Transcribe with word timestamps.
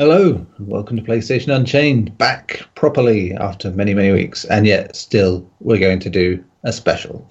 Hello, 0.00 0.46
and 0.56 0.66
welcome 0.66 0.96
to 0.96 1.02
PlayStation 1.02 1.54
Unchained, 1.54 2.16
back 2.16 2.62
properly 2.74 3.34
after 3.34 3.70
many, 3.70 3.92
many 3.92 4.10
weeks, 4.12 4.46
and 4.46 4.66
yet 4.66 4.96
still 4.96 5.46
we're 5.60 5.78
going 5.78 5.98
to 5.98 6.08
do 6.08 6.42
a 6.64 6.72
special. 6.72 7.28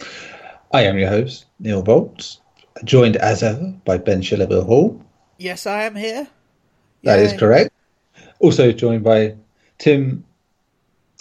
I 0.71 0.83
am 0.83 0.99
your 0.99 1.09
host, 1.09 1.47
Neil 1.59 1.81
Bolts, 1.81 2.39
joined 2.83 3.15
as 3.15 3.41
ever 3.41 3.73
by 3.85 3.97
Ben 3.97 4.21
Shillable 4.21 4.63
Hall. 4.63 5.03
Yes, 5.39 5.65
I 5.65 5.81
am 5.81 5.95
here. 5.95 6.27
That 7.05 7.17
is 7.17 7.31
Yay. 7.31 7.39
correct. 7.39 7.71
Also 8.37 8.71
joined 8.71 9.03
by 9.03 9.35
Tim. 9.79 10.23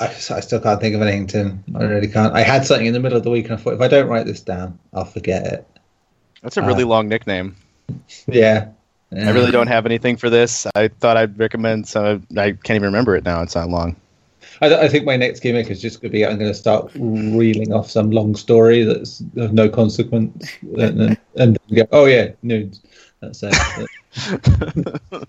I, 0.01 0.09
I 0.09 0.41
still 0.41 0.61
can't 0.61 0.83
think 0.83 0.95
of 0.97 1.01
anything, 1.01 1.29
Tim. 1.29 1.65
I 1.75 1.85
really 1.85 2.09
can't. 2.09 2.35
I 2.35 2.43
had 2.43 2.67
something 2.67 2.85
in 2.85 2.93
the 2.93 3.01
middle 3.01 3.17
of 3.17 3.25
the 3.25 3.31
week, 3.31 3.47
and 3.47 3.55
I 3.55 3.57
thought 3.57 3.73
if 3.73 3.81
I 3.81 3.89
don't 3.89 4.09
write 4.09 4.27
this 4.27 4.43
down, 4.43 4.79
I'll 4.93 5.07
forget 5.07 5.47
it. 5.47 5.67
That's 6.43 6.59
a 6.59 6.63
really 6.63 6.83
Uh, 6.85 6.89
long 6.89 7.09
nickname. 7.09 7.57
Yeah. 8.27 8.69
I 9.11 9.31
really 9.31 9.51
don't 9.51 9.69
have 9.69 9.87
anything 9.87 10.17
for 10.17 10.29
this. 10.29 10.67
I 10.75 10.89
thought 10.89 11.17
I'd 11.17 11.39
recommend 11.39 11.89
some. 11.89 12.27
I 12.37 12.53
can't 12.53 12.77
even 12.77 12.83
remember 12.85 13.17
it 13.17 13.25
now. 13.25 13.43
It's 13.43 13.55
not 13.55 13.71
long. 13.71 13.97
I, 14.61 14.75
I 14.75 14.89
think 14.89 15.05
my 15.05 15.17
next 15.17 15.41
gimmick 15.41 15.71
is 15.71 15.81
just 15.81 16.01
going 16.01 16.11
to 16.11 16.13
be 16.13 16.27
I'm 16.27 16.39
going 16.39 16.51
to 16.51 16.59
start 16.59 16.91
reeling 16.95 17.73
off 17.73 17.91
some 17.91 18.11
long 18.11 18.35
story 18.35 18.83
that's 18.85 19.21
of 19.37 19.53
no 19.53 19.69
consequence, 19.69 20.51
and 20.63 21.01
then 21.01 21.19
and 21.37 21.59
go, 21.75 21.87
oh 21.93 22.05
yeah, 22.05 22.33
nudes. 22.43 22.83
That's 23.21 23.43
it. 23.43 23.55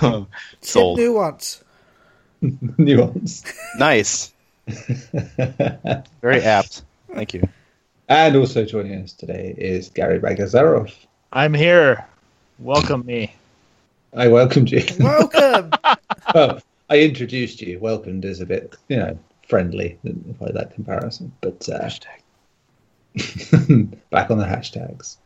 Um, 0.00 0.26
Tim 0.60 0.62
Sold. 0.62 0.98
Nuance. 0.98 1.62
Nuance. 2.78 3.44
Nice. 3.76 4.32
Very 4.66 6.40
apt. 6.42 6.82
Thank 7.12 7.34
you. 7.34 7.46
and 8.08 8.34
also 8.34 8.64
joining 8.64 9.02
us 9.02 9.12
today 9.12 9.54
is 9.58 9.90
Gary 9.90 10.18
Bagazarov. 10.18 10.92
I'm 11.32 11.52
here. 11.54 12.06
Welcome 12.58 13.04
me. 13.04 13.34
I 14.14 14.28
welcomed 14.28 14.70
you. 14.70 14.84
Welcome. 15.00 15.72
well, 16.34 16.62
I 16.88 17.00
introduced 17.00 17.60
you. 17.60 17.78
Welcomed 17.78 18.24
is 18.24 18.40
a 18.40 18.46
bit, 18.46 18.76
you 18.88 18.96
know, 18.96 19.18
friendly 19.48 19.98
by 20.40 20.50
that 20.52 20.74
comparison. 20.74 21.32
But 21.40 21.68
uh, 21.68 21.90
back 24.10 24.30
on 24.30 24.38
the 24.38 24.46
hashtags. 24.46 25.16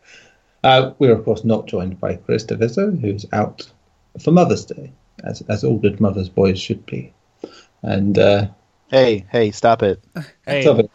Uh, 0.64 0.92
we're 0.98 1.12
of 1.12 1.24
course 1.24 1.44
not 1.44 1.66
joined 1.66 2.00
by 2.00 2.16
Chris 2.16 2.44
DeVizzo, 2.44 3.00
who's 3.00 3.26
out 3.32 3.70
for 4.20 4.32
Mother's 4.32 4.64
Day, 4.64 4.92
as 5.22 5.42
as 5.42 5.62
all 5.64 5.78
good 5.78 6.00
mothers' 6.00 6.28
boys 6.28 6.60
should 6.60 6.84
be. 6.86 7.12
And 7.82 8.18
uh, 8.18 8.48
Hey, 8.90 9.26
hey, 9.30 9.50
stop 9.50 9.82
it. 9.82 10.02
Hey, 10.46 10.62
Stop 10.62 10.78
it. 10.78 10.90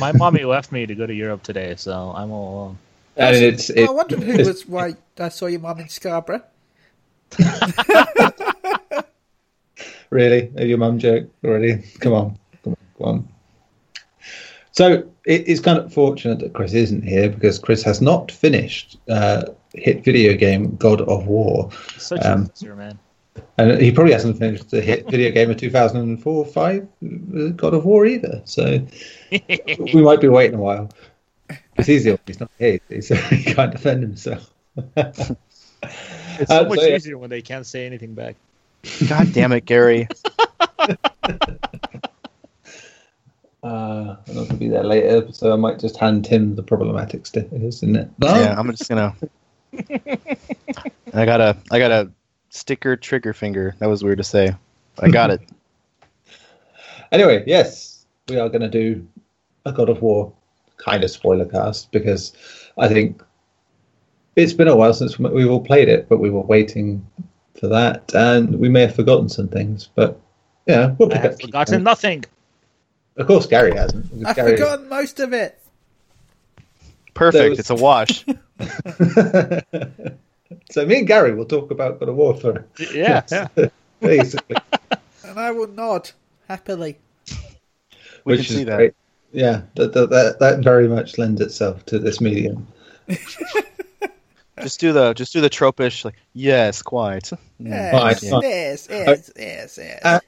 my 0.00 0.10
mommy 0.10 0.44
left 0.44 0.72
me 0.72 0.84
to 0.84 0.94
go 0.96 1.06
to 1.06 1.14
Europe 1.14 1.44
today, 1.44 1.76
so 1.76 2.12
I'm 2.14 2.32
all 2.32 2.54
alone. 2.54 2.78
And 3.16 3.36
it's 3.36 3.70
I 3.70 3.74
it, 3.74 3.94
wondered 3.94 4.20
who 4.22 4.32
it's- 4.32 4.46
was 4.46 4.66
why 4.66 4.94
I 5.18 5.28
saw 5.28 5.46
your 5.46 5.60
mum 5.60 5.80
in 5.80 5.88
Scarborough. 5.88 6.42
really 10.10 10.50
your 10.58 10.78
mum 10.78 10.98
joke 10.98 11.28
already. 11.44 11.82
Come 12.00 12.12
on, 12.12 12.38
come 12.64 12.72
on, 12.72 12.76
come 12.98 13.06
on. 13.08 13.28
So 14.72 14.92
it, 15.24 15.48
it's 15.48 15.60
kind 15.60 15.78
of 15.78 15.92
fortunate 15.92 16.38
that 16.40 16.52
Chris 16.52 16.74
isn't 16.74 17.02
here 17.02 17.28
because 17.30 17.58
Chris 17.58 17.82
has 17.82 18.00
not 18.02 18.30
finished 18.30 18.98
uh, 19.08 19.44
hit 19.74 20.04
video 20.04 20.34
game 20.36 20.76
God 20.76 21.00
of 21.02 21.26
War. 21.26 21.70
Such 21.98 22.24
Um, 22.24 22.42
a 22.42 22.44
loser, 22.62 22.76
man. 22.76 22.98
And 23.58 23.80
he 23.80 23.90
probably 23.92 24.12
hasn't 24.12 24.38
finished 24.38 24.70
the 24.70 24.80
hit 24.80 25.10
video 25.10 25.30
game 25.30 25.50
of 25.50 25.56
2004 25.58 26.44
5 26.46 26.82
uh, 26.82 27.48
God 27.56 27.74
of 27.74 27.84
War 27.84 28.06
either. 28.06 28.40
So 28.44 28.86
we 29.30 30.02
might 30.02 30.20
be 30.20 30.28
waiting 30.28 30.58
a 30.58 30.62
while. 30.62 30.90
Because 31.76 31.86
he's 31.86 32.04
the 32.04 32.12
one 32.12 32.20
who's 32.26 32.40
not 32.40 32.50
here, 32.58 32.80
so 33.02 33.14
he 33.14 33.44
can't 33.44 33.72
defend 33.72 34.02
himself. 34.02 34.50
It's 36.38 36.50
so 36.50 36.64
uh, 36.64 36.68
much 36.68 36.80
so, 36.80 36.84
yeah. 36.84 36.96
easier 36.96 37.18
when 37.18 37.30
they 37.30 37.40
can't 37.40 37.64
say 37.64 37.86
anything 37.86 38.14
back. 38.14 38.36
God 39.08 39.32
damn 39.32 39.52
it, 39.52 39.64
Gary. 39.64 40.08
Uh, 43.62 44.16
I'm 44.28 44.34
not 44.34 44.42
going 44.42 44.48
to 44.48 44.54
be 44.54 44.68
there 44.68 44.84
later, 44.84 45.32
so 45.32 45.52
I 45.52 45.56
might 45.56 45.80
just 45.80 45.96
hand 45.96 46.24
him 46.24 46.54
the 46.54 46.62
problematic 46.62 47.26
stickers, 47.26 47.60
isn't 47.60 47.96
it? 47.96 48.08
No? 48.18 48.28
Yeah, 48.28 48.54
I'm 48.56 48.70
just 48.70 48.88
gonna. 48.88 49.12
I 51.12 51.24
got 51.24 51.40
a, 51.40 51.56
I 51.72 51.80
got 51.80 51.90
a 51.90 52.08
sticker 52.50 52.96
trigger 52.96 53.32
finger. 53.32 53.74
That 53.80 53.88
was 53.88 54.04
weird 54.04 54.18
to 54.18 54.24
say. 54.24 54.54
I 55.00 55.08
got 55.08 55.30
it. 55.30 55.40
Anyway, 57.12 57.44
yes, 57.46 58.04
we 58.28 58.36
are 58.36 58.48
going 58.48 58.62
to 58.62 58.68
do 58.68 59.06
a 59.64 59.72
God 59.72 59.88
of 59.88 60.02
War 60.02 60.32
kind 60.78 61.02
of 61.04 61.10
spoiler 61.10 61.44
cast 61.46 61.90
because 61.92 62.32
I 62.78 62.88
think 62.88 63.22
it's 64.36 64.52
been 64.52 64.68
a 64.68 64.76
while 64.76 64.92
since 64.94 65.18
we've 65.18 65.50
all 65.50 65.64
played 65.64 65.88
it, 65.88 66.08
but 66.08 66.18
we 66.18 66.30
were 66.30 66.42
waiting 66.42 67.06
for 67.58 67.68
that, 67.68 68.12
and 68.14 68.58
we 68.58 68.68
may 68.68 68.82
have 68.82 68.94
forgotten 68.94 69.28
some 69.30 69.48
things, 69.48 69.88
but 69.94 70.20
yeah, 70.66 70.94
we'll 70.98 71.10
I 71.10 71.14
pick 71.14 71.22
have 71.22 71.32
up. 71.34 71.40
forgotten 71.40 71.82
nothing. 71.82 72.24
Of 73.16 73.26
course, 73.26 73.46
Gary 73.46 73.74
hasn't. 73.74 74.06
I've 74.26 74.36
Gary- 74.36 74.56
forgotten 74.56 74.88
most 74.90 75.20
of 75.20 75.32
it. 75.32 75.58
Perfect. 77.14 77.50
Was- 77.50 77.58
It's 77.60 77.70
a 77.70 77.74
wash. 77.74 78.26
so 80.70 80.84
me 80.86 80.98
and 80.98 81.06
Gary 81.06 81.34
will 81.34 81.44
talk 81.46 81.70
about 81.70 81.98
God 81.98 82.08
of 82.10 82.16
War 82.16 82.34
for 82.36 82.66
Yeah, 82.92 83.22
yeah. 83.30 83.48
basically, 84.00 84.56
And 85.24 85.38
I 85.38 85.50
will 85.50 85.68
nod 85.68 86.10
happily. 86.48 86.98
We 88.24 88.36
which 88.36 88.46
can 88.48 88.54
is 88.54 88.58
see 88.60 88.64
that. 88.64 88.76
great. 88.76 88.94
Yeah, 89.36 89.60
that, 89.74 89.92
that 89.92 90.08
that 90.08 90.38
that 90.38 90.64
very 90.64 90.88
much 90.88 91.18
lends 91.18 91.42
itself 91.42 91.84
to 91.86 91.98
this 91.98 92.22
medium. 92.22 92.66
Just 94.62 94.80
do 94.80 94.94
the, 94.94 95.12
just 95.12 95.34
do 95.34 95.42
the 95.42 95.50
tropish, 95.50 96.02
like 96.02 96.14
yes, 96.32 96.80
quite. 96.80 97.30
Yes, 97.58 97.92
Fine, 97.92 98.30
fine. 98.30 98.40
yes, 98.40 98.88
yes, 98.90 99.30
yes, 99.36 99.78
yes. 99.78 100.00
Uh, 100.02 100.20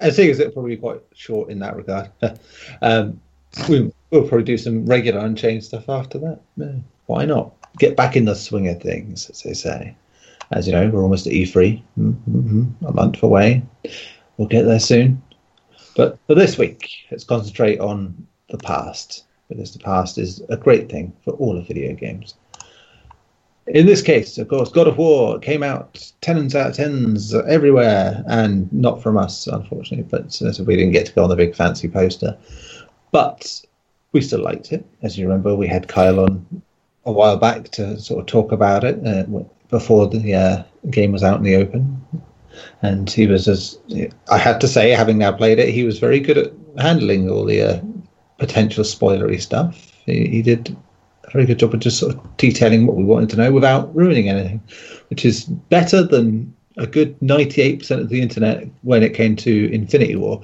I 0.00 0.10
think 0.10 0.38
it's 0.38 0.54
probably 0.54 0.76
quite 0.76 1.00
short 1.12 1.50
in 1.50 1.58
that 1.58 1.74
regard. 1.74 2.08
um, 2.82 3.20
we, 3.68 3.90
we'll 4.10 4.28
probably 4.28 4.44
do 4.44 4.56
some 4.56 4.86
regular 4.86 5.18
Unchained 5.18 5.64
stuff 5.64 5.88
after 5.88 6.18
that. 6.18 6.40
Yeah, 6.56 6.76
why 7.06 7.24
not? 7.24 7.52
Get 7.80 7.96
back 7.96 8.14
in 8.14 8.26
the 8.26 8.36
swing 8.36 8.68
of 8.68 8.80
things, 8.80 9.28
as 9.28 9.42
they 9.42 9.54
say. 9.54 9.96
As 10.52 10.68
you 10.68 10.72
know, 10.72 10.88
we're 10.88 11.02
almost 11.02 11.26
at 11.26 11.32
E3, 11.32 11.82
mm-hmm, 11.98 12.86
a 12.86 12.92
month 12.92 13.20
away. 13.24 13.64
We'll 14.36 14.46
get 14.46 14.66
there 14.66 14.78
soon. 14.78 15.20
But 15.98 16.16
for 16.28 16.36
this 16.36 16.56
week, 16.56 16.88
let's 17.10 17.24
concentrate 17.24 17.80
on 17.80 18.24
the 18.50 18.58
past, 18.58 19.24
because 19.48 19.72
the 19.72 19.80
past 19.80 20.16
is 20.16 20.40
a 20.48 20.56
great 20.56 20.88
thing 20.88 21.12
for 21.24 21.32
all 21.32 21.58
of 21.58 21.66
video 21.66 21.92
games. 21.92 22.36
In 23.66 23.84
this 23.84 24.00
case, 24.00 24.38
of 24.38 24.46
course, 24.46 24.70
God 24.70 24.86
of 24.86 24.96
War 24.96 25.40
came 25.40 25.64
out 25.64 26.12
tens 26.20 26.54
out 26.54 26.70
of 26.70 26.76
tens 26.76 27.34
everywhere, 27.34 28.22
and 28.28 28.72
not 28.72 29.02
from 29.02 29.18
us, 29.18 29.48
unfortunately. 29.48 30.06
But 30.08 30.32
so 30.32 30.62
we 30.62 30.76
didn't 30.76 30.92
get 30.92 31.06
to 31.06 31.12
go 31.14 31.24
on 31.24 31.30
the 31.30 31.34
big 31.34 31.56
fancy 31.56 31.88
poster. 31.88 32.38
But 33.10 33.60
we 34.12 34.20
still 34.20 34.44
liked 34.44 34.72
it. 34.72 34.86
As 35.02 35.18
you 35.18 35.26
remember, 35.26 35.56
we 35.56 35.66
had 35.66 35.88
Kyle 35.88 36.20
on 36.20 36.62
a 37.06 37.10
while 37.10 37.38
back 37.38 37.70
to 37.70 37.98
sort 37.98 38.20
of 38.20 38.26
talk 38.26 38.52
about 38.52 38.84
it 38.84 39.04
uh, 39.04 39.24
before 39.68 40.06
the 40.06 40.32
uh, 40.32 40.62
game 40.90 41.10
was 41.10 41.24
out 41.24 41.38
in 41.38 41.42
the 41.42 41.56
open. 41.56 42.00
And 42.82 43.10
he 43.10 43.26
was, 43.26 43.48
as 43.48 43.78
I 44.30 44.38
had 44.38 44.60
to 44.60 44.68
say, 44.68 44.90
having 44.90 45.18
now 45.18 45.32
played 45.32 45.58
it, 45.58 45.68
he 45.68 45.84
was 45.84 45.98
very 45.98 46.20
good 46.20 46.38
at 46.38 46.52
handling 46.78 47.28
all 47.30 47.44
the 47.44 47.62
uh, 47.62 47.80
potential 48.38 48.84
spoilery 48.84 49.40
stuff. 49.40 49.92
He, 50.06 50.26
he 50.28 50.42
did 50.42 50.76
a 51.24 51.30
very 51.30 51.44
good 51.46 51.58
job 51.58 51.74
of 51.74 51.80
just 51.80 51.98
sort 51.98 52.14
of 52.14 52.36
detailing 52.36 52.86
what 52.86 52.96
we 52.96 53.04
wanted 53.04 53.30
to 53.30 53.36
know 53.36 53.52
without 53.52 53.94
ruining 53.94 54.28
anything, 54.28 54.62
which 55.10 55.24
is 55.24 55.44
better 55.44 56.02
than 56.02 56.54
a 56.76 56.86
good 56.86 57.18
98% 57.20 57.90
of 58.00 58.08
the 58.08 58.22
internet 58.22 58.68
when 58.82 59.02
it 59.02 59.12
came 59.14 59.34
to 59.36 59.72
Infinity 59.72 60.14
War, 60.16 60.40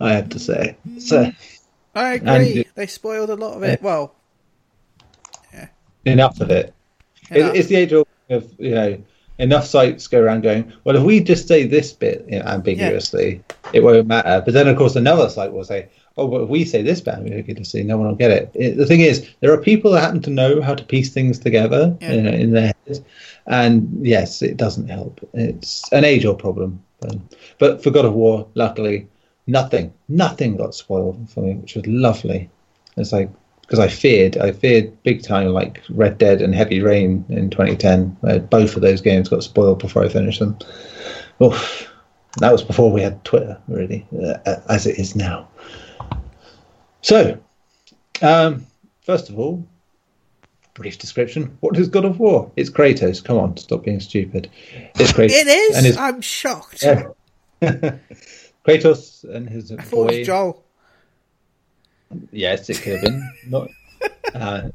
I 0.00 0.12
have 0.12 0.28
to 0.30 0.38
say. 0.38 0.76
So, 0.98 1.30
I 1.94 2.14
agree. 2.14 2.52
you- 2.52 2.64
They 2.76 2.86
spoiled 2.86 3.30
a 3.30 3.34
lot 3.34 3.54
of 3.56 3.62
it. 3.64 3.82
Well, 3.82 4.14
enough 6.04 6.40
of 6.40 6.50
it. 6.50 6.72
It- 7.30 7.38
enough. 7.38 7.54
It's 7.56 7.68
the 7.68 7.76
age 7.76 7.92
old 7.92 8.06
of, 8.30 8.48
you 8.58 8.74
know, 8.74 8.98
enough 9.38 9.66
sites 9.66 10.06
go 10.06 10.20
around 10.20 10.42
going, 10.42 10.72
well, 10.84 10.96
if 10.96 11.02
we 11.02 11.20
just 11.20 11.48
say 11.48 11.66
this 11.66 11.92
bit 11.92 12.24
you 12.28 12.38
know, 12.38 12.44
ambiguously, 12.44 13.42
it 13.72 13.82
won't 13.82 14.06
matter. 14.06 14.42
But 14.44 14.54
then, 14.54 14.68
of 14.68 14.76
course, 14.76 14.96
another 14.96 15.28
site 15.28 15.52
will 15.52 15.64
say, 15.64 15.88
oh, 16.16 16.28
but 16.28 16.42
if 16.42 16.48
we 16.48 16.64
say 16.64 16.82
this 16.82 17.00
bit 17.00 17.14
ambiguously, 17.14 17.82
no 17.82 17.96
one 17.96 18.08
will 18.08 18.14
get 18.14 18.30
it. 18.30 18.50
it. 18.54 18.76
The 18.76 18.86
thing 18.86 19.00
is, 19.00 19.28
there 19.40 19.52
are 19.52 19.58
people 19.58 19.92
that 19.92 20.00
happen 20.00 20.22
to 20.22 20.30
know 20.30 20.60
how 20.60 20.74
to 20.74 20.84
piece 20.84 21.12
things 21.12 21.38
together 21.38 21.96
Yeah. 22.00 22.12
you 22.12 22.22
know, 22.22 22.30
in 22.30 22.50
their 22.52 22.72
heads. 22.86 23.00
And 23.46 24.06
yes, 24.06 24.42
it 24.42 24.56
doesn't 24.56 24.88
help. 24.88 25.20
It's 25.34 25.90
an 25.92 26.04
age 26.04 26.24
old 26.24 26.38
problem. 26.38 26.82
But, 27.00 27.16
but 27.58 27.82
for 27.82 27.90
God 27.90 28.04
of 28.04 28.12
War, 28.14 28.46
luckily, 28.54 29.08
nothing, 29.46 29.92
nothing 30.08 30.56
got 30.56 30.74
spoiled 30.74 31.28
for 31.30 31.40
me, 31.40 31.54
which 31.54 31.74
was 31.74 31.86
lovely. 31.86 32.48
It's 32.96 33.12
like, 33.12 33.30
because 33.72 33.86
I 33.86 33.88
feared, 33.88 34.36
I 34.36 34.52
feared 34.52 35.02
big 35.02 35.22
time, 35.22 35.46
like 35.48 35.82
Red 35.88 36.18
Dead 36.18 36.42
and 36.42 36.54
Heavy 36.54 36.82
Rain 36.82 37.24
in 37.30 37.48
2010, 37.48 38.14
where 38.20 38.38
both 38.38 38.76
of 38.76 38.82
those 38.82 39.00
games 39.00 39.30
got 39.30 39.42
spoiled 39.42 39.78
before 39.78 40.04
I 40.04 40.10
finished 40.10 40.40
them. 40.40 40.58
Oof. 41.42 41.90
That 42.36 42.52
was 42.52 42.62
before 42.62 42.92
we 42.92 43.00
had 43.00 43.24
Twitter, 43.24 43.58
really, 43.68 44.06
uh, 44.22 44.56
as 44.68 44.86
it 44.86 44.98
is 44.98 45.16
now. 45.16 45.48
So, 47.00 47.38
um, 48.20 48.66
first 49.06 49.30
of 49.30 49.38
all, 49.38 49.66
brief 50.74 50.98
description. 50.98 51.56
What 51.60 51.78
is 51.78 51.88
God 51.88 52.04
of 52.04 52.20
War? 52.20 52.52
It's 52.56 52.68
Kratos. 52.68 53.24
Come 53.24 53.38
on, 53.38 53.56
stop 53.56 53.84
being 53.84 54.00
stupid. 54.00 54.50
It's 54.96 55.12
Kratos. 55.12 55.30
It 55.30 55.46
is. 55.46 55.76
And 55.76 55.86
his, 55.86 55.96
I'm 55.96 56.20
shocked. 56.20 56.82
yeah. 56.82 57.04
Kratos 58.68 59.24
and 59.24 59.48
his 59.48 59.72
I 59.72 59.76
thought 59.76 60.10
it 60.10 60.12
boy. 60.12 60.18
was 60.18 60.26
Joel. 60.26 60.64
Yes, 62.30 62.68
it 62.70 62.80
could 62.82 62.94
have 62.94 63.02
been. 63.02 63.32
Not. 63.48 63.68
Uh, 64.34 64.70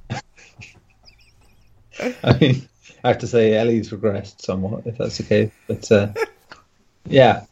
I 2.24 2.38
mean, 2.40 2.68
I 3.04 3.08
have 3.10 3.18
to 3.20 3.28
say 3.28 3.54
Ellie's 3.54 3.92
regressed 3.92 4.42
somewhat, 4.42 4.86
if 4.86 4.98
that's 4.98 5.18
the 5.18 5.24
case. 5.24 5.52
But 5.68 5.92
uh, 5.92 6.14
yeah, 7.08 7.46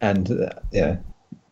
and 0.00 0.30
uh, 0.30 0.50
yeah, 0.72 0.96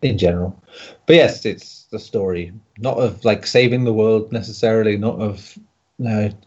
in 0.02 0.18
general. 0.18 0.60
But 1.06 1.16
yes, 1.16 1.44
it's 1.44 1.84
the 1.90 1.98
story, 1.98 2.52
not 2.78 2.98
of 2.98 3.24
like 3.24 3.46
saving 3.46 3.84
the 3.84 3.92
world 3.92 4.32
necessarily, 4.32 4.96
not 4.96 5.20
of 5.20 5.58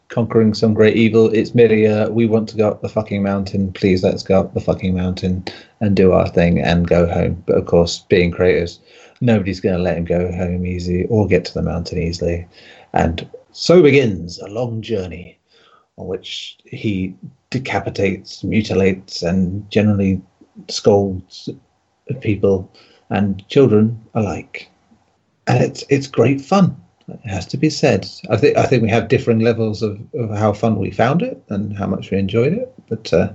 conquering 0.07 0.53
some 0.53 0.73
great 0.73 0.95
evil. 0.95 1.29
It's 1.33 1.53
merely 1.53 1.87
uh, 1.87 2.09
we 2.09 2.25
want 2.25 2.47
to 2.49 2.57
go 2.57 2.69
up 2.69 2.81
the 2.81 2.89
fucking 2.89 3.21
mountain. 3.21 3.73
Please, 3.73 4.03
let's 4.03 4.23
go 4.23 4.39
up 4.39 4.53
the 4.53 4.61
fucking 4.61 4.95
mountain 4.95 5.43
and 5.81 5.95
do 5.95 6.13
our 6.13 6.27
thing 6.27 6.59
and 6.59 6.87
go 6.87 7.05
home. 7.07 7.43
But 7.45 7.57
of 7.57 7.65
course, 7.65 7.99
being 8.09 8.31
Kratos, 8.31 8.79
nobody's 9.21 9.59
going 9.59 9.77
to 9.77 9.81
let 9.81 9.97
him 9.97 10.05
go 10.05 10.31
home 10.31 10.65
easy 10.65 11.05
or 11.05 11.27
get 11.27 11.45
to 11.45 11.53
the 11.53 11.61
mountain 11.61 11.99
easily. 11.99 12.47
And 12.93 13.29
so 13.51 13.81
begins 13.81 14.39
a 14.39 14.47
long 14.47 14.81
journey 14.81 15.39
on 15.97 16.07
which 16.07 16.57
he 16.65 17.15
decapitates, 17.51 18.43
mutilates, 18.43 19.21
and 19.21 19.69
generally 19.69 20.21
scolds 20.69 21.49
people 22.19 22.69
and 23.09 23.47
children 23.47 24.01
alike. 24.13 24.69
And 25.47 25.63
it's 25.63 25.83
it's 25.89 26.07
great 26.07 26.41
fun. 26.41 26.75
It 27.07 27.29
has 27.29 27.45
to 27.47 27.57
be 27.57 27.69
said. 27.69 28.07
I 28.29 28.37
think 28.37 28.57
I 28.57 28.65
think 28.65 28.83
we 28.83 28.89
have 28.89 29.07
differing 29.07 29.39
levels 29.39 29.81
of, 29.81 29.99
of 30.13 30.29
how 30.31 30.53
fun 30.53 30.79
we 30.79 30.91
found 30.91 31.21
it 31.21 31.41
and 31.49 31.77
how 31.77 31.87
much 31.87 32.09
we 32.09 32.17
enjoyed 32.17 32.53
it. 32.53 32.73
But 32.87 33.13
uh, 33.13 33.33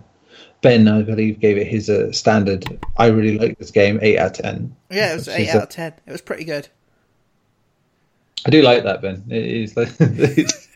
Ben, 0.62 0.88
I 0.88 1.02
believe, 1.02 1.40
gave 1.40 1.58
it 1.58 1.66
his 1.66 1.88
uh, 1.88 2.12
standard. 2.12 2.64
I 2.96 3.06
really 3.06 3.38
like 3.38 3.58
this 3.58 3.70
game, 3.70 3.98
eight 4.02 4.18
out 4.18 4.38
of 4.38 4.44
ten. 4.44 4.76
Yeah, 4.90 5.12
it 5.12 5.16
was 5.16 5.28
eight 5.28 5.48
out 5.50 5.64
of 5.64 5.68
ten. 5.68 5.92
It 6.06 6.12
was 6.12 6.20
pretty 6.20 6.44
good. 6.44 6.68
I 8.46 8.50
do 8.50 8.62
like 8.62 8.84
that, 8.84 9.02
Ben. 9.02 9.24
It 9.28 9.44
is 9.44 9.76
like 9.76 9.88
it's, 9.98 10.68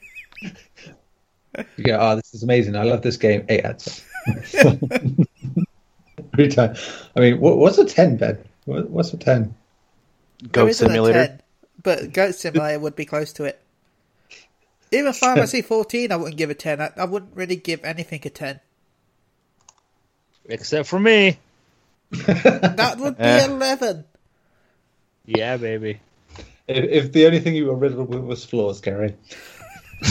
you 0.42 1.84
go, 1.84 1.98
oh, 2.00 2.16
this 2.16 2.34
is 2.34 2.42
amazing. 2.42 2.76
I 2.76 2.84
love 2.84 3.02
this 3.02 3.16
game. 3.16 3.44
Eight 3.48 3.64
out 3.64 3.86
of 3.86 4.50
ten. 4.50 5.26
Every 6.34 6.48
time. 6.48 6.76
I 7.16 7.20
mean, 7.20 7.40
what, 7.40 7.56
what's 7.56 7.78
a 7.78 7.84
ten, 7.84 8.16
Ben? 8.16 8.38
What, 8.66 8.90
what's 8.90 9.12
a 9.12 9.16
ten? 9.16 9.54
Goat 10.52 10.68
isn't 10.68 10.86
a 10.86 10.90
Simulator. 10.90 11.26
10, 11.26 11.42
but 11.82 12.12
Goat 12.12 12.34
Simulator 12.34 12.78
would 12.78 12.96
be 12.96 13.04
close 13.04 13.32
to 13.34 13.44
it. 13.44 13.60
Even 14.92 15.12
Final 15.12 15.36
Fantasy 15.36 15.62
14, 15.62 16.12
I 16.12 16.16
wouldn't 16.16 16.36
give 16.36 16.50
a 16.50 16.54
10. 16.54 16.80
I, 16.80 16.90
I 16.96 17.04
wouldn't 17.04 17.36
really 17.36 17.56
give 17.56 17.84
anything 17.84 18.20
a 18.24 18.30
10. 18.30 18.60
Except 20.50 20.88
for 20.88 20.98
me. 20.98 21.38
That 22.10 22.96
would 22.98 23.16
be 23.16 23.22
Eh. 23.24 23.46
11. 23.46 24.04
Yeah, 25.26 25.56
baby. 25.58 26.00
If, 26.66 26.84
if 27.06 27.12
the 27.12 27.26
only 27.26 27.38
thing 27.40 27.54
you 27.54 27.66
were 27.66 27.74
riddled 27.76 28.08
with 28.08 28.24
was 28.24 28.44
flaws, 28.44 28.80
Gary. 28.80 29.14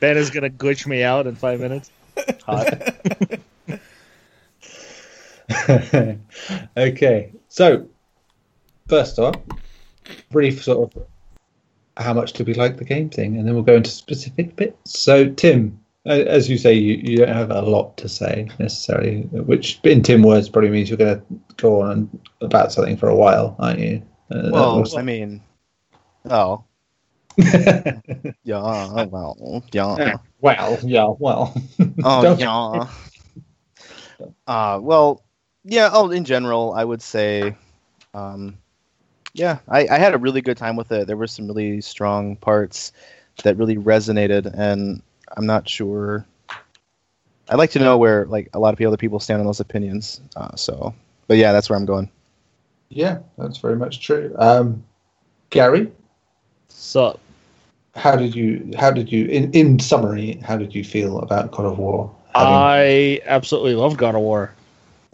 Ben 0.00 0.16
is 0.16 0.30
gonna 0.30 0.50
glitch 0.50 0.86
me 0.86 1.02
out 1.02 1.26
in 1.26 1.34
five 1.36 1.58
minutes. 1.60 1.90
Hot. 2.44 2.68
okay, 6.76 7.32
so 7.48 7.88
first 8.88 9.18
off, 9.18 9.34
brief 10.30 10.62
sort 10.62 10.94
of 10.94 11.02
how 11.96 12.12
much 12.12 12.32
do 12.34 12.44
we 12.44 12.54
like 12.54 12.76
the 12.76 12.84
game 12.84 13.08
thing, 13.08 13.36
and 13.38 13.46
then 13.46 13.54
we'll 13.54 13.62
go 13.64 13.76
into 13.76 13.90
specific 13.90 14.54
bits. 14.56 14.98
So, 15.00 15.30
Tim, 15.30 15.80
a- 15.80 15.85
as 16.06 16.48
you 16.48 16.56
say, 16.58 16.72
you, 16.72 16.94
you 16.96 17.16
don't 17.18 17.28
have 17.28 17.50
a 17.50 17.62
lot 17.62 17.96
to 17.98 18.08
say 18.08 18.48
necessarily, 18.58 19.22
which 19.32 19.80
in 19.84 20.02
Tim 20.02 20.22
words 20.22 20.48
probably 20.48 20.70
means 20.70 20.88
you're 20.88 20.98
going 20.98 21.18
to 21.18 21.24
go 21.56 21.82
on 21.82 22.08
about 22.40 22.72
something 22.72 22.96
for 22.96 23.08
a 23.08 23.16
while, 23.16 23.56
aren't 23.58 23.80
you? 23.80 24.02
Uh, 24.30 24.50
Well, 24.52 24.80
was- 24.80 24.96
I 24.96 25.02
mean, 25.02 25.42
oh, 26.30 26.64
yeah, 27.36 28.00
oh, 28.54 29.06
well, 29.10 29.62
yeah, 29.72 30.16
well, 30.40 30.78
yeah, 30.82 31.08
well. 31.18 31.54
oh, 32.04 32.36
yeah. 32.36 32.88
Uh, 34.46 34.78
well, 34.80 35.22
yeah. 35.64 35.90
Oh, 35.92 36.10
in 36.10 36.24
general, 36.24 36.72
I 36.72 36.82
would 36.84 37.02
say, 37.02 37.54
um, 38.14 38.56
yeah, 39.34 39.58
I, 39.68 39.86
I 39.88 39.98
had 39.98 40.14
a 40.14 40.18
really 40.18 40.40
good 40.40 40.56
time 40.56 40.76
with 40.76 40.90
it. 40.92 41.06
There 41.06 41.16
were 41.16 41.26
some 41.26 41.46
really 41.46 41.82
strong 41.82 42.36
parts 42.36 42.92
that 43.44 43.58
really 43.58 43.76
resonated, 43.76 44.50
and 44.56 45.02
I'm 45.36 45.46
not 45.46 45.68
sure. 45.68 46.26
I'd 47.48 47.58
like 47.58 47.70
to 47.70 47.78
know 47.78 47.96
where 47.96 48.26
like 48.26 48.48
a 48.54 48.58
lot 48.58 48.74
of 48.74 48.86
other 48.86 48.96
people 48.96 49.20
stand 49.20 49.40
on 49.40 49.46
those 49.46 49.60
opinions. 49.60 50.20
Uh, 50.34 50.54
so, 50.56 50.94
but 51.28 51.36
yeah, 51.36 51.52
that's 51.52 51.70
where 51.70 51.78
I'm 51.78 51.86
going. 51.86 52.10
Yeah, 52.88 53.18
that's 53.38 53.58
very 53.58 53.76
much 53.76 54.00
true. 54.00 54.34
Um, 54.38 54.84
Gary, 55.50 55.90
So 56.68 57.18
how 57.94 58.16
did 58.16 58.34
you? 58.34 58.70
How 58.76 58.90
did 58.90 59.10
you? 59.10 59.26
In 59.26 59.50
in 59.52 59.78
summary, 59.78 60.40
how 60.44 60.56
did 60.56 60.74
you 60.74 60.84
feel 60.84 61.18
about 61.20 61.50
God 61.52 61.66
of 61.66 61.78
War? 61.78 62.14
Having- 62.34 62.52
I 62.54 63.20
absolutely 63.26 63.74
love 63.74 63.96
God 63.96 64.14
of 64.14 64.20
War. 64.20 64.52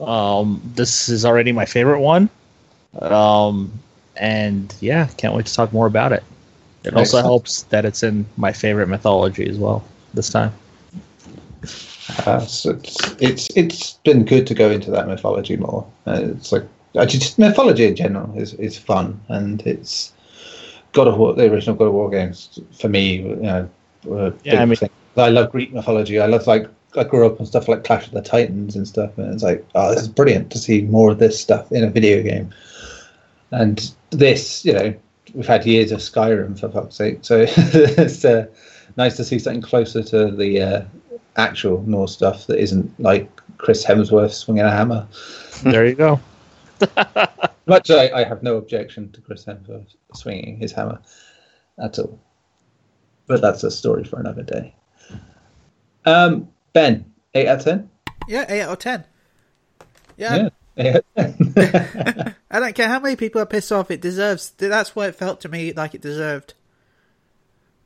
Um, 0.00 0.61
this 0.75 1.09
is 1.09 1.25
already 1.25 1.53
my 1.53 1.64
favorite 1.67 2.00
one. 2.00 2.29
Um, 3.00 3.73
and 4.17 4.75
yeah, 4.81 5.06
can't 5.17 5.35
wait 5.35 5.47
to 5.47 5.55
talk 5.55 5.73
more 5.73 5.87
about 5.87 6.12
it. 6.12 6.25
It 6.85 6.94
also 6.94 7.19
Excellent. 7.19 7.26
helps 7.26 7.62
that 7.64 7.85
it's 7.85 8.03
in 8.03 8.26
my 8.37 8.53
favorite 8.53 8.88
mythology 8.88 9.49
as 9.49 9.56
well 9.56 9.85
this 10.14 10.31
time. 10.31 10.53
Uh, 12.26 12.41
so 12.41 12.70
it's, 12.70 13.14
it's 13.20 13.49
it's 13.56 13.93
been 14.05 14.25
good 14.25 14.47
to 14.49 14.55
go 14.55 14.70
into 14.70 14.91
that 14.91 15.06
mythology 15.06 15.56
more. 15.56 15.87
Uh, 16.06 16.20
it's 16.37 16.53
like 16.53 16.64
just 17.06 17.38
mythology 17.38 17.87
in 17.87 17.97
general 17.97 18.37
is 18.37 18.55
is 18.55 18.76
fun, 18.76 19.20
and 19.29 19.62
it's 19.67 20.12
God 20.93 21.09
of 21.09 21.17
War. 21.17 21.32
The 21.35 21.50
original 21.50 21.76
God 21.76 21.87
of 21.87 21.93
War 21.94 22.11
games 22.11 22.59
for 22.79 22.88
me, 22.88 23.17
you 23.20 23.37
know, 23.37 23.69
were 24.05 24.29
a 24.29 24.35
Yeah, 24.44 24.62
I 24.62 24.64
mean- 24.67 24.76
thing. 24.76 24.91
I 25.17 25.29
love 25.29 25.53
Greek 25.53 25.73
mythology. 25.75 26.19
I 26.19 26.26
love 26.26 26.47
like 26.47 26.67
I 26.97 27.05
grew 27.05 27.26
up 27.26 27.38
on 27.38 27.47
stuff 27.47 27.69
like 27.69 27.85
Clash 27.85 28.06
of 28.06 28.12
the 28.14 28.23
Titans 28.23 28.76
and 28.76 28.88
stuff, 28.88 29.17
and 29.19 29.32
it's 29.32 29.43
like, 29.43 29.64
oh, 29.75 29.91
this 29.94 30.03
is 30.03 30.09
brilliant 30.09 30.50
to 30.53 30.59
see 30.59 30.82
more 30.82 31.11
of 31.12 31.19
this 31.19 31.38
stuff 31.41 31.70
in 31.70 31.85
a 31.85 31.91
video 31.91 32.23
game. 32.23 32.50
And 33.50 33.93
this, 34.11 34.64
you 34.64 34.73
know, 34.73 34.94
we've 35.35 35.47
had 35.47 35.67
years 35.67 35.93
of 35.93 36.00
Skyrim 36.00 36.59
for 36.59 36.70
fuck's 36.70 36.97
sake, 36.97 37.19
so 37.23 37.44
it's 37.49 38.25
uh, 38.25 38.47
nice 38.97 39.17
to 39.17 39.25
see 39.25 39.39
something 39.39 39.62
closer 39.62 40.03
to 40.03 40.31
the 40.31 40.61
uh, 40.61 40.85
actual 41.37 41.83
Norse 41.83 42.12
stuff 42.12 42.47
that 42.47 42.59
isn't 42.59 42.99
like 43.00 43.31
Chris 43.59 43.85
Hemsworth 43.85 44.33
swinging 44.33 44.65
a 44.65 44.71
hammer. 44.71 45.06
there 45.62 45.87
you 45.87 45.95
go. 45.95 46.21
Much 47.66 47.90
I, 47.90 48.11
I 48.11 48.25
have 48.25 48.43
no 48.43 48.57
objection 48.57 49.11
to 49.12 49.21
Chris 49.21 49.45
Hemsworth 49.45 49.95
swinging 50.14 50.57
his 50.57 50.73
hammer 50.73 51.00
at 51.83 51.99
all. 51.99 52.19
But 53.26 53.40
that's 53.40 53.62
a 53.62 53.71
story 53.71 54.05
for 54.05 54.19
another 54.19 54.43
day. 54.43 54.75
Um, 56.05 56.49
Ben, 56.73 57.05
8 57.35 57.49
out 57.49 57.59
of 57.59 57.64
10? 57.64 57.90
Yeah, 58.28 58.47
8 58.49 58.61
out 58.62 58.73
of 58.73 58.78
10. 58.78 59.05
Yeah, 60.16 60.37
Yeah. 60.37 60.49
8 60.76 60.97
out 60.97 61.05
of 61.16 61.55
10. 61.55 62.35
I 62.50 62.61
don't 62.61 62.75
care 62.75 62.88
how 62.88 62.99
many 62.99 63.14
people 63.16 63.40
are 63.40 63.47
pissed 63.47 63.71
off, 63.71 63.90
it 63.90 64.00
deserves. 64.00 64.50
That's 64.50 64.97
what 64.97 65.09
it 65.11 65.14
felt 65.14 65.40
to 65.43 65.49
me 65.49 65.73
like 65.73 65.95
it 65.95 66.00
deserved. 66.00 66.55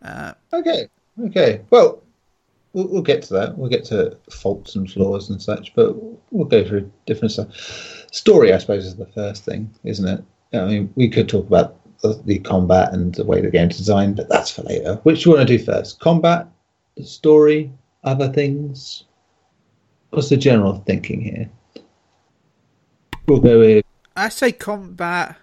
Uh, 0.03 0.33
okay. 0.53 0.89
Okay. 1.25 1.63
Well, 1.71 2.03
we'll, 2.73 2.89
we'll 2.89 3.03
get 3.03 3.23
to 3.25 3.35
that. 3.35 3.57
We'll 3.57 3.71
get 3.71 3.85
to 3.87 4.17
faults 4.31 4.77
and 4.77 4.91
flaws 4.91 5.31
and 5.31 5.41
such, 5.41 5.75
but 5.75 5.95
we'll 6.31 6.45
go 6.47 6.65
through 6.65 6.91
different 7.07 7.33
stuff. 7.33 7.55
Story, 8.13 8.53
I 8.53 8.59
suppose, 8.59 8.87
is 8.87 8.97
the 8.97 9.07
first 9.07 9.45
thing, 9.45 9.71
isn't 9.85 10.07
it? 10.07 10.25
I 10.53 10.65
mean, 10.67 10.93
we 10.95 11.09
could 11.09 11.29
talk 11.29 11.47
about 11.47 11.77
the, 12.03 12.21
the 12.25 12.39
combat 12.39 12.93
and 12.93 13.15
the 13.15 13.25
way 13.25 13.41
the 13.41 13.51
game's 13.51 13.79
designed, 13.79 14.17
but 14.17 14.29
that's 14.29 14.51
for 14.51 14.63
later. 14.63 14.97
Which 15.03 15.25
do 15.25 15.31
you 15.31 15.37
want 15.37 15.49
to 15.49 15.59
do 15.59 15.63
first? 15.63 16.01
Combat, 16.01 16.47
the 16.97 17.05
story, 17.05 17.73
other 18.05 18.33
things? 18.33 19.05
What's 20.11 20.29
the 20.29 20.37
general 20.37 20.83
thinking 20.87 21.21
here? 21.21 21.51
We'll 23.27 23.41
go 23.41 23.59
with 23.59 23.85
I 24.17 24.29
say 24.31 24.53
combat 24.53 25.37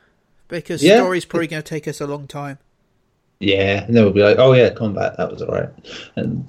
because 0.47 0.83
Yeah. 0.83 0.97
story's 0.97 1.25
probably 1.25 1.47
going 1.47 1.61
to 1.61 1.69
take 1.69 1.87
us 1.87 2.01
a 2.01 2.07
long 2.07 2.27
time. 2.27 2.57
Yeah, 3.43 3.83
and 3.83 3.95
then 3.95 4.03
we'll 4.03 4.13
be 4.13 4.23
like, 4.23 4.37
oh 4.39 4.53
yeah, 4.53 4.69
combat, 4.69 5.17
that 5.17 5.31
was 5.31 5.41
all 5.41 5.49
right. 5.49 5.69
And 6.15 6.45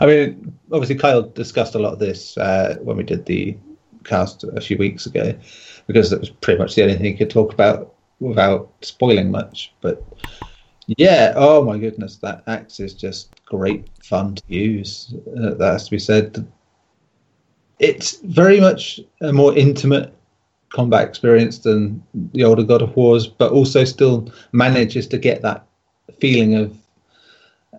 I 0.00 0.06
mean, 0.06 0.58
obviously, 0.72 0.96
Kyle 0.96 1.22
discussed 1.22 1.74
a 1.74 1.78
lot 1.78 1.92
of 1.92 1.98
this 1.98 2.36
uh, 2.36 2.76
when 2.82 2.96
we 2.96 3.04
did 3.04 3.26
the 3.26 3.56
cast 4.04 4.44
a 4.44 4.60
few 4.60 4.76
weeks 4.76 5.06
ago, 5.06 5.34
because 5.86 6.10
that 6.10 6.20
was 6.20 6.30
pretty 6.30 6.58
much 6.58 6.74
the 6.74 6.82
only 6.82 6.94
thing 6.94 7.04
he 7.04 7.14
could 7.14 7.30
talk 7.30 7.52
about 7.52 7.94
without 8.20 8.70
spoiling 8.82 9.30
much. 9.30 9.72
But 9.80 10.02
yeah, 10.86 11.32
oh 11.36 11.64
my 11.64 11.78
goodness, 11.78 12.16
that 12.18 12.42
axe 12.46 12.80
is 12.80 12.94
just 12.94 13.44
great 13.46 13.88
fun 14.02 14.34
to 14.34 14.42
use. 14.48 15.14
Uh, 15.38 15.54
that 15.54 15.72
has 15.72 15.84
to 15.84 15.90
be 15.90 15.98
said. 15.98 16.46
It's 17.78 18.18
very 18.18 18.60
much 18.60 19.00
a 19.20 19.32
more 19.32 19.56
intimate 19.56 20.14
combat 20.74 21.08
experience 21.08 21.58
than 21.58 22.02
the 22.32 22.44
older 22.44 22.64
God 22.64 22.82
of 22.82 22.94
Wars, 22.96 23.28
but 23.28 23.52
also 23.52 23.84
still 23.84 24.30
manages 24.52 25.06
to 25.08 25.18
get 25.18 25.40
that 25.42 25.64
feeling 26.20 26.56
of 26.56 26.76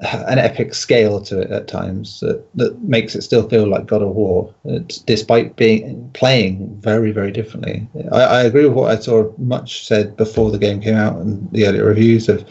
uh, 0.01 0.23
an 0.27 0.39
epic 0.39 0.73
scale 0.73 1.21
to 1.21 1.41
it 1.41 1.51
at 1.51 1.67
times 1.67 2.21
that, 2.21 2.43
that 2.55 2.81
makes 2.81 3.13
it 3.13 3.21
still 3.21 3.47
feel 3.49 3.67
like 3.67 3.85
God 3.85 4.01
of 4.01 4.15
War, 4.15 4.53
it's, 4.63 4.97
despite 4.99 5.57
being 5.57 6.09
playing 6.13 6.73
very 6.79 7.11
very 7.11 7.31
differently. 7.31 7.87
I, 8.11 8.21
I 8.21 8.43
agree 8.43 8.65
with 8.65 8.77
what 8.77 8.91
I 8.91 8.99
saw 8.99 9.31
much 9.37 9.85
said 9.85 10.15
before 10.15 10.51
the 10.51 10.57
game 10.57 10.81
came 10.81 10.95
out 10.95 11.17
and 11.17 11.51
the 11.51 11.65
earlier 11.67 11.85
reviews 11.85 12.29
of 12.29 12.45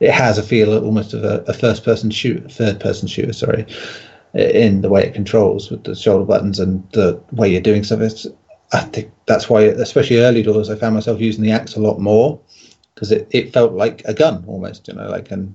it 0.00 0.10
has 0.10 0.36
a 0.36 0.42
feel 0.42 0.72
almost 0.84 1.14
of 1.14 1.24
a, 1.24 1.42
a 1.48 1.54
first 1.54 1.84
person 1.84 2.10
shoot, 2.10 2.52
third 2.52 2.80
person 2.80 3.08
shooter, 3.08 3.32
sorry, 3.32 3.66
in 4.34 4.82
the 4.82 4.90
way 4.90 5.04
it 5.04 5.14
controls 5.14 5.70
with 5.70 5.84
the 5.84 5.94
shoulder 5.94 6.24
buttons 6.24 6.58
and 6.58 6.86
the 6.92 7.18
way 7.32 7.48
you're 7.48 7.62
doing 7.62 7.82
stuff. 7.82 8.00
It's, 8.00 8.26
I 8.72 8.80
think 8.80 9.12
that's 9.26 9.48
why, 9.48 9.62
especially 9.62 10.18
early 10.18 10.42
doors, 10.42 10.70
I 10.70 10.76
found 10.76 10.94
myself 10.94 11.20
using 11.20 11.44
the 11.44 11.52
axe 11.52 11.76
a 11.76 11.80
lot 11.80 12.00
more 12.00 12.40
because 12.94 13.12
it, 13.12 13.28
it 13.30 13.52
felt 13.52 13.72
like 13.72 14.02
a 14.06 14.14
gun 14.14 14.44
almost, 14.46 14.88
you 14.88 14.94
know, 14.94 15.08
like 15.08 15.30
and 15.30 15.54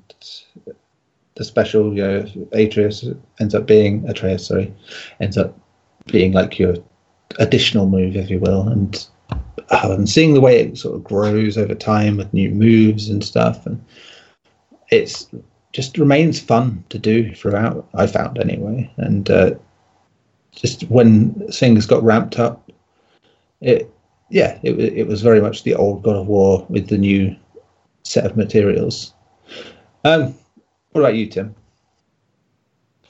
the 1.35 1.43
special, 1.43 1.93
you 1.95 2.03
know, 2.03 2.47
Atreus 2.53 3.05
ends 3.39 3.55
up 3.55 3.65
being 3.65 4.07
Atreus, 4.07 4.47
sorry, 4.47 4.73
ends 5.19 5.37
up 5.37 5.57
being 6.07 6.33
like 6.33 6.59
your 6.59 6.75
additional 7.39 7.87
move, 7.87 8.15
if 8.15 8.29
you 8.29 8.39
will, 8.39 8.67
and 8.67 9.07
uh, 9.69 9.89
and 9.91 10.09
seeing 10.09 10.33
the 10.33 10.41
way 10.41 10.59
it 10.59 10.77
sort 10.77 10.95
of 10.95 11.03
grows 11.03 11.57
over 11.57 11.75
time 11.75 12.17
with 12.17 12.33
new 12.33 12.51
moves 12.51 13.09
and 13.09 13.23
stuff, 13.23 13.65
and 13.65 13.83
it's 14.89 15.27
just 15.73 15.97
remains 15.97 16.39
fun 16.39 16.83
to 16.89 16.99
do 16.99 17.33
throughout. 17.33 17.87
I 17.93 18.07
found 18.07 18.37
anyway, 18.37 18.91
and 18.97 19.29
uh, 19.29 19.51
just 20.51 20.83
when 20.83 21.33
things 21.51 21.85
got 21.85 22.03
ramped 22.03 22.39
up, 22.39 22.70
it 23.61 23.91
yeah, 24.29 24.59
it 24.63 24.79
it 24.79 25.07
was 25.07 25.21
very 25.21 25.41
much 25.41 25.63
the 25.63 25.75
old 25.75 26.03
God 26.03 26.15
of 26.15 26.27
War 26.27 26.65
with 26.69 26.87
the 26.87 26.97
new 26.97 27.35
set 28.03 28.25
of 28.25 28.35
materials. 28.37 29.13
Um, 30.03 30.35
what 30.91 31.01
about 31.01 31.15
you, 31.15 31.27
Tim? 31.27 31.55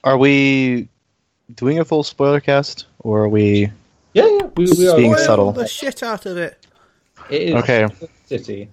Are 0.03 0.17
we 0.17 0.89
doing 1.55 1.79
a 1.79 1.85
full 1.85 2.03
spoiler 2.03 2.39
cast, 2.39 2.87
or 2.99 3.23
are 3.23 3.29
we? 3.29 3.71
Yeah, 4.13 4.25
yeah, 4.25 4.45
we, 4.57 4.65
we 4.77 4.87
are 4.89 4.97
Being 4.97 5.13
Spoil 5.13 5.25
subtle. 5.25 5.51
the 5.53 5.67
shit 5.67 6.03
out 6.03 6.25
of 6.25 6.37
it. 6.37 6.65
It 7.29 7.41
is 7.43 7.55
Okay. 7.55 7.87
City. 8.25 8.69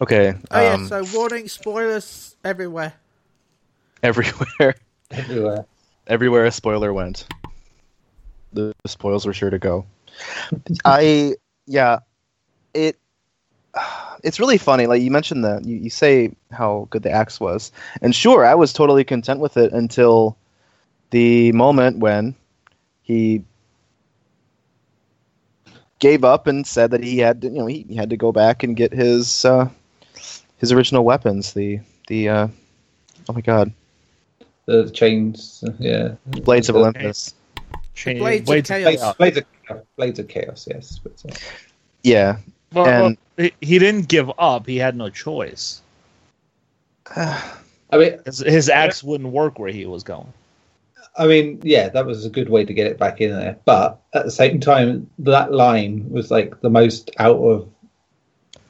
Okay. 0.00 0.34
Oh 0.50 0.74
um, 0.74 0.82
yeah, 0.82 0.86
so 0.88 1.16
warning, 1.16 1.46
spoilers 1.48 2.36
everywhere. 2.44 2.94
everywhere, 4.02 4.74
everywhere. 5.12 5.66
everywhere 6.08 6.44
a 6.46 6.50
spoiler 6.50 6.92
went, 6.92 7.26
the 8.52 8.72
spoils 8.86 9.24
were 9.24 9.32
sure 9.32 9.50
to 9.50 9.58
go. 9.58 9.86
I 10.84 11.36
yeah, 11.66 12.00
it 12.74 12.98
it's 14.22 14.38
really 14.38 14.58
funny. 14.58 14.86
Like 14.86 15.02
you 15.02 15.10
mentioned 15.10 15.44
that 15.44 15.64
you, 15.64 15.76
you 15.76 15.90
say 15.90 16.32
how 16.50 16.86
good 16.90 17.02
the 17.02 17.10
axe 17.10 17.40
was, 17.40 17.72
and 18.00 18.14
sure, 18.14 18.44
I 18.44 18.54
was 18.54 18.72
totally 18.72 19.04
content 19.04 19.40
with 19.40 19.56
it 19.56 19.72
until 19.72 20.36
the 21.10 21.52
moment 21.52 21.98
when 21.98 22.34
he 23.02 23.44
gave 25.98 26.24
up 26.24 26.46
and 26.46 26.66
said 26.66 26.90
that 26.90 27.02
he 27.02 27.18
had 27.18 27.42
to, 27.42 27.48
you 27.48 27.58
know 27.58 27.66
he, 27.66 27.84
he 27.88 27.94
had 27.94 28.10
to 28.10 28.16
go 28.16 28.32
back 28.32 28.62
and 28.62 28.76
get 28.76 28.92
his 28.92 29.44
uh, 29.44 29.68
his 30.58 30.72
original 30.72 31.04
weapons 31.04 31.52
the 31.52 31.80
the 32.08 32.28
uh, 32.28 32.48
oh 33.28 33.32
my 33.32 33.40
god 33.40 33.72
The 34.66 34.90
chains, 34.90 35.64
yeah. 35.78 36.14
blades 36.26 36.68
of 36.68 36.76
Olympus 36.76 37.34
Chain- 37.94 38.18
Blades 38.18 38.42
of 38.42 38.46
Blades 38.46 38.68
Chaos. 38.68 38.94
Chaos. 38.96 39.16
Blades 39.16 39.36
of, 39.38 39.44
Blades 39.96 40.18
of 40.18 40.28
Chaos, 40.28 40.66
yes. 40.70 40.98
But, 41.02 41.12
uh, 41.28 41.34
yeah 42.02 42.36
Well, 42.72 42.86
And- 42.86 43.02
well, 43.36 43.46
he- 43.60 43.66
he 43.66 43.78
didn't 43.78 44.08
give 44.08 44.30
up. 44.38 44.66
He 44.66 44.76
had 44.78 44.96
no 44.96 45.10
choice. 45.10 45.80
I 47.16 47.52
mean, 47.92 48.18
His, 48.24 48.38
his 48.38 48.68
axe 48.68 49.02
wouldn't 49.02 49.30
work 49.32 49.58
where 49.58 49.70
he 49.70 49.84
was 49.86 50.02
going. 50.02 50.32
I 51.18 51.26
mean, 51.26 51.60
yeah, 51.62 51.90
that 51.90 52.06
was 52.06 52.24
a 52.24 52.30
good 52.30 52.48
way 52.48 52.64
to 52.64 52.72
get 52.72 52.86
it 52.86 52.98
back 52.98 53.20
in 53.20 53.30
there. 53.32 53.58
But 53.66 54.00
at 54.14 54.24
the 54.24 54.30
same 54.30 54.60
time, 54.60 55.10
that 55.18 55.52
line 55.52 56.06
was 56.08 56.30
like 56.30 56.58
the 56.62 56.70
most 56.70 57.10
out 57.18 57.36
of 57.36 57.68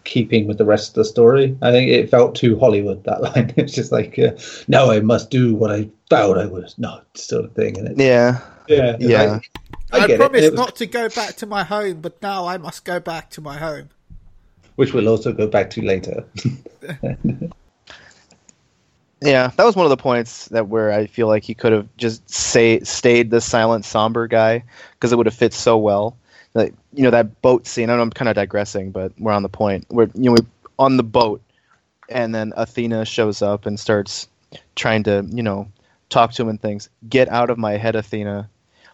keeping 0.03 0.49
with 0.49 0.59
the 0.59 0.65
rest 0.65 0.89
of 0.91 0.95
the 0.95 1.05
story. 1.05 1.57
I 1.63 1.71
think 1.71 1.89
it 1.93 2.11
felt 2.11 2.35
too 2.35 2.59
Hollywood. 2.59 3.05
That 3.05 3.23
line. 3.35 3.55
It's 3.57 3.73
just 3.73 3.93
like, 3.93 4.19
uh, 4.19 4.33
no, 4.67 4.91
I 4.91 4.99
must 5.01 5.31
do 5.31 5.55
what 5.55 5.71
I 5.71 5.89
vowed 6.11 6.37
I 6.37 6.47
would 6.47 6.69
not, 6.79 7.07
sort 7.17 7.45
of 7.45 7.53
thing. 7.53 7.79
And 7.79 7.89
it, 7.89 7.99
yeah 8.05 8.41
yeah, 8.69 8.97
Yeah. 8.99 9.23
like- 9.35 9.51
I, 9.93 9.99
I, 10.05 10.07
get 10.07 10.19
promised 10.19 10.45
It 10.45 10.51
was- 10.53 10.59
not 10.59 10.77
to 10.77 10.87
go 10.87 11.09
back 11.09 11.37
to 11.37 11.47
my 11.47 11.65
home, 11.65 12.01
but 12.01 12.21
now 12.23 12.47
I 12.47 12.57
must 12.59 12.85
go 12.85 13.01
back 13.01 13.31
to 13.31 13.41
my 13.41 13.59
home. 13.59 13.91
which 14.77 14.93
we'll 14.95 15.09
also 15.09 15.33
go 15.33 15.47
back 15.47 15.71
to 15.71 15.83
later. 15.83 16.25
Yeah, 19.25 19.53
that 19.57 19.65
was 19.65 19.77
one 19.77 19.87
of 19.87 19.91
the 19.91 19.97
points 19.97 20.49
that 20.49 20.67
where 20.67 20.91
I 20.91 21.07
feel 21.07 21.29
like 21.29 21.45
he 21.45 21.55
could 21.55 21.71
have 21.71 21.89
just 21.97 22.29
say 22.29 22.81
stayed 22.81 23.31
the 23.31 23.41
silent, 23.41 23.85
somber 23.85 24.27
guy 24.27 24.65
because 24.95 25.13
it 25.13 25.17
would 25.17 25.27
have 25.27 25.35
fit 25.35 25.55
so 25.55 25.79
well. 25.79 26.17
Like 26.55 26.75
you 26.93 27.05
know 27.05 27.11
that 27.11 27.41
boat 27.41 27.69
scene. 27.69 27.89
I 27.89 27.95
know 27.95 28.03
I'm 28.03 28.11
kind 28.11 28.29
of 28.29 28.35
digressing, 28.35 28.91
but 28.91 29.13
we're 29.19 29.33
on 29.33 29.45
the 29.45 29.49
point. 29.49 29.87
We're 29.91 30.09
you 30.15 30.25
know 30.25 30.33
we 30.33 30.39
on 30.77 30.97
the 30.97 31.05
boat, 31.05 31.41
and 32.09 32.35
then 32.35 32.53
Athena 32.57 33.05
shows 33.05 33.43
up 33.43 33.65
and 33.65 33.79
starts 33.79 34.27
trying 34.75 35.05
to 35.05 35.25
you 35.31 35.45
know 35.45 35.71
talk 36.09 36.33
to 36.33 36.43
him 36.43 36.49
and 36.49 36.61
things. 36.61 36.91
Get 37.09 37.29
out 37.29 37.49
of 37.49 37.59
my 37.59 37.77
head, 37.77 37.95
Athena. 37.95 38.51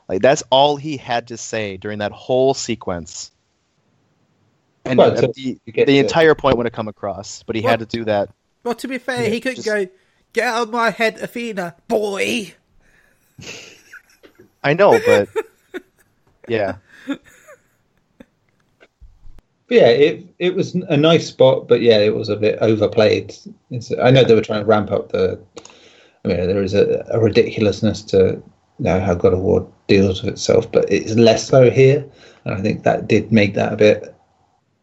Like 0.09 0.23
that's 0.23 0.43
all 0.51 0.77
he 0.77 0.97
had 0.97 1.29
to 1.29 1.37
say 1.37 1.77
during 1.77 1.99
that 1.99 2.13
whole 2.13 2.55
sequence. 2.55 3.31
And 4.85 4.99
Well, 4.99 5.13
uh, 5.13 5.17
so 5.17 5.33
the, 5.35 5.59
the 5.67 5.85
to- 5.85 5.99
entire 5.99 6.35
point 6.35 6.57
would 6.57 6.67
have 6.67 6.73
come 6.73 6.89
across, 6.89 7.43
but 7.43 7.57
he 7.57 7.63
had 7.63 7.81
to 7.81 7.87
do 7.87 8.05
that. 8.07 8.31
Well, 8.65 8.75
to 8.77 8.89
be 8.89 8.99
fair, 8.99 9.25
Yeah, 9.25 9.29
he 9.29 9.41
could 9.41 9.57
just- 9.57 9.67
go, 9.67 9.87
"Get 10.33 10.47
out 10.49 10.63
of 10.63 10.71
my 10.71 10.91
head, 10.91 11.19
Athena, 11.19 11.77
boy." 11.89 12.55
I 14.65 14.75
know, 14.75 14.99
but 15.07 15.29
yeah. 16.49 16.77
But 17.07 17.21
yeah, 19.69 19.89
it 19.89 20.27
it 20.39 20.55
was 20.55 20.75
a 20.75 20.97
nice 20.97 21.27
spot, 21.29 21.69
but 21.69 21.83
yeah, 21.83 21.99
it 21.99 22.15
was 22.15 22.31
a 22.31 22.37
bit 22.37 22.59
overplayed. 22.63 23.37
It's, 23.71 23.93
I 24.03 24.11
know 24.11 24.25
they 24.25 24.35
were 24.35 24.41
trying 24.41 24.61
to 24.63 24.67
ramp 24.67 24.91
up 24.91 25.11
the. 25.13 25.39
I 26.25 26.29
mean, 26.29 26.37
there 26.39 26.63
is 26.63 26.73
a, 26.75 27.05
a 27.11 27.21
ridiculousness 27.21 28.03
to 28.05 28.43
you 28.79 28.85
know, 28.85 29.01
how 29.01 29.15
God 29.15 29.33
of 29.33 29.41
War 29.41 29.71
deals 29.89 30.23
with 30.23 30.35
itself, 30.35 30.71
but 30.71 30.91
it's 30.91 31.15
less 31.15 31.47
so 31.49 31.71
here, 31.71 32.05
and 32.45 32.55
I 32.55 32.61
think 32.61 32.85
that 32.85 33.09
did 33.09 33.33
make 33.33 33.55
that 33.55 33.73
a 33.73 33.77
bit 33.77 34.15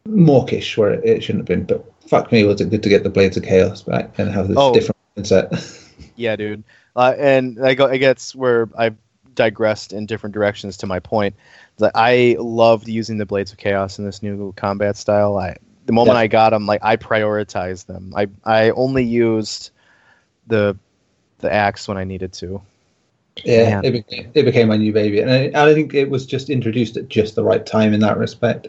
mawkish 0.06 0.76
where 0.76 0.92
it, 0.94 1.04
it 1.04 1.22
shouldn't 1.22 1.48
have 1.48 1.58
been. 1.58 1.64
But 1.64 1.84
fuck 2.08 2.30
me, 2.32 2.44
was 2.44 2.60
it 2.60 2.70
good 2.70 2.82
to 2.82 2.88
get 2.88 3.02
the 3.02 3.10
Blades 3.10 3.36
of 3.36 3.42
Chaos 3.44 3.82
back 3.82 4.18
and 4.18 4.30
have 4.30 4.48
this 4.48 4.56
Oh. 4.58 4.72
different 4.72 4.96
mindset? 5.16 5.82
Yeah, 6.18 6.34
dude. 6.36 6.64
Uh, 6.94 7.14
and 7.18 7.58
I, 7.62 7.74
go, 7.74 7.88
I 7.88 7.98
guess 7.98 8.34
where 8.34 8.70
I've 8.76 8.96
digressed 9.34 9.92
in 9.92 10.06
different 10.06 10.32
directions 10.32 10.78
to 10.78 10.86
my 10.86 10.98
point. 10.98 11.34
That 11.76 11.92
I 11.94 12.36
loved 12.38 12.88
using 12.88 13.18
the 13.18 13.26
Blades 13.26 13.52
of 13.52 13.58
Chaos 13.58 13.98
in 13.98 14.06
this 14.06 14.22
new 14.22 14.52
combat 14.56 14.96
style. 14.96 15.36
I 15.36 15.56
the 15.84 15.92
moment 15.92 16.16
Yeah. 16.16 16.20
I 16.20 16.26
got 16.26 16.50
them, 16.50 16.64
like 16.64 16.82
I 16.82 16.96
prioritized 16.96 17.84
them. 17.84 18.14
I 18.16 18.28
I 18.44 18.70
only 18.70 19.04
used 19.04 19.70
the 20.46 20.74
the 21.40 21.52
axe 21.52 21.86
when 21.86 21.98
I 21.98 22.04
needed 22.04 22.32
to. 22.34 22.62
Yeah, 23.44 23.80
it 23.84 23.92
became, 23.92 24.30
it 24.34 24.44
became 24.44 24.68
my 24.68 24.76
new 24.76 24.92
baby, 24.92 25.20
and 25.20 25.30
I, 25.30 25.50
I 25.54 25.74
think 25.74 25.94
it 25.94 26.10
was 26.10 26.26
just 26.26 26.50
introduced 26.50 26.96
at 26.96 27.08
just 27.08 27.34
the 27.34 27.44
right 27.44 27.64
time 27.64 27.92
in 27.92 28.00
that 28.00 28.18
respect. 28.18 28.68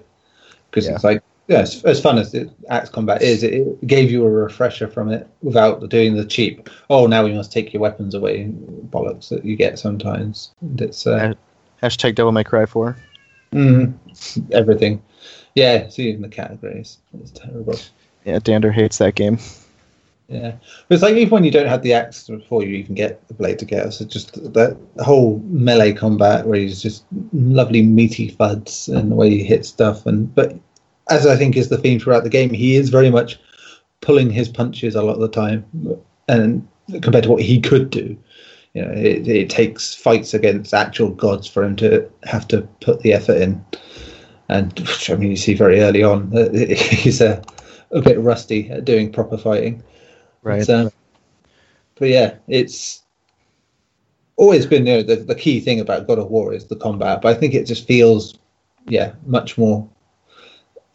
Because 0.69 0.85
Yeah. 0.85 0.95
it's 0.95 1.03
like, 1.03 1.23
yeah, 1.47 1.59
as, 1.59 1.83
as 1.85 2.01
fun 2.01 2.17
as 2.17 2.33
it, 2.33 2.49
Axe 2.69 2.89
Combat 2.89 3.21
is, 3.21 3.41
it, 3.41 3.53
it 3.53 3.87
gave 3.87 4.11
you 4.11 4.25
a 4.25 4.29
refresher 4.29 4.87
from 4.87 5.09
it 5.09 5.27
without 5.41 5.87
doing 5.89 6.15
the 6.15 6.25
cheap. 6.25 6.69
Oh, 6.89 7.07
now 7.07 7.23
we 7.23 7.33
must 7.33 7.51
take 7.53 7.73
your 7.73 7.81
weapons 7.81 8.13
away 8.13 8.51
bollocks 8.89 9.29
that 9.29 9.45
you 9.45 9.55
get 9.55 9.79
sometimes. 9.79 10.51
And 10.61 10.81
it's 10.81 11.07
uh, 11.07 11.33
Hashtag 11.81 12.15
Devil 12.15 12.33
May 12.33 12.43
Cry 12.43 12.65
Four. 12.65 12.97
mm, 13.53 13.93
everything. 14.51 15.01
Yeah, 15.55 15.87
see 15.87 16.11
in 16.11 16.21
the 16.21 16.27
categories. 16.29 16.97
It's 17.21 17.31
terrible. 17.31 17.79
Yeah, 18.25 18.39
Dander 18.39 18.71
hates 18.73 18.97
that 18.97 19.15
game. 19.15 19.39
Yeah, 20.29 20.55
it's 20.89 21.01
like 21.01 21.15
even 21.15 21.29
when 21.29 21.43
you 21.45 21.51
don't 21.51 21.69
have 21.69 21.83
the 21.83 21.93
axe 21.93 22.27
before 22.27 22.61
you 22.61 22.75
even 22.75 22.95
get 22.95 23.25
the 23.29 23.33
blade 23.33 23.59
to 23.59 23.65
get 23.65 23.85
us, 23.85 24.01
it's 24.01 24.11
just 24.11 24.33
that 24.53 24.77
whole 24.99 25.39
melee 25.45 25.93
combat 25.93 26.45
where 26.45 26.59
he's 26.59 26.81
just 26.81 27.05
lovely 27.31 27.81
meaty 27.81 28.31
fuds 28.31 28.93
and 28.93 29.09
the 29.09 29.15
way 29.15 29.29
he 29.29 29.43
hits 29.43 29.69
stuff. 29.69 30.05
And 30.05 30.33
but 30.35 30.57
as 31.09 31.25
I 31.25 31.37
think 31.37 31.55
is 31.55 31.69
the 31.69 31.77
theme 31.77 31.99
throughout 31.99 32.25
the 32.25 32.29
game, 32.29 32.49
he 32.49 32.75
is 32.75 32.89
very 32.89 33.09
much 33.09 33.39
pulling 34.01 34.29
his 34.29 34.49
punches 34.49 34.95
a 34.95 35.01
lot 35.01 35.13
of 35.13 35.21
the 35.21 35.29
time, 35.29 35.65
and 36.27 36.67
compared 37.01 37.23
to 37.23 37.31
what 37.31 37.41
he 37.41 37.61
could 37.61 37.89
do, 37.89 38.17
you 38.73 38.81
know, 38.81 38.91
it, 38.91 39.27
it 39.27 39.49
takes 39.49 39.95
fights 39.95 40.33
against 40.33 40.73
actual 40.73 41.09
gods 41.09 41.47
for 41.47 41.63
him 41.63 41.75
to 41.77 42.09
have 42.23 42.47
to 42.49 42.61
put 42.81 42.99
the 42.99 43.13
effort 43.13 43.41
in. 43.41 43.63
And 44.49 44.77
which, 44.79 45.09
I 45.09 45.15
mean, 45.15 45.31
you 45.31 45.37
see 45.37 45.53
very 45.53 45.79
early 45.81 46.03
on 46.03 46.31
he's 46.53 47.21
a, 47.21 47.41
a 47.91 48.01
bit 48.01 48.19
rusty 48.19 48.69
at 48.69 48.85
doing 48.85 49.11
proper 49.11 49.37
fighting. 49.37 49.83
Right. 50.47 50.65
But, 50.65 50.69
um, 50.69 50.91
but 51.95 52.07
yeah, 52.07 52.35
it's 52.47 53.03
always 54.37 54.65
been 54.65 54.87
you 54.87 54.93
know, 54.93 55.03
the, 55.03 55.17
the 55.17 55.35
key 55.35 55.59
thing 55.59 55.81
about 55.81 56.07
God 56.07 56.19
of 56.19 56.29
War 56.29 56.53
is 56.53 56.65
the 56.65 56.77
combat, 56.77 57.21
but 57.21 57.35
I 57.35 57.37
think 57.37 57.53
it 57.53 57.65
just 57.65 57.85
feels, 57.85 58.37
yeah, 58.87 59.13
much 59.25 59.57
more 59.57 59.87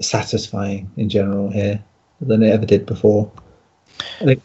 satisfying 0.01 0.91
in 0.97 1.11
general 1.11 1.51
here 1.51 1.85
than 2.23 2.43
it 2.43 2.51
ever 2.51 2.65
did 2.65 2.87
before. 2.87 3.31
I 4.23 4.25
think, 4.25 4.43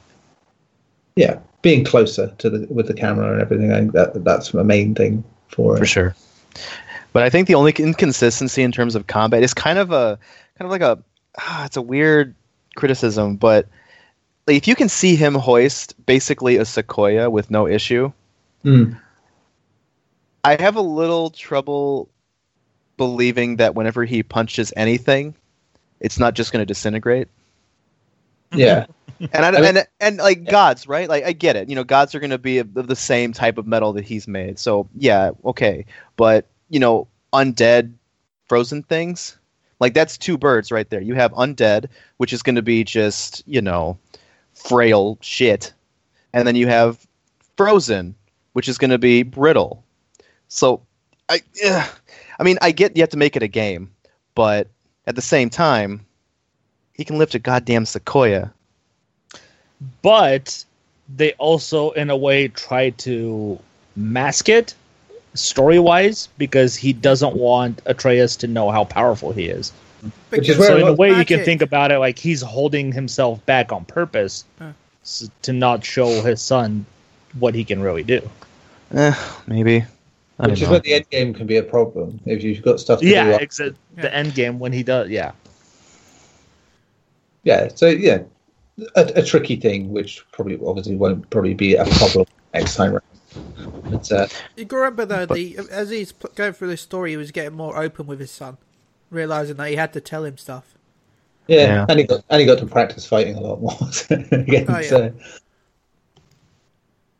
yeah, 1.15 1.39
being 1.61 1.85
closer 1.85 2.27
to 2.39 2.49
the 2.49 2.67
with 2.69 2.87
the 2.87 2.93
camera 2.93 3.31
and 3.31 3.41
everything, 3.41 3.71
I 3.71 3.79
think 3.79 3.93
that 3.93 4.25
that's 4.25 4.51
the 4.51 4.63
main 4.65 4.93
thing 4.93 5.23
for 5.47 5.77
it. 5.77 5.79
for 5.79 5.85
sure. 5.85 6.15
But 7.13 7.23
I 7.23 7.29
think 7.29 7.47
the 7.47 7.55
only 7.55 7.71
inconsistency 7.71 8.61
in 8.61 8.73
terms 8.73 8.93
of 8.93 9.07
combat 9.07 9.41
is 9.41 9.53
kind 9.53 9.79
of 9.79 9.91
a 9.91 10.19
kind 10.59 10.65
of 10.65 10.69
like 10.69 10.81
a 10.81 11.01
ah, 11.39 11.65
it's 11.65 11.77
a 11.77 11.81
weird 11.81 12.35
criticism, 12.75 13.37
but 13.37 13.67
like, 14.47 14.55
if 14.57 14.67
you 14.67 14.75
can 14.75 14.89
see 14.89 15.15
him 15.15 15.35
hoist 15.35 15.93
basically 16.05 16.55
a 16.57 16.65
sequoia 16.65 17.29
with 17.29 17.51
no 17.51 17.67
issue, 17.67 18.11
Mm. 18.65 18.99
I 20.43 20.61
have 20.61 20.75
a 20.75 20.81
little 20.81 21.29
trouble 21.29 22.09
believing 22.97 23.57
that 23.57 23.75
whenever 23.75 24.03
he 24.03 24.23
punches 24.23 24.73
anything, 24.75 25.35
it's 25.99 26.17
not 26.17 26.33
just 26.33 26.51
going 26.51 26.61
to 26.61 26.65
disintegrate. 26.65 27.27
Yeah, 28.53 28.85
And 29.19 29.45
I, 29.45 29.49
I 29.49 29.51
mean- 29.51 29.65
and 29.77 29.87
and 29.99 30.17
like 30.17 30.45
gods, 30.45 30.87
right? 30.87 31.07
Like 31.09 31.23
I 31.25 31.33
get 31.33 31.55
it. 31.55 31.69
You 31.69 31.75
know, 31.75 31.83
gods 31.83 32.15
are 32.15 32.19
going 32.19 32.29
to 32.31 32.37
be 32.37 32.59
of 32.59 32.73
the 32.73 32.95
same 32.95 33.33
type 33.33 33.57
of 33.57 33.67
metal 33.67 33.93
that 33.93 34.05
he's 34.05 34.27
made. 34.27 34.57
So 34.59 34.87
yeah, 34.95 35.31
okay. 35.45 35.85
But 36.15 36.47
you 36.69 36.79
know, 36.79 37.07
undead, 37.33 37.93
frozen 38.47 38.83
things, 38.83 39.37
like 39.79 39.93
that's 39.93 40.17
two 40.17 40.37
birds 40.37 40.71
right 40.71 40.89
there. 40.89 41.01
You 41.01 41.13
have 41.15 41.31
undead, 41.33 41.87
which 42.17 42.31
is 42.33 42.41
going 42.41 42.55
to 42.55 42.61
be 42.61 42.83
just 42.83 43.43
you 43.47 43.61
know, 43.61 43.97
frail 44.65 45.17
shit, 45.21 45.73
and 46.33 46.47
then 46.47 46.55
you 46.55 46.67
have 46.67 47.05
frozen, 47.55 48.15
which 48.53 48.67
is 48.67 48.77
going 48.77 48.91
to 48.91 48.97
be 48.97 49.23
brittle. 49.23 49.83
So 50.47 50.81
I, 51.29 51.41
ugh. 51.65 51.89
I 52.39 52.43
mean, 52.43 52.57
I 52.61 52.71
get 52.71 52.95
you 52.95 53.03
have 53.03 53.09
to 53.09 53.17
make 53.17 53.35
it 53.35 53.43
a 53.43 53.47
game, 53.47 53.91
but 54.35 54.67
at 55.05 55.15
the 55.15 55.21
same 55.21 55.49
time, 55.49 56.05
he 56.93 57.03
can 57.05 57.17
lift 57.17 57.35
a 57.35 57.39
goddamn 57.39 57.85
sequoia. 57.85 58.51
but 60.01 60.63
they 61.15 61.33
also 61.33 61.91
in 61.91 62.09
a 62.09 62.17
way 62.17 62.47
try 62.49 62.89
to 62.91 63.57
mask 63.95 64.49
it 64.49 64.73
story 65.33 65.79
wise 65.79 66.27
because 66.37 66.75
he 66.75 66.93
doesn't 66.93 67.35
want 67.35 67.81
Atreus 67.85 68.35
to 68.37 68.47
know 68.47 68.71
how 68.71 68.83
powerful 68.85 69.31
he 69.31 69.45
is. 69.45 69.71
Which 70.01 70.47
is 70.49 70.55
Because 70.55 70.57
where 70.59 70.67
So 70.69 70.75
in 70.77 70.81
a 70.81 70.85
well- 70.85 70.95
way 70.95 71.09
you 71.09 71.25
can 71.25 71.37
magic- 71.37 71.45
think 71.45 71.61
about 71.61 71.91
it 71.91 71.99
like 71.99 72.17
he's 72.19 72.41
holding 72.41 72.91
himself 72.91 73.43
back 73.45 73.71
on 73.71 73.85
purpose 73.85 74.45
Huh. 74.59 74.71
to 75.43 75.53
not 75.53 75.83
show 75.85 76.21
his 76.21 76.41
son 76.41 76.85
what 77.39 77.55
he 77.55 77.63
can 77.63 77.81
really 77.81 78.03
do. 78.03 78.21
Eh, 78.93 79.13
maybe. 79.47 79.85
I 80.39 80.47
which 80.47 80.61
is 80.61 80.67
know. 80.67 80.71
where 80.71 80.79
the 80.79 80.93
end 80.93 81.09
game 81.09 81.33
can 81.33 81.47
be 81.47 81.57
a 81.57 81.63
problem 81.63 82.19
if 82.25 82.43
you've 82.43 82.61
got 82.61 82.79
stuff. 82.79 82.99
To 82.99 83.05
Yeah, 83.07 83.37
do 83.37 83.43
except 83.43 83.75
Yeah. 83.95 84.01
the 84.03 84.13
end 84.15 84.35
game 84.35 84.59
when 84.59 84.71
he 84.71 84.83
does 84.83 85.09
yeah. 85.09 85.31
yeah. 87.43 87.69
So 87.73 87.87
yeah, 87.87 88.19
a, 88.95 89.11
a 89.15 89.23
tricky 89.23 89.55
thing, 89.55 89.91
which 89.91 90.23
probably 90.31 90.59
obviously 90.65 90.95
won't 90.95 91.29
probably 91.29 91.53
be 91.53 91.75
a 91.75 91.85
problem 91.85 92.25
next 92.53 92.75
time 92.75 92.91
round. 92.91 93.03
But 93.89 94.11
uh, 94.11 94.27
You 94.55 94.65
can 94.65 94.77
remember 94.77 95.05
though, 95.05 95.25
the 95.25 95.57
as 95.71 95.89
he's 95.89 96.11
going 96.11 96.53
through 96.53 96.69
this 96.69 96.81
story, 96.81 97.11
he 97.11 97.17
was 97.17 97.31
getting 97.31 97.55
more 97.57 97.81
open 97.81 98.07
with 98.07 98.19
his 98.19 98.31
son, 98.31 98.57
realizing 99.09 99.57
that 99.57 99.69
he 99.69 99.75
had 99.75 99.93
to 99.93 100.01
tell 100.01 100.25
him 100.25 100.37
stuff. 100.37 100.75
yeah, 101.47 101.67
Yeah. 101.67 101.85
and 101.89 101.99
he 101.99 102.05
got 102.05 102.23
and 102.29 102.39
he 102.41 102.45
got 102.45 102.59
to 102.59 102.65
practice 102.65 103.05
fighting 103.05 103.35
a 103.35 103.41
lot 103.41 103.61
more 103.61 103.77
again. 104.31 104.65
Oh, 104.69 104.79
yeah. 104.79 104.81
So, 104.81 105.13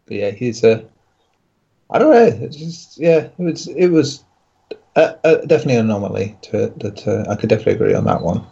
but 0.06 0.16
yeah, 0.18 0.32
he's 0.32 0.64
uh, 0.64 0.84
I 1.90 2.00
don't 2.00 2.12
know. 2.14 2.46
It's 2.46 2.58
just 2.58 2.98
yeah, 2.98 3.30
it 3.38 3.40
was 3.40 3.68
it 3.68 3.88
was 3.88 4.24
uh, 4.96 5.14
uh, 5.24 5.36
definitely 5.46 5.76
an 5.76 5.86
anomaly 5.90 6.38
to 6.44 6.64
it. 6.66 6.80
That 6.80 7.08
uh, 7.08 7.30
I 7.32 7.36
could 7.36 7.50
definitely 7.50 7.74
agree 7.74 7.94
on 7.94 8.06
that 8.06 8.22
one. 8.22 8.46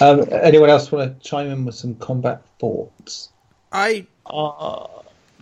Um, 0.00 0.26
anyone 0.30 0.68
else 0.70 0.92
want 0.92 1.20
to 1.20 1.28
chime 1.28 1.50
in 1.50 1.64
with 1.64 1.74
some 1.74 1.94
combat 1.96 2.42
thoughts? 2.58 3.30
I 3.72 4.06
Uh, 4.26 4.86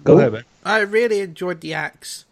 Go. 0.04 0.14
go 0.14 0.18
ahead, 0.18 0.32
man. 0.32 0.44
I 0.64 0.80
really 0.80 1.20
enjoyed 1.20 1.60
the 1.60 1.74
axe, 1.74 2.24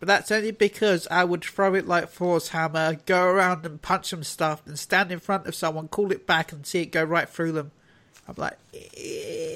but 0.00 0.08
that's 0.08 0.32
only 0.32 0.50
because 0.50 1.06
I 1.10 1.24
would 1.24 1.44
throw 1.44 1.74
it 1.74 1.86
like 1.86 2.08
Thor's 2.08 2.48
hammer, 2.48 2.98
go 3.06 3.22
around 3.24 3.64
and 3.64 3.80
punch 3.80 4.06
some 4.06 4.24
stuff, 4.24 4.66
and 4.66 4.78
stand 4.78 5.12
in 5.12 5.20
front 5.20 5.46
of 5.46 5.54
someone, 5.54 5.88
call 5.88 6.10
it 6.10 6.26
back, 6.26 6.50
and 6.52 6.66
see 6.66 6.80
it 6.82 6.86
go 6.86 7.04
right 7.04 7.28
through 7.28 7.52
them. 7.52 7.70
I'm 8.26 8.34
like, 8.38 8.58
eh. 8.74 9.54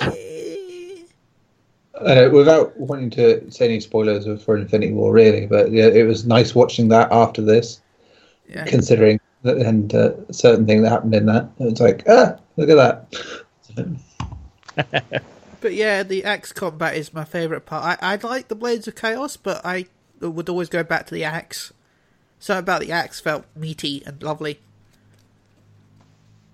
Uh, 1.94 2.28
without 2.30 2.76
wanting 2.78 3.08
to 3.08 3.50
say 3.50 3.64
any 3.66 3.80
spoilers 3.80 4.26
for 4.42 4.56
Infinity 4.56 4.92
War, 4.92 5.12
really, 5.12 5.46
but 5.46 5.72
yeah, 5.72 5.86
it 5.86 6.02
was 6.02 6.26
nice 6.26 6.54
watching 6.54 6.88
that 6.88 7.10
after 7.10 7.40
this, 7.40 7.80
yeah. 8.48 8.64
considering 8.64 9.20
that 9.42 9.56
and 9.56 9.94
uh, 9.94 10.12
certain 10.32 10.66
thing 10.66 10.82
that 10.82 10.90
happened 10.90 11.14
in 11.14 11.26
that. 11.26 11.48
It's 11.60 11.80
like, 11.80 12.02
ah, 12.08 12.36
look 12.56 12.68
at 12.68 13.06
that. 14.76 15.22
But 15.64 15.72
yeah, 15.72 16.02
the 16.02 16.24
axe 16.24 16.52
combat 16.52 16.94
is 16.94 17.14
my 17.14 17.24
favourite 17.24 17.64
part. 17.64 17.98
I, 18.02 18.12
I 18.12 18.16
like 18.16 18.48
the 18.48 18.54
Blades 18.54 18.86
of 18.86 18.96
Chaos, 18.96 19.38
but 19.38 19.64
I 19.64 19.86
would 20.20 20.48
always 20.48 20.68
go 20.68 20.82
back 20.82 21.06
to 21.06 21.14
the 21.14 21.24
axe. 21.24 21.72
Something 22.38 22.60
about 22.62 22.80
the 22.82 22.92
axe 22.92 23.20
felt 23.20 23.44
meaty 23.56 24.02
and 24.06 24.22
lovely. 24.22 24.60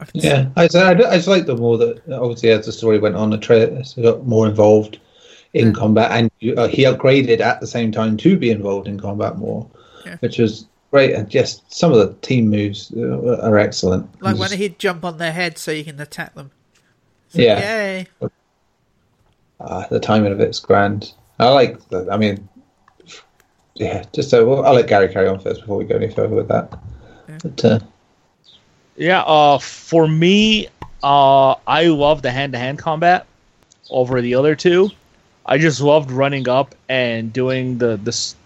I 0.01 0.07
Yeah, 0.15 0.49
I, 0.57 0.65
just- 0.67 0.77
I, 0.77 0.91
I 0.93 1.17
just 1.17 1.29
like 1.29 1.47
the 1.47 1.57
more 1.57 1.77
that 1.79 2.01
obviously 2.13 2.51
as 2.51 2.67
the 2.67 2.73
story 2.73 2.99
went 2.99 3.17
on, 3.17 3.31
the 3.31 3.37
Atreus 3.37 3.95
got 3.95 4.27
more 4.27 4.47
involved 4.49 4.99
in 5.53 5.69
Yeah. 5.69 5.73
combat, 5.73 6.11
and 6.13 6.31
uh, 6.57 6.69
he 6.69 6.85
upgraded 6.85 7.41
at 7.41 7.61
the 7.61 7.67
same 7.67 7.91
time 7.93 8.17
to 8.19 8.37
be 8.37 8.51
involved 8.51 8.87
in 8.87 9.01
combat 9.01 9.37
more, 9.37 9.67
Yeah. 10.07 10.17
which 10.21 10.39
was 10.39 10.67
great. 10.93 11.13
And 11.15 11.29
just 11.29 11.71
some 11.73 11.93
of 11.93 11.99
the 11.99 12.15
team 12.27 12.49
moves 12.49 12.93
uh, 12.97 13.41
are 13.43 13.59
excellent. 13.59 14.09
Like 14.23 14.37
Just- 14.37 14.51
when 14.51 14.59
he'd 14.59 14.79
jump 14.79 15.05
on 15.05 15.19
their 15.19 15.33
head 15.33 15.59
so 15.59 15.71
you 15.73 15.85
can 15.85 16.01
attack 16.01 16.35
them. 16.35 16.51
yeah, 17.33 18.05
uh, 19.61 19.87
the 19.89 20.01
timing 20.01 20.33
of 20.33 20.41
it's 20.41 20.59
grand. 20.61 21.13
I 21.39 21.49
like. 21.49 21.89
The, 21.89 22.09
I 22.11 22.17
mean, 22.17 22.49
yeah. 23.81 24.05
Just 24.13 24.31
so 24.31 24.47
well, 24.47 24.65
I'll 24.65 24.75
let 24.75 24.87
Gary 24.87 25.09
carry 25.09 25.27
on 25.27 25.41
first 25.41 25.63
before 25.63 25.79
we 25.79 25.85
go 25.85 25.97
any 25.97 26.11
further 26.11 26.37
with 26.37 26.49
that. 26.49 26.79
Yeah. 27.29 27.39
But 27.43 27.65
uh, 27.65 27.79
Yeah, 28.97 29.23
uh, 29.23 29.59
for 29.59 30.07
me, 30.07 30.69
uh, 31.03 31.55
I 31.67 31.87
love 31.87 32.21
the 32.21 32.31
hand-to-hand 32.31 32.79
combat 32.79 33.27
over 33.89 34.21
the 34.21 34.35
other 34.35 34.55
two. 34.55 34.91
I 35.47 35.57
just 35.57 35.81
loved 35.81 36.11
running 36.11 36.47
up 36.49 36.75
and 36.91 37.33
doing 37.33 37.79
the 37.79 37.97
this 37.97 38.37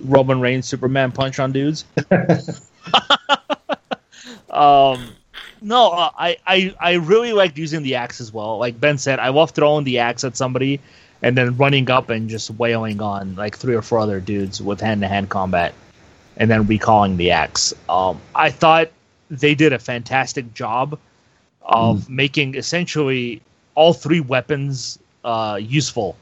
Roman 0.00 0.40
Reigns 0.40 0.66
Superman 0.66 1.12
punch 1.12 1.38
on 1.38 1.52
dudes. 1.52 1.84
um, 4.50 5.10
no, 5.60 5.90
uh, 5.90 6.10
I, 6.18 6.38
I 6.46 6.74
I 6.80 6.92
really 6.94 7.34
liked 7.34 7.58
using 7.58 7.82
the 7.82 7.96
axe 7.96 8.18
as 8.20 8.32
well. 8.32 8.56
Like 8.56 8.80
Ben 8.80 8.96
said, 8.96 9.18
I 9.18 9.28
love 9.28 9.50
throwing 9.50 9.84
the 9.84 9.98
axe 9.98 10.24
at 10.24 10.38
somebody 10.38 10.80
and 11.22 11.36
then 11.36 11.56
running 11.56 11.90
up 11.90 12.10
and 12.10 12.28
just 12.28 12.50
wailing 12.50 13.00
on 13.00 13.34
like 13.36 13.56
three 13.56 13.74
or 13.74 13.82
four 13.82 13.98
other 13.98 14.20
dudes 14.20 14.62
with 14.62 14.80
hand-to-hand 14.80 15.28
combat, 15.28 15.74
and 16.36 16.50
then 16.50 16.66
recalling 16.66 17.16
the 17.16 17.30
axe. 17.30 17.74
Um, 17.88 18.20
I 18.34 18.50
thought 18.50 18.90
they 19.30 19.54
did 19.54 19.72
a 19.72 19.78
fantastic 19.78 20.54
job 20.54 20.98
of 21.62 22.08
making 22.08 22.56
essentially 22.56 23.42
all 23.74 23.92
three 23.92 24.20
weapons 24.20 24.98
uh, 25.24 25.58
useful. 25.60 26.16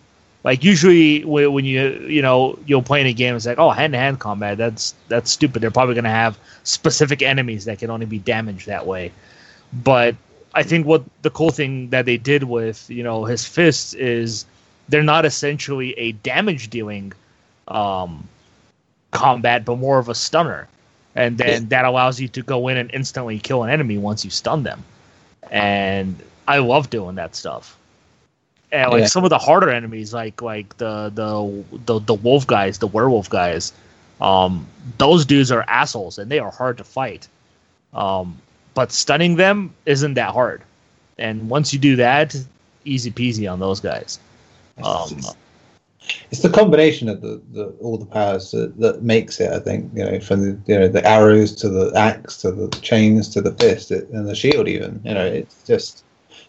Like 0.45 0.63
usually 0.63 1.25
when 1.25 1.65
you 1.65 1.91
you 2.09 2.23
know 2.23 2.59
you'll 2.65 2.83
play 2.83 3.01
in 3.01 3.07
a 3.07 3.13
game, 3.13 3.35
it's 3.35 3.47
like 3.47 3.59
oh 3.59 3.71
hand 3.71 3.93
to 3.93 3.99
hand 3.99 4.21
combat. 4.21 4.57
That's 4.57 4.95
that's 5.09 5.31
stupid. 5.31 5.63
They're 5.63 5.71
probably 5.71 5.95
gonna 5.95 6.11
have 6.11 6.39
specific 6.63 7.23
enemies 7.23 7.65
that 7.65 7.79
can 7.79 7.91
only 7.91 8.07
be 8.07 8.19
damaged 8.19 8.67
that 8.67 8.87
way. 8.87 9.13
But 9.73 10.15
I 10.55 10.63
think 10.63 10.87
what 10.87 11.03
the 11.23 11.31
cool 11.31 11.51
thing 11.51 11.91
that 11.91 12.07
they 12.07 12.17
did 12.17 12.45
with 12.45 12.89
you 12.89 13.03
know 13.03 13.25
his 13.25 13.45
fists 13.45 13.95
is 13.95 14.47
they're 14.89 15.03
not 15.03 15.25
essentially 15.25 15.93
a 15.99 16.13
damage 16.13 16.71
dealing 16.71 17.13
um, 17.69 18.29
combat, 19.13 19.65
but 19.65 19.77
more 19.79 19.99
of 19.99 20.09
a 20.09 20.15
stunner. 20.15 20.69
And 21.15 21.39
then 21.39 21.69
that 21.69 21.85
allows 21.85 22.21
you 22.21 22.29
to 22.29 22.43
go 22.43 22.69
in 22.69 22.77
and 22.77 22.91
instantly 22.93 23.39
kill 23.39 23.65
an 23.65 23.71
enemy 23.71 23.99
once 23.99 24.25
you 24.25 24.31
stun 24.31 24.63
them. 24.63 24.85
And 25.51 26.17
I 26.47 26.59
love 26.59 26.91
doing 26.91 27.17
that 27.17 27.35
stuff. 27.35 27.77
And 28.71 28.91
like 28.91 29.01
Yeah. 29.01 29.07
some 29.07 29.25
of 29.25 29.31
the 29.31 29.39
harder 29.39 29.71
enemies, 29.71 30.13
like 30.15 30.43
like 30.43 30.77
the 30.79 31.11
the 31.15 31.65
the, 31.87 31.99
the 32.01 32.15
wolf 32.15 32.47
guys, 32.47 32.79
the 32.79 32.87
werewolf 32.87 33.29
guys, 33.31 33.73
um, 34.21 34.67
those 34.99 35.25
dudes 35.25 35.51
are 35.51 35.65
assholes 35.69 36.19
and 36.19 36.31
they 36.31 36.39
are 36.39 36.51
hard 36.51 36.79
to 36.79 36.85
fight. 36.85 37.29
Um, 37.95 38.37
but 38.75 38.93
stunning 38.93 39.37
them 39.37 39.73
isn't 39.87 40.15
that 40.15 40.33
hard. 40.33 40.63
And 41.19 41.49
once 41.49 41.73
you 41.73 41.79
do 41.79 41.97
that, 41.97 42.37
easy 42.85 43.11
peasy 43.11 43.51
on 43.51 43.59
those 43.59 43.81
guys. 43.81 44.19
Um, 44.85 45.21
it's 46.31 46.41
the 46.43 46.49
combination 46.49 47.09
of 47.09 47.21
the, 47.21 47.41
the 47.53 47.65
all 47.81 47.99
the 47.99 48.07
powers 48.07 48.51
that, 48.53 48.79
that 48.81 49.03
makes 49.03 49.41
it. 49.41 49.53
I 49.53 49.59
think 49.59 49.91
you 49.95 50.05
know 50.05 50.21
from 50.21 50.41
the 50.43 50.59
you 50.67 50.79
know 50.79 50.89
the 50.89 51.05
arrows 51.07 51.55
to 51.57 51.69
the 51.69 51.93
axe 51.97 52.39
to 52.39 52.51
the 52.53 52.69
chains 52.81 53.29
to 53.31 53.41
the 53.41 53.53
fist 53.53 53.91
it, 53.91 54.09
and 54.11 54.27
the 54.29 54.35
shield. 54.35 54.69
Even 54.69 55.01
you 55.05 55.15
know 55.15 55.25
it's 55.27 55.63
just 55.65 56.05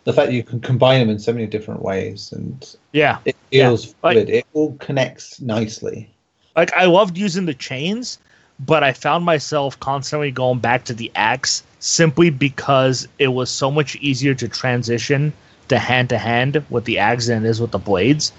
the 0.05 0.13
fact 0.13 0.31
you 0.31 0.43
can 0.43 0.59
combine 0.61 0.99
them 0.99 1.09
in 1.09 1.19
so 1.19 1.33
many 1.33 1.45
different 1.47 1.81
ways, 1.81 2.31
and 2.31 2.75
yeah, 2.93 3.17
it 3.25 3.35
Yeah, 3.51 3.67
feels 3.69 3.95
like- 4.03 4.13
fluid. 4.15 4.29
It 4.29 4.45
all 4.53 4.73
connects 4.75 5.41
nicely. 5.41 6.09
like 6.55 6.71
I 6.73 6.85
loved 6.85 7.17
using 7.17 7.45
the 7.45 7.53
chains, 7.53 8.17
but 8.61 8.83
I 8.83 8.93
found 8.93 9.25
myself 9.25 9.79
constantly 9.79 10.31
going 10.31 10.59
back 10.59 10.85
to 10.85 10.93
the 10.93 11.11
axe 11.15 11.63
simply 11.79 12.29
because 12.29 13.07
it 13.19 13.29
was 13.29 13.49
so 13.49 13.69
much 13.71 13.95
easier 13.97 14.33
to 14.35 14.47
transition 14.47 15.33
to 15.69 15.79
hand 15.79 16.09
to 16.09 16.17
hand 16.17 16.63
what 16.69 16.85
the 16.85 16.99
axe 16.99 17.29
is 17.29 17.61
with 17.61 17.71
the 17.71 17.79
blades. 17.79 18.31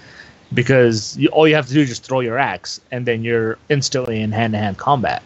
Because 0.53 1.17
you, 1.17 1.29
all 1.29 1.47
you 1.47 1.55
have 1.55 1.67
to 1.67 1.73
do 1.73 1.81
is 1.81 1.89
just 1.89 2.05
throw 2.05 2.19
your 2.19 2.37
axe, 2.37 2.81
and 2.91 3.05
then 3.05 3.23
you're 3.23 3.57
instantly 3.69 4.21
in 4.21 4.31
hand 4.31 4.53
to 4.53 4.59
hand 4.59 4.77
combat. 4.77 5.23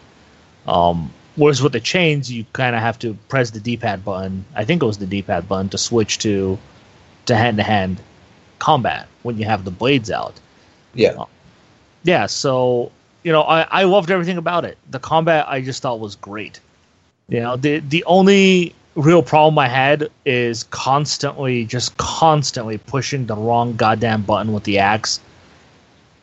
Um, 0.68 1.12
whereas 1.34 1.60
with 1.60 1.72
the 1.72 1.80
chains, 1.80 2.30
you 2.30 2.44
kind 2.52 2.76
of 2.76 2.82
have 2.82 2.98
to 3.00 3.14
press 3.28 3.50
the 3.50 3.58
D-pad 3.58 4.04
button. 4.04 4.44
I 4.54 4.64
think 4.64 4.82
it 4.82 4.86
was 4.86 4.98
the 4.98 5.06
D-pad 5.06 5.48
button 5.48 5.68
to 5.70 5.78
switch 5.78 6.18
to 6.18 6.58
to 7.26 7.36
hand 7.36 7.56
to 7.56 7.64
hand 7.64 8.00
combat 8.60 9.08
when 9.24 9.36
you 9.36 9.44
have 9.46 9.64
the 9.64 9.72
blades 9.72 10.12
out. 10.12 10.38
Yeah. 10.94 11.24
Yeah, 12.04 12.26
so 12.26 12.92
you 13.24 13.32
know, 13.32 13.42
I, 13.42 13.62
I 13.62 13.82
loved 13.82 14.12
everything 14.12 14.38
about 14.38 14.64
it. 14.64 14.78
The 14.92 15.00
combat 15.00 15.46
I 15.48 15.60
just 15.60 15.82
thought 15.82 15.98
was 15.98 16.14
great. 16.14 16.60
You 17.28 17.40
know, 17.40 17.56
the 17.56 17.80
the 17.80 18.04
only 18.04 18.72
real 18.96 19.22
problem 19.22 19.58
I 19.58 19.68
had 19.68 20.10
is 20.24 20.64
constantly 20.64 21.64
just 21.64 21.96
constantly 21.98 22.78
pushing 22.78 23.26
the 23.26 23.36
wrong 23.36 23.76
goddamn 23.76 24.22
button 24.22 24.52
with 24.52 24.64
the 24.64 24.78
axe. 24.78 25.20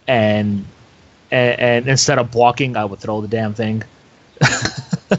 And 0.07 0.65
and, 1.31 1.59
and 1.59 1.87
instead 1.87 2.19
of 2.19 2.31
blocking, 2.31 2.75
I 2.75 2.85
would 2.85 2.99
throw 2.99 3.21
the 3.21 3.27
damn 3.27 3.53
thing. 3.53 3.83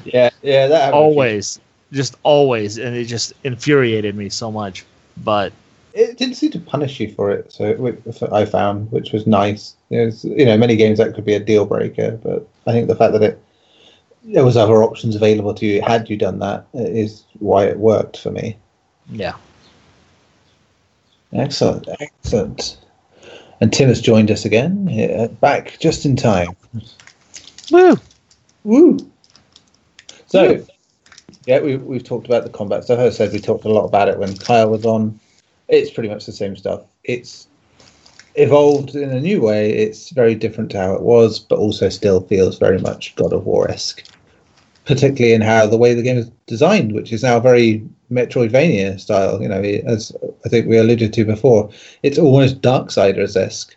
Yeah, 0.05 0.31
yeah, 0.43 0.67
that 0.67 0.93
always. 0.93 1.61
Just 1.93 2.17
always. 2.25 2.79
And 2.79 2.97
it 2.97 3.05
just 3.05 3.33
infuriated 3.45 4.17
me 4.17 4.29
so 4.29 4.51
much. 4.51 4.85
But 5.23 5.53
It 5.93 6.19
didn't 6.19 6.35
seem 6.35 6.51
to 6.53 6.59
punish 6.59 6.99
you 6.99 7.13
for 7.15 7.31
it, 7.31 7.53
so 7.53 7.75
which 7.75 8.01
I 8.33 8.45
found, 8.45 8.91
which 8.91 9.13
was 9.13 9.27
nice. 9.27 9.77
There's, 9.91 10.25
you 10.25 10.45
know, 10.45 10.57
many 10.57 10.75
games 10.75 10.99
that 10.99 11.15
could 11.15 11.25
be 11.25 11.35
a 11.35 11.41
deal 11.41 11.65
breaker, 11.65 12.19
but 12.23 12.49
I 12.67 12.73
think 12.73 12.89
the 12.89 12.97
fact 12.97 13.13
that 13.13 13.23
it 13.23 13.41
there 14.25 14.45
was 14.45 14.57
other 14.57 14.83
options 14.83 15.15
available 15.15 15.55
to 15.55 15.67
you 15.67 15.83
had 15.83 16.09
you 16.09 16.17
done 16.17 16.39
that 16.39 16.67
uh, 16.75 16.79
is 16.83 17.25
why 17.39 17.65
it 17.65 17.79
worked 17.79 18.17
for 18.17 18.31
me. 18.31 18.57
yeah. 19.11 19.35
Excellent, 21.33 21.89
excellent. 22.01 22.79
And 23.61 23.73
Tim 23.73 23.89
has 23.89 24.01
joined 24.01 24.31
us 24.31 24.45
again, 24.45 24.87
yeah, 24.89 25.27
back 25.27 25.79
just 25.81 26.05
in 26.07 26.15
time. 26.15 26.55
Woo! 27.73 27.97
Woo! 28.63 28.99
So, 30.27 30.65
yeah, 31.47 31.61
we, 31.61 31.77
we've 31.77 32.05
talked 32.05 32.27
about 32.27 32.45
the 32.45 32.51
combat 32.51 32.85
stuff. 32.85 33.01
As 33.01 33.15
I 33.15 33.17
said, 33.17 33.33
we 33.33 33.41
talked 33.41 33.65
a 33.65 33.69
lot 33.69 33.85
about 33.85 34.09
it 34.09 34.19
when 34.19 34.37
Kyle 34.37 34.71
was 34.71 34.85
on. 34.85 35.19
It's 35.69 35.91
pretty 35.91 36.09
much 36.09 36.27
the 36.27 36.33
same 36.33 36.57
stuff. 36.57 36.83
It's 37.03 37.49
evolved 38.37 38.95
in 38.95 39.11
a 39.11 39.21
new 39.21 39.41
way. 39.41 39.73
It's 39.73 40.11
very 40.11 40.35
different 40.35 40.71
to 40.71 40.79
how 40.79 40.95
it 40.95 41.03
was, 41.03 41.39
but 41.39 41.59
also 41.59 41.89
still 41.89 42.21
feels 42.23 42.59
very 42.59 42.79
much 42.79 43.15
God 43.17 43.33
of 43.33 43.47
War 43.47 43.71
esque. 43.71 44.05
Particularly 44.85 45.33
in 45.33 45.41
how 45.41 45.67
the 45.67 45.79
way 45.79 45.95
the 45.95 46.03
game 46.03 46.19
is 46.19 46.31
designed, 46.47 46.93
which 46.93 47.13
is 47.13 47.23
now 47.23 47.41
very 47.41 47.83
Metroidvania 48.11 49.01
style. 49.01 49.41
You 49.41 49.49
know, 49.49 49.63
as 49.63 50.15
I 50.45 50.49
think 50.49 50.67
we 50.67 50.77
alluded 50.77 51.13
to 51.15 51.25
before, 51.25 51.71
it's 52.03 52.19
almost 52.19 52.61
Darksiders 52.61 53.37
esque 53.37 53.77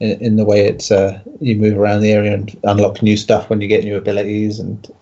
in, 0.00 0.20
in 0.20 0.36
the 0.36 0.44
way 0.44 0.66
it's 0.66 0.90
uh, 0.90 1.20
you 1.40 1.56
move 1.56 1.78
around 1.78 2.02
the 2.02 2.12
area 2.12 2.34
and 2.34 2.58
unlock 2.64 3.02
new 3.02 3.16
stuff 3.16 3.48
when 3.48 3.60
you 3.60 3.68
get 3.68 3.84
new 3.84 3.96
abilities, 3.96 4.58
and 4.58 4.92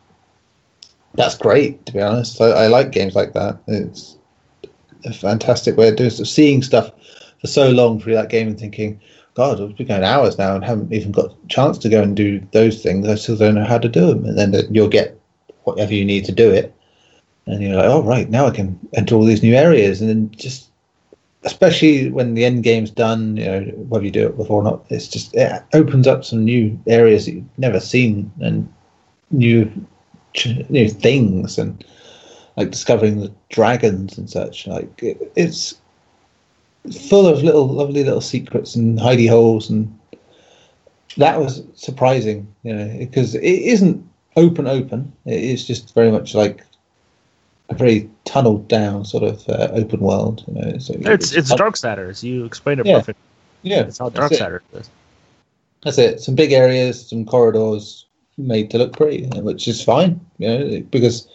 that's 1.15 1.37
great. 1.37 1.85
To 1.87 1.93
be 1.93 2.01
honest, 2.01 2.41
I, 2.41 2.51
I 2.51 2.67
like 2.69 2.93
games 2.93 3.15
like 3.15 3.33
that. 3.33 3.59
It's 3.67 4.19
a 5.05 5.13
fantastic 5.13 5.77
way 5.77 5.89
of 5.89 5.97
doing. 5.97 6.11
Seeing 6.11 6.63
stuff 6.63 6.93
for 7.41 7.47
so 7.47 7.71
long 7.71 8.01
through 8.01 8.15
that 8.15 8.29
game 8.29 8.49
and 8.49 8.59
thinking, 8.59 9.01
God, 9.35 9.61
I've 9.61 9.77
been 9.77 9.87
going 9.87 10.05
hours 10.05 10.39
now 10.39 10.55
and 10.55 10.65
haven't 10.65 10.93
even 10.93 11.13
got 11.13 11.33
a 11.33 11.47
chance 11.49 11.79
to 11.79 11.89
go 11.89 12.03
and 12.03 12.17
do 12.17 12.47
those 12.53 12.83
things. 12.83 13.09
I 13.09 13.15
still 13.15 13.37
don't 13.37 13.55
know 13.55 13.65
how 13.65 13.79
to 13.79 13.89
do 13.89 14.07
them. 14.07 14.25
And 14.25 14.37
then 14.37 14.55
you'll 14.71 14.89
get 14.89 15.19
whatever 15.65 15.95
you 15.95 16.05
need 16.05 16.25
to 16.27 16.33
do 16.33 16.51
it. 16.51 16.75
And 17.47 17.63
you're 17.63 17.77
like, 17.77 17.87
oh, 17.87 18.03
right, 18.03 18.29
now 18.29 18.47
I 18.47 18.51
can 18.51 18.79
enter 18.95 19.15
all 19.15 19.25
these 19.25 19.43
new 19.43 19.55
areas. 19.55 20.01
And 20.01 20.11
then 20.11 20.31
just, 20.33 20.69
especially 21.45 22.11
when 22.11 22.35
the 22.35 22.45
end 22.45 22.65
game's 22.65 22.91
done, 22.91 23.37
you 23.37 23.45
know, 23.45 23.61
whether 23.89 24.05
you 24.05 24.11
do 24.11 24.27
it 24.27 24.37
before 24.37 24.61
or 24.61 24.65
not, 24.65 24.85
it's 24.91 25.09
just, 25.09 25.35
it 25.35 25.63
opens 25.73 26.07
up 26.07 26.25
some 26.25 26.45
new 26.45 26.79
areas 26.87 27.25
that 27.25 27.33
you've 27.33 27.59
never 27.59 27.81
seen 27.81 28.31
and 28.41 28.73
new, 29.31 29.71
new 30.69 30.89
things 30.89 31.57
and 31.57 31.85
like 32.57 32.71
discovering 32.71 33.21
the 33.21 33.33
dragons 33.49 34.19
and 34.19 34.29
such. 34.29 34.67
Like, 34.67 35.03
it, 35.03 35.33
it's, 35.35 35.80
full 37.09 37.27
of 37.27 37.43
little 37.43 37.67
lovely 37.69 38.03
little 38.05 38.21
secrets 38.21 38.75
and 38.75 38.99
hidey 38.99 39.29
holes 39.29 39.69
and 39.71 39.97
that 41.17 41.39
was 41.39 41.63
surprising 41.75 42.47
you 42.63 42.75
know 42.75 42.97
because 42.99 43.35
it 43.35 43.43
isn't 43.45 44.03
open 44.37 44.67
open 44.67 45.13
it 45.27 45.43
is 45.43 45.67
just 45.67 45.95
very 45.95 46.11
much 46.11 46.35
like 46.35 46.65
a 47.69 47.75
very 47.75 48.09
tunneled 48.25 48.67
down 48.69 49.05
sort 49.05 49.23
of 49.23 49.47
uh, 49.49 49.69
open 49.73 50.01
world 50.01 50.45
you 50.49 50.55
know 50.55 50.79
so 50.79 50.95
It's 51.01 51.33
it's 51.33 51.53
Darksiders. 51.53 52.23
You 52.23 52.45
explained 52.45 52.81
it 52.81 52.87
Yeah. 52.87 52.99
perfect. 52.99 53.19
yeah 53.63 53.83
It's 53.83 53.99
how 53.99 54.07
it. 54.07 54.15
Darksiders 54.15 54.61
is. 54.73 54.89
that's 55.85 55.99
it 55.99 56.21
some 56.21 56.35
big 56.35 56.53
areas 56.53 57.09
some 57.11 57.25
corridors 57.27 58.07
made 58.39 58.71
to 58.71 58.79
look 58.79 58.97
pretty 58.97 59.27
which 59.41 59.69
is 59.69 59.83
fine 59.85 60.19
you 60.39 60.49
know 60.49 60.81
because 60.91 61.29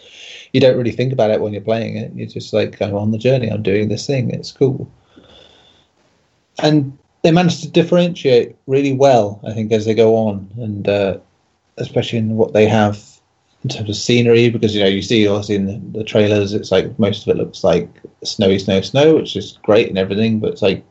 you 0.53 0.59
don't 0.59 0.77
really 0.77 0.91
think 0.91 1.13
about 1.13 1.29
it 1.29 1.39
when 1.39 1.53
you're 1.53 1.61
playing 1.61 1.97
it 1.97 2.11
you're 2.15 2.27
just 2.27 2.51
like 2.51 2.81
i'm 2.81 2.95
on 2.95 3.11
the 3.11 3.17
journey 3.17 3.47
i'm 3.49 3.61
doing 3.61 3.89
this 3.89 4.07
thing 4.07 4.31
it's 4.31 4.51
cool 4.51 4.89
and 6.59 6.97
they 7.23 7.31
manage 7.31 7.61
to 7.61 7.69
differentiate 7.69 8.55
really 8.67 8.93
well, 8.93 9.41
I 9.47 9.53
think, 9.53 9.71
as 9.71 9.85
they 9.85 9.95
go 9.95 10.15
on, 10.15 10.49
and 10.57 10.87
uh, 10.87 11.17
especially 11.77 12.19
in 12.19 12.35
what 12.35 12.53
they 12.53 12.67
have 12.67 13.03
in 13.63 13.69
terms 13.69 13.89
of 13.89 13.95
scenery, 13.95 14.49
because 14.49 14.75
you 14.75 14.81
know 14.81 14.87
you 14.87 15.01
see 15.01 15.27
obviously 15.27 15.55
in 15.55 15.65
the, 15.65 15.99
the 15.99 16.03
trailers, 16.03 16.53
it's 16.53 16.71
like 16.71 16.97
most 16.99 17.23
of 17.23 17.29
it 17.29 17.37
looks 17.37 17.63
like 17.63 17.89
snowy, 18.23 18.59
snow, 18.59 18.81
snow, 18.81 19.15
which 19.15 19.35
is 19.35 19.57
great 19.63 19.89
and 19.89 19.97
everything, 19.97 20.39
but 20.39 20.51
it's 20.51 20.61
like 20.61 20.83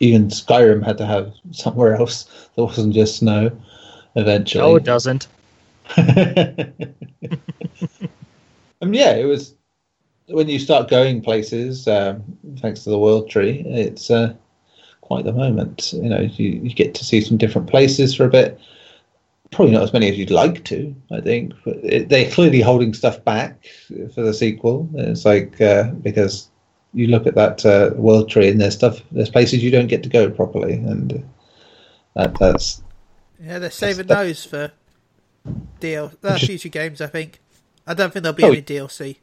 even 0.00 0.28
Skyrim 0.28 0.84
had 0.84 0.98
to 0.98 1.06
have 1.06 1.32
somewhere 1.50 1.94
else 1.94 2.24
that 2.56 2.64
wasn't 2.64 2.94
just 2.94 3.18
snow. 3.18 3.50
Eventually, 4.16 4.62
No, 4.62 4.76
it 4.76 4.84
doesn't. 4.84 5.26
I 5.96 6.72
mean, 8.82 8.94
yeah, 8.94 9.16
it 9.16 9.24
was 9.24 9.54
when 10.26 10.48
you 10.48 10.58
start 10.58 10.88
going 10.88 11.20
places, 11.20 11.86
um, 11.88 12.22
thanks 12.60 12.84
to 12.84 12.90
the 12.90 12.98
World 12.98 13.28
Tree, 13.28 13.62
it's 13.66 14.10
uh, 14.10 14.34
quite 15.04 15.24
the 15.24 15.32
moment. 15.32 15.92
You 15.92 16.08
know, 16.08 16.20
you, 16.20 16.48
you 16.48 16.74
get 16.74 16.94
to 16.94 17.04
see 17.04 17.20
some 17.20 17.36
different 17.36 17.68
places 17.68 18.14
for 18.14 18.24
a 18.24 18.30
bit. 18.30 18.58
Probably 19.52 19.74
not 19.74 19.82
as 19.82 19.92
many 19.92 20.08
as 20.08 20.18
you'd 20.18 20.30
like 20.30 20.64
to, 20.64 20.94
I 21.12 21.20
think. 21.20 21.52
But 21.64 21.76
it, 21.84 22.08
they're 22.08 22.30
clearly 22.30 22.60
holding 22.60 22.94
stuff 22.94 23.22
back 23.24 23.66
for 24.14 24.22
the 24.22 24.34
sequel. 24.34 24.88
It's 24.94 25.24
like 25.24 25.60
uh, 25.60 25.90
because 25.92 26.48
you 26.94 27.08
look 27.08 27.26
at 27.26 27.34
that 27.34 27.64
uh, 27.66 27.90
World 27.94 28.30
Tree 28.30 28.48
and 28.48 28.60
there's 28.60 28.74
stuff, 28.74 29.00
there's 29.12 29.30
places 29.30 29.62
you 29.62 29.70
don't 29.70 29.88
get 29.88 30.02
to 30.04 30.08
go 30.08 30.30
properly, 30.30 30.74
and 30.74 31.24
that 32.16 32.38
that's 32.38 32.82
Yeah, 33.40 33.58
they're 33.58 33.70
saving 33.70 34.06
those 34.06 34.44
for 34.44 34.72
DL 35.80 36.16
uh, 36.24 36.38
future 36.38 36.70
games. 36.70 37.00
I 37.00 37.06
think. 37.06 37.40
I 37.86 37.92
don't 37.92 38.12
think 38.12 38.22
there'll 38.22 38.34
be 38.34 38.44
Oh, 38.44 38.52
any 38.52 38.62
DLC. 38.62 39.18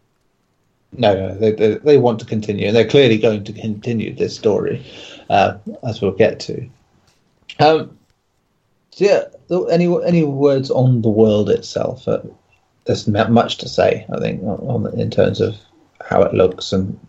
No, 0.94 1.14
no, 1.14 1.36
they, 1.36 1.52
they, 1.52 1.76
they 1.76 1.98
want 1.98 2.20
to 2.20 2.26
continue, 2.26 2.68
and 2.68 2.76
they're 2.76 2.88
clearly 2.88 3.18
going 3.18 3.44
to 3.46 3.54
continue 3.54 4.14
this 4.14 4.36
story, 4.36 4.86
uh, 5.30 5.58
as 5.88 6.02
we'll 6.02 6.12
get 6.12 6.40
to. 6.42 6.70
Um, 7.60 7.98
so 8.92 9.06
yeah, 9.06 9.24
any 9.70 9.88
any 10.04 10.24
words 10.24 10.70
on 10.70 11.02
the 11.02 11.10
world 11.10 11.50
itself? 11.50 12.08
Uh, 12.08 12.22
there's 12.86 13.08
not 13.08 13.32
much 13.32 13.58
to 13.60 13.70
say, 13.70 14.06
I 14.12 14.20
think, 14.20 14.42
on, 14.44 14.86
on 14.86 15.00
in 15.00 15.10
terms 15.10 15.40
of 15.40 15.56
how 16.04 16.22
it 16.24 16.34
looks, 16.34 16.74
and 16.74 17.00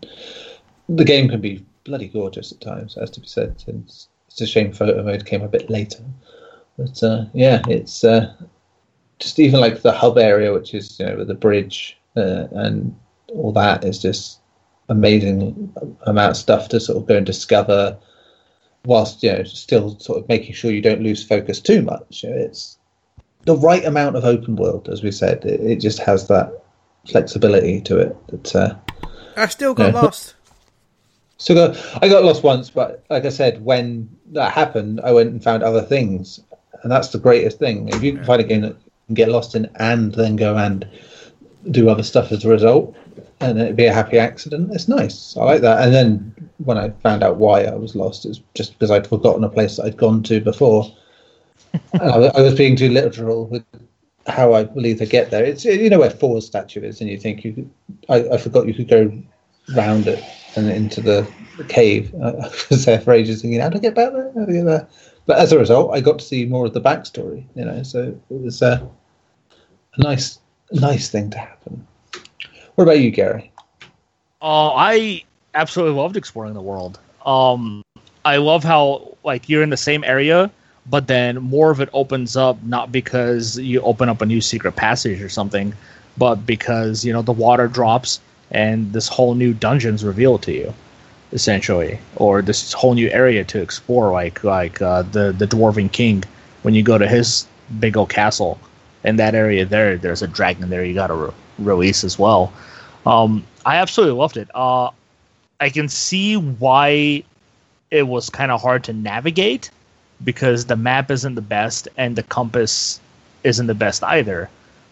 the 0.87 1.03
game 1.03 1.27
can 1.27 1.41
be 1.41 1.65
bloody 1.83 2.07
gorgeous 2.07 2.53
at 2.53 2.61
times, 2.61 2.95
has 2.95 3.09
to 3.11 3.19
be 3.19 3.27
said. 3.27 3.61
It's, 3.67 4.07
it's 4.27 4.41
a 4.41 4.47
shame 4.47 4.71
photo 4.71 5.03
mode 5.03 5.25
came 5.25 5.41
a 5.41 5.49
bit 5.49 5.69
later, 5.69 6.03
but 6.77 7.03
uh, 7.03 7.25
yeah, 7.33 7.61
it's 7.67 8.05
uh, 8.05 8.33
just 9.19 9.39
even 9.39 9.59
like 9.59 9.81
the 9.81 9.91
hub 9.91 10.17
area, 10.17 10.53
which 10.53 10.73
is 10.73 10.97
you 10.99 11.05
know 11.05 11.17
with 11.17 11.27
the 11.27 11.33
bridge 11.33 11.97
uh, 12.15 12.47
and 12.51 12.95
all 13.33 13.51
that 13.53 13.83
is 13.83 14.01
just 14.01 14.39
amazing 14.89 15.73
amount 16.05 16.31
of 16.31 16.37
stuff 16.37 16.69
to 16.69 16.79
sort 16.79 16.97
of 16.97 17.07
go 17.07 17.17
and 17.17 17.25
discover 17.25 17.97
whilst 18.85 19.23
you 19.23 19.31
know 19.31 19.43
still 19.43 19.97
sort 19.99 20.19
of 20.19 20.27
making 20.27 20.53
sure 20.53 20.71
you 20.71 20.81
don't 20.81 21.01
lose 21.01 21.23
focus 21.23 21.59
too 21.61 21.81
much 21.81 22.23
You 22.23 22.29
know, 22.29 22.37
it's 22.37 22.77
the 23.45 23.55
right 23.55 23.83
amount 23.85 24.15
of 24.15 24.25
open 24.25 24.55
world 24.55 24.89
as 24.89 25.01
we 25.01 25.11
said 25.11 25.45
it, 25.45 25.61
it 25.61 25.77
just 25.77 25.99
has 25.99 26.27
that 26.27 26.63
flexibility 27.09 27.81
to 27.81 27.99
it 27.99 28.27
that 28.27 28.55
uh, 28.55 28.75
I 29.35 29.47
still 29.47 29.73
got 29.73 29.93
Yeah. 29.93 30.01
lost. 30.01 30.35
so 31.37 31.53
got, 31.53 32.03
I 32.03 32.07
got 32.07 32.23
lost 32.23 32.43
once, 32.43 32.69
but 32.69 33.03
like 33.09 33.25
I 33.25 33.29
said, 33.29 33.63
when 33.65 34.09
that 34.31 34.53
happened, 34.53 35.01
I 35.01 35.11
went 35.11 35.31
and 35.31 35.43
found 35.43 35.63
other 35.63 35.81
things, 35.81 36.39
and 36.81 36.91
that's 36.91 37.09
the 37.09 37.19
greatest 37.19 37.59
thing. 37.59 37.89
If 37.89 38.03
you 38.03 38.13
can 38.13 38.23
find 38.23 38.41
a 38.41 38.45
game 38.45 38.61
that 38.61 38.75
you 38.75 38.91
can 39.07 39.15
get 39.15 39.29
lost 39.29 39.55
in 39.55 39.69
and 39.75 40.13
then 40.13 40.35
go 40.35 40.55
and 40.55 40.87
do 41.71 41.89
other 41.89 42.03
stuff 42.03 42.31
as 42.31 42.45
a 42.45 42.49
result, 42.49 42.95
and 43.39 43.59
it'd 43.59 43.75
be 43.75 43.85
a 43.85 43.93
happy 43.93 44.17
accident, 44.19 44.71
it's 44.73 44.87
nice. 44.87 45.35
I 45.37 45.43
like 45.43 45.61
that. 45.61 45.83
And 45.83 45.93
then 45.93 46.49
when 46.57 46.77
I 46.77 46.89
found 47.01 47.23
out 47.23 47.37
why 47.37 47.63
I 47.63 47.75
was 47.75 47.95
lost, 47.95 48.25
it's 48.25 48.41
just 48.53 48.73
because 48.73 48.91
I'd 48.91 49.07
forgotten 49.07 49.43
a 49.43 49.49
place 49.49 49.77
that 49.77 49.85
I'd 49.85 49.97
gone 49.97 50.23
to 50.23 50.39
before. 50.41 50.91
and 51.93 52.01
I, 52.01 52.17
was- 52.17 52.31
I 52.35 52.41
was 52.41 52.55
being 52.55 52.75
too 52.75 52.89
literal 52.89 53.47
with 53.47 53.63
how 54.27 54.53
I 54.53 54.63
believe 54.63 54.99
they 54.99 55.05
get 55.05 55.31
there. 55.31 55.43
It's 55.43 55.65
you 55.65 55.89
know 55.89 55.99
where 55.99 56.09
Thor's 56.09 56.45
statue 56.45 56.81
is, 56.81 57.01
and 57.01 57.09
you 57.09 57.17
think 57.17 57.43
you 57.43 57.53
could. 57.53 57.69
I, 58.09 58.35
I 58.35 58.37
forgot 58.37 58.67
you 58.67 58.73
could 58.73 58.87
go 58.87 59.11
round 59.75 60.07
it 60.07 60.23
and 60.55 60.69
into 60.69 61.01
the, 61.01 61.27
the 61.57 61.63
cave. 61.63 62.13
I 62.23 62.49
was 62.69 62.85
there 62.85 62.99
for 63.01 63.11
ages 63.13 63.41
thinking, 63.41 63.59
how 63.59 63.69
do 63.69 63.77
I 63.77 63.81
get 63.81 63.95
back 63.95 64.13
there? 64.13 64.31
How 64.35 64.45
do 64.45 64.51
I 64.51 64.55
get 64.55 64.65
there? 64.65 64.87
But 65.25 65.39
as 65.39 65.51
a 65.51 65.59
result, 65.59 65.93
I 65.93 66.01
got 66.01 66.19
to 66.19 66.25
see 66.25 66.45
more 66.45 66.65
of 66.65 66.73
the 66.73 66.81
backstory. 66.81 67.45
You 67.55 67.65
know, 67.65 67.83
so 67.83 68.17
it 68.29 68.41
was 68.41 68.61
uh, 68.61 68.85
a 69.95 70.01
nice, 70.03 70.39
nice 70.73 71.09
thing 71.09 71.29
to 71.31 71.37
happen. 71.37 71.85
What 72.75 72.85
about 72.85 72.99
you, 72.99 73.11
Gary? 73.11 73.51
Oh, 74.41 74.73
I 74.75 75.23
absolutely 75.53 75.95
loved 75.95 76.17
exploring 76.17 76.53
the 76.53 76.61
world. 76.61 76.99
Um, 77.25 77.83
I 78.25 78.37
love 78.37 78.63
how 78.63 79.15
like 79.23 79.47
you're 79.47 79.63
in 79.63 79.69
the 79.69 79.77
same 79.77 80.03
area, 80.03 80.51
but 80.89 81.07
then 81.07 81.37
more 81.37 81.71
of 81.71 81.79
it 81.79 81.89
opens 81.93 82.35
up 82.35 82.61
not 82.63 82.91
because 82.91 83.57
you 83.57 83.81
open 83.81 84.09
up 84.09 84.21
a 84.21 84.25
new 84.25 84.41
secret 84.41 84.75
passage 84.75 85.21
or 85.21 85.29
something, 85.29 85.73
but 86.17 86.45
because 86.45 87.05
you 87.05 87.13
know 87.13 87.21
the 87.21 87.31
water 87.31 87.67
drops 87.67 88.19
and 88.51 88.91
this 88.93 89.07
whole 89.07 89.35
new 89.35 89.53
dungeon's 89.53 90.03
revealed 90.03 90.43
to 90.43 90.53
you, 90.53 90.73
essentially, 91.31 91.99
or 92.17 92.41
this 92.41 92.73
whole 92.73 92.93
new 92.93 93.09
area 93.09 93.43
to 93.43 93.61
explore, 93.61 94.11
like 94.11 94.43
like 94.43 94.81
uh, 94.81 95.03
the 95.03 95.31
the 95.31 95.47
dwarven 95.47 95.91
king 95.91 96.23
when 96.63 96.73
you 96.73 96.83
go 96.83 96.97
to 96.97 97.07
his 97.07 97.47
big 97.79 97.97
old 97.97 98.09
castle. 98.09 98.59
In 99.03 99.17
that 99.17 99.35
area 99.35 99.65
there, 99.65 99.97
there's 99.97 100.21
a 100.21 100.27
dragon 100.27 100.69
there 100.69 100.83
you 100.83 100.93
got 100.93 101.07
to 101.07 101.13
re- 101.13 101.31
release 101.59 102.03
as 102.03 102.17
well. 102.17 102.53
Um, 103.05 103.45
I 103.65 103.77
absolutely 103.77 104.17
loved 104.17 104.37
it. 104.37 104.49
Uh, 104.53 104.91
I 105.59 105.69
can 105.69 105.89
see 105.89 106.35
why 106.35 107.23
it 107.91 108.03
was 108.03 108.29
kind 108.29 108.51
of 108.51 108.61
hard 108.61 108.83
to 108.85 108.93
navigate 108.93 109.69
because 110.23 110.65
the 110.65 110.75
map 110.75 111.11
isn't 111.11 111.35
the 111.35 111.41
best 111.41 111.87
and 111.97 112.15
the 112.15 112.23
compass 112.23 112.99
isn't 113.43 113.67
the 113.67 113.75
best 113.75 114.03
either. 114.03 114.49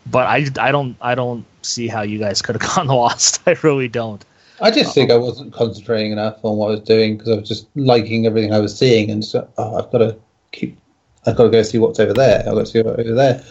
But 0.10 0.28
I, 0.28 0.46
I 0.60 0.72
don't 0.72 0.96
I 1.02 1.16
don't 1.16 1.46
see 1.62 1.88
how 1.88 2.02
you 2.02 2.20
guys 2.20 2.42
could 2.42 2.56
have 2.56 2.62
gotten 2.76 2.88
lost. 2.88 3.42
I 3.46 3.56
really 3.64 3.88
don't. 3.88 4.24
I 4.62 4.70
just 4.70 4.94
think 4.94 5.10
I 5.10 5.18
wasn't 5.18 5.54
concentrating 5.54 6.12
enough 6.12 6.38
on 6.44 6.58
what 6.58 6.68
I 6.68 6.72
was 6.72 6.82
doing 6.82 7.18
because 7.18 7.32
I 7.32 7.36
was 7.38 7.48
just 7.48 7.68
liking 7.76 8.28
everything 8.28 8.54
I 8.54 8.60
was 8.60 8.78
seeing, 8.78 9.10
and 9.10 9.26
so 9.26 9.48
oh, 9.58 9.78
I've 9.78 9.92
got 9.92 10.00
to 10.00 10.16
keep. 10.52 10.78
I've 11.26 11.36
got 11.36 11.44
to 11.46 11.50
go 11.50 11.64
see 11.64 11.80
what's 11.80 12.00
over 12.00 12.14
there. 12.14 12.40
I've 12.40 12.54
got 12.54 12.60
to 12.60 12.66
see 12.66 12.82
what's 12.82 13.00
over 13.00 13.14
there. 13.14 13.44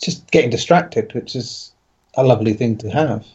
Just 0.00 0.30
getting 0.30 0.50
distracted, 0.50 1.12
which 1.14 1.34
is 1.34 1.72
a 2.14 2.22
lovely 2.22 2.52
thing 2.52 2.76
to 2.78 2.90
have. 2.90 3.26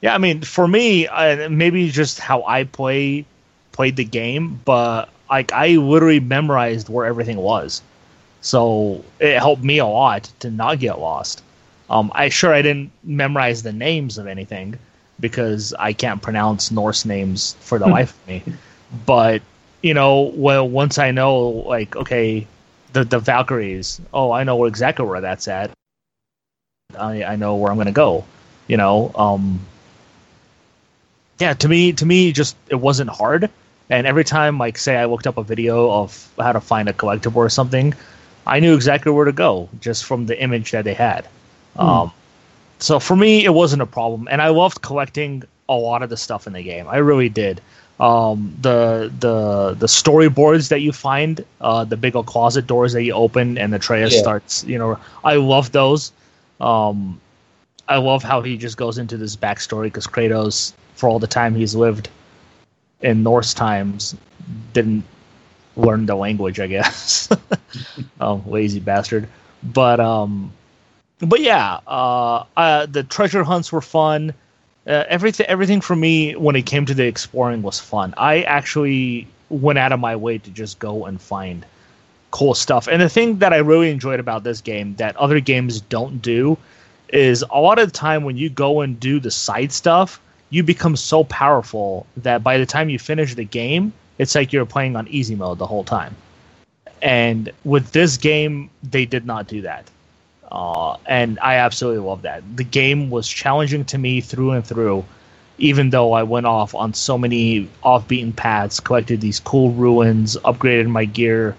Yeah, 0.00 0.14
I 0.14 0.18
mean, 0.18 0.42
for 0.42 0.66
me, 0.66 1.06
uh, 1.06 1.48
maybe 1.50 1.90
just 1.90 2.18
how 2.18 2.42
I 2.44 2.64
play 2.64 3.26
played 3.72 3.96
the 3.96 4.04
game, 4.04 4.60
but 4.64 5.08
like 5.28 5.52
I 5.52 5.76
literally 5.76 6.20
memorized 6.20 6.88
where 6.88 7.06
everything 7.06 7.36
was, 7.38 7.82
so 8.40 9.04
it 9.18 9.38
helped 9.38 9.62
me 9.62 9.78
a 9.78 9.86
lot 9.86 10.30
to 10.40 10.50
not 10.50 10.78
get 10.80 10.98
lost. 10.98 11.42
Um, 11.88 12.10
I 12.14 12.28
sure 12.28 12.54
I 12.54 12.62
didn't 12.62 12.92
memorize 13.02 13.62
the 13.62 13.72
names 13.72 14.16
of 14.16 14.26
anything 14.26 14.78
because 15.18 15.74
I 15.74 15.92
can't 15.92 16.22
pronounce 16.22 16.70
Norse 16.70 17.04
names 17.04 17.56
for 17.60 17.78
the 17.78 17.86
life 17.86 18.12
of 18.12 18.28
me. 18.28 18.42
But 19.06 19.42
you 19.82 19.94
know, 19.94 20.32
well, 20.34 20.68
once 20.68 20.98
I 20.98 21.10
know, 21.10 21.40
like, 21.40 21.96
okay, 21.96 22.46
the 22.92 23.04
the 23.04 23.18
Valkyries. 23.18 24.00
Oh, 24.12 24.32
I 24.32 24.44
know 24.44 24.64
exactly 24.64 25.04
where 25.04 25.20
that's 25.20 25.48
at. 25.48 25.70
I 26.98 27.24
I 27.24 27.36
know 27.36 27.56
where 27.56 27.70
I'm 27.70 27.78
gonna 27.78 27.92
go. 27.92 28.24
You 28.66 28.76
know, 28.76 29.10
um, 29.14 29.60
yeah. 31.38 31.54
To 31.54 31.68
me, 31.68 31.92
to 31.94 32.06
me, 32.06 32.32
just 32.32 32.56
it 32.68 32.76
wasn't 32.76 33.10
hard. 33.10 33.48
And 33.90 34.06
every 34.06 34.24
time, 34.24 34.58
like, 34.58 34.78
say 34.78 34.96
I 34.96 35.06
looked 35.06 35.26
up 35.26 35.36
a 35.36 35.42
video 35.42 35.90
of 35.90 36.28
how 36.38 36.52
to 36.52 36.60
find 36.60 36.88
a 36.88 36.92
collectible 36.92 37.36
or 37.36 37.48
something, 37.48 37.94
I 38.46 38.60
knew 38.60 38.74
exactly 38.74 39.10
where 39.12 39.24
to 39.24 39.32
go 39.32 39.68
just 39.80 40.04
from 40.04 40.26
the 40.26 40.40
image 40.40 40.70
that 40.72 40.84
they 40.84 40.94
had. 40.94 41.26
Um, 41.76 42.12
so 42.80 42.98
for 43.00 43.16
me, 43.16 43.44
it 43.44 43.52
wasn't 43.54 43.82
a 43.82 43.86
problem, 43.86 44.28
and 44.30 44.40
I 44.42 44.48
loved 44.48 44.80
collecting 44.82 45.44
a 45.68 45.74
lot 45.74 46.02
of 46.02 46.10
the 46.10 46.16
stuff 46.16 46.46
in 46.46 46.52
the 46.52 46.62
game. 46.62 46.86
I 46.88 46.98
really 46.98 47.28
did. 47.28 47.60
Um, 48.00 48.54
the 48.60 49.12
the 49.20 49.74
the 49.78 49.86
storyboards 49.86 50.68
that 50.68 50.80
you 50.80 50.92
find, 50.92 51.44
uh, 51.60 51.84
the 51.84 51.96
big 51.96 52.16
old 52.16 52.26
closet 52.26 52.66
doors 52.66 52.92
that 52.94 53.02
you 53.02 53.12
open, 53.12 53.58
and 53.58 53.74
Atreus 53.74 54.14
Yeah. 54.14 54.20
starts. 54.20 54.64
You 54.64 54.78
know, 54.78 54.98
I 55.24 55.34
love 55.36 55.72
those. 55.72 56.12
Um, 56.60 57.20
I 57.88 57.96
love 57.98 58.22
how 58.22 58.40
he 58.42 58.56
just 58.56 58.76
goes 58.76 58.98
into 58.98 59.16
this 59.16 59.36
backstory 59.36 59.84
because 59.84 60.06
Kratos, 60.06 60.72
for 60.94 61.08
all 61.08 61.18
the 61.18 61.26
time 61.26 61.54
he's 61.54 61.74
lived 61.74 62.08
in 63.00 63.22
Norse 63.22 63.54
times, 63.54 64.14
didn't 64.72 65.04
learn 65.76 66.06
the 66.06 66.14
language. 66.14 66.60
I 66.60 66.66
guess. 66.66 67.28
oh, 68.20 68.42
lazy 68.46 68.80
bastard. 68.80 69.28
But 69.62 70.00
um, 70.00 70.52
but 71.18 71.40
yeah, 71.40 71.80
uh, 71.86 72.86
the 72.86 73.02
treasure 73.02 73.44
hunts 73.44 73.72
were 73.72 73.82
fun. 73.82 74.34
Uh, 74.86 75.04
everything, 75.08 75.46
everything 75.46 75.80
for 75.80 75.94
me 75.94 76.34
when 76.34 76.56
it 76.56 76.64
came 76.64 76.86
to 76.86 76.94
the 76.94 77.04
exploring 77.04 77.62
was 77.62 77.78
fun. 77.78 78.14
I 78.16 78.42
actually 78.42 79.28
went 79.50 79.78
out 79.78 79.92
of 79.92 80.00
my 80.00 80.16
way 80.16 80.38
to 80.38 80.50
just 80.50 80.78
go 80.78 81.04
and 81.04 81.20
find 81.20 81.66
cool 82.30 82.54
stuff. 82.54 82.86
And 82.86 83.00
the 83.02 83.08
thing 83.08 83.38
that 83.38 83.52
I 83.52 83.58
really 83.58 83.90
enjoyed 83.90 84.20
about 84.20 84.44
this 84.44 84.60
game 84.60 84.94
that 84.96 85.16
other 85.16 85.40
games 85.40 85.80
don't 85.80 86.20
do 86.22 86.56
is 87.08 87.44
a 87.50 87.60
lot 87.60 87.78
of 87.78 87.92
the 87.92 87.98
time 87.98 88.24
when 88.24 88.36
you 88.36 88.48
go 88.48 88.80
and 88.80 88.98
do 89.00 89.18
the 89.18 89.30
side 89.30 89.72
stuff, 89.72 90.20
you 90.50 90.62
become 90.62 90.96
so 90.96 91.24
powerful 91.24 92.06
that 92.18 92.42
by 92.42 92.58
the 92.58 92.66
time 92.66 92.88
you 92.88 92.98
finish 92.98 93.34
the 93.34 93.44
game, 93.44 93.92
it's 94.18 94.34
like 94.34 94.52
you're 94.52 94.66
playing 94.66 94.96
on 94.96 95.08
easy 95.08 95.34
mode 95.34 95.58
the 95.58 95.66
whole 95.66 95.84
time. 95.84 96.14
And 97.02 97.50
with 97.64 97.92
this 97.92 98.16
game, 98.16 98.70
they 98.82 99.06
did 99.06 99.24
not 99.24 99.46
do 99.46 99.62
that. 99.62 99.90
Uh, 100.52 100.96
and 101.06 101.38
I 101.40 101.54
absolutely 101.56 102.00
love 102.00 102.22
that. 102.22 102.42
The 102.56 102.64
game 102.64 103.10
was 103.10 103.28
challenging 103.28 103.84
to 103.86 103.98
me 103.98 104.20
through 104.20 104.50
and 104.50 104.66
through, 104.66 105.04
even 105.58 105.90
though 105.90 106.12
I 106.12 106.24
went 106.24 106.46
off 106.46 106.74
on 106.74 106.92
so 106.92 107.16
many 107.16 107.68
off-beaten 107.82 108.32
paths, 108.32 108.80
collected 108.80 109.20
these 109.20 109.40
cool 109.40 109.70
ruins, 109.70 110.36
upgraded 110.44 110.88
my 110.88 111.04
gear. 111.04 111.56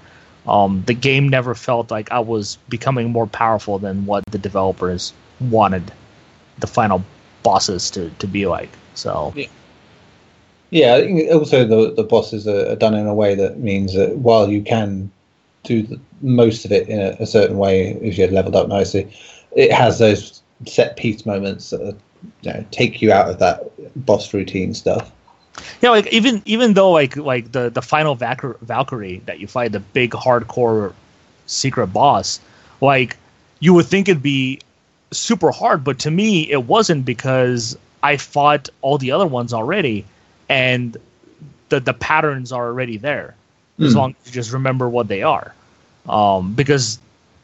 Um, 0.48 0.84
the 0.88 0.94
game 0.94 1.30
never 1.30 1.54
felt 1.54 1.92
like 1.92 2.12
I 2.12 2.20
was 2.20 2.58
becoming 2.70 3.12
more 3.12 3.28
powerful 3.28 3.78
than 3.78 4.06
what 4.06 4.24
the 4.32 4.38
developers 4.38 5.14
wanted 5.40 5.92
the 6.60 6.68
final 6.68 7.04
bosses 7.44 7.92
to, 7.92 8.10
to 8.20 8.28
be 8.28 8.48
like. 8.48 8.70
So 8.96 9.34
Yeah, 10.72 11.00
think 11.00 11.32
also 11.32 11.66
the 11.66 11.94
the 11.94 12.04
bosses 12.04 12.48
are, 12.48 12.72
are 12.72 12.76
done 12.76 12.94
in 12.94 13.08
a 13.08 13.14
way 13.14 13.36
that 13.36 13.60
means 13.60 13.94
that 13.94 14.18
while 14.18 14.50
you 14.50 14.62
can 14.62 15.12
do 15.64 15.84
the, 15.84 16.00
most 16.22 16.66
of 16.66 16.72
it 16.72 16.88
in 16.90 17.00
a, 17.00 17.18
a 17.20 17.28
certain 17.28 17.58
way 17.58 17.92
if 18.02 18.18
you 18.18 18.24
had 18.24 18.34
leveled 18.34 18.56
up 18.56 18.68
nicely, 18.68 19.14
it 19.56 19.72
has 19.72 20.00
those 20.00 20.42
set 20.66 20.98
piece 20.98 21.26
moments 21.26 21.70
that 21.72 21.96
you 22.42 22.54
know, 22.54 22.66
take 22.72 23.02
you 23.02 23.12
out 23.12 23.30
of 23.30 23.40
that 23.40 23.72
boss 24.06 24.34
routine 24.34 24.74
stuff. 24.74 25.12
Yeah, 25.82 25.90
like 25.90 26.08
even 26.14 26.42
even 26.46 26.74
though 26.74 26.92
like 26.92 27.18
like 27.18 27.52
the 27.52 27.70
the 27.70 27.82
final 27.82 28.16
Valkyr- 28.16 28.58
Valkyrie 28.62 29.22
that 29.26 29.40
you 29.40 29.48
fight, 29.48 29.72
the 29.72 29.80
big 29.80 30.12
hardcore 30.12 30.94
secret 31.48 31.88
boss, 31.88 32.40
like 32.80 33.18
you 33.60 33.74
would 33.74 33.86
think 33.86 34.08
it'd 34.10 34.24
be 34.24 34.60
super 35.12 35.52
hard, 35.52 35.84
but 35.84 36.00
to 36.00 36.12
me 36.12 36.50
it 36.50 36.66
wasn't 36.66 37.06
because 37.06 37.78
I 38.02 38.18
fought 38.18 38.70
all 38.82 38.98
the 38.98 39.12
other 39.12 39.28
ones 39.28 39.54
already, 39.54 40.06
and 40.50 40.96
the 41.70 41.80
the 41.80 41.94
patterns 41.94 42.52
are 42.52 42.66
already 42.68 42.98
there 42.98 43.36
as 43.80 43.94
Hmm. 43.94 43.98
long 43.98 44.16
as 44.22 44.28
you 44.28 44.32
just 44.34 44.52
remember 44.54 44.88
what 44.90 45.08
they 45.08 45.24
are. 45.24 45.54
Um, 46.08 46.54
because 46.54 47.00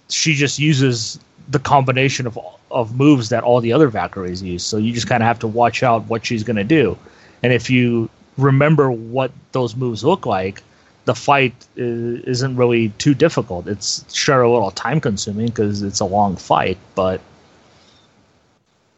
she 0.10 0.34
just 0.34 0.58
uses 0.60 1.20
the 1.50 1.60
combination 1.60 2.26
of 2.28 2.40
of 2.72 2.96
moves 2.98 3.30
that 3.30 3.44
all 3.44 3.62
the 3.62 3.72
other 3.74 3.88
Valkyries 3.88 4.42
use. 4.44 4.64
So 4.64 4.78
you 4.78 4.94
just 4.94 5.08
kind 5.08 5.22
of 5.24 5.28
have 5.28 5.40
to 5.40 5.48
watch 5.48 5.84
out 5.84 6.06
what 6.08 6.26
she's 6.26 6.44
going 6.44 6.58
to 6.58 6.64
do. 6.66 6.98
And 7.44 7.54
if 7.54 7.70
you 7.70 8.10
remember 8.38 8.92
what 8.92 9.32
those 9.52 9.76
moves 9.76 10.04
look 10.04 10.26
like, 10.26 10.62
the 11.06 11.16
fight 11.16 11.54
is, 11.76 12.24
isn't 12.24 12.56
really 12.56 12.90
too 12.98 13.14
difficult. 13.14 13.68
It's 13.68 14.14
sure 14.14 14.42
a 14.42 14.52
little 14.52 14.72
time 14.72 15.00
consuming 15.00 15.48
because 15.48 15.82
it's 15.82 16.00
a 16.00 16.06
long 16.06 16.36
fight, 16.36 16.78
but 16.96 17.22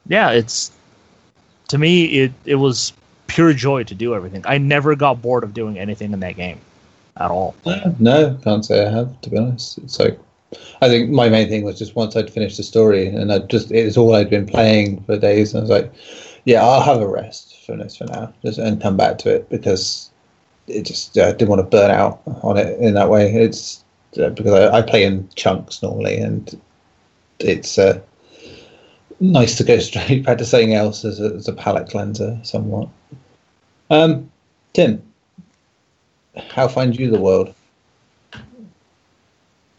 yeah, 0.08 0.32
it's 0.32 0.71
to 1.69 1.78
me 1.78 2.06
it 2.06 2.32
it 2.45 2.56
was 2.56 2.93
pure 3.28 3.54
joy 3.54 3.84
to 3.84 3.95
do 3.95 4.15
everything. 4.15 4.43
I 4.45 4.58
never 4.58 4.95
got 4.95 5.21
bored 5.21 5.43
of 5.43 5.54
doing 5.54 5.78
anything 5.78 6.12
in 6.12 6.19
that 6.21 6.36
game 6.36 6.60
at 7.15 7.30
all. 7.30 7.56
No, 7.65 7.95
no, 7.99 8.39
can't 8.43 8.65
say 8.65 8.86
I 8.86 8.89
have 8.89 9.21
to 9.21 9.30
be 9.30 9.38
honest. 9.38 9.78
It's 9.78 9.99
like 9.99 10.19
I 10.82 10.88
think 10.88 11.12
my 11.12 11.30
main 11.30 11.47
thing 11.47 11.63
was 11.63 11.78
just 11.78 11.95
once 11.95 12.15
I'd 12.15 12.32
finished 12.32 12.58
the 12.58 12.63
story 12.63 13.08
and 13.08 13.32
I 13.32 13.39
just 13.39 13.71
it's 13.71 13.97
all 13.97 14.15
I'd 14.15 14.32
been 14.32 14.47
playing 14.47 15.04
for 15.04 15.17
days 15.17 15.54
and 15.54 15.60
I 15.60 15.62
was 15.62 15.69
like, 15.69 15.93
yeah, 16.45 16.63
I'll 16.63 16.82
have 16.82 17.02
a 17.02 17.08
rest 17.08 17.65
for 17.65 17.75
this 17.75 17.97
for 17.97 18.06
now, 18.06 18.34
just 18.43 18.60
and 18.60 18.82
come 18.82 18.97
back 18.97 19.17
to 19.19 19.34
it 19.34 19.49
because 19.49 20.10
it 20.67 20.84
just 20.84 21.17
uh, 21.17 21.32
didn't 21.34 21.49
want 21.49 21.60
to 21.60 21.78
burn 21.78 21.91
out 21.91 22.21
on 22.43 22.58
it 22.58 22.80
in 22.80 22.93
that 22.93 23.10
way. 23.10 23.34
It's 23.34 23.84
uh, 24.21 24.30
because 24.30 24.54
I, 24.54 24.78
I 24.78 24.82
play 24.82 25.04
in 25.04 25.28
chunks 25.36 25.82
normally 25.82 26.17
and 26.17 26.60
it's 27.39 27.78
uh, 27.78 27.99
nice 29.19 29.56
to 29.58 29.63
go 29.63 29.80
straight 29.80 30.25
back 30.25 30.38
to 30.39 30.45
something 30.45 30.73
else 30.73 31.06
as 31.06 31.19
a, 31.19 31.36
as 31.36 31.47
a 31.47 31.54
palate 31.54 31.89
cleanser 31.89 32.39
somewhat. 32.43 32.89
Um, 33.89 34.30
Tim, 34.73 35.02
how 36.49 36.67
find 36.67 36.97
you 36.97 37.10
the 37.10 37.19
world? 37.19 37.54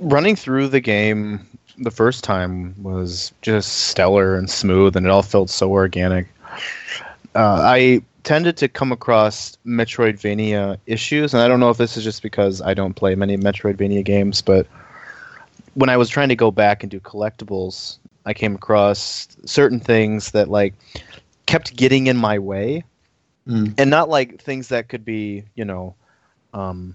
running 0.00 0.34
through 0.34 0.68
the 0.68 0.80
game 0.80 1.46
the 1.78 1.90
first 1.90 2.24
time 2.24 2.74
was 2.82 3.32
just 3.42 3.88
stellar 3.88 4.36
and 4.36 4.50
smooth, 4.50 4.96
and 4.96 5.06
it 5.06 5.10
all 5.10 5.22
felt 5.22 5.50
so 5.50 5.70
organic. 5.70 6.26
Uh, 7.34 7.60
I 7.62 8.02
tended 8.24 8.56
to 8.58 8.68
come 8.68 8.92
across 8.92 9.56
Metroidvania 9.64 10.78
issues, 10.86 11.32
and 11.32 11.42
I 11.42 11.48
don't 11.48 11.60
know 11.60 11.70
if 11.70 11.78
this 11.78 11.96
is 11.96 12.04
just 12.04 12.22
because 12.22 12.60
I 12.60 12.74
don't 12.74 12.94
play 12.94 13.14
many 13.14 13.36
Metroidvania 13.36 14.04
games, 14.04 14.42
but 14.42 14.66
when 15.74 15.88
I 15.88 15.96
was 15.96 16.08
trying 16.08 16.28
to 16.28 16.36
go 16.36 16.50
back 16.50 16.82
and 16.82 16.90
do 16.90 17.00
collectibles, 17.00 17.98
I 18.26 18.34
came 18.34 18.54
across 18.54 19.28
certain 19.46 19.80
things 19.80 20.32
that 20.32 20.48
like 20.48 20.74
kept 21.46 21.76
getting 21.76 22.08
in 22.08 22.16
my 22.16 22.38
way, 22.38 22.84
Mm. 23.46 23.74
and 23.78 23.88
not 23.90 24.08
like 24.08 24.40
things 24.40 24.68
that 24.68 24.88
could 24.88 25.04
be, 25.04 25.44
you 25.54 25.64
know, 25.64 25.94
um, 26.52 26.94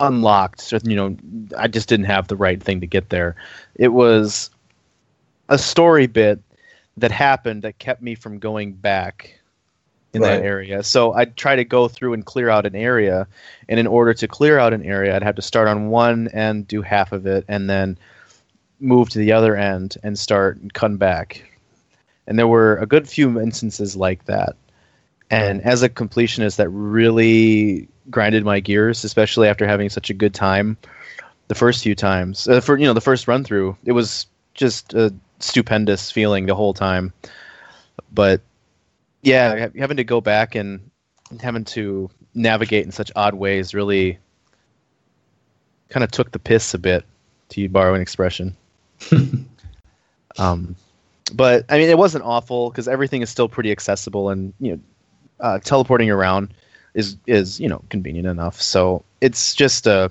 unlocked. 0.00 0.60
So, 0.60 0.78
you 0.82 0.96
know, 0.96 1.16
I 1.56 1.68
just 1.68 1.88
didn't 1.88 2.06
have 2.06 2.28
the 2.28 2.36
right 2.36 2.60
thing 2.60 2.80
to 2.80 2.86
get 2.86 3.10
there. 3.10 3.36
It 3.74 3.88
was 3.88 4.50
a 5.48 5.58
story 5.58 6.06
bit 6.06 6.40
that 6.98 7.10
happened 7.10 7.62
that 7.62 7.78
kept 7.78 8.02
me 8.02 8.14
from 8.14 8.38
going 8.38 8.72
back 8.72 9.38
in 10.12 10.20
Right. 10.20 10.36
that 10.36 10.44
area. 10.44 10.82
So 10.82 11.12
I'd 11.12 11.36
try 11.36 11.56
to 11.56 11.64
go 11.64 11.88
through 11.88 12.12
and 12.12 12.24
clear 12.24 12.50
out 12.50 12.66
an 12.66 12.76
area, 12.76 13.26
and 13.68 13.80
in 13.80 13.86
order 13.86 14.12
to 14.14 14.28
clear 14.28 14.58
out 14.58 14.74
an 14.74 14.84
area, 14.84 15.16
I'd 15.16 15.22
have 15.22 15.36
to 15.36 15.42
start 15.42 15.68
on 15.68 15.88
one 15.88 16.28
end, 16.28 16.68
do 16.68 16.82
half 16.82 17.12
of 17.12 17.26
it, 17.26 17.44
and 17.48 17.68
then 17.68 17.98
move 18.78 19.08
to 19.10 19.18
the 19.18 19.32
other 19.32 19.56
end 19.56 19.96
and 20.02 20.18
start 20.18 20.58
and 20.58 20.72
come 20.72 20.96
back. 20.98 21.44
And 22.26 22.38
there 22.38 22.46
were 22.46 22.76
a 22.76 22.86
good 22.86 23.08
few 23.08 23.40
instances 23.40 23.96
like 23.96 24.24
that. 24.26 24.54
And 25.30 25.62
as 25.62 25.82
a 25.82 25.88
completionist, 25.88 26.56
that 26.56 26.68
really 26.68 27.88
grinded 28.10 28.44
my 28.44 28.60
gears, 28.60 29.04
especially 29.04 29.48
after 29.48 29.66
having 29.66 29.88
such 29.88 30.10
a 30.10 30.14
good 30.14 30.34
time 30.34 30.76
the 31.48 31.54
first 31.54 31.82
few 31.82 31.94
times. 31.94 32.46
Uh, 32.46 32.60
for 32.60 32.76
you 32.76 32.84
know, 32.84 32.92
the 32.92 33.00
first 33.00 33.28
run 33.28 33.44
through, 33.44 33.76
it 33.84 33.92
was 33.92 34.26
just 34.54 34.92
a 34.92 35.14
stupendous 35.42 36.10
feeling 36.10 36.46
the 36.46 36.54
whole 36.54 36.74
time. 36.74 37.12
But 38.12 38.40
yeah, 39.22 39.68
having 39.76 39.96
to 39.98 40.04
go 40.04 40.20
back 40.20 40.54
and 40.54 40.90
having 41.40 41.64
to 41.64 42.10
navigate 42.34 42.84
in 42.84 42.92
such 42.92 43.10
odd 43.14 43.34
ways 43.34 43.74
really 43.74 44.18
kind 45.88 46.04
of 46.04 46.10
took 46.10 46.30
the 46.30 46.38
piss 46.38 46.74
a 46.74 46.78
bit, 46.78 47.04
to 47.50 47.68
borrow 47.68 47.94
an 47.94 48.00
expression. 48.00 48.56
um, 50.38 50.76
but 51.32 51.64
I 51.68 51.78
mean, 51.78 51.88
it 51.88 51.98
wasn't 51.98 52.24
awful 52.24 52.70
because 52.70 52.88
everything 52.88 53.22
is 53.22 53.30
still 53.30 53.48
pretty 53.48 53.70
accessible, 53.70 54.30
and 54.30 54.52
you 54.58 54.72
know, 54.72 54.80
uh, 55.40 55.58
teleporting 55.58 56.10
around 56.10 56.54
is 56.94 57.16
is 57.26 57.60
you 57.60 57.68
know 57.68 57.82
convenient 57.90 58.26
enough. 58.26 58.60
So 58.60 59.04
it's 59.20 59.54
just 59.54 59.86
uh, 59.86 60.08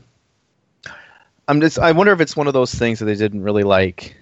I'm 1.47 1.61
just 1.61 1.79
I 1.79 1.91
wonder 1.91 2.13
if 2.13 2.21
it's 2.21 2.35
one 2.35 2.47
of 2.47 2.53
those 2.53 2.73
things 2.73 2.99
that 2.99 3.05
they 3.05 3.15
didn't 3.15 3.41
really 3.41 3.63
like 3.63 4.15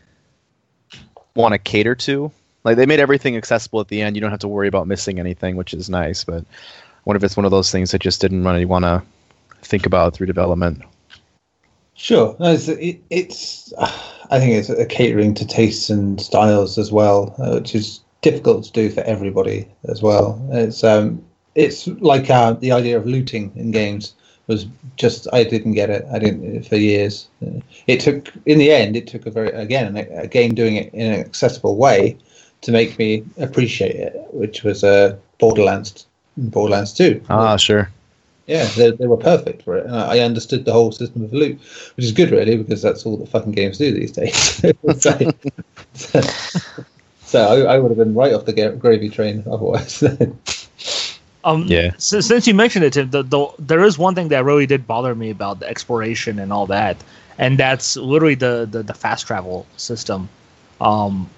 want 1.36 1.54
to 1.54 1.58
cater 1.58 1.96
to. 1.96 2.32
Like 2.64 2.78
they 2.78 2.86
made 2.86 3.00
everything 3.00 3.38
accessible 3.38 3.80
at 3.80 3.88
the 3.88 4.02
end. 4.02 4.16
You 4.16 4.22
don't 4.22 4.32
have 4.32 4.42
to 4.42 4.48
worry 4.48 4.68
about 4.68 4.88
missing 4.88 5.20
anything, 5.20 5.56
which 5.56 5.74
is 5.74 5.90
nice. 5.90 6.24
But 6.24 6.44
I 6.44 7.02
wonder 7.06 7.18
if 7.18 7.24
it's 7.24 7.38
one 7.38 7.46
of 7.46 7.52
those 7.52 7.72
things 7.72 7.92
that 7.92 8.00
just 8.00 8.22
didn't 8.22 8.44
really 8.44 8.66
want 8.66 8.86
to 8.86 9.02
think 9.62 9.86
about 9.86 10.14
through 10.14 10.28
development. 10.28 10.84
Sure, 11.94 12.36
no, 12.40 12.54
it's, 12.54 12.68
it, 12.68 13.02
it's. 13.10 13.74
I 14.32 14.40
think 14.40 14.54
it's 14.54 14.94
catering 14.94 15.34
to 15.36 15.48
tastes 15.48 15.90
and 15.90 16.22
styles 16.22 16.78
as 16.78 16.92
well, 16.92 17.36
uh, 17.40 17.56
which 17.56 17.74
is 17.74 18.02
difficult 18.22 18.64
to 18.66 18.72
do 18.72 18.90
for 18.90 19.02
everybody 19.02 19.68
as 19.86 20.02
well. 20.02 20.40
It's 20.52 20.84
um, 20.84 21.26
it's 21.56 21.88
like 21.88 22.30
uh, 22.30 22.54
the 22.54 22.72
idea 22.72 22.98
of 22.98 23.06
looting 23.06 23.52
in 23.56 23.72
games 23.72 24.14
was 24.50 24.66
just 24.98 25.28
I 25.32 25.46
didn't 25.46 25.74
get 25.74 25.90
it. 25.90 26.06
I 26.12 26.20
didn't 26.20 26.64
for 26.64 26.76
years. 26.76 27.30
It 27.88 28.02
took 28.02 28.34
in 28.46 28.58
the 28.58 28.72
end. 28.72 28.98
It 28.98 29.08
took 29.08 29.26
a 29.26 29.32
very 29.32 29.52
again 29.52 29.96
a, 29.96 30.28
game 30.28 30.56
doing 30.56 30.76
it 30.76 30.94
in 30.94 31.14
an 31.14 31.20
accessible 31.20 31.78
way 31.78 32.18
to 32.62 32.72
make 32.74 33.00
me 33.00 33.24
appreciate 33.38 33.96
it, 33.96 34.14
which 34.34 34.64
was 34.64 34.84
uh, 34.84 35.16
Borderlands, 35.38 36.08
Borderlands 36.36 36.94
Two. 36.94 37.24
Ah, 37.30 37.56
sure. 37.56 37.90
Yeah, 38.48 38.66
they, 38.66 38.90
they 38.90 39.06
were 39.06 39.18
perfect 39.18 39.62
for 39.62 39.78
it, 39.78 39.86
and 39.86 39.96
I 39.96 40.18
I 40.18 40.20
understood 40.22 40.66
the 40.66 40.74
whole 40.74 40.92
system 40.92 41.24
of 41.24 41.32
loot, 41.32 41.60
which 41.96 42.06
is 42.06 42.12
good, 42.12 42.32
really, 42.32 42.58
because 42.58 42.82
that's 42.82 43.06
all 43.06 43.16
that 43.18 43.30
fucking 43.30 43.52
games 43.52 43.78
do 43.78 43.94
these 43.94 44.12
days. 44.12 44.36
so, 45.94 46.22
so 47.22 47.48
I, 47.48 47.76
I 47.76 47.78
would 47.78 47.92
have 47.92 48.00
been 48.00 48.16
right 48.16 48.34
off 48.34 48.46
the 48.46 48.76
gravy 48.80 49.10
train 49.10 49.44
otherwise. 49.46 50.04
Um, 51.44 51.64
Yeah. 51.68 51.92
s- 51.96 52.26
since 52.26 52.48
you 52.48 52.54
mentioned 52.54 52.86
it, 52.86 52.94
Tim, 52.94 53.10
the, 53.10 53.24
the, 53.24 53.48
there 53.60 53.84
is 53.84 53.98
one 53.98 54.16
thing 54.16 54.28
that 54.30 54.44
really 54.44 54.66
did 54.66 54.86
bother 54.88 55.16
me 55.16 55.30
about 55.30 55.60
the 55.60 55.68
exploration 55.70 56.40
and 56.40 56.52
all 56.52 56.66
that, 56.68 56.98
and 57.38 57.58
that's 57.58 57.96
literally 57.96 58.36
the 58.36 58.68
the, 58.70 58.84
the 58.84 58.94
fast 58.94 59.26
travel 59.28 59.66
system. 59.78 60.28
Um, 60.82 61.30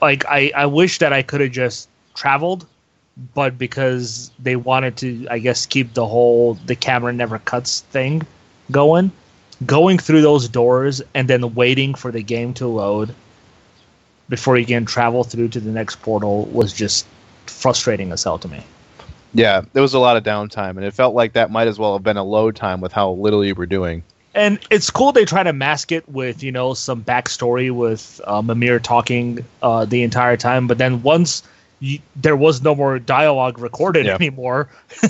like 0.00 0.24
I, 0.26 0.52
I 0.54 0.66
wish 0.66 0.98
that 0.98 1.12
I 1.12 1.22
could 1.22 1.40
have 1.40 1.50
just 1.50 1.88
traveled, 2.14 2.66
but 3.34 3.58
because 3.58 4.30
they 4.38 4.54
wanted 4.56 4.96
to, 4.98 5.26
I 5.30 5.38
guess, 5.40 5.66
keep 5.66 5.94
the 5.94 6.06
whole 6.06 6.54
the 6.66 6.76
camera 6.76 7.12
never 7.12 7.38
cuts 7.40 7.80
thing 7.90 8.22
going, 8.70 9.10
going 9.66 9.98
through 9.98 10.22
those 10.22 10.48
doors 10.48 11.02
and 11.14 11.26
then 11.28 11.54
waiting 11.54 11.94
for 11.94 12.12
the 12.12 12.22
game 12.22 12.54
to 12.54 12.66
load 12.68 13.14
before 14.28 14.56
you 14.58 14.66
can 14.66 14.84
travel 14.84 15.24
through 15.24 15.48
to 15.48 15.60
the 15.60 15.70
next 15.70 15.96
portal 16.02 16.44
was 16.46 16.72
just 16.72 17.06
frustrating 17.46 18.12
as 18.12 18.22
hell 18.22 18.38
to 18.38 18.48
me. 18.48 18.62
Yeah, 19.34 19.62
there 19.72 19.82
was 19.82 19.94
a 19.94 19.98
lot 19.98 20.16
of 20.16 20.24
downtime, 20.24 20.70
and 20.70 20.84
it 20.84 20.94
felt 20.94 21.14
like 21.14 21.34
that 21.34 21.50
might 21.50 21.68
as 21.68 21.78
well 21.78 21.92
have 21.94 22.02
been 22.02 22.16
a 22.16 22.24
load 22.24 22.56
time 22.56 22.80
with 22.80 22.92
how 22.92 23.10
little 23.10 23.44
you 23.44 23.54
were 23.54 23.66
doing. 23.66 24.02
and 24.34 24.58
it's 24.70 24.90
cool 24.90 25.10
they 25.12 25.24
try 25.24 25.42
to 25.42 25.52
mask 25.52 25.90
it 25.92 26.08
with 26.08 26.42
you 26.42 26.52
know 26.52 26.72
some 26.74 27.02
backstory 27.02 27.70
with 27.70 28.20
uh, 28.24 28.40
Mimir 28.42 28.78
talking 28.78 29.44
uh, 29.62 29.84
the 29.84 30.02
entire 30.02 30.36
time, 30.36 30.66
but 30.66 30.78
then 30.78 31.02
once 31.02 31.42
you, 31.80 31.98
there 32.16 32.36
was 32.36 32.62
no 32.62 32.74
more 32.74 32.98
dialogue 32.98 33.58
recorded 33.58 34.06
Yeah. 34.06 34.14
anymore, 34.14 34.68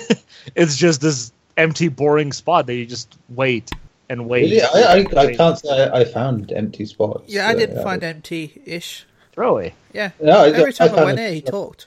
it's 0.54 0.76
just 0.76 1.00
this 1.00 1.32
empty, 1.56 1.88
boring 1.88 2.32
spot 2.32 2.66
that 2.66 2.74
you 2.74 2.86
just 2.86 3.16
wait 3.30 3.70
and 4.10 4.28
wait. 4.28 4.50
really, 4.50 4.62
I, 4.62 4.92
I, 5.20 5.26
I 5.26 5.34
can't 5.36 5.58
say 5.58 5.84
I, 5.90 6.00
I 6.00 6.04
found 6.04 6.50
empty 6.52 6.86
spots. 6.86 7.24
Yeah, 7.32 7.48
I 7.48 7.54
didn't 7.54 7.78
uh, 7.78 7.82
find 7.82 8.02
empty-ish. 8.02 9.04
Really, 9.36 9.74
Yeah, 9.92 10.10
No, 10.20 10.44
I- 10.44 10.48
every 10.50 10.72
time 10.72 10.88
I, 10.90 10.94
found 10.94 11.04
went 11.06 11.18
it- 11.18 11.22
there, 11.22 11.32
he 11.34 11.40
talked. 11.42 11.86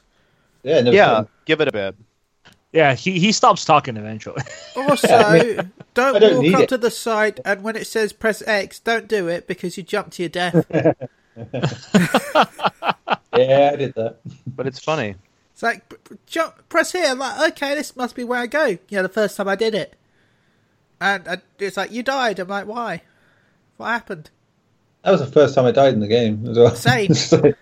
Yeah, 0.63 0.81
no, 0.81 0.91
Yeah, 0.91 1.23
give 1.45 1.59
it 1.61 1.67
a 1.67 1.71
bit. 1.71 1.95
Yeah. 2.71 2.93
He 2.93 3.19
he 3.19 3.31
stops 3.31 3.65
talking 3.65 3.97
eventually. 3.97 4.41
Also, 4.75 5.07
don't, 5.93 6.15
I 6.15 6.19
don't 6.19 6.43
walk 6.45 6.53
up 6.55 6.61
it. 6.61 6.69
to 6.69 6.77
the 6.77 6.91
side 6.91 7.41
and 7.43 7.61
when 7.61 7.75
it 7.75 7.85
says 7.85 8.13
press 8.13 8.41
X, 8.47 8.79
don't 8.79 9.07
do 9.07 9.27
it 9.27 9.47
because 9.47 9.75
you 9.77 9.83
jump 9.83 10.11
to 10.11 10.23
your 10.23 10.29
death. 10.29 10.65
yeah, 13.35 13.71
I 13.73 13.75
did 13.75 13.93
that. 13.95 14.17
But 14.47 14.67
it's 14.67 14.79
funny. 14.79 15.15
It's 15.53 15.63
like 15.63 15.87
p- 15.89 15.97
p- 16.09 16.15
jump, 16.25 16.55
press 16.69 16.91
here. 16.91 17.05
I'm 17.07 17.19
like, 17.19 17.51
okay, 17.51 17.75
this 17.75 17.95
must 17.95 18.15
be 18.15 18.23
where 18.23 18.39
I 18.39 18.47
go. 18.47 18.65
You 18.65 18.79
know, 18.91 19.03
the 19.03 19.09
first 19.09 19.37
time 19.37 19.47
I 19.47 19.55
did 19.55 19.75
it, 19.75 19.95
and 20.99 21.27
I, 21.27 21.37
it's 21.59 21.77
like 21.77 21.91
you 21.91 22.03
died. 22.03 22.39
I'm 22.39 22.47
like, 22.47 22.67
why? 22.67 23.01
What 23.77 23.87
happened? 23.87 24.29
That 25.03 25.11
was 25.11 25.21
the 25.21 25.27
first 25.27 25.55
time 25.55 25.65
I 25.65 25.71
died 25.71 25.93
in 25.93 25.99
the 25.99 26.07
game 26.07 26.45
as 26.47 26.57
well. 26.57 26.75
Same. 26.75 27.11
it's 27.11 27.29
just 27.29 27.43
like, 27.43 27.57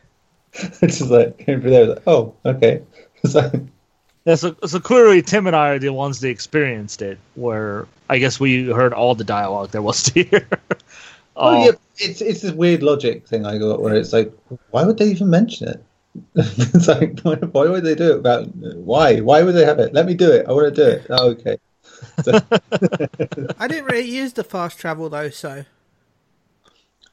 it's 0.54 1.00
just 1.00 1.12
like 1.12 1.38
came 1.38 1.62
through 1.62 1.72
there. 1.72 1.86
Like, 1.88 2.04
oh, 2.08 2.36
okay. 2.46 2.82
So, 3.26 3.52
Yeah, 4.26 4.36
so, 4.36 4.56
so 4.66 4.80
clearly 4.80 5.22
Tim 5.22 5.48
and 5.48 5.56
I 5.56 5.70
are 5.70 5.80
the 5.80 5.90
ones 5.94 6.20
that 6.20 6.30
experienced 6.30 7.02
it. 7.02 7.18
Where 7.36 7.88
I 8.10 8.20
guess 8.20 8.40
we 8.40 8.66
heard 8.72 8.94
all 8.94 9.16
the 9.16 9.24
dialogue 9.24 9.72
there 9.72 9.82
was 9.82 10.04
to 10.12 10.24
hear. 10.24 10.48
oh, 11.36 11.56
Um, 11.56 11.64
yeah, 11.66 11.72
it's 11.98 12.22
it's 12.22 12.42
this 12.42 12.52
weird 12.52 12.84
logic 12.84 13.28
thing 13.28 13.46
I 13.46 13.58
got 13.58 13.82
where 13.82 13.96
it's 13.96 14.14
like, 14.14 14.32
why 14.72 14.84
would 14.84 14.98
they 14.98 15.10
even 15.10 15.30
mention 15.30 15.70
it? 15.70 15.84
it's 16.36 16.88
like, 16.88 17.20
why, 17.22 17.36
why 17.52 17.68
would 17.70 17.84
they 17.84 17.96
do 17.96 18.12
it? 18.12 18.18
About 18.20 18.48
why? 18.56 19.20
Why 19.20 19.44
would 19.44 19.56
they 19.56 19.66
have 19.66 19.80
it? 19.80 19.94
Let 19.94 20.06
me 20.06 20.14
do 20.14 20.32
it. 20.32 20.48
I 20.48 20.52
want 20.52 20.74
to 20.74 20.84
do 20.84 20.90
it. 20.90 21.06
Oh, 21.10 21.30
okay. 21.32 21.58
So, 22.24 22.40
I 23.58 23.68
didn't 23.68 23.86
really 23.86 24.10
use 24.10 24.34
the 24.34 24.44
fast 24.44 24.80
travel 24.80 25.10
though, 25.10 25.30
so 25.30 25.66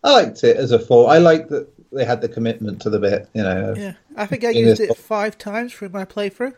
I 0.04 0.12
liked 0.12 0.44
it 0.44 0.56
as 0.56 0.72
a 0.72 0.78
full. 0.78 1.06
I 1.08 1.18
like 1.18 1.48
that 1.48 1.68
they 1.92 2.04
had 2.04 2.20
the 2.20 2.28
commitment 2.28 2.80
to 2.82 2.90
the 2.90 3.00
bit. 3.00 3.28
You 3.34 3.42
know, 3.42 3.74
yeah, 3.76 3.94
I 4.16 4.26
think 4.26 4.44
I 4.44 4.50
used 4.50 4.80
it 4.80 4.96
five 4.96 5.38
times 5.38 5.72
through 5.72 5.88
my 5.88 6.04
playthrough. 6.04 6.54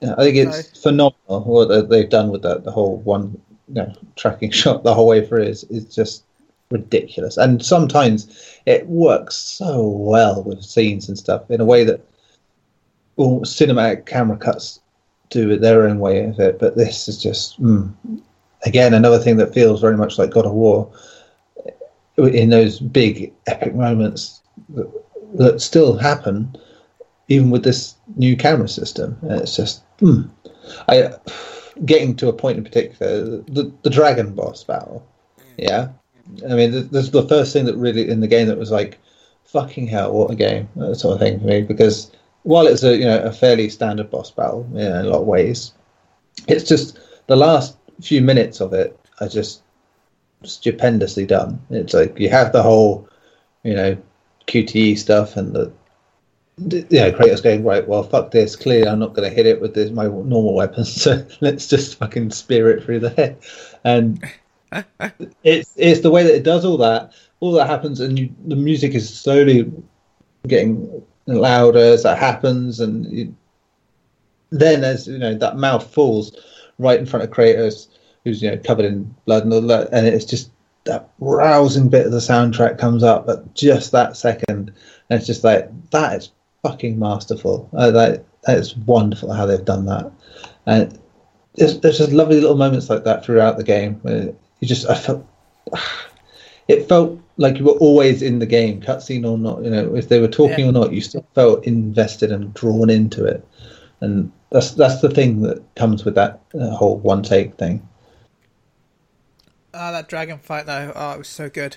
Yeah, 0.00 0.14
I 0.16 0.24
think 0.24 0.36
it's 0.36 0.80
phenomenal 0.82 1.44
what 1.44 1.68
they- 1.68 1.82
they've 1.82 2.08
done 2.08 2.30
with 2.30 2.42
that. 2.42 2.64
The 2.64 2.70
whole 2.70 2.96
one, 2.98 3.40
you 3.68 3.74
know, 3.74 3.92
tracking 4.16 4.50
shot 4.60 4.82
the 4.82 4.94
whole 4.94 5.06
way 5.06 5.26
through 5.26 5.42
is 5.44 5.64
is 5.64 5.84
just 5.94 6.24
ridiculous. 6.70 7.36
And 7.36 7.64
sometimes 7.64 8.28
it 8.66 8.86
works 8.86 9.34
so 9.36 9.86
well 9.88 10.42
with 10.42 10.62
scenes 10.62 11.08
and 11.08 11.18
stuff 11.18 11.50
in 11.50 11.60
a 11.60 11.64
way 11.64 11.84
that 11.84 12.00
all 13.16 13.40
cinematic 13.40 14.06
camera 14.06 14.36
cuts 14.36 14.80
do 15.30 15.50
it 15.50 15.60
their 15.60 15.86
own 15.86 15.98
way 15.98 16.24
of 16.24 16.38
it. 16.40 16.58
But 16.58 16.76
this 16.76 17.08
is 17.08 17.20
just 17.22 17.60
mm, 17.62 17.92
again 18.64 18.94
another 18.94 19.18
thing 19.18 19.36
that 19.38 19.52
feels 19.54 19.80
very 19.80 19.96
much 19.96 20.18
like 20.18 20.30
God 20.30 20.46
of 20.46 20.52
War 20.52 20.90
in 22.16 22.50
those 22.50 22.80
big 22.80 23.32
epic 23.46 23.74
moments 23.74 24.40
that, 24.70 24.90
that 25.34 25.60
still 25.60 25.96
happen 25.96 26.54
even 27.28 27.50
with 27.50 27.62
this 27.64 27.94
new 28.16 28.36
camera 28.36 28.68
system. 28.68 29.16
And 29.22 29.40
it's 29.40 29.56
just, 29.56 29.82
hmm. 30.00 30.22
I 30.88 31.14
getting 31.84 32.14
to 32.16 32.28
a 32.28 32.32
point 32.32 32.58
in 32.58 32.64
particular, 32.64 33.42
the 33.42 33.72
the 33.82 33.90
dragon 33.90 34.34
boss 34.34 34.64
battle, 34.64 35.06
yeah, 35.56 35.88
I 36.48 36.54
mean, 36.54 36.72
this 36.72 37.04
is 37.04 37.10
the 37.10 37.28
first 37.28 37.52
thing 37.52 37.64
that 37.66 37.76
really 37.76 38.08
in 38.08 38.20
the 38.20 38.28
game 38.28 38.48
that 38.48 38.58
was 38.58 38.70
like, 38.70 38.98
fucking 39.44 39.86
hell, 39.86 40.12
what 40.12 40.30
a 40.30 40.34
game, 40.34 40.68
that 40.76 40.96
sort 40.96 41.14
of 41.14 41.20
thing 41.20 41.40
for 41.40 41.46
me. 41.46 41.62
Because 41.62 42.10
while 42.42 42.66
it's 42.66 42.82
a 42.82 42.96
you 42.96 43.04
know 43.04 43.20
a 43.22 43.32
fairly 43.32 43.68
standard 43.68 44.10
boss 44.10 44.30
battle 44.30 44.66
you 44.72 44.80
know, 44.80 45.00
in 45.00 45.06
a 45.06 45.10
lot 45.10 45.22
of 45.22 45.26
ways, 45.26 45.72
it's 46.48 46.68
just 46.68 46.98
the 47.26 47.36
last 47.36 47.76
few 48.00 48.20
minutes 48.22 48.60
of 48.60 48.72
it 48.72 48.98
are 49.20 49.28
just 49.28 49.62
stupendously 50.44 51.26
done. 51.26 51.60
It's 51.70 51.94
like 51.94 52.18
you 52.18 52.28
have 52.30 52.52
the 52.52 52.62
whole, 52.62 53.08
you 53.62 53.74
know, 53.74 53.96
QTE 54.46 54.98
stuff 54.98 55.36
and 55.36 55.52
the 55.54 55.72
you 56.58 56.84
know, 56.90 57.12
Kratos 57.12 57.42
going 57.42 57.64
right. 57.64 57.86
Well, 57.86 58.02
fuck 58.02 58.30
this. 58.30 58.54
Clearly, 58.56 58.88
I'm 58.88 58.98
not 58.98 59.14
going 59.14 59.28
to 59.28 59.34
hit 59.34 59.46
it 59.46 59.60
with 59.60 59.74
this, 59.74 59.90
my 59.90 60.04
normal 60.04 60.54
weapons. 60.54 60.90
So 61.02 61.26
let's 61.40 61.66
just 61.66 61.98
fucking 61.98 62.30
spear 62.30 62.70
it 62.70 62.84
through 62.84 63.00
the 63.00 63.10
head. 63.10 63.38
And 63.84 64.22
it's 65.42 65.72
it's 65.76 66.00
the 66.00 66.10
way 66.10 66.22
that 66.22 66.34
it 66.34 66.42
does 66.42 66.64
all 66.64 66.76
that. 66.78 67.12
All 67.40 67.52
that 67.52 67.68
happens, 67.68 68.00
and 68.00 68.18
you, 68.18 68.30
the 68.46 68.56
music 68.56 68.94
is 68.94 69.12
slowly 69.12 69.72
getting 70.46 71.02
louder 71.26 71.78
as 71.78 72.02
that 72.02 72.18
happens, 72.18 72.80
and 72.80 73.10
you, 73.10 73.34
then 74.50 74.84
as 74.84 75.06
you 75.06 75.18
know 75.18 75.34
that 75.34 75.56
mouth 75.56 75.92
falls 75.92 76.36
right 76.78 76.98
in 76.98 77.06
front 77.06 77.24
of 77.24 77.30
Kratos, 77.30 77.88
who's 78.24 78.42
you 78.42 78.50
know 78.50 78.58
covered 78.58 78.84
in 78.84 79.14
blood 79.24 79.44
and 79.44 79.52
all 79.54 79.62
that, 79.62 79.88
and 79.92 80.06
it's 80.06 80.26
just 80.26 80.50
that 80.84 81.08
rousing 81.18 81.88
bit 81.88 82.06
of 82.06 82.12
the 82.12 82.18
soundtrack 82.18 82.78
comes 82.78 83.02
up 83.02 83.28
at 83.28 83.54
just 83.54 83.92
that 83.92 84.16
second, 84.16 84.72
and 85.08 85.18
it's 85.18 85.26
just 85.26 85.44
like 85.44 85.70
that 85.90 86.16
is 86.18 86.30
fucking 86.62 86.98
masterful. 86.98 87.68
Uh, 87.72 87.90
that 87.90 88.24
that 88.44 88.58
is 88.58 88.76
wonderful 88.76 89.32
how 89.32 89.46
they've 89.46 89.64
done 89.64 89.86
that, 89.86 90.10
and 90.66 90.98
there's, 91.54 91.80
there's 91.80 91.98
just 91.98 92.12
lovely 92.12 92.40
little 92.40 92.56
moments 92.56 92.88
like 92.88 93.04
that 93.04 93.24
throughout 93.24 93.56
the 93.56 93.64
game. 93.64 93.96
Where 94.02 94.34
you 94.60 94.68
just 94.68 94.88
I 94.88 94.94
felt 94.94 95.26
it 96.68 96.88
felt 96.88 97.18
like 97.36 97.58
you 97.58 97.64
were 97.64 97.72
always 97.72 98.22
in 98.22 98.38
the 98.38 98.46
game, 98.46 98.80
cutscene 98.80 99.28
or 99.28 99.38
not. 99.38 99.64
You 99.64 99.70
know, 99.70 99.94
if 99.96 100.08
they 100.08 100.20
were 100.20 100.28
talking 100.28 100.66
Yeah. 100.66 100.70
or 100.70 100.72
not, 100.72 100.92
you 100.92 101.00
still 101.00 101.26
felt 101.34 101.64
invested 101.64 102.30
and 102.32 102.52
drawn 102.54 102.90
into 102.90 103.24
it, 103.24 103.46
and 104.00 104.30
that's 104.50 104.72
that's 104.72 105.00
the 105.00 105.10
thing 105.10 105.42
that 105.42 105.62
comes 105.74 106.04
with 106.04 106.14
that 106.14 106.40
uh, 106.58 106.70
whole 106.70 106.98
one 106.98 107.22
take 107.22 107.56
thing. 107.56 107.86
Ah, 109.72 109.92
that 109.92 110.08
dragon 110.08 110.38
fight 110.38 110.66
though. 110.66 110.92
Oh, 110.94 111.12
it 111.12 111.18
was 111.18 111.28
so 111.28 111.48
good. 111.48 111.76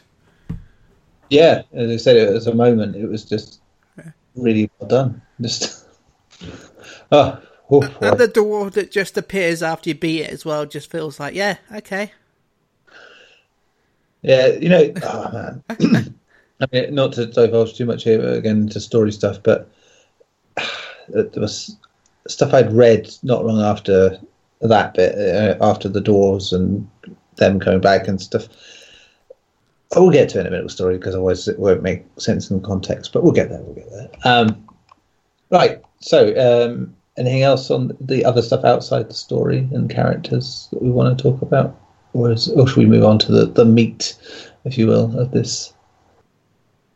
Yeah, 1.29 1.63
as 1.73 1.89
I 1.89 1.97
said, 1.97 2.15
it 2.17 2.31
was 2.31 2.47
a 2.47 2.53
moment. 2.53 2.95
It 2.95 3.07
was 3.07 3.23
just 3.25 3.59
really 4.35 4.69
well 4.79 4.89
done. 4.89 5.21
Just 5.41 5.85
oh, 7.11 7.41
oh. 7.69 7.81
And 8.01 8.19
the 8.19 8.27
dwarf 8.27 8.73
that 8.73 8.91
just 8.91 9.17
appears 9.17 9.63
after 9.63 9.89
you 9.89 9.95
beat 9.95 10.21
it 10.21 10.29
as 10.29 10.45
well 10.45 10.65
just 10.65 10.91
feels 10.91 11.19
like, 11.19 11.35
yeah, 11.35 11.57
okay. 11.75 12.11
yeah, 14.21 14.47
you 14.47 14.69
know, 14.69 14.93
oh 15.03 15.59
man. 15.81 16.19
I 16.61 16.67
mean, 16.71 16.95
not 16.95 17.13
to 17.13 17.25
divulge 17.25 17.75
too 17.75 17.85
much 17.85 18.03
here 18.03 18.25
again 18.25 18.61
into 18.61 18.79
story 18.79 19.11
stuff, 19.11 19.41
but 19.43 19.69
there 21.09 21.29
was 21.35 21.75
stuff 22.27 22.53
I'd 22.53 22.71
read 22.71 23.11
not 23.23 23.45
long 23.45 23.61
after 23.61 24.17
that 24.61 24.93
bit, 24.93 25.15
uh, 25.15 25.57
after 25.61 25.89
the 25.89 25.99
doors 25.99 26.53
and 26.53 26.89
them 27.35 27.59
coming 27.59 27.81
back 27.81 28.07
and 28.07 28.21
stuff. 28.21 28.47
I 29.95 29.99
will 29.99 30.11
get 30.11 30.29
to 30.29 30.39
it 30.39 30.41
in 30.41 30.47
a 30.47 30.49
minute 30.51 30.63
with 30.63 30.71
story 30.71 30.97
because 30.97 31.13
otherwise 31.13 31.47
it 31.47 31.59
won't 31.59 31.83
make 31.83 32.05
sense 32.17 32.49
in 32.49 32.61
the 32.61 32.67
context. 32.67 33.13
But 33.13 33.23
we'll 33.23 33.33
get 33.33 33.49
there. 33.49 33.61
We'll 33.61 33.75
get 33.75 33.91
there. 33.91 34.09
Um, 34.23 34.67
right. 35.49 35.81
So, 35.99 36.33
um, 36.37 36.95
anything 37.17 37.43
else 37.43 37.69
on 37.69 37.95
the 38.01 38.25
other 38.25 38.41
stuff 38.41 38.65
outside 38.65 39.09
the 39.09 39.13
story 39.13 39.67
and 39.71 39.89
characters 39.89 40.67
that 40.71 40.81
we 40.81 40.89
want 40.89 41.15
to 41.17 41.21
talk 41.21 41.41
about, 41.41 41.79
or, 42.13 42.31
is, 42.31 42.49
or 42.49 42.67
should 42.67 42.77
we 42.77 42.85
move 42.85 43.03
on 43.03 43.19
to 43.19 43.31
the, 43.31 43.45
the 43.45 43.65
meat, 43.65 44.15
if 44.65 44.77
you 44.77 44.87
will, 44.87 45.17
of 45.19 45.31
this? 45.31 45.73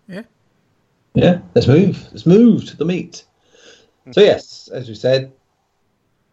Yeah. 0.08 0.24
Yeah. 1.14 1.39
Let's 1.56 1.68
move. 1.68 2.08
Let's 2.12 2.26
move 2.26 2.66
to 2.66 2.78
the 2.78 2.86
meat. 2.86 3.26
So 4.12 4.22
yes, 4.22 4.70
as 4.74 4.88
we 4.88 4.95
said, 4.95 5.32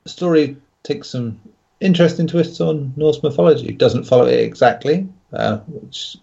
the 0.05 0.11
story 0.11 0.57
takes 0.85 1.09
some 1.11 1.41
interesting 1.81 2.27
twists 2.27 2.61
on 2.61 2.93
Norse 2.97 3.23
mythology. 3.23 3.69
It 3.69 3.79
doesn't 3.79 4.05
follow 4.05 4.27
it 4.27 4.41
exactly, 4.41 5.09
uh, 5.35 5.57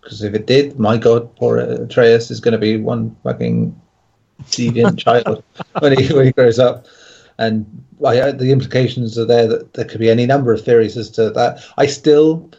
because 0.01 0.23
if 0.23 0.33
it 0.33 0.47
did, 0.47 0.79
my 0.79 0.97
God, 0.97 1.35
poor 1.35 1.57
Atreus 1.57 2.31
is 2.31 2.39
going 2.39 2.53
to 2.53 2.57
be 2.57 2.77
one 2.77 3.15
fucking 3.23 3.79
deviant 4.45 4.97
child 5.05 5.43
when 5.79 5.97
he 5.97 6.13
when 6.13 6.25
he 6.25 6.31
grows 6.31 6.59
up. 6.59 6.85
And 7.37 7.83
I, 8.05 8.31
the 8.31 8.51
implications 8.51 9.17
are 9.17 9.25
there 9.25 9.47
that 9.47 9.73
there 9.73 9.85
could 9.85 9.99
be 9.99 10.09
any 10.09 10.25
number 10.25 10.53
of 10.53 10.63
theories 10.63 10.97
as 10.97 11.09
to 11.11 11.31
that. 11.31 11.63
I 11.77 11.87
still, 11.87 12.51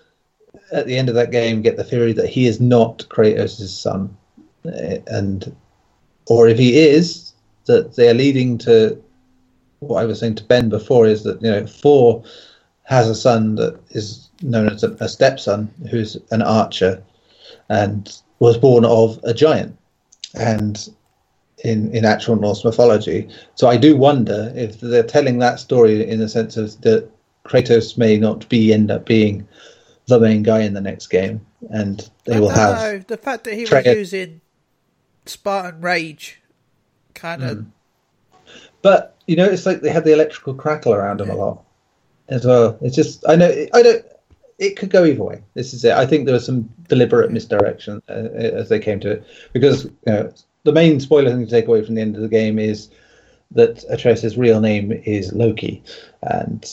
at 0.72 0.86
the 0.86 0.96
end 0.96 1.08
of 1.08 1.14
that 1.14 1.30
game, 1.30 1.62
get 1.62 1.76
the 1.76 1.84
theory 1.84 2.12
that 2.14 2.28
he 2.28 2.46
is 2.46 2.60
not 2.60 3.06
Kratos' 3.08 3.68
son, 3.68 4.16
Uh, 4.64 4.98
and 5.06 5.54
or 6.26 6.48
if 6.48 6.58
he 6.58 6.78
is, 6.78 7.32
that 7.66 7.94
they're 7.96 8.14
leading 8.14 8.58
to 8.58 9.02
what 9.80 10.02
I 10.02 10.04
was 10.04 10.20
saying 10.20 10.36
to 10.36 10.44
Ben 10.44 10.68
before 10.68 11.06
is 11.06 11.22
that 11.24 11.42
you 11.42 11.50
know 11.50 11.66
Thor 11.66 12.22
has 12.84 13.08
a 13.08 13.14
son 13.14 13.56
that 13.56 13.80
is 13.90 14.21
known 14.42 14.68
as 14.68 14.82
a, 14.82 14.90
a 15.00 15.08
stepson 15.08 15.72
who's 15.90 16.16
an 16.30 16.42
archer 16.42 17.02
and 17.68 18.20
was 18.38 18.58
born 18.58 18.84
of 18.84 19.20
a 19.24 19.34
giant 19.34 19.76
and 20.34 20.88
in 21.64 21.94
in 21.94 22.04
actual 22.04 22.36
Norse 22.36 22.64
mythology. 22.64 23.28
So 23.54 23.68
I 23.68 23.76
do 23.76 23.96
wonder 23.96 24.52
if 24.54 24.80
they're 24.80 25.02
telling 25.02 25.38
that 25.38 25.60
story 25.60 26.08
in 26.08 26.18
the 26.18 26.28
sense 26.28 26.56
of 26.56 26.80
that 26.82 27.08
Kratos 27.44 27.96
may 27.96 28.18
not 28.18 28.48
be 28.48 28.72
end 28.72 28.90
up 28.90 29.06
being 29.06 29.46
the 30.06 30.18
main 30.18 30.42
guy 30.42 30.60
in 30.60 30.74
the 30.74 30.80
next 30.80 31.08
game, 31.08 31.44
and 31.70 32.08
they 32.24 32.40
will 32.40 32.48
have 32.48 33.06
the 33.06 33.16
fact 33.16 33.44
that 33.44 33.54
he 33.54 33.64
was 33.64 33.86
using 33.86 34.40
Spartan 35.26 35.80
Rage 35.80 36.40
kind 37.14 37.42
of 37.42 37.58
Mm. 37.58 37.66
But 38.82 39.16
you 39.26 39.36
know, 39.36 39.44
it's 39.44 39.64
like 39.64 39.80
they 39.80 39.90
had 39.90 40.04
the 40.04 40.12
electrical 40.12 40.54
crackle 40.54 40.92
around 40.92 41.20
them 41.20 41.30
a 41.30 41.36
lot 41.36 41.62
as 42.28 42.44
well. 42.44 42.76
It's 42.82 42.96
just 42.96 43.24
I 43.28 43.36
know 43.36 43.48
I 43.72 43.82
don't. 43.82 44.04
It 44.62 44.76
could 44.76 44.90
go 44.90 45.04
either 45.04 45.22
way. 45.22 45.42
This 45.54 45.74
is 45.74 45.84
it. 45.84 45.92
I 45.92 46.06
think 46.06 46.24
there 46.24 46.34
was 46.34 46.46
some 46.46 46.68
deliberate 46.88 47.32
misdirection 47.32 48.00
uh, 48.08 48.12
as 48.12 48.68
they 48.68 48.78
came 48.78 49.00
to 49.00 49.10
it 49.10 49.26
because 49.52 49.84
you 49.84 49.92
know, 50.06 50.32
the 50.64 50.72
main 50.72 51.00
spoiler 51.00 51.30
thing 51.30 51.44
to 51.44 51.50
take 51.50 51.66
away 51.66 51.84
from 51.84 51.96
the 51.96 52.00
end 52.00 52.14
of 52.16 52.22
the 52.22 52.28
game 52.28 52.58
is 52.58 52.88
that 53.50 53.84
Atreus' 53.90 54.36
real 54.36 54.60
name 54.60 54.92
is 55.04 55.32
Loki, 55.32 55.82
and 56.22 56.64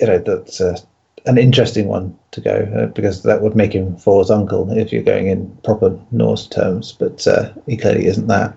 you 0.00 0.06
know 0.06 0.18
that's 0.18 0.60
uh, 0.60 0.78
an 1.26 1.36
interesting 1.38 1.88
one 1.88 2.16
to 2.30 2.40
go 2.40 2.70
uh, 2.76 2.86
because 2.86 3.22
that 3.24 3.42
would 3.42 3.56
make 3.56 3.72
him 3.72 3.96
Thor's 3.96 4.30
uncle 4.30 4.70
if 4.70 4.92
you're 4.92 5.02
going 5.02 5.26
in 5.26 5.50
proper 5.64 5.98
Norse 6.10 6.46
terms, 6.46 6.92
but 6.92 7.26
uh, 7.26 7.52
he 7.66 7.76
clearly 7.76 8.06
isn't 8.06 8.28
that. 8.28 8.56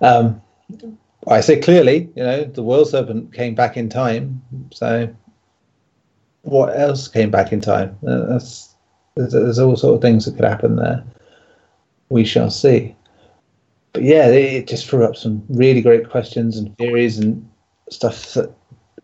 Um, 0.00 0.40
I 1.26 1.40
say 1.40 1.58
clearly, 1.60 2.10
you 2.14 2.22
know, 2.22 2.44
the 2.44 2.62
world 2.62 2.88
serpent 2.88 3.32
came 3.32 3.54
back 3.54 3.76
in 3.76 3.88
time. 3.88 4.42
So, 4.72 5.14
what 6.44 6.78
else 6.78 7.08
came 7.08 7.30
back 7.30 7.52
in 7.52 7.60
time? 7.60 7.98
Uh, 8.06 8.26
that's 8.26 8.74
there's, 9.16 9.58
all 9.58 9.76
sort 9.76 9.96
of 9.96 10.02
things 10.02 10.24
that 10.24 10.36
could 10.36 10.44
happen 10.44 10.76
there. 10.76 11.04
We 12.08 12.24
shall 12.24 12.50
see. 12.50 12.94
But 13.92 14.02
yeah, 14.02 14.28
it, 14.28 14.54
it 14.54 14.68
just 14.68 14.88
threw 14.88 15.04
up 15.04 15.16
some 15.16 15.44
really 15.48 15.80
great 15.80 16.08
questions 16.08 16.58
and 16.58 16.76
theories 16.78 17.18
and 17.18 17.48
stuff 17.90 18.34
that 18.34 18.52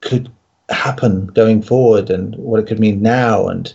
could 0.00 0.30
happen 0.68 1.26
going 1.28 1.62
forward 1.62 2.10
and 2.10 2.34
what 2.36 2.60
it 2.60 2.66
could 2.66 2.80
mean 2.80 3.02
now. 3.02 3.48
And 3.48 3.72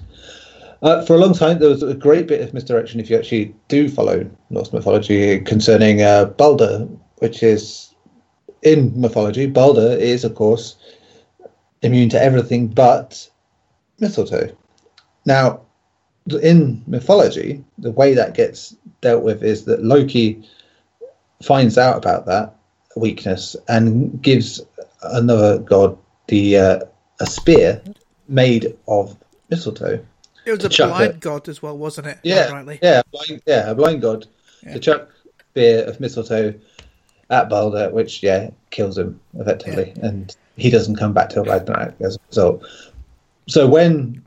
uh, 0.81 1.03
for 1.05 1.15
a 1.15 1.19
long 1.19 1.33
time, 1.33 1.59
there 1.59 1.69
was 1.69 1.83
a 1.83 1.93
great 1.93 2.27
bit 2.27 2.41
of 2.41 2.53
misdirection 2.53 2.99
if 2.99 3.09
you 3.09 3.17
actually 3.17 3.55
do 3.67 3.89
follow 3.89 4.29
Norse 4.49 4.73
mythology 4.73 5.39
concerning 5.39 6.01
uh, 6.01 6.25
Balder, 6.25 6.79
which 7.17 7.41
is 7.41 7.93
in 8.61 8.99
mythology, 8.99 9.45
Balder 9.45 9.91
is, 9.91 10.23
of 10.23 10.35
course, 10.35 10.75
immune 11.81 12.09
to 12.09 12.21
everything 12.21 12.67
but 12.67 13.29
mistletoe. 13.99 14.55
Now, 15.25 15.61
in 16.41 16.83
mythology, 16.87 17.63
the 17.77 17.91
way 17.91 18.13
that 18.13 18.33
gets 18.35 18.75
dealt 19.01 19.23
with 19.23 19.43
is 19.43 19.65
that 19.65 19.83
Loki 19.83 20.47
finds 21.43 21.77
out 21.77 21.97
about 21.97 22.25
that 22.25 22.55
weakness 22.95 23.55
and 23.67 24.21
gives 24.21 24.61
another 25.03 25.59
god 25.59 25.97
the 26.27 26.57
uh, 26.57 26.79
a 27.19 27.25
spear 27.25 27.81
made 28.27 28.75
of 28.87 29.15
mistletoe. 29.49 30.03
it 30.45 30.51
was 30.51 30.79
a 30.79 30.87
blind 30.87 31.15
it. 31.15 31.19
god 31.19 31.47
as 31.49 31.61
well, 31.61 31.77
wasn't 31.77 32.07
it? 32.07 32.17
Yeah, 32.23 32.63
yeah, 32.81 33.01
a 33.01 33.03
blind, 33.11 33.41
yeah, 33.45 33.69
a 33.69 33.75
blind 33.75 34.01
god 34.01 34.25
Yeah. 34.63 34.73
to 34.73 34.79
chuck 34.79 35.09
spear 35.51 35.83
of 35.85 35.99
mistletoe 35.99 36.53
at 37.29 37.49
Balder, 37.49 37.89
which 37.91 38.23
yeah 38.23 38.49
kills 38.71 38.97
him 38.97 39.19
effectively, 39.37 39.93
and 40.01 40.35
he 40.57 40.69
doesn't 40.69 40.95
come 40.95 41.13
back 41.13 41.29
till 41.29 41.43
Ragnarok 41.45 41.95
as 42.01 42.15
a 42.15 42.19
result. 42.29 42.65
So 43.47 43.67
when 43.67 44.23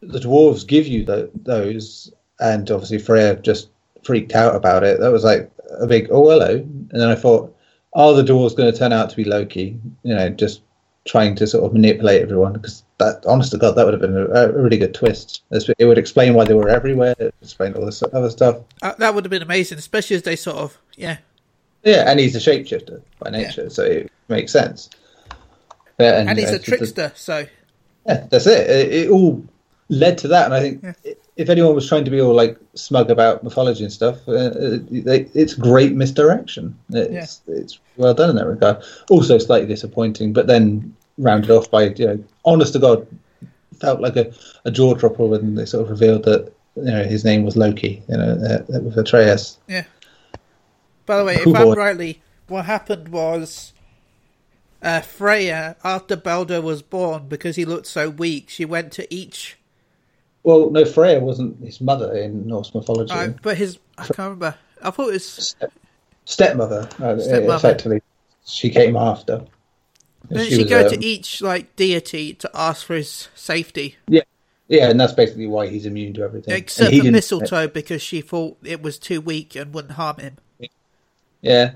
the 0.00 0.18
dwarves 0.18 0.66
give 0.66 0.86
you 0.86 1.04
tho- 1.04 1.30
those, 1.34 2.12
and 2.40 2.70
obviously 2.70 2.98
Freya 2.98 3.36
just 3.36 3.68
freaked 4.02 4.34
out 4.34 4.54
about 4.54 4.84
it, 4.84 5.00
that 5.00 5.12
was 5.12 5.24
like 5.24 5.50
a 5.78 5.86
big 5.86 6.08
oh 6.10 6.28
hello, 6.30 6.56
and 6.56 6.90
then 6.90 7.08
I 7.08 7.14
thought, 7.14 7.56
are 7.94 8.14
the 8.14 8.22
dwarves 8.22 8.56
going 8.56 8.72
to 8.72 8.78
turn 8.78 8.92
out 8.92 9.10
to 9.10 9.16
be 9.16 9.24
Loki? 9.24 9.78
You 10.02 10.14
know, 10.14 10.28
just 10.30 10.62
trying 11.04 11.34
to 11.34 11.46
sort 11.46 11.64
of 11.64 11.72
manipulate 11.72 12.22
everyone 12.22 12.52
because 12.52 12.84
that, 12.98 13.24
honest 13.26 13.50
to 13.52 13.58
God, 13.58 13.72
that 13.72 13.84
would 13.84 13.94
have 13.94 14.00
been 14.00 14.16
a, 14.16 14.26
a 14.26 14.52
really 14.52 14.78
good 14.78 14.94
twist. 14.94 15.42
It 15.50 15.84
would 15.84 15.98
explain 15.98 16.34
why 16.34 16.44
they 16.44 16.54
were 16.54 16.68
everywhere. 16.68 17.14
It 17.18 17.24
would 17.24 17.34
explain 17.42 17.74
all 17.74 17.84
this 17.84 18.02
other 18.12 18.30
stuff. 18.30 18.58
Uh, 18.82 18.94
that 18.98 19.14
would 19.14 19.24
have 19.24 19.30
been 19.30 19.42
amazing, 19.42 19.78
especially 19.78 20.16
as 20.16 20.22
they 20.22 20.36
sort 20.36 20.58
of 20.58 20.78
yeah. 20.96 21.18
Yeah, 21.84 22.08
and 22.08 22.20
he's 22.20 22.36
a 22.36 22.38
shapeshifter 22.38 23.02
by 23.18 23.30
nature, 23.30 23.68
so 23.68 23.82
it 23.82 24.12
makes 24.28 24.52
sense. 24.52 24.88
Yeah, 25.98 26.20
And 26.20 26.38
he's 26.38 26.50
uh, 26.50 26.54
a 26.54 26.58
trickster, 26.58 27.12
so 27.16 27.46
Yeah, 28.06 28.26
that's 28.30 28.46
it. 28.46 28.68
it. 28.70 28.92
It 28.92 29.10
all 29.10 29.44
led 29.88 30.18
to 30.18 30.28
that, 30.28 30.46
and 30.46 30.54
I 30.54 30.60
think 30.60 30.82
Yeah. 30.82 31.12
if 31.36 31.48
anyone 31.48 31.74
was 31.74 31.88
trying 31.88 32.04
to 32.04 32.10
be 32.10 32.20
all 32.20 32.34
like 32.34 32.58
smug 32.74 33.10
about 33.10 33.42
mythology 33.44 33.84
and 33.84 33.92
stuff, 33.92 34.16
uh, 34.28 34.50
it, 34.90 35.30
it's 35.34 35.54
great 35.54 35.92
misdirection. 35.92 36.76
It's 36.90 37.40
it's 37.46 37.78
well 37.96 38.14
done 38.14 38.30
in 38.30 38.36
that 38.36 38.46
regard. 38.46 38.82
Also 39.10 39.38
slightly 39.38 39.68
disappointing, 39.68 40.32
but 40.32 40.46
then 40.46 40.94
rounded 41.18 41.50
off 41.50 41.70
by 41.70 41.84
you 41.90 42.06
know, 42.06 42.24
honest 42.44 42.72
to 42.72 42.78
God, 42.78 43.06
felt 43.80 44.00
like 44.00 44.16
a, 44.16 44.32
a 44.64 44.70
jaw 44.70 44.94
dropper 44.94 45.26
when 45.26 45.54
they 45.54 45.66
sort 45.66 45.84
of 45.84 45.90
revealed 45.90 46.24
that 46.24 46.52
you 46.76 46.84
know 46.84 47.04
his 47.04 47.24
name 47.24 47.44
was 47.44 47.56
Loki. 47.56 48.02
You 48.08 48.16
know, 48.16 48.62
uh, 48.68 48.80
with 48.80 48.96
Atreus. 48.96 49.58
yeah. 49.68 49.84
By 51.04 51.18
the 51.18 51.24
way, 51.24 51.34
if 51.34 51.46
I'm 51.46 51.52
boy. 51.52 51.74
rightly, 51.74 52.22
what 52.48 52.64
happened 52.64 53.08
was 53.08 53.72
uh, 54.82 55.00
Freya, 55.00 55.76
after 55.84 56.16
Balder 56.16 56.60
was 56.60 56.82
born, 56.82 57.28
because 57.28 57.56
he 57.56 57.64
looked 57.64 57.86
so 57.86 58.10
weak, 58.10 58.50
she 58.50 58.64
went 58.64 58.92
to 58.92 59.12
each. 59.14 59.56
Well, 60.42 60.70
no, 60.70 60.84
Freya 60.84 61.20
wasn't 61.20 61.62
his 61.64 61.80
mother 61.80 62.14
in 62.16 62.46
Norse 62.48 62.74
mythology. 62.74 63.14
Uh, 63.14 63.28
but 63.42 63.56
his, 63.56 63.78
I 63.96 64.04
can't 64.06 64.18
remember. 64.18 64.56
I 64.82 64.90
thought 64.90 65.08
it 65.10 65.12
was 65.12 65.24
Step- 65.24 65.72
stepmother, 66.24 66.88
uh, 67.00 67.18
Stepmother. 67.18 67.54
effectively. 67.54 68.02
She 68.44 68.70
came 68.70 68.96
after. 68.96 69.44
Didn't 70.28 70.48
She 70.48 70.56
she, 70.56 70.64
go 70.64 70.82
um, 70.82 70.88
to 70.88 71.04
each 71.04 71.40
like 71.42 71.76
deity 71.76 72.34
to 72.34 72.50
ask 72.54 72.86
for 72.86 72.94
his 72.94 73.28
safety, 73.34 73.96
Yeah, 74.08 74.22
yeah, 74.68 74.88
and 74.88 74.98
that's 74.98 75.12
basically 75.12 75.46
why 75.46 75.66
he's 75.68 75.86
immune 75.86 76.14
to 76.14 76.22
everything. 76.22 76.54
except 76.54 76.96
for 76.96 77.04
mistletoe 77.04 77.68
because 77.68 78.02
she 78.02 78.20
thought 78.20 78.56
it 78.62 78.82
was 78.82 78.98
too 78.98 79.20
weak 79.20 79.54
and 79.54 79.74
wouldn't 79.74 79.94
harm 79.94 80.18
him. 80.18 80.38
Yeah, 81.40 81.72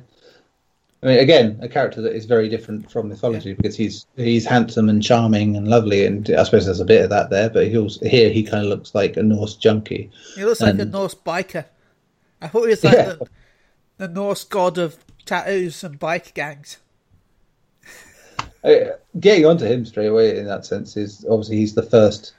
I 1.06 1.10
mean, 1.10 1.18
again, 1.20 1.56
a 1.62 1.68
character 1.68 2.02
that 2.02 2.16
is 2.16 2.24
very 2.24 2.48
different 2.48 2.90
from 2.90 3.08
mythology 3.08 3.52
because 3.52 3.76
he's 3.76 4.06
he's 4.16 4.44
handsome 4.44 4.88
and 4.88 5.00
charming 5.00 5.54
and 5.54 5.68
lovely, 5.68 6.04
and 6.04 6.28
I 6.30 6.42
suppose 6.42 6.64
there's 6.64 6.80
a 6.80 6.84
bit 6.84 7.04
of 7.04 7.10
that 7.10 7.30
there. 7.30 7.48
But 7.48 7.68
he 7.68 7.78
also, 7.78 8.04
here 8.08 8.28
he 8.28 8.42
kind 8.42 8.64
of 8.64 8.70
looks 8.70 8.92
like 8.92 9.16
a 9.16 9.22
Norse 9.22 9.54
junkie. 9.54 10.10
He 10.34 10.44
looks 10.44 10.60
like 10.60 10.80
a 10.80 10.84
Norse 10.84 11.14
biker. 11.14 11.66
I 12.42 12.48
thought 12.48 12.62
he 12.64 12.70
was 12.70 12.82
like 12.82 12.94
Yeah. 12.94 13.12
the, 13.12 13.28
the 13.98 14.08
Norse 14.08 14.42
god 14.42 14.78
of 14.78 14.96
tattoos 15.24 15.84
and 15.84 15.96
bike 15.96 16.34
gangs. 16.34 16.78
Getting 19.20 19.46
onto 19.46 19.64
him 19.64 19.86
straight 19.86 20.08
away 20.08 20.36
in 20.36 20.46
that 20.46 20.66
sense 20.66 20.96
is 20.96 21.24
obviously 21.30 21.58
he's 21.58 21.76
the 21.76 21.84
first 21.84 22.34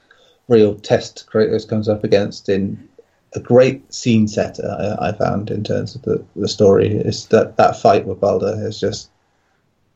real 0.50 0.76
test 0.76 1.26
Kratos 1.32 1.68
comes 1.68 1.88
up 1.88 2.04
against 2.04 2.50
in 2.50 2.90
a 3.38 3.40
great 3.40 3.94
scene 3.94 4.28
setter. 4.28 4.98
I, 5.00 5.10
I 5.10 5.12
found 5.14 5.50
in 5.52 5.64
terms 5.64 5.96
of 5.96 6.02
the, 6.02 6.26
the 6.36 6.48
story 6.48 6.90
is 6.90 7.28
that 7.28 7.56
that 7.58 7.80
fight 7.80 8.06
with 8.06 8.20
Balder 8.20 8.68
is 8.68 8.80
just 8.80 9.10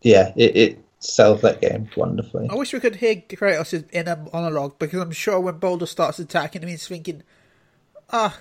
yeah, 0.01 0.31
it, 0.35 0.55
it 0.55 0.85
sells 0.99 1.41
that 1.41 1.59
game 1.59 1.89
wonderfully. 1.97 2.47
I 2.49 2.55
wish 2.55 2.71
we 2.71 2.79
could 2.79 2.95
hear 2.95 3.15
Kratos' 3.15 3.85
inner 3.91 4.23
monologue 4.31 4.79
because 4.79 5.01
I'm 5.01 5.11
sure 5.11 5.39
when 5.39 5.57
Balder 5.57 5.87
starts 5.87 6.19
attacking 6.19 6.61
him, 6.61 6.69
he's 6.69 6.87
thinking, 6.87 7.23
"Ah, 8.11 8.39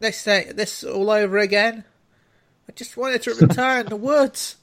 this 0.00 0.22
day, 0.22 0.52
this 0.54 0.84
all 0.84 1.10
over 1.10 1.38
again. 1.38 1.84
I 2.68 2.72
just 2.72 2.96
wanted 2.96 3.22
to 3.22 3.34
retire 3.34 3.80
in 3.80 3.86
the 3.86 3.96
woods. 3.96 4.56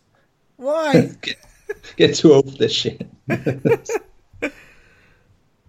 Why? 0.55 1.11
Get 1.97 2.15
too 2.15 2.33
old 2.33 2.51
for 2.51 2.57
this 2.57 2.73
shit. 2.73 3.07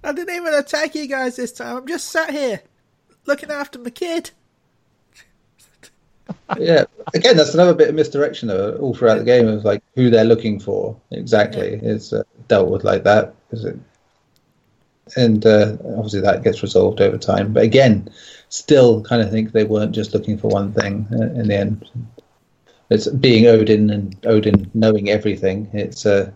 I 0.05 0.13
didn't 0.13 0.35
even 0.35 0.55
attack 0.55 0.95
you 0.95 1.07
guys 1.07 1.37
this 1.37 1.53
time. 1.53 1.77
I'm 1.77 1.87
just 1.87 2.09
sat 2.09 2.31
here 2.31 2.61
looking 3.27 3.51
after 3.51 3.79
my 3.79 3.91
kid." 3.91 4.31
yeah, 6.59 6.85
again, 7.15 7.37
that's 7.37 7.55
another 7.55 7.75
bit 7.75 7.89
of 7.89 7.95
misdirection 7.95 8.49
though, 8.49 8.77
all 8.77 8.95
throughout 8.95 9.19
the 9.19 9.25
game 9.25 9.49
of 9.49 9.65
like 9.65 9.83
who 9.95 10.11
they're 10.11 10.25
looking 10.25 10.59
for 10.61 10.97
exactly 11.11 11.75
is 11.75 12.13
uh, 12.13 12.23
dealt 12.49 12.71
with 12.71 12.85
like 12.85 13.05
that. 13.05 13.35
Is 13.51 13.65
it? 13.65 13.79
And 15.17 15.45
uh, 15.45 15.77
obviously 15.97 16.21
that 16.21 16.45
gets 16.45 16.63
resolved 16.63 17.01
over 17.01 17.19
time. 17.19 17.53
But 17.53 17.65
again, 17.65 18.09
still 18.49 19.03
kind 19.03 19.21
of 19.21 19.31
think 19.31 19.53
they 19.53 19.65
weren't 19.65 19.93
just 19.93 20.15
looking 20.15 20.39
for 20.39 20.49
one 20.49 20.73
thing 20.73 21.07
uh, 21.13 21.41
in 21.41 21.49
the 21.49 21.57
end. 21.57 21.89
It's 22.89 23.09
being 23.09 23.47
Odin 23.47 23.91
and 23.91 24.17
Odin 24.27 24.71
knowing 24.75 25.09
everything. 25.11 25.69
It's 25.73 26.07
uh, 26.07 26.31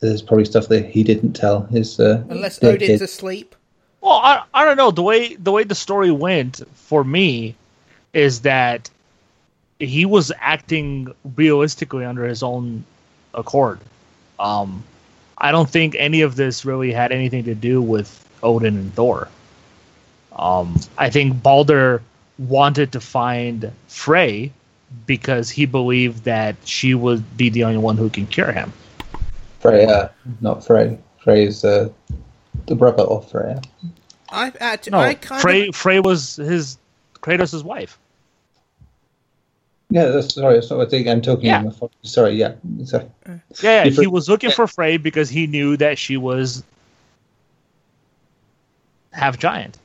there's 0.00 0.22
probably 0.22 0.44
stuff 0.44 0.68
that 0.68 0.86
he 0.86 1.02
didn't 1.02 1.32
tell 1.32 1.62
his 1.66 1.98
uh, 2.00 2.24
Unless 2.28 2.62
Odin's 2.62 2.88
kid. 2.88 3.02
asleep. 3.02 3.54
Well, 4.00 4.12
I, 4.12 4.42
I 4.54 4.64
don't 4.64 4.76
know 4.76 4.90
the 4.90 5.02
way 5.02 5.34
the 5.34 5.52
way 5.52 5.64
the 5.64 5.74
story 5.74 6.10
went 6.10 6.62
for 6.74 7.04
me 7.04 7.54
is 8.12 8.42
that 8.42 8.90
he 9.78 10.06
was 10.06 10.32
acting 10.38 11.14
realistically 11.36 12.04
under 12.04 12.24
his 12.24 12.42
own 12.42 12.84
accord. 13.34 13.78
Um, 14.38 14.84
I 15.36 15.52
don't 15.52 15.68
think 15.68 15.96
any 15.98 16.20
of 16.22 16.36
this 16.36 16.64
really 16.64 16.92
had 16.92 17.12
anything 17.12 17.44
to 17.44 17.54
do 17.54 17.80
with 17.80 18.08
Odin 18.42 18.76
and 18.76 18.94
Thor. 18.94 19.28
Um, 20.32 20.78
I 20.96 21.10
think 21.10 21.42
Balder 21.42 22.02
wanted 22.38 22.92
to 22.92 23.00
find 23.00 23.72
Frey 23.88 24.52
because 25.06 25.50
he 25.50 25.66
believed 25.66 26.24
that 26.24 26.56
she 26.64 26.94
would 26.94 27.36
be 27.36 27.48
the 27.48 27.64
only 27.64 27.78
one 27.78 27.96
who 27.96 28.10
can 28.10 28.26
cure 28.26 28.52
him. 28.52 28.72
Freya, 29.60 30.10
not 30.40 30.64
Frey. 30.64 30.98
Frey 31.22 31.44
is 31.44 31.64
uh, 31.64 31.90
the 32.70 32.76
brother 32.76 33.02
of 33.02 33.28
Freya. 33.28 33.60
I 34.30 34.52
actually, 34.60 34.92
No, 34.92 35.00
I 35.00 35.14
kind 35.14 35.42
Frey 35.42 35.68
of, 35.68 35.74
Frey 35.74 35.98
was 35.98 36.36
his 36.36 36.78
Kratos' 37.14 37.64
wife. 37.64 37.98
Yeah, 39.90 40.04
that's 40.06 40.32
sorry. 40.34 40.54
That's 40.54 40.70
not 40.70 40.76
what 40.78 40.86
I 40.86 40.90
think. 40.90 41.08
I'm 41.08 41.20
talking. 41.20 41.46
Yeah. 41.46 41.62
about- 41.66 41.90
Sorry, 42.02 42.34
yeah. 42.36 42.52
So, 42.84 42.98
uh, 43.26 43.32
Yeah, 43.60 43.84
yeah, 43.84 43.90
he 43.90 44.06
was 44.06 44.28
looking 44.28 44.52
for 44.52 44.68
Frey 44.68 44.98
because 44.98 45.28
he 45.28 45.48
knew 45.48 45.76
that 45.78 45.98
she 45.98 46.16
was 46.16 46.62
half 49.12 49.36
giant, 49.36 49.76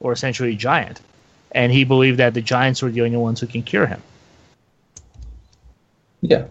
or 0.00 0.12
essentially 0.12 0.56
giant, 0.56 1.02
and 1.50 1.70
he 1.70 1.84
believed 1.84 2.18
that 2.18 2.32
the 2.32 2.40
giants 2.40 2.80
were 2.80 2.90
the 2.90 3.02
only 3.02 3.18
ones 3.18 3.40
who 3.40 3.46
can 3.46 3.62
cure 3.62 3.84
him. 3.86 4.00
yeah, 6.22 6.44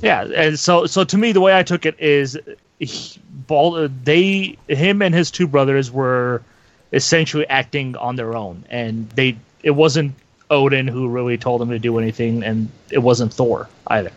Yeah, 0.00 0.24
and 0.34 0.58
so 0.58 0.86
so 0.86 1.04
to 1.04 1.16
me, 1.16 1.30
the 1.30 1.40
way 1.40 1.56
I 1.56 1.62
took 1.62 1.86
it 1.86 1.94
is, 2.00 2.36
he, 2.80 3.20
Bal- 3.52 3.88
they, 4.02 4.56
him 4.66 5.02
and 5.02 5.14
his 5.14 5.30
two 5.30 5.46
brothers 5.46 5.90
were 5.90 6.42
essentially 6.90 7.46
acting 7.46 7.96
on 7.96 8.16
their 8.16 8.34
own, 8.34 8.64
and 8.70 9.10
they 9.10 9.36
it 9.62 9.72
wasn't 9.72 10.14
Odin 10.50 10.88
who 10.88 11.08
really 11.08 11.36
told 11.36 11.60
them 11.60 11.68
to 11.68 11.78
do 11.78 11.98
anything, 11.98 12.42
and 12.42 12.70
it 12.90 13.00
wasn't 13.00 13.34
Thor 13.34 13.68
either. 13.88 14.10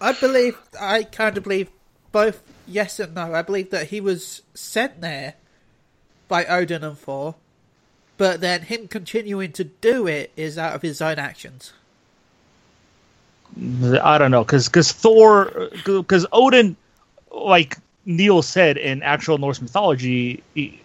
I 0.00 0.12
believe, 0.12 0.58
I 0.80 1.04
kind 1.04 1.36
of 1.36 1.44
believe 1.44 1.70
both 2.10 2.42
yes 2.66 2.98
and 2.98 3.14
no. 3.14 3.32
I 3.32 3.42
believe 3.42 3.70
that 3.70 3.88
he 3.88 4.00
was 4.00 4.42
sent 4.54 5.00
there 5.00 5.34
by 6.26 6.44
Odin 6.46 6.82
and 6.82 6.98
Thor, 6.98 7.36
but 8.16 8.40
then 8.40 8.62
him 8.62 8.88
continuing 8.88 9.52
to 9.52 9.62
do 9.62 10.08
it 10.08 10.32
is 10.36 10.58
out 10.58 10.74
of 10.74 10.82
his 10.82 11.00
own 11.00 11.20
actions. 11.20 11.72
I 14.02 14.18
don't 14.18 14.32
know, 14.32 14.42
because 14.42 14.68
because 14.68 14.90
Thor, 14.90 15.70
because 15.84 16.26
Odin, 16.32 16.76
like 17.32 17.76
Neil 18.06 18.42
said 18.42 18.76
in 18.76 19.02
actual 19.02 19.38
Norse 19.38 19.60
mythology, 19.60 20.42
he, 20.54 20.80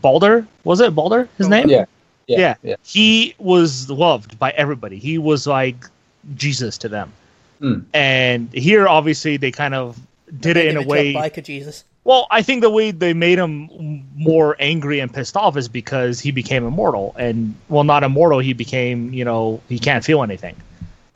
Balder 0.00 0.46
was 0.64 0.80
it 0.80 0.94
Balder 0.94 1.28
his 1.38 1.48
name? 1.48 1.68
yeah, 1.68 1.84
yeah, 2.26 2.38
yeah. 2.38 2.54
yeah. 2.62 2.76
He 2.82 3.34
was 3.38 3.90
loved 3.90 4.38
by 4.38 4.50
everybody. 4.52 4.98
He 4.98 5.18
was 5.18 5.46
like 5.46 5.86
Jesus 6.34 6.78
to 6.78 6.88
them. 6.88 7.12
Hmm. 7.58 7.80
And 7.92 8.52
here, 8.52 8.86
obviously, 8.86 9.36
they 9.36 9.50
kind 9.50 9.74
of 9.74 9.98
did 10.40 10.56
it 10.56 10.66
in 10.66 10.76
a 10.76 10.82
way. 10.82 11.08
into 11.08 11.20
biker 11.20 11.42
Jesus. 11.42 11.84
Well, 12.04 12.26
I 12.30 12.42
think 12.42 12.62
the 12.62 12.70
way 12.70 12.90
they 12.90 13.12
made 13.12 13.38
him 13.38 14.02
more 14.16 14.56
angry 14.58 15.00
and 15.00 15.12
pissed 15.12 15.36
off 15.36 15.56
is 15.56 15.68
because 15.68 16.20
he 16.20 16.30
became 16.30 16.64
immortal, 16.64 17.14
and 17.18 17.54
well, 17.68 17.84
not 17.84 18.02
immortal. 18.02 18.38
He 18.38 18.54
became, 18.54 19.12
you 19.12 19.24
know, 19.24 19.60
he 19.68 19.78
can't 19.78 20.04
feel 20.04 20.22
anything, 20.22 20.56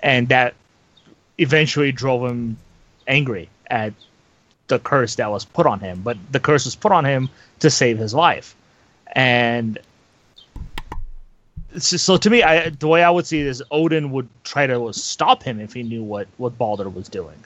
and 0.01 0.29
that 0.29 0.55
eventually 1.39 1.93
drove 1.93 2.31
him 2.31 2.59
angry 3.07 3.49
at 3.69 3.95
the 4.73 4.79
curse 4.79 5.17
that 5.17 5.31
was 5.31 5.45
put 5.45 5.67
on 5.67 5.81
him. 5.81 6.01
But 6.03 6.17
the 6.33 6.41
curse 6.41 6.65
was 6.65 6.75
put 6.75 6.93
on 6.93 7.05
him 7.05 7.29
to 7.61 7.71
save 7.71 7.99
his 7.99 8.15
life, 8.15 8.57
and 9.15 9.79
so, 11.79 12.17
to 12.17 12.31
me, 12.31 12.43
I 12.43 12.69
the 12.69 12.89
way 12.89 13.03
I 13.03 13.11
would 13.11 13.27
see 13.27 13.41
it 13.41 13.47
is 13.47 13.63
Odin 13.71 14.11
would 14.13 14.29
try 14.45 14.67
to 14.67 14.93
stop 14.93 15.43
him 15.43 15.61
if 15.61 15.73
he 15.73 15.83
knew 15.83 16.03
what 16.03 16.27
what 16.37 16.59
Balder 16.59 16.89
was 16.89 17.09
doing 17.09 17.39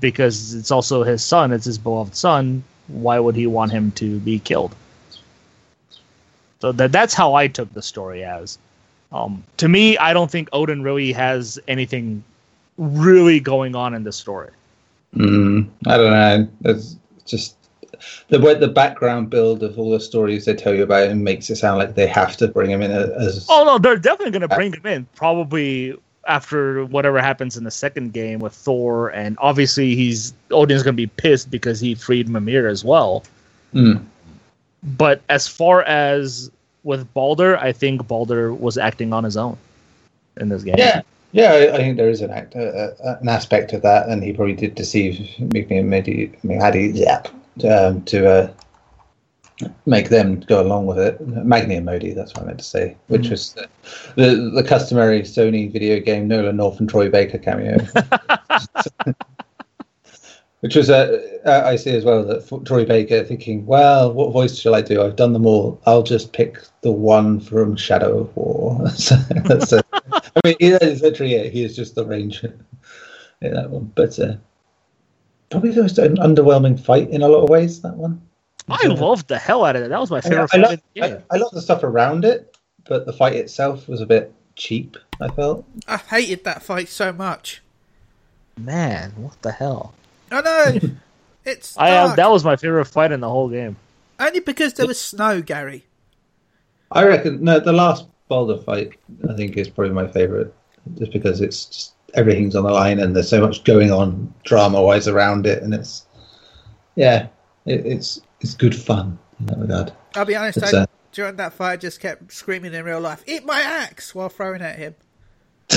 because 0.00 0.54
it's 0.54 0.70
also 0.70 1.02
his 1.02 1.24
son, 1.24 1.52
it's 1.52 1.64
his 1.64 1.78
beloved 1.78 2.14
son. 2.14 2.62
Why 2.88 3.18
would 3.18 3.36
he 3.36 3.46
want 3.46 3.72
him 3.72 3.90
to 3.92 4.18
be 4.20 4.38
killed? 4.38 4.74
So 6.60 6.72
that 6.72 6.92
that's 6.92 7.14
how 7.14 7.34
I 7.34 7.48
took 7.48 7.72
the 7.72 7.82
story 7.82 8.24
as. 8.24 8.58
Um, 9.12 9.44
to 9.58 9.68
me, 9.68 9.96
I 9.98 10.12
don't 10.12 10.30
think 10.30 10.48
Odin 10.52 10.82
really 10.82 11.12
has 11.12 11.58
anything 11.68 12.24
really 12.78 13.40
going 13.40 13.76
on 13.76 13.94
in 13.94 14.04
this 14.04 14.16
story. 14.16 14.50
Mm, 15.14 15.68
I 15.86 15.96
don't 15.96 16.10
know. 16.10 16.48
It's 16.64 16.96
just 17.24 17.56
the 18.28 18.40
way 18.40 18.54
the 18.54 18.68
background 18.68 19.30
build 19.30 19.62
of 19.62 19.78
all 19.78 19.90
the 19.90 20.00
stories 20.00 20.44
they 20.44 20.54
tell 20.54 20.74
you 20.74 20.82
about 20.82 21.08
him 21.08 21.22
makes 21.22 21.48
it 21.50 21.56
sound 21.56 21.78
like 21.78 21.94
they 21.94 22.06
have 22.06 22.36
to 22.38 22.48
bring 22.48 22.70
him 22.70 22.82
in 22.82 22.90
as. 22.90 23.46
Oh 23.48 23.64
no, 23.64 23.78
they're 23.78 23.96
definitely 23.96 24.32
going 24.32 24.48
to 24.48 24.54
bring 24.54 24.72
him 24.72 24.86
in. 24.86 25.06
Probably 25.14 25.96
after 26.26 26.84
whatever 26.86 27.20
happens 27.20 27.56
in 27.56 27.64
the 27.64 27.70
second 27.70 28.12
game 28.12 28.38
with 28.40 28.54
Thor, 28.54 29.10
and 29.10 29.36
obviously 29.40 29.94
he's 29.94 30.34
Odin's 30.50 30.82
going 30.82 30.94
to 30.94 31.02
be 31.02 31.06
pissed 31.06 31.50
because 31.50 31.80
he 31.80 31.94
freed 31.94 32.28
Mimir 32.28 32.66
as 32.68 32.84
well. 32.84 33.24
Mm. 33.72 34.04
But 34.82 35.22
as 35.28 35.48
far 35.48 35.82
as 35.82 36.50
with 36.82 37.12
Balder, 37.14 37.56
I 37.58 37.72
think 37.72 38.06
Balder 38.06 38.52
was 38.52 38.76
acting 38.76 39.12
on 39.12 39.24
his 39.24 39.36
own 39.36 39.56
in 40.36 40.48
this 40.48 40.62
game. 40.62 40.74
Yeah, 40.76 41.02
yeah, 41.34 41.52
I, 41.52 41.74
I 41.74 41.76
think 41.78 41.96
there 41.96 42.08
is 42.08 42.20
an 42.22 42.30
act, 42.30 42.54
uh, 42.54 42.60
uh, 42.60 43.18
an 43.20 43.28
aspect 43.28 43.72
of 43.72 43.82
that, 43.82 44.08
and 44.08 44.22
he 44.22 44.32
probably 44.32 44.54
did 44.54 44.76
deceive 44.76 45.14
Migni 45.38 45.80
and 45.80 45.90
Medi, 45.90 46.32
Hadi, 46.46 46.92
Zap 46.96 47.26
um, 47.68 48.02
to 48.04 48.26
uh, 48.26 48.52
make 49.84 50.10
them 50.10 50.40
go 50.40 50.62
along 50.62 50.86
with 50.86 50.98
it. 50.98 51.20
Magni 51.26 51.74
and 51.74 51.86
Modi, 51.86 52.12
that's 52.14 52.32
what 52.34 52.44
I 52.44 52.46
meant 52.46 52.58
to 52.60 52.64
say, 52.64 52.96
which 53.08 53.22
Mm. 53.22 53.30
was 53.30 53.52
the, 53.52 53.68
the 54.16 54.50
the 54.54 54.62
customary 54.64 55.22
Sony 55.22 55.72
video 55.72 55.98
game 55.98 56.28
Nolan 56.28 56.56
North 56.56 56.78
and 56.78 56.88
Troy 56.88 57.10
Baker 57.10 57.38
cameo. 57.38 57.78
Which 60.64 60.76
was, 60.76 60.88
uh, 60.88 61.20
uh, 61.44 61.60
I 61.66 61.76
see 61.76 61.94
as 61.94 62.06
well 62.06 62.24
that 62.24 62.50
F- 62.50 62.64
Troy 62.64 62.86
Baker 62.86 63.22
thinking, 63.22 63.66
well, 63.66 64.10
what 64.10 64.32
voice 64.32 64.58
shall 64.58 64.74
I 64.74 64.80
do? 64.80 65.02
I've 65.02 65.14
done 65.14 65.34
them 65.34 65.44
all. 65.44 65.78
I'll 65.84 66.02
just 66.02 66.32
pick 66.32 66.56
the 66.80 66.90
one 66.90 67.38
from 67.38 67.76
Shadow 67.76 68.20
of 68.20 68.34
War. 68.34 68.88
so, 68.92 69.14
so, 69.58 69.82
I 69.92 70.40
mean, 70.42 70.56
he 70.58 70.68
is 70.68 71.02
literally 71.02 71.34
it. 71.34 71.52
He 71.52 71.64
is 71.64 71.76
just 71.76 71.94
the 71.94 72.06
ranger 72.06 72.58
in 73.42 73.52
that 73.52 73.68
one. 73.68 73.92
But 73.94 74.18
uh, 74.18 74.36
probably 75.50 75.72
the 75.72 75.82
most 75.82 75.98
un- 75.98 76.16
underwhelming 76.16 76.80
fight 76.80 77.10
in 77.10 77.20
a 77.20 77.28
lot 77.28 77.42
of 77.42 77.50
ways, 77.50 77.82
that 77.82 77.96
one. 77.96 78.22
I 78.70 78.86
loved 78.86 79.28
the 79.28 79.36
hell 79.36 79.66
out 79.66 79.76
of 79.76 79.82
it. 79.82 79.88
That 79.90 80.00
was 80.00 80.10
my 80.10 80.16
I, 80.16 80.20
favorite 80.22 80.44
I, 80.44 80.46
fight. 80.46 80.60
love, 80.62 80.80
in. 80.94 81.04
I, 81.04 81.22
I 81.30 81.36
love 81.36 81.52
the 81.52 81.60
stuff 81.60 81.82
around 81.82 82.24
it, 82.24 82.56
but 82.86 83.04
the 83.04 83.12
fight 83.12 83.34
itself 83.34 83.86
was 83.86 84.00
a 84.00 84.06
bit 84.06 84.32
cheap, 84.56 84.96
I 85.20 85.28
felt. 85.28 85.66
I 85.86 85.98
hated 85.98 86.44
that 86.44 86.62
fight 86.62 86.88
so 86.88 87.12
much. 87.12 87.60
Man, 88.56 89.12
what 89.18 89.42
the 89.42 89.52
hell? 89.52 89.92
I 90.34 90.40
know. 90.40 90.80
It's 91.46 91.76
I 91.76 91.90
uh, 91.90 92.14
that 92.14 92.30
was 92.30 92.42
my 92.42 92.56
favorite 92.56 92.86
fight 92.86 93.12
in 93.12 93.20
the 93.20 93.28
whole 93.28 93.50
game. 93.50 93.76
only 94.18 94.40
because 94.40 94.72
there 94.74 94.86
was 94.86 94.98
snow, 94.98 95.42
Gary. 95.42 95.84
I 96.90 97.04
reckon, 97.04 97.44
no, 97.44 97.60
the 97.60 97.72
last 97.72 98.06
Balder 98.28 98.56
fight, 98.56 98.94
I 99.28 99.34
think, 99.34 99.56
is 99.58 99.68
probably 99.68 99.92
my 99.92 100.06
favourite, 100.06 100.50
just 100.98 101.12
because 101.12 101.42
it's 101.42 101.66
just 101.66 101.92
everything's 102.14 102.56
on 102.56 102.64
the 102.64 102.70
line 102.70 103.00
and 103.00 103.14
there's 103.14 103.28
so 103.28 103.40
much 103.40 103.64
going 103.64 103.90
on 103.92 104.32
drama 104.44 104.80
wise 104.80 105.06
around 105.06 105.46
it, 105.46 105.62
and 105.62 105.74
it's, 105.74 106.06
yeah, 106.94 107.26
it, 107.66 107.84
it's 107.84 108.20
it's 108.40 108.54
good 108.54 108.74
fun 108.74 109.18
in 109.40 109.46
that 109.46 109.58
regard. 109.58 109.92
I'll 110.14 110.24
be 110.24 110.36
honest. 110.36 110.62
I, 110.62 110.78
uh, 110.78 110.86
during 111.12 111.36
that 111.36 111.52
fight, 111.52 111.72
I 111.72 111.76
just 111.76 112.00
kept 112.00 112.32
screaming 112.32 112.72
in 112.72 112.84
real 112.84 113.00
life, 113.00 113.22
"Eat 113.26 113.44
my 113.44 113.60
axe!" 113.60 114.14
while 114.14 114.30
throwing 114.30 114.62
at 114.62 114.78
him. 114.78 114.94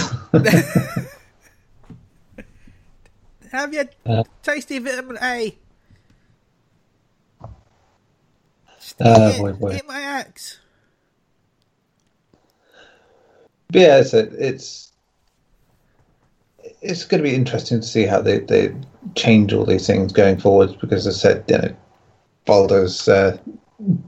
Have 3.52 3.74
your 3.74 3.86
Uh. 4.06 4.24
tasty 4.44 4.80
vitamin 4.80 5.18
A. 5.22 5.58
Uh, 9.00 9.52
boy. 9.54 9.76
eat 9.76 9.88
my 9.88 10.00
axe. 10.02 10.60
But 13.70 13.82
yeah, 13.82 13.98
it's 14.00 14.14
it's 14.14 14.92
it's 16.82 17.06
going 17.06 17.24
to 17.24 17.30
be 17.30 17.36
interesting 17.36 17.82
to 17.82 17.86
see 17.88 18.06
how 18.06 18.22
they, 18.22 18.40
they 18.40 18.74
change 19.16 19.54
all 19.54 19.66
these 19.66 19.88
things 19.88 20.14
going 20.14 20.38
forward 20.38 20.78
because, 20.80 21.06
as 21.08 21.18
I 21.18 21.20
said, 21.20 21.44
you 21.48 21.58
know, 21.58 21.76
Balder's 22.46 23.08
uh, 23.08 23.38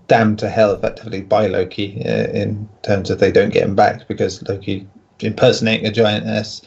damned 0.08 0.40
to 0.40 0.50
hell 0.50 0.74
effectively 0.74 1.22
by 1.22 1.48
Loki 1.48 2.04
uh, 2.06 2.28
in 2.28 2.70
terms 2.84 3.10
of 3.10 3.20
they 3.20 3.32
don't 3.32 3.54
get 3.54 3.64
him 3.64 3.76
back 3.76 4.08
because 4.08 4.42
Loki 4.48 4.88
impersonating 5.20 5.86
a 5.86 5.92
giantess 5.92 6.62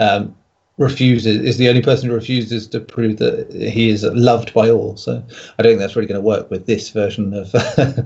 um, 0.00 0.34
refuses 0.78 1.36
is 1.36 1.58
the 1.58 1.68
only 1.68 1.82
person 1.82 2.08
who 2.08 2.14
refuses 2.14 2.66
to 2.68 2.80
prove 2.80 3.18
that 3.18 3.52
he 3.52 3.88
is 3.90 4.04
loved 4.04 4.52
by 4.54 4.70
all. 4.70 4.96
So 4.96 5.22
I 5.58 5.62
don't 5.62 5.72
think 5.72 5.80
that's 5.80 5.96
really 5.96 6.08
going 6.08 6.20
to 6.20 6.26
work 6.26 6.50
with 6.50 6.66
this 6.66 6.90
version 6.90 7.34
of 7.34 7.54
uh, 7.54 8.02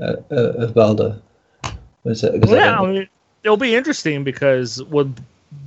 uh, 0.00 0.16
of 0.30 0.74
Balder. 0.74 1.20
Yeah, 2.04 2.80
I 2.80 2.86
mean, 2.86 3.08
it'll 3.44 3.56
be 3.56 3.74
interesting 3.74 4.24
because 4.24 4.82
when 4.84 5.14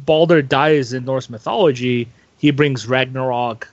Balder 0.05 0.41
dies 0.41 0.93
in 0.93 1.05
Norse 1.05 1.29
mythology, 1.29 2.07
he 2.39 2.51
brings 2.51 2.87
Ragnarok 2.87 3.67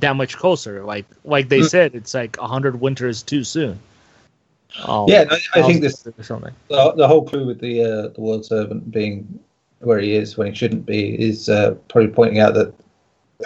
that 0.00 0.16
much 0.16 0.36
closer. 0.36 0.82
Like 0.84 1.04
like 1.24 1.48
they 1.48 1.60
Mm. 1.60 1.70
said, 1.70 1.94
it's 1.94 2.14
like 2.14 2.36
a 2.38 2.46
hundred 2.46 2.80
winters 2.80 3.22
too 3.22 3.44
soon. 3.44 3.78
Um, 4.84 5.08
Yeah, 5.08 5.24
no, 5.24 5.36
I 5.54 5.62
think 5.62 5.82
this 5.82 6.02
the, 6.02 6.92
the 6.96 7.08
whole 7.08 7.24
clue 7.24 7.46
with 7.46 7.60
the 7.60 7.82
uh, 7.82 8.08
the 8.08 8.20
world 8.20 8.46
serpent 8.46 8.90
being 8.90 9.40
where 9.80 9.98
he 9.98 10.14
is 10.14 10.36
when 10.36 10.48
he 10.48 10.54
shouldn't 10.54 10.86
be 10.86 11.20
is 11.20 11.48
uh, 11.48 11.72
probably 11.88 12.10
pointing 12.10 12.38
out 12.38 12.54
that 12.54 12.72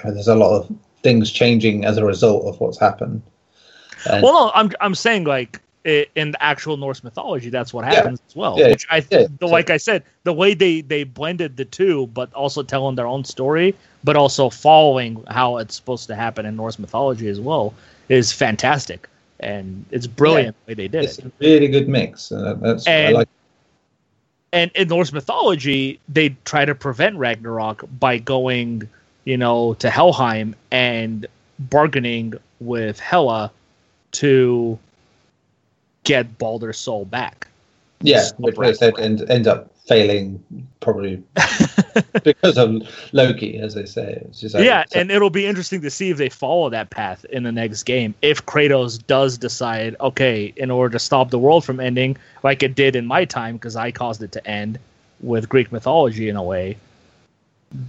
there's 0.04 0.28
a 0.28 0.34
lot 0.34 0.56
of 0.56 0.72
things 1.02 1.30
changing 1.30 1.84
as 1.84 1.96
a 1.96 2.04
result 2.04 2.44
of 2.46 2.60
what's 2.60 2.78
happened. 2.78 3.22
And, 4.10 4.22
Well, 4.22 4.32
no, 4.32 4.52
I'm 4.54 4.70
I'm 4.80 4.94
saying 4.94 5.24
like 5.24 5.60
in 5.84 6.30
the 6.32 6.42
actual 6.42 6.76
Norse 6.76 7.04
mythology, 7.04 7.50
that's 7.50 7.72
what 7.74 7.84
Yeah. 7.84 7.94
happens 7.94 8.20
as 8.28 8.34
well. 8.34 8.58
Yeah, 8.58 8.70
Which 8.70 8.86
I, 8.90 9.04
yeah, 9.10 9.26
the, 9.38 9.46
like 9.46 9.70
I 9.70 9.76
said, 9.76 10.02
the 10.24 10.32
way 10.32 10.54
they 10.54 10.80
they 10.80 11.04
blended 11.04 11.56
the 11.56 11.64
two, 11.64 12.06
but 12.08 12.32
also 12.32 12.62
telling 12.62 12.96
their 12.96 13.06
own 13.06 13.24
story, 13.24 13.74
but 14.02 14.16
also 14.16 14.50
following 14.50 15.22
how 15.28 15.58
it's 15.58 15.76
supposed 15.76 16.06
to 16.08 16.14
happen 16.14 16.46
in 16.46 16.56
Norse 16.56 16.78
mythology 16.78 17.28
as 17.28 17.40
well, 17.40 17.74
is 18.08 18.32
fantastic, 18.32 19.08
and 19.40 19.84
it's 19.90 20.06
brilliant 20.06 20.56
the 20.64 20.70
way 20.70 20.74
they 20.74 20.88
did 20.88 21.04
it's 21.04 21.18
it. 21.18 21.26
a 21.26 21.32
really 21.38 21.68
good 21.68 21.88
mix. 21.88 22.32
Uh, 22.32 22.54
that's 22.60 22.88
I 22.88 23.10
like. 23.10 23.28
And 24.54 24.70
in 24.76 24.86
Norse 24.86 25.12
mythology, 25.12 25.98
they 26.08 26.28
try 26.44 26.64
to 26.64 26.76
prevent 26.76 27.16
Ragnarok 27.16 27.84
by 27.98 28.18
going, 28.18 28.88
you 29.24 29.36
know, 29.36 29.74
to 29.74 29.90
Helheim 29.90 30.54
and 30.70 31.26
bargaining 31.58 32.34
with 32.60 33.00
Hela 33.00 33.50
to 34.12 34.78
get 36.04 36.38
Baldur's 36.38 36.78
soul 36.78 37.04
back. 37.04 37.48
Yeah, 38.00 38.28
which 38.38 38.76
said 38.76 38.96
end, 39.00 39.28
ends 39.28 39.48
up 39.48 39.73
failing 39.86 40.42
probably 40.80 41.22
because 42.24 42.56
of 42.56 42.82
Loki, 43.12 43.58
as 43.58 43.74
they 43.74 43.84
say. 43.84 44.26
Just 44.32 44.54
like- 44.54 44.64
yeah, 44.64 44.84
so- 44.88 44.98
and 45.00 45.10
it'll 45.10 45.30
be 45.30 45.46
interesting 45.46 45.80
to 45.82 45.90
see 45.90 46.10
if 46.10 46.16
they 46.16 46.28
follow 46.28 46.70
that 46.70 46.90
path 46.90 47.24
in 47.26 47.42
the 47.42 47.52
next 47.52 47.82
game. 47.84 48.14
If 48.22 48.44
Kratos 48.46 49.04
does 49.06 49.36
decide, 49.38 49.96
okay, 50.00 50.52
in 50.56 50.70
order 50.70 50.92
to 50.94 50.98
stop 50.98 51.30
the 51.30 51.38
world 51.38 51.64
from 51.64 51.80
ending, 51.80 52.16
like 52.42 52.62
it 52.62 52.74
did 52.74 52.96
in 52.96 53.06
my 53.06 53.24
time, 53.24 53.56
because 53.56 53.76
I 53.76 53.90
caused 53.90 54.22
it 54.22 54.32
to 54.32 54.46
end 54.46 54.78
with 55.20 55.48
Greek 55.48 55.70
mythology 55.70 56.28
in 56.28 56.36
a 56.36 56.42
way, 56.42 56.76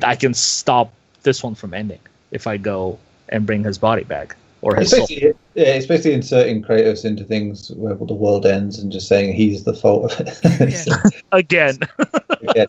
I 0.03 0.15
can 0.15 0.33
stop 0.33 0.91
this 1.23 1.43
one 1.43 1.55
from 1.55 1.73
ending 1.73 1.99
if 2.31 2.47
I 2.47 2.57
go 2.57 2.99
and 3.29 3.45
bring 3.45 3.63
his 3.63 3.77
body 3.77 4.03
back 4.03 4.35
or 4.66 4.76
his 4.76 4.89
soul. 4.89 5.03
Especially, 5.03 5.34
yeah, 5.53 5.76
especially 5.76 6.13
inserting 6.13 6.63
Kratos 6.63 7.05
into 7.05 7.24
things 7.24 7.70
where 7.76 7.93
the 7.93 8.16
world 8.16 8.47
ends 8.47 8.80
and 8.80 8.91
just 8.91 9.07
saying 9.07 9.34
he's 9.34 9.63
the 9.63 9.76
fault 9.76 10.11
of 10.11 10.28
it. 10.28 10.88
Yeah. 10.88 10.95
Again, 11.32 11.78
yeah. 12.55 12.66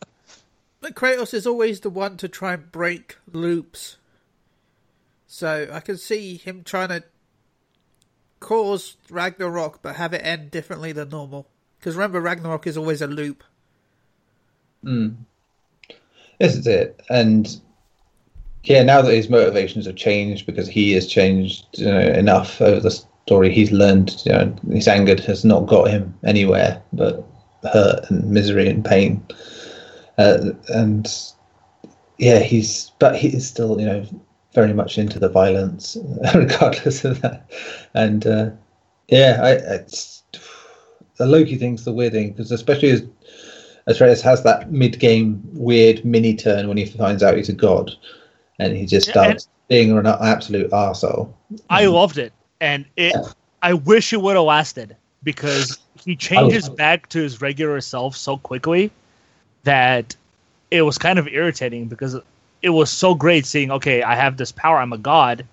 But 0.83 0.95
Kratos 0.95 1.33
is 1.33 1.47
always 1.47 1.81
the 1.81 1.89
one 1.89 2.19
to 2.19 2.29
try 2.29 2.53
and 2.53 2.71
break 2.71 3.17
loops. 3.33 3.97
So 5.27 5.69
I 5.73 5.81
can 5.81 5.97
see 5.97 6.37
him 6.37 6.63
trying 6.65 6.91
to 6.91 7.03
cause 8.41 8.99
Ragnarok, 9.09 9.81
but 9.81 9.97
have 9.97 10.13
it 10.13 10.19
end 10.19 10.51
differently 10.51 10.93
than 10.93 11.09
normal. 11.09 11.49
Because 11.79 11.97
remember, 11.97 12.21
Ragnarok 12.21 12.67
is 12.67 12.77
always 12.77 13.01
a 13.01 13.07
loop. 13.07 13.43
Mm. 14.85 15.17
This 16.39 16.57
is 16.57 16.67
it. 16.67 17.01
And 17.09 17.59
yeah, 18.67 18.83
now 18.83 19.01
that 19.01 19.15
his 19.15 19.29
motivations 19.29 19.87
have 19.87 19.95
changed 19.95 20.45
because 20.45 20.67
he 20.69 20.93
has 20.93 21.07
changed 21.07 21.67
you 21.79 21.87
know, 21.87 22.01
enough 22.01 22.61
over 22.61 22.81
the 22.81 22.91
story, 22.91 23.53
he's 23.53 23.71
learned, 23.71 24.21
you 24.25 24.33
know, 24.33 24.55
his 24.73 24.89
anger 24.89 25.21
has 25.23 25.45
not 25.45 25.67
got 25.67 25.89
him 25.89 26.13
anywhere 26.25 26.83
but 26.93 27.25
hurt 27.73 28.11
and 28.11 28.29
misery 28.29 28.69
and 28.69 28.85
pain. 28.85 29.25
Uh, 30.19 30.51
and 30.69 31.09
yeah, 32.19 32.41
he's, 32.41 32.91
but 32.99 33.15
he 33.15 33.29
is 33.29 33.47
still, 33.47 33.79
you 33.81 33.87
know, 33.87 34.05
very 34.53 34.73
much 34.73 34.99
into 34.99 35.21
the 35.21 35.29
violence 35.29 35.97
regardless 36.35 37.05
of 37.05 37.21
that. 37.21 37.49
And 37.95 38.27
uh, 38.27 38.51
yeah, 39.07 39.39
I, 39.43 39.51
it's 39.53 40.25
the 41.19 41.27
Loki 41.27 41.55
thing's 41.57 41.85
the 41.85 41.93
weird 41.93 42.15
thing 42.15 42.31
because 42.31 42.51
especially 42.51 42.91
as 42.91 43.05
Atreus 43.87 44.23
has 44.23 44.43
that 44.43 44.73
mid-game 44.73 45.41
weird 45.53 46.05
mini 46.05 46.35
turn 46.35 46.67
when 46.67 46.77
he 46.77 46.87
finds 46.87 47.23
out 47.23 47.37
he's 47.37 47.49
a 47.49 47.53
god, 47.53 47.93
and 48.59 48.77
he 48.77 48.87
just 48.87 49.09
Yeah, 49.09 49.23
and- 49.23 49.41
starts 49.41 49.49
being 49.69 49.97
an 49.97 50.07
absolute 50.07 50.71
arsehole. 50.71 51.33
I 51.71 51.87
loved 51.87 52.19
it, 52.19 52.33
and 52.61 52.85
it. 52.97 53.15
I 53.63 53.73
wish 53.73 54.13
it 54.13 54.21
would 54.23 54.37
have 54.37 54.45
lasted 54.45 54.95
because 55.25 55.79
he 56.05 56.15
changes 56.29 56.69
back 56.69 57.09
to 57.11 57.19
his 57.21 57.41
regular 57.41 57.81
self 57.81 58.17
so 58.17 58.37
quickly 58.37 58.91
that 59.65 60.15
it 60.71 60.83
was 60.83 60.99
kind 60.99 61.19
of 61.19 61.27
irritating 61.27 61.87
because 61.87 62.17
it 62.63 62.71
was 62.71 62.91
so 62.91 63.15
great 63.15 63.45
seeing. 63.47 63.71
Okay, 63.73 64.03
I 64.03 64.15
have 64.15 64.37
this 64.37 64.53
power. 64.53 64.79
I'm 64.79 64.93
a 64.93 64.99
god. 64.99 65.45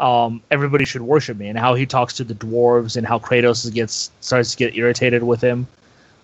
Um, 0.00 0.42
everybody 0.50 0.84
should 0.84 1.02
worship 1.02 1.36
me. 1.38 1.48
And 1.48 1.58
how 1.58 1.74
he 1.74 1.84
talks 1.86 2.14
to 2.14 2.24
the 2.24 2.34
dwarves 2.34 2.96
and 2.96 3.04
how 3.06 3.18
Kratos 3.18 3.72
gets 3.72 4.10
starts 4.20 4.52
to 4.52 4.56
get 4.56 4.76
irritated 4.76 5.22
with 5.24 5.40
him 5.40 5.66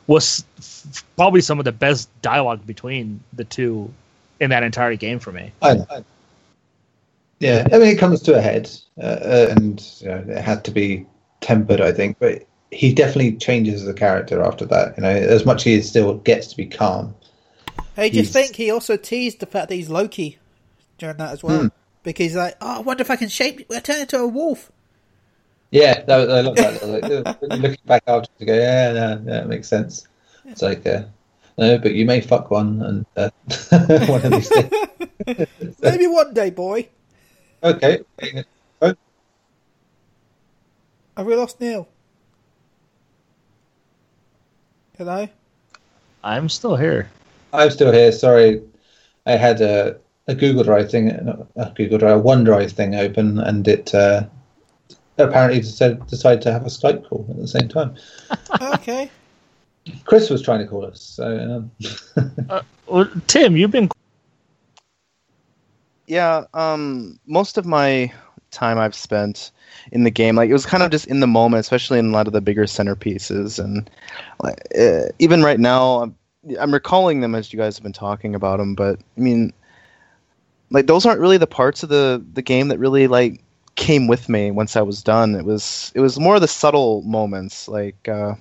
was 0.06 0.44
f- 0.58 1.04
probably 1.16 1.40
some 1.40 1.58
of 1.58 1.64
the 1.64 1.72
best 1.72 2.08
dialogue 2.22 2.64
between 2.66 3.18
the 3.32 3.44
two 3.44 3.92
in 4.40 4.50
that 4.50 4.62
entire 4.62 4.96
game 4.96 5.18
for 5.18 5.32
me. 5.32 5.52
I 5.62 5.74
know. 5.74 6.04
Yeah, 7.40 7.66
I 7.72 7.78
mean, 7.78 7.88
it 7.88 7.98
comes 7.98 8.22
to 8.22 8.34
a 8.34 8.40
head, 8.40 8.70
uh, 8.98 9.04
uh, 9.06 9.46
and 9.56 9.92
you 10.00 10.08
know, 10.08 10.24
it 10.28 10.38
had 10.38 10.64
to 10.64 10.70
be 10.70 11.06
tempered, 11.40 11.80
I 11.80 11.92
think. 11.92 12.18
But 12.18 12.46
he 12.70 12.94
definitely 12.94 13.36
changes 13.36 13.82
as 13.82 13.88
a 13.88 13.94
character 13.94 14.42
after 14.42 14.64
that. 14.66 14.96
You 14.96 15.02
know, 15.02 15.10
as 15.10 15.44
much 15.44 15.58
as 15.58 15.64
he 15.64 15.82
still 15.82 16.14
gets 16.18 16.46
to 16.48 16.56
be 16.56 16.66
calm. 16.66 17.14
Hey, 17.96 18.10
do 18.10 18.18
you 18.18 18.24
think 18.24 18.56
he 18.56 18.70
also 18.70 18.96
teased 18.96 19.40
the 19.40 19.46
fact 19.46 19.68
that 19.68 19.74
he's 19.74 19.88
Loki 19.88 20.38
during 20.98 21.16
that 21.18 21.32
as 21.32 21.42
well? 21.42 21.62
Hmm. 21.62 21.68
Because 22.02 22.24
he's 22.24 22.36
like, 22.36 22.56
oh, 22.60 22.78
I 22.78 22.80
wonder 22.80 23.02
if 23.02 23.10
I 23.10 23.16
can 23.16 23.28
shape, 23.28 23.66
I 23.70 23.80
turn 23.80 24.00
into 24.00 24.18
a 24.18 24.26
wolf. 24.26 24.70
Yeah, 25.70 26.02
that, 26.02 26.30
I 26.30 26.40
love 26.40 26.56
that. 26.56 26.82
Like, 26.86 27.04
uh, 27.04 27.34
when 27.40 27.50
you 27.62 27.68
look 27.68 27.84
back 27.86 28.02
after, 28.06 28.28
you 28.38 28.46
go, 28.46 28.54
yeah, 28.54 28.92
no, 28.92 29.22
yeah, 29.26 29.42
it 29.42 29.48
makes 29.48 29.68
sense. 29.68 30.06
It's 30.44 30.60
like, 30.60 30.86
uh, 30.86 31.04
no, 31.56 31.78
but 31.78 31.94
you 31.94 32.04
may 32.04 32.20
fuck 32.20 32.50
one, 32.50 32.82
and 32.82 33.06
uh, 33.16 33.30
one 34.06 34.24
of 34.24 34.32
these 34.32 34.48
things. 34.48 34.72
Maybe 35.82 36.06
one 36.06 36.34
day, 36.34 36.50
boy. 36.50 36.88
Okay. 37.62 38.00
Oh, 38.82 38.94
Have 41.16 41.26
we 41.26 41.36
lost 41.36 41.60
Neil? 41.60 41.88
Hello? 44.98 45.28
I'm 46.22 46.48
still 46.48 46.76
here. 46.76 47.10
I'm 47.52 47.70
still 47.70 47.92
here. 47.92 48.12
Sorry, 48.12 48.62
I 49.26 49.32
had 49.32 49.60
a, 49.60 49.96
a 50.26 50.34
Google 50.34 50.64
Drive 50.64 50.90
thing, 50.90 51.10
a 51.56 51.72
Google 51.74 51.98
Drive, 51.98 52.18
a 52.18 52.22
OneDrive 52.22 52.72
thing 52.72 52.94
open, 52.94 53.38
and 53.38 53.66
it 53.66 53.94
uh, 53.94 54.26
apparently 55.18 55.60
decided, 55.60 56.06
decided 56.06 56.42
to 56.42 56.52
have 56.52 56.62
a 56.62 56.68
Skype 56.68 57.08
call 57.08 57.26
at 57.30 57.36
the 57.36 57.48
same 57.48 57.68
time. 57.68 57.94
Okay. 58.74 59.10
Chris 60.04 60.30
was 60.30 60.42
trying 60.42 60.60
to 60.60 60.66
call 60.66 60.84
us, 60.84 61.00
so 61.00 61.70
um, 62.16 62.60
Well, 62.86 63.08
Tim, 63.26 63.56
you've 63.56 63.70
been 63.70 63.88
yeah 66.06 66.44
um 66.52 67.18
most 67.26 67.56
of 67.56 67.64
my 67.64 68.12
time 68.50 68.78
i've 68.78 68.94
spent 68.94 69.50
in 69.90 70.04
the 70.04 70.10
game 70.10 70.36
like 70.36 70.50
it 70.50 70.52
was 70.52 70.66
kind 70.66 70.82
of 70.82 70.90
just 70.90 71.06
in 71.06 71.20
the 71.20 71.26
moment 71.26 71.60
especially 71.60 71.98
in 71.98 72.10
a 72.10 72.12
lot 72.12 72.26
of 72.26 72.32
the 72.32 72.40
bigger 72.40 72.64
centerpieces 72.64 73.58
and 73.58 73.90
like 74.42 74.60
uh, 74.78 75.06
even 75.18 75.42
right 75.42 75.58
now 75.58 76.02
I'm, 76.02 76.16
I'm 76.60 76.72
recalling 76.72 77.20
them 77.20 77.34
as 77.34 77.52
you 77.52 77.58
guys 77.58 77.76
have 77.76 77.82
been 77.82 77.92
talking 77.92 78.34
about 78.34 78.58
them 78.58 78.74
but 78.74 79.00
i 79.16 79.20
mean 79.20 79.52
like 80.70 80.86
those 80.86 81.06
aren't 81.06 81.20
really 81.20 81.38
the 81.38 81.46
parts 81.46 81.82
of 81.82 81.88
the 81.88 82.24
the 82.34 82.42
game 82.42 82.68
that 82.68 82.78
really 82.78 83.06
like 83.06 83.42
came 83.76 84.06
with 84.06 84.28
me 84.28 84.50
once 84.52 84.76
i 84.76 84.82
was 84.82 85.02
done. 85.02 85.34
It 85.34 85.44
was 85.44 85.90
it 85.94 86.00
was 86.00 86.20
more 86.20 86.36
of 86.36 86.40
the 86.40 86.48
subtle 86.48 87.02
moments 87.02 87.66
like 87.66 88.08
uh 88.08 88.34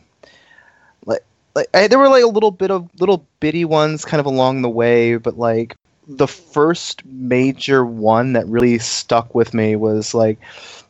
like 1.55 1.67
I, 1.73 1.87
there 1.87 1.99
were 1.99 2.09
like 2.09 2.23
a 2.23 2.27
little 2.27 2.51
bit 2.51 2.71
of 2.71 2.89
little 2.99 3.27
bitty 3.39 3.65
ones 3.65 4.05
kind 4.05 4.19
of 4.19 4.25
along 4.25 4.61
the 4.61 4.69
way 4.69 5.17
but 5.17 5.37
like 5.37 5.75
the 6.07 6.27
first 6.27 7.05
major 7.05 7.85
one 7.85 8.33
that 8.33 8.47
really 8.47 8.79
stuck 8.79 9.33
with 9.33 9.53
me 9.53 9.75
was 9.75 10.13
like 10.13 10.37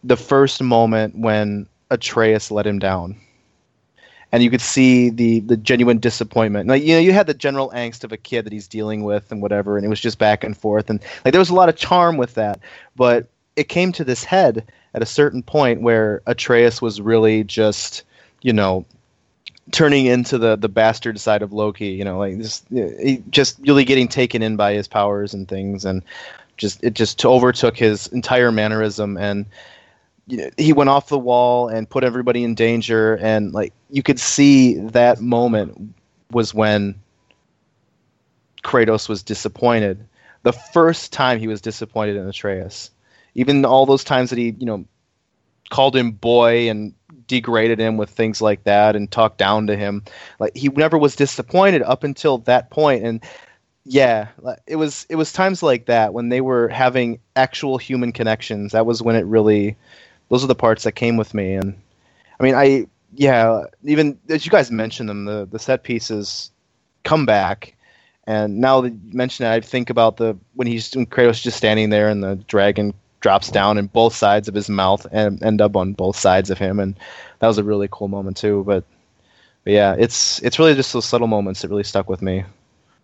the 0.04 0.18
first 0.18 0.62
moment 0.62 1.18
when 1.18 1.68
Atreus 1.90 2.52
let 2.52 2.68
him 2.68 2.80
down. 2.80 3.16
And 4.32 4.42
you 4.42 4.50
could 4.50 4.62
see 4.62 5.12
the 5.12 5.42
the 5.42 5.58
genuine 5.58 6.00
disappointment. 6.00 6.68
Like 6.68 6.82
you 6.82 6.96
know, 6.96 7.00
you 7.00 7.14
had 7.14 7.28
the 7.28 7.36
general 7.36 7.72
angst 7.76 8.04
of 8.04 8.12
a 8.12 8.18
kid 8.18 8.46
that 8.46 8.54
he's 8.54 8.68
dealing 8.68 9.04
with 9.04 9.32
and 9.32 9.44
whatever, 9.44 9.78
and 9.78 9.86
it 9.86 9.90
was 9.90 10.02
just 10.02 10.18
back 10.18 10.44
and 10.44 10.58
forth. 10.58 10.90
And 10.90 11.00
like 11.24 11.34
there 11.34 11.40
was 11.40 11.52
a 11.52 11.56
lot 11.56 11.70
of 11.70 11.76
charm 11.76 12.18
with 12.18 12.34
that, 12.34 12.60
but 12.96 13.28
it 13.56 13.70
came 13.70 13.92
to 13.92 14.04
this 14.04 14.24
head 14.24 14.66
at 14.96 15.04
a 15.04 15.08
certain 15.08 15.44
point 15.44 15.84
where 15.84 16.24
Atreus 16.26 16.82
was 16.82 17.00
really 17.00 17.44
just, 17.44 18.04
you 18.42 18.54
know, 18.54 18.86
turning 19.72 20.06
into 20.06 20.38
the 20.38 20.56
the 20.56 20.70
bastard 20.70 21.20
side 21.20 21.42
of 21.42 21.54
Loki. 21.54 21.88
You 21.88 22.04
know, 22.04 22.18
like 22.18 22.38
just 22.40 22.68
he 22.70 23.24
just 23.30 23.58
really 23.60 23.86
getting 23.86 24.08
taken 24.08 24.42
in 24.42 24.56
by 24.56 24.74
his 24.74 24.88
powers 24.88 25.34
and 25.34 25.48
things, 25.48 25.86
and 25.86 26.02
just 26.58 26.84
it 26.84 26.94
just 26.94 27.24
overtook 27.26 27.78
his 27.78 28.08
entire 28.08 28.52
mannerism, 28.52 29.18
and 29.18 29.46
he 30.58 30.74
went 30.74 30.90
off 30.90 31.10
the 31.10 31.20
wall 31.20 31.68
and 31.68 31.90
put 31.90 32.04
everybody 32.04 32.44
in 32.44 32.56
danger, 32.56 33.16
and 33.18 33.54
like 33.54 33.74
you 33.90 34.04
could 34.04 34.20
see 34.20 34.76
that 34.76 35.20
moment 35.20 35.94
was 36.32 36.54
when 36.54 36.96
Kratos 38.64 39.08
was 39.08 39.24
disappointed. 39.24 40.06
The 40.44 40.54
first 40.54 41.14
time 41.14 41.40
he 41.40 41.48
was 41.48 41.62
disappointed 41.62 42.16
in 42.16 42.28
Atreus, 42.28 42.92
even 43.36 43.66
all 43.66 43.86
those 43.86 44.04
times 44.04 44.30
that 44.30 44.40
he, 44.40 44.56
you 44.58 44.66
know, 44.66 44.86
called 45.70 45.96
him 45.96 46.12
boy 46.12 46.70
and 46.70 46.94
degraded 47.28 47.80
him 47.80 47.98
with 47.98 48.10
things 48.10 48.42
like 48.42 48.64
that 48.64 48.96
and 48.96 49.10
talked 49.10 49.38
down 49.38 49.68
to 49.68 49.76
him. 49.76 50.04
Like 50.40 50.56
he 50.56 50.70
never 50.70 50.98
was 50.98 51.16
disappointed 51.16 51.82
up 51.82 52.04
until 52.04 52.40
that 52.40 52.70
point 52.70 53.04
and 53.04 53.24
yeah, 53.86 54.30
it 54.66 54.78
was 54.78 55.06
it 55.10 55.16
was 55.16 55.34
times 55.34 55.62
like 55.62 55.88
that 55.88 56.14
when 56.14 56.30
they 56.30 56.42
were 56.42 56.70
having 56.70 57.20
actual 57.36 57.78
human 57.78 58.14
connections. 58.14 58.72
That 58.72 58.86
was 58.86 59.02
when 59.02 59.16
it 59.16 59.26
really 59.26 59.76
those 60.30 60.44
are 60.44 60.48
the 60.48 60.56
parts 60.56 60.84
that 60.84 60.94
came 60.94 61.18
with 61.18 61.34
me 61.34 61.54
and 61.54 61.76
I 62.40 62.44
mean 62.44 62.56
I 62.56 62.88
yeah, 63.16 63.66
even 63.84 64.18
as 64.30 64.46
you 64.46 64.52
guys 64.52 64.72
mentioned 64.72 65.10
them 65.10 65.26
the 65.26 65.48
the 65.52 65.60
set 65.60 65.84
pieces 65.84 66.52
come 67.04 67.26
back 67.26 67.76
and 68.26 68.60
now 68.60 68.80
that 68.82 68.92
you 68.92 69.00
mention 69.12 69.46
it 69.46 69.52
I 69.52 69.60
think 69.60 69.90
about 69.90 70.18
the 70.18 70.38
when 70.54 70.68
he's 70.68 70.96
when 70.96 71.06
Kratos 71.06 71.42
just 71.42 71.58
standing 71.58 71.90
there 71.90 72.08
and 72.08 72.24
the 72.24 72.36
dragon 72.36 72.94
drops 73.24 73.50
down 73.50 73.80
and 73.80 73.92
both 73.92 74.16
sides 74.16 74.48
of 74.48 74.54
his 74.54 74.70
mouth 74.70 75.08
and 75.12 75.42
end 75.42 75.62
up 75.62 75.76
on 75.76 75.94
both 75.94 76.16
sides 76.16 76.52
of 76.52 76.60
him 76.60 76.80
and 76.80 76.96
that 77.40 77.48
was 77.48 77.58
a 77.58 77.64
really 77.64 77.88
cool 77.92 78.08
moment 78.08 78.38
too 78.38 78.64
but, 78.66 78.84
but 79.64 79.74
yeah 79.74 79.96
it's 79.98 80.40
it's 80.44 80.60
really 80.60 80.76
just 80.76 80.94
those 80.94 81.06
subtle 81.06 81.28
moments 81.28 81.62
that 81.62 81.70
really 81.70 81.84
stuck 81.84 82.08
with 82.08 82.22
me 82.22 82.44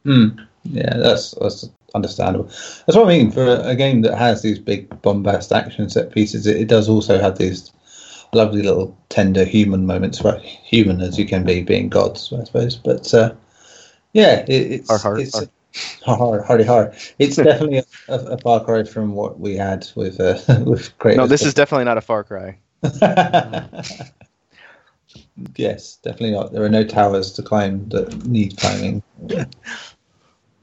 Hmm. 0.06 0.30
Yeah, 0.64 0.98
that's 0.98 1.32
that's 1.42 1.70
understandable. 1.96 2.46
That's 2.46 2.96
what 2.96 3.06
I 3.06 3.10
mean 3.10 3.32
for 3.32 3.46
a, 3.46 3.76
game 3.76 4.02
that 4.02 4.18
has 4.18 4.42
these 4.42 4.60
big 4.60 4.90
bombast 5.02 5.52
action 5.52 5.90
set 5.90 6.12
pieces. 6.12 6.46
It, 6.48 6.58
it 6.58 6.68
does 6.68 6.90
also 6.90 7.20
have 7.20 7.38
these 7.38 7.72
lovely 8.34 8.62
little 8.62 8.96
tender 9.10 9.46
human 9.46 9.86
moments, 9.86 10.22
right? 10.22 10.42
Human 10.42 11.02
as 11.02 11.18
you 11.18 11.26
can 11.26 11.44
be, 11.44 11.62
being 11.62 11.90
gods, 11.90 12.32
I 12.34 12.44
suppose. 12.44 12.76
But 12.76 13.14
uh, 13.14 13.34
yeah, 14.14 14.46
it, 14.48 14.72
it's 14.72 14.90
Har, 14.90 15.00
har, 15.00 15.18
it's 15.18 15.36
har. 15.36 15.48
Har, 16.06 16.42
hardy 16.44 16.64
har. 16.64 16.94
It's 17.20 17.36
definitely 17.38 17.78
a, 17.80 17.84
a, 18.08 18.18
a 18.34 18.38
far 18.40 18.64
cry 18.64 18.84
from 18.84 19.14
what 19.14 19.40
we 19.40 19.56
had 19.56 19.88
with 19.96 20.20
uh, 20.20 20.38
with 20.66 20.98
Kratos. 20.98 21.18
no 21.18 21.28
this 21.28 21.42
is 21.44 21.54
definitely 21.54 21.86
not 21.86 21.98
a 21.98 22.02
far 22.02 22.24
cry 22.24 22.58
yes, 25.56 25.98
definitely 25.98 26.32
not. 26.32 26.52
There 26.54 26.64
are 26.64 26.70
no 26.70 26.84
towers 26.84 27.32
to 27.34 27.44
climb 27.44 27.90
that 27.90 28.26
need 28.26 28.58
climbing 28.58 29.04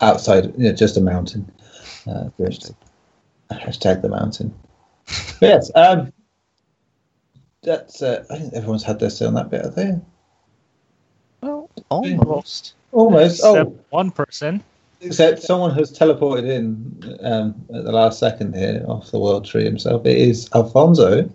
outside, 0.01 0.47
you 0.57 0.65
know, 0.65 0.73
just 0.73 0.97
a 0.97 1.01
mountain. 1.01 1.51
Uh, 2.07 2.31
just- 2.39 2.75
hashtag 3.51 4.03
the 4.03 4.09
mountain. 4.09 4.55
But 5.41 5.47
yes, 5.49 5.71
um, 5.75 6.13
that's. 7.63 8.03
Uh, 8.03 8.25
I 8.31 8.39
think 8.39 8.55
everyone's 8.55 8.83
had 8.83 8.99
their 8.99 9.11
say 9.11 9.27
on 9.27 9.35
that 9.35 9.51
bit, 9.51 9.63
have 9.65 9.75
they? 9.75 10.01
well 11.43 11.71
almost 11.91 12.75
Almost. 12.93 13.35
except 13.41 13.69
Oh, 13.71 13.79
one 13.91 14.11
person. 14.11 14.65
Except 15.01 15.43
someone 15.43 15.75
has 15.75 15.97
teleported 15.97 16.49
in 16.49 17.19
um, 17.21 17.55
at 17.75 17.85
the 17.85 17.93
last 17.93 18.19
second 18.19 18.55
here 18.55 18.85
off 18.89 19.11
the 19.11 19.19
world 19.19 19.45
tree 19.45 19.65
himself. 19.65 20.07
It 20.07 20.17
is 20.17 20.49
Alfonso. 20.55 21.31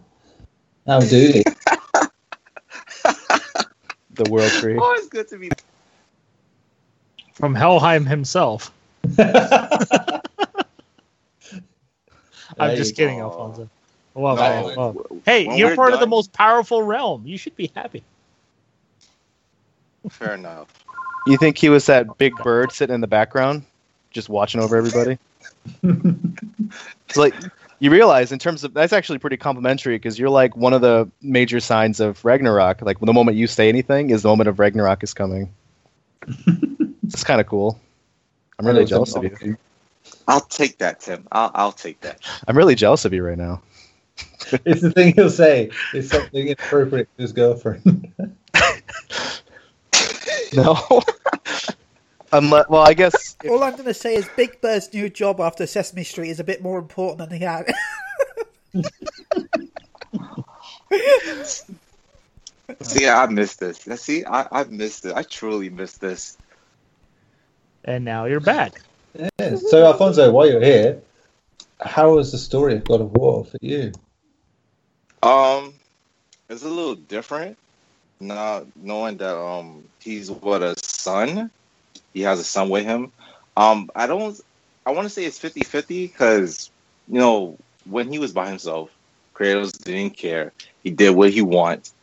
How 0.87 0.99
do 0.99 1.17
you? 1.17 1.43
the 4.15 4.29
world 4.29 4.51
tree 4.53 4.77
Oh, 4.79 4.93
it's 4.97 5.07
good 5.07 5.27
to 5.29 5.37
be. 5.37 5.51
from 7.33 7.55
Helheim 7.55 8.05
himself. 8.05 8.71
I'm 12.59 12.75
just 12.75 12.95
kidding, 12.95 13.19
go. 13.19 13.25
Alfonso. 13.25 13.69
Well, 14.13 14.35
No, 14.35 14.41
well, 14.41 14.93
well. 14.93 15.05
Hey, 15.25 15.47
when 15.47 15.57
you're 15.57 15.69
we're 15.69 15.75
part 15.75 15.93
of 15.93 15.99
the 15.99 16.07
most 16.07 16.33
powerful 16.33 16.83
realm. 16.83 17.25
You 17.25 17.37
should 17.37 17.55
be 17.55 17.71
happy. 17.73 18.03
Fair 20.09 20.33
enough. 20.33 20.80
You 21.25 21.37
think 21.37 21.57
he 21.57 21.69
was 21.69 21.85
that 21.85 22.17
big 22.17 22.35
bird 22.37 22.71
sitting 22.71 22.93
in 22.93 23.01
the 23.01 23.07
background 23.07 23.63
just 24.11 24.29
watching 24.29 24.61
over 24.61 24.75
everybody 24.75 25.17
it's 25.83 27.17
like 27.17 27.33
you 27.79 27.91
realize 27.91 28.31
in 28.31 28.39
terms 28.39 28.63
of 28.63 28.73
that's 28.73 28.93
actually 28.93 29.19
pretty 29.19 29.37
complimentary 29.37 29.95
because 29.95 30.17
you're 30.17 30.29
like 30.29 30.55
one 30.55 30.73
of 30.73 30.81
the 30.81 31.09
major 31.21 31.59
signs 31.59 31.99
of 31.99 32.23
ragnarok 32.25 32.81
like 32.81 32.99
the 32.99 33.13
moment 33.13 33.37
you 33.37 33.47
say 33.47 33.69
anything 33.69 34.09
is 34.09 34.23
the 34.23 34.29
moment 34.29 34.49
of 34.49 34.59
ragnarok 34.59 35.03
is 35.03 35.13
coming 35.13 35.51
it's 37.03 37.23
kind 37.23 37.41
of 37.41 37.47
cool 37.47 37.79
i'm 38.59 38.65
really 38.65 38.85
jealous 38.85 39.15
of 39.15 39.23
you 39.23 39.57
I'll 40.27 40.41
take 40.41 40.77
that, 40.77 40.99
Tim. 40.99 41.27
I'll 41.31 41.51
I'll 41.55 41.71
take 41.71 41.99
that. 42.01 42.19
i'm 42.47 42.57
really 42.57 42.75
jealous 42.75 43.05
of 43.05 43.13
you 43.13 43.23
right 43.23 43.37
now 43.37 43.61
It's 44.65 44.81
the 44.81 44.91
thing 44.91 45.13
he'll 45.15 45.29
say. 45.29 45.69
It's 45.93 46.09
something 46.09 46.47
inappropriate 46.47 47.07
to 47.17 47.21
his 47.21 47.31
girlfriend. 47.31 48.11
no 50.53 51.01
Unless, 52.33 52.67
well, 52.69 52.81
I 52.81 52.93
guess 52.93 53.35
if- 53.43 53.51
All 53.51 53.63
I'm 53.63 53.73
going 53.73 53.85
to 53.85 53.93
say 53.93 54.15
is 54.15 54.27
Big 54.35 54.61
Bird's 54.61 54.93
new 54.93 55.09
job 55.09 55.39
after 55.39 55.67
Sesame 55.67 56.03
Street 56.03 56.29
is 56.29 56.39
a 56.39 56.43
bit 56.43 56.61
more 56.61 56.79
important 56.79 57.17
than 57.17 57.37
he 57.37 57.43
had. 57.43 57.71
See, 62.81 63.07
I 63.07 63.25
missed 63.27 63.59
this. 63.59 63.79
See, 64.01 64.23
I, 64.25 64.47
I 64.51 64.63
missed 64.65 65.05
it. 65.05 65.13
I 65.13 65.23
truly 65.23 65.69
missed 65.69 65.99
this. 66.01 66.37
And 67.83 68.05
now 68.05 68.25
you're 68.25 68.39
back. 68.39 68.81
Yeah. 69.17 69.55
So, 69.55 69.85
Alfonso, 69.85 70.31
while 70.31 70.49
you're 70.49 70.63
here, 70.63 71.01
how 71.81 72.15
was 72.15 72.31
the 72.31 72.37
story 72.37 72.75
of 72.75 72.85
God 72.85 73.01
of 73.01 73.11
War 73.11 73.43
for 73.43 73.57
you? 73.61 73.91
Um, 75.21 75.73
it's 76.49 76.63
a 76.63 76.69
little 76.69 76.95
different. 76.95 77.57
Now 78.21 78.65
knowing 78.75 79.17
that 79.17 79.35
um 79.35 79.83
he's 79.99 80.29
what 80.29 80.61
a 80.61 80.75
son, 80.83 81.49
he 82.13 82.21
has 82.21 82.39
a 82.39 82.43
son 82.43 82.69
with 82.69 82.85
him. 82.85 83.11
Um, 83.57 83.89
I 83.95 84.07
don't. 84.07 84.39
I 84.85 84.91
want 84.91 85.05
to 85.05 85.09
say 85.09 85.25
it's 85.25 85.39
50-50 85.39 85.87
because 85.87 86.71
you 87.07 87.19
know 87.19 87.57
when 87.89 88.11
he 88.11 88.19
was 88.19 88.31
by 88.31 88.47
himself, 88.47 88.89
Kratos 89.35 89.77
didn't 89.83 90.17
care. 90.17 90.53
He 90.83 90.91
did 90.91 91.15
what 91.15 91.31
he 91.31 91.41
wants 91.41 91.93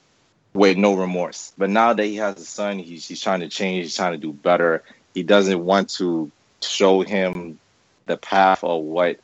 with 0.55 0.77
no 0.77 0.95
remorse. 0.95 1.53
But 1.57 1.71
now 1.71 1.93
that 1.93 2.05
he 2.05 2.16
has 2.16 2.37
a 2.37 2.45
son, 2.45 2.79
he's 2.79 3.07
he's 3.07 3.23
trying 3.23 3.41
to 3.41 3.49
change. 3.49 3.85
He's 3.85 3.97
trying 3.97 4.12
to 4.12 4.19
do 4.19 4.33
better. 4.33 4.83
He 5.14 5.23
doesn't 5.23 5.64
want 5.64 5.91
to 5.91 6.31
show 6.62 7.03
him 7.03 7.59
the 8.07 8.16
path 8.16 8.64
of 8.64 8.83
what 8.83 9.19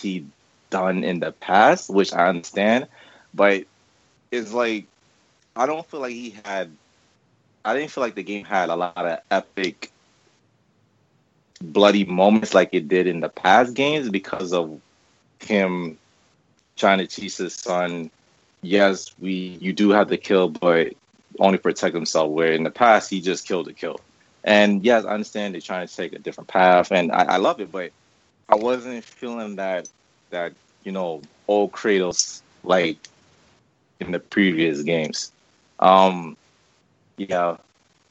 he 0.00 0.24
done 0.70 1.04
in 1.04 1.20
the 1.20 1.32
past, 1.32 1.90
which 1.90 2.12
I 2.12 2.28
understand. 2.28 2.86
But 3.34 3.64
it's 4.30 4.52
like 4.52 4.86
I 5.54 5.66
don't 5.66 5.86
feel 5.86 6.00
like 6.00 6.12
he 6.12 6.36
had. 6.44 6.70
I 7.64 7.74
didn't 7.74 7.90
feel 7.90 8.02
like 8.02 8.14
the 8.14 8.22
game 8.22 8.44
had 8.44 8.70
a 8.70 8.76
lot 8.76 8.96
of 8.96 9.20
epic, 9.30 9.92
bloody 11.62 12.04
moments 12.04 12.54
like 12.54 12.70
it 12.72 12.88
did 12.88 13.06
in 13.06 13.20
the 13.20 13.28
past 13.28 13.74
games 13.74 14.08
because 14.08 14.52
of 14.52 14.80
him 15.40 15.98
trying 16.76 16.98
to 16.98 17.06
teach 17.06 17.36
his 17.36 17.54
son. 17.54 18.10
Yes, 18.62 19.14
we 19.20 19.58
you 19.60 19.72
do 19.72 19.90
have 19.90 20.08
to 20.08 20.16
kill, 20.16 20.48
but 20.48 20.94
only 21.38 21.58
protect 21.58 21.94
himself. 21.94 22.30
Where 22.30 22.52
in 22.52 22.64
the 22.64 22.70
past 22.70 23.10
he 23.10 23.20
just 23.20 23.46
killed 23.46 23.66
to 23.66 23.72
kill. 23.72 24.00
And 24.44 24.84
yes, 24.84 25.04
I 25.04 25.10
understand 25.10 25.54
they're 25.54 25.60
trying 25.60 25.86
to 25.86 25.94
take 25.94 26.12
a 26.12 26.18
different 26.18 26.48
path, 26.48 26.90
and 26.90 27.12
I, 27.12 27.24
I 27.24 27.36
love 27.36 27.60
it, 27.60 27.70
but 27.70 27.92
I 28.48 28.56
wasn't 28.56 29.04
feeling 29.04 29.56
that 29.56 29.88
that 30.30 30.54
you 30.82 30.92
know 30.92 31.22
old 31.46 31.72
Kratos 31.72 32.42
like 32.64 32.96
in 34.00 34.10
the 34.10 34.18
previous 34.18 34.82
games. 34.82 35.30
Um, 35.82 36.36
yeah, 37.18 37.56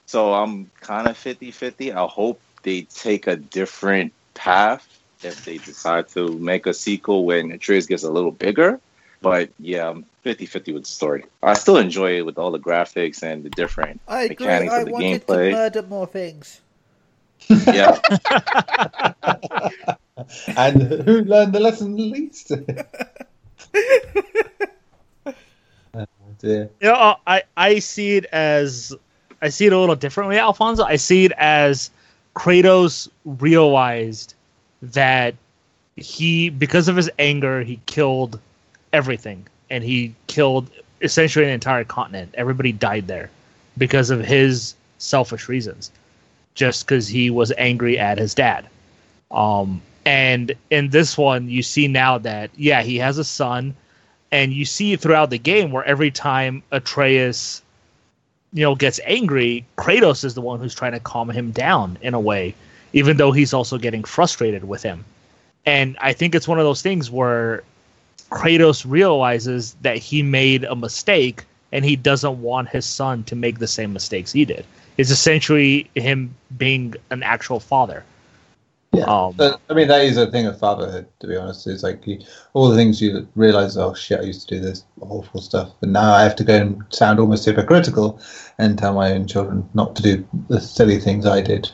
so 0.06 0.34
I'm 0.34 0.70
kind 0.82 1.08
of 1.08 1.18
50-50. 1.18 1.94
I 1.96 2.06
hope 2.06 2.42
they 2.64 2.82
take 2.82 3.28
a 3.28 3.38
different 3.38 4.14
path 4.34 4.86
if 5.24 5.46
they 5.46 5.58
decide 5.58 6.10
to 6.10 6.38
make 6.38 6.66
a 6.68 6.74
sequel 6.74 7.26
when 7.26 7.52
Atreus 7.52 7.86
gets 7.86 8.04
a 8.04 8.12
little 8.12 8.32
bigger. 8.32 8.80
But 9.22 9.52
yeah, 9.60 9.88
I'm 9.90 10.06
50-50 10.26 10.74
with 10.74 10.84
the 10.84 10.90
story. 10.90 11.24
I 11.42 11.54
still 11.54 11.78
enjoy 11.78 12.18
it 12.18 12.26
with 12.26 12.38
all 12.38 12.52
the 12.52 12.60
graphics 12.60 13.24
and 13.24 13.44
the 13.44 13.50
different 13.50 14.02
I 14.08 14.24
agree. 14.24 14.48
mechanics 14.48 14.74
I 14.74 14.80
of 14.80 14.86
the 14.86 14.92
wanted 14.92 15.28
gameplay. 15.28 15.50
to 15.50 15.56
murder 15.56 15.82
more 15.84 16.08
things. 16.08 16.62
Yeah, 17.50 18.00
And 20.58 20.82
who 20.82 21.22
learned 21.22 21.54
the 21.54 21.60
lesson 21.60 21.96
least? 21.96 22.52
Dear. 26.42 26.70
You 26.82 26.90
know, 26.90 26.94
uh, 26.94 27.16
I 27.26 27.44
I 27.56 27.80
see 27.80 28.18
it 28.18 28.26
as 28.26 28.94
I 29.42 29.50
see 29.50 29.66
it 29.68 29.74
a 29.74 29.80
little 29.80 29.96
differently, 29.96 30.38
Alfonso. 30.38 30.84
I 30.84 30.98
see 30.98 31.26
it 31.26 31.32
as 31.34 31.90
Kratos 32.36 33.10
realized 33.26 34.36
that 34.82 35.36
he, 35.96 36.50
because 36.50 36.88
of 36.88 36.96
his 36.96 37.10
anger, 37.20 37.62
he 37.62 37.80
killed 37.86 38.40
everything, 38.94 39.48
and 39.70 39.84
he 39.84 40.14
killed 40.28 40.70
essentially 41.02 41.46
an 41.46 41.52
entire 41.52 41.84
continent. 41.84 42.34
Everybody 42.36 42.72
died 42.72 43.08
there 43.08 43.30
because 43.78 44.10
of 44.10 44.24
his 44.24 44.76
selfish 44.98 45.48
reasons, 45.50 45.92
just 46.56 46.86
because 46.86 47.08
he 47.08 47.30
was 47.30 47.52
angry 47.58 47.98
at 47.98 48.18
his 48.18 48.34
dad. 48.34 48.68
Um, 49.32 49.82
and 50.06 50.54
in 50.70 50.90
this 50.90 51.18
one, 51.18 51.50
you 51.50 51.64
see 51.64 51.88
now 51.88 52.18
that 52.20 52.52
yeah, 52.56 52.82
he 52.82 52.98
has 52.98 53.18
a 53.18 53.24
son 53.24 53.76
and 54.32 54.54
you 54.54 54.66
see 54.66 54.96
throughout 54.96 55.30
the 55.30 55.38
game 55.38 55.72
where 55.72 55.84
every 55.84 56.12
time 56.12 56.64
Atreus, 56.72 57.62
you 58.54 58.64
know, 58.64 58.76
gets 58.76 59.00
angry, 59.06 59.66
Kratos 59.78 60.24
is 60.24 60.34
the 60.34 60.42
one 60.42 60.60
who's 60.60 60.76
trying 60.76 60.94
to 60.94 61.00
calm 61.00 61.30
him 61.30 61.52
down 61.52 61.98
in 62.02 62.14
a 62.14 62.20
way, 62.20 62.56
even 62.94 63.18
though 63.18 63.32
he's 63.32 63.54
also 63.54 63.78
getting 63.78 64.04
frustrated 64.04 64.64
with 64.64 64.84
him. 64.84 65.04
And 65.66 65.98
I 66.00 66.14
think 66.14 66.34
it's 66.34 66.48
one 66.48 66.60
of 66.60 66.66
those 66.66 66.82
things 66.82 67.12
where 67.12 67.64
Kratos 68.30 68.86
realizes 68.88 69.76
that 69.82 69.98
he 69.98 70.24
made 70.24 70.64
a 70.64 70.76
mistake 70.76 71.44
and 71.72 71.86
he 71.86 71.96
doesn't 71.96 72.42
want 72.42 72.70
his 72.70 72.86
son 72.86 73.24
to 73.26 73.36
make 73.36 73.60
the 73.60 73.68
same 73.68 73.94
mistakes 73.94 74.32
he 74.32 74.46
did. 74.46 74.66
It's 74.98 75.12
essentially 75.12 75.90
him 75.96 76.36
being 76.58 76.96
an 77.10 77.24
actual 77.24 77.60
father. 77.60 78.04
Yeah, 78.92 79.06
Um, 79.06 79.34
but, 79.38 79.62
I 79.70 79.74
mean 79.74 79.88
that 79.88 80.04
is 80.04 80.18
a 80.18 80.30
thing 80.30 80.48
of 80.48 80.60
fatherhood. 80.60 81.08
To 81.22 81.28
be 81.28 81.38
honest, 81.38 81.66
it's 81.66 81.82
like 81.84 82.06
you, 82.06 82.20
all 82.54 82.70
the 82.70 82.76
things 82.76 83.02
you 83.02 83.28
realize. 83.36 83.78
Oh 83.78 83.94
shit! 83.94 84.20
I 84.20 84.24
used 84.24 84.50
to 84.50 84.56
do 84.56 84.62
this 84.62 84.84
awful 85.00 85.40
stuff, 85.40 85.72
but 85.80 85.90
now 85.90 86.14
I 86.14 86.24
have 86.24 86.36
to 86.38 86.44
go 86.44 86.56
and 86.56 86.84
sound 86.90 87.20
almost 87.20 87.46
hypocritical 87.46 88.20
and 88.58 88.78
tell 88.78 88.94
my 88.94 89.14
own 89.14 89.28
children 89.28 89.68
not 89.74 89.96
to 89.96 90.04
do 90.04 90.28
the 90.50 90.60
silly 90.60 91.00
things 91.00 91.26
I 91.26 91.40
did. 91.40 91.72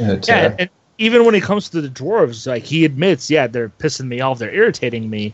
Uh, 0.00 0.18
Yeah, 0.28 0.54
and 0.58 0.70
even 0.98 1.24
when 1.24 1.34
it 1.34 1.42
comes 1.42 1.68
to 1.70 1.80
the 1.80 1.88
dwarves, 1.88 2.46
like 2.46 2.62
he 2.62 2.84
admits, 2.84 3.28
yeah, 3.28 3.48
they're 3.48 3.68
pissing 3.68 4.06
me 4.06 4.20
off, 4.20 4.38
they're 4.38 4.54
irritating 4.54 5.10
me, 5.10 5.32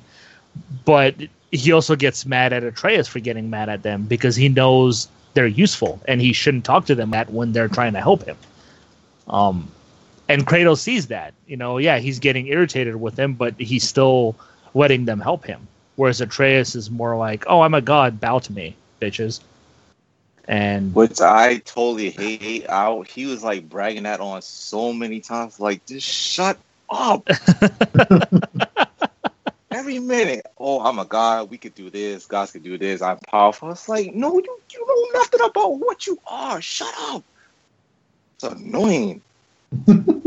but 0.87 1.15
he 1.51 1.73
also 1.73 1.97
gets 1.97 2.25
mad 2.25 2.55
at 2.55 2.65
Atreus 2.65 3.09
for 3.09 3.21
getting 3.21 3.51
mad 3.51 3.69
at 3.69 3.83
them 3.83 4.05
because 4.05 4.37
he 4.37 4.49
knows 4.49 5.09
they're 5.35 5.47
useful 5.47 6.01
and 6.09 6.21
he 6.21 6.33
shouldn't 6.33 6.65
talk 6.65 6.87
to 6.87 6.95
them 6.95 7.13
at 7.13 7.31
when 7.31 7.53
they're 7.53 7.69
trying 7.69 7.93
to 7.93 8.01
help 8.01 8.25
him. 8.25 8.37
Um, 9.29 9.71
and 10.31 10.47
Kratos 10.47 10.79
sees 10.79 11.09
that, 11.09 11.35
you 11.47 11.57
know, 11.57 11.79
yeah, 11.79 11.99
he's 11.99 12.21
getting 12.21 12.47
irritated 12.47 12.97
with 12.97 13.17
them, 13.17 13.35
but 13.35 13.55
he's 13.59 13.87
still 13.87 14.37
letting 14.75 15.05
them 15.05 15.21
help 15.21 15.45
him. 15.45 15.67
Whereas 15.97 16.21
Atreus 16.21 16.75
is 16.75 16.91
more 16.91 17.17
like, 17.17 17.45
"Oh, 17.47 17.63
I'm 17.63 17.75
a 17.75 17.81
god, 17.81 18.21
bow 18.21 18.39
to 18.39 18.53
me, 18.53 18.77
bitches." 19.01 19.41
And 20.49 20.95
which 20.95 21.21
I 21.21 21.59
totally 21.59 22.11
hate. 22.11 22.69
Out, 22.69 23.07
he 23.07 23.27
was 23.27 23.43
like 23.43 23.69
bragging 23.69 24.05
that 24.05 24.21
on 24.21 24.43
so 24.43 24.93
many 24.93 25.21
times. 25.21 25.61
Like, 25.61 25.85
just 25.87 26.07
shut 26.07 26.59
up. 26.89 27.29
Every 29.71 29.99
minute, 29.99 30.47
oh, 30.59 30.81
I'm 30.81 30.99
a 30.99 31.05
god. 31.05 31.51
We 31.51 31.59
could 31.59 31.75
do 31.75 31.91
this. 31.91 32.27
Gods 32.27 32.53
could 32.53 32.65
do 32.65 32.79
this. 32.79 33.03
I'm 33.03 33.19
powerful. 33.19 33.71
It's 33.71 33.89
like, 33.89 34.15
no, 34.15 34.35
you, 34.35 34.59
you 34.73 34.87
know 34.87 35.21
nothing 35.21 35.41
about 35.43 35.79
what 35.79 36.07
you 36.07 36.19
are. 36.27 36.61
Shut 36.61 36.93
up. 36.99 37.23
It's 38.37 38.45
annoying. 38.45 39.23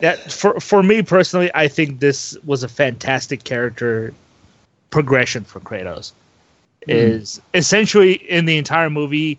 that 0.00 0.32
for 0.32 0.60
for 0.60 0.82
me 0.82 1.02
personally, 1.02 1.50
I 1.54 1.68
think 1.68 2.00
this 2.00 2.36
was 2.44 2.62
a 2.62 2.68
fantastic 2.68 3.44
character 3.44 4.12
progression 4.90 5.44
for 5.44 5.60
Kratos. 5.60 6.12
Is 6.86 7.40
essentially 7.52 8.14
in 8.14 8.46
the 8.46 8.56
entire 8.56 8.88
movie, 8.88 9.38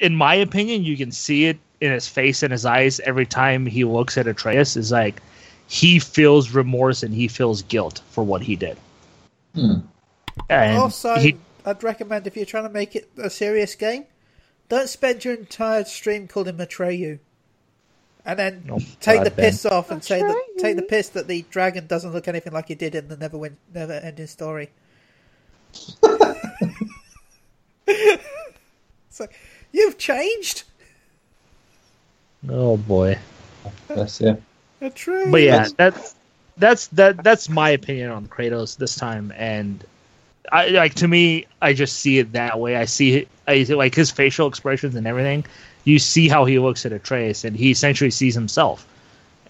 in 0.00 0.14
my 0.14 0.34
opinion, 0.34 0.84
you 0.84 0.96
can 0.96 1.10
see 1.10 1.46
it 1.46 1.58
in 1.80 1.92
his 1.92 2.06
face 2.06 2.42
and 2.42 2.52
his 2.52 2.64
eyes 2.64 3.00
every 3.00 3.26
time 3.26 3.66
he 3.66 3.84
looks 3.84 4.16
at 4.16 4.26
Atreus. 4.26 4.76
Is 4.76 4.92
like 4.92 5.20
he 5.66 5.98
feels 5.98 6.50
remorse 6.50 7.02
and 7.02 7.14
he 7.14 7.28
feels 7.28 7.62
guilt 7.62 8.00
for 8.10 8.24
what 8.24 8.42
he 8.42 8.56
did. 8.56 8.76
Hmm. 9.54 9.78
And 10.48 10.78
also, 10.78 11.16
he, 11.16 11.36
I'd 11.64 11.82
recommend 11.82 12.26
if 12.26 12.36
you're 12.36 12.46
trying 12.46 12.64
to 12.64 12.70
make 12.70 12.96
it 12.96 13.10
a 13.18 13.30
serious 13.30 13.74
game, 13.74 14.06
don't 14.68 14.88
spend 14.88 15.24
your 15.24 15.34
entire 15.34 15.84
stream 15.84 16.28
calling 16.28 16.48
him 16.48 16.58
Atreyu. 16.58 17.18
And 18.24 18.38
then 18.38 18.64
Oh, 18.70 18.78
take 19.00 19.24
the 19.24 19.30
Ben. 19.30 19.46
piss 19.50 19.64
off 19.66 19.90
and 19.90 20.02
say 20.04 20.20
that 20.20 20.44
take 20.58 20.76
the 20.76 20.82
piss 20.82 21.08
that 21.10 21.26
the 21.26 21.42
dragon 21.50 21.86
doesn't 21.86 22.12
look 22.12 22.28
anything 22.28 22.52
like 22.52 22.68
he 22.68 22.74
did 22.74 22.94
in 22.94 23.08
the 23.08 23.16
never 23.16 23.38
win, 23.38 23.56
never 23.72 23.92
ending 23.94 24.26
story. 24.26 24.70
it's 27.86 29.20
like 29.20 29.34
you've 29.72 29.98
changed, 29.98 30.64
oh 32.48 32.76
boy. 32.76 33.18
Yes, 33.88 34.20
yeah. 34.20 34.36
Atreyu. 34.82 35.30
but 35.30 35.42
yeah, 35.42 35.66
That's- 35.68 35.72
that's 35.76 36.14
that's 36.56 36.86
that 36.88 37.22
that's 37.24 37.48
my 37.48 37.70
opinion 37.70 38.10
on 38.10 38.26
Kratos 38.26 38.76
this 38.76 38.94
time, 38.96 39.32
and 39.36 39.84
I 40.50 40.68
like 40.68 40.94
to 40.94 41.08
me, 41.08 41.46
I 41.60 41.72
just 41.72 41.98
see 41.98 42.18
it 42.18 42.32
that 42.32 42.58
way. 42.58 42.76
I 42.76 42.84
see 42.84 43.18
it, 43.18 43.28
I 43.46 43.62
like 43.68 43.94
his 43.94 44.10
facial 44.10 44.48
expressions 44.48 44.94
and 44.94 45.06
everything. 45.06 45.44
You 45.84 45.98
see 45.98 46.28
how 46.28 46.44
he 46.44 46.58
looks 46.58 46.84
at 46.86 46.92
Atreus, 46.92 47.44
and 47.44 47.56
he 47.56 47.70
essentially 47.70 48.10
sees 48.10 48.34
himself, 48.34 48.86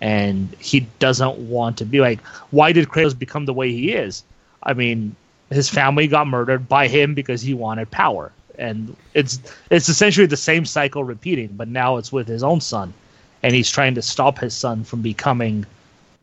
and 0.01 0.55
he 0.59 0.81
doesn't 0.99 1.39
want 1.39 1.79
to 1.79 1.85
be 1.85 2.01
like. 2.01 2.21
Why 2.51 2.73
did 2.73 2.89
Kratos 2.89 3.19
become 3.19 3.47
the 3.47 3.53
way 3.53 3.73
he 3.73 3.93
is? 3.93 4.23
I 4.63 4.75
mean, 4.75 5.15
his 5.51 5.69
family 5.69 6.07
got 6.07 6.27
murdered 6.27 6.69
by 6.69 6.89
him 6.89 7.15
because 7.15 7.43
he 7.43 7.55
wanted 7.55 7.91
power, 7.91 8.33
and 8.59 8.97
it's 9.15 9.41
it's 9.71 9.89
essentially 9.89 10.27
the 10.27 10.37
same 10.37 10.65
cycle 10.65 11.05
repeating, 11.05 11.49
but 11.49 11.69
now 11.69 11.97
it's 11.97 12.13
with 12.13 12.29
his 12.29 12.43
own 12.43 12.61
son 12.61 12.93
and 13.43 13.55
he's 13.55 13.71
trying 13.71 13.95
to 13.95 14.03
stop 14.03 14.39
his 14.39 14.55
son 14.55 14.85
from 14.85 15.03
becoming 15.03 15.67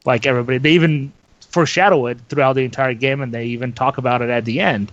like 0.06 0.26
everybody. 0.26 0.58
They 0.58 0.72
even 0.72 1.12
foreshadow 1.58 2.06
it 2.06 2.20
throughout 2.30 2.54
the 2.54 2.64
entire 2.64 2.94
game, 2.94 3.20
and 3.22 3.34
they 3.34 3.46
even 3.46 3.74
talk 3.74 3.98
about 3.98 4.22
it 4.22 4.30
at 4.30 4.46
the 4.46 4.60
end, 4.60 4.92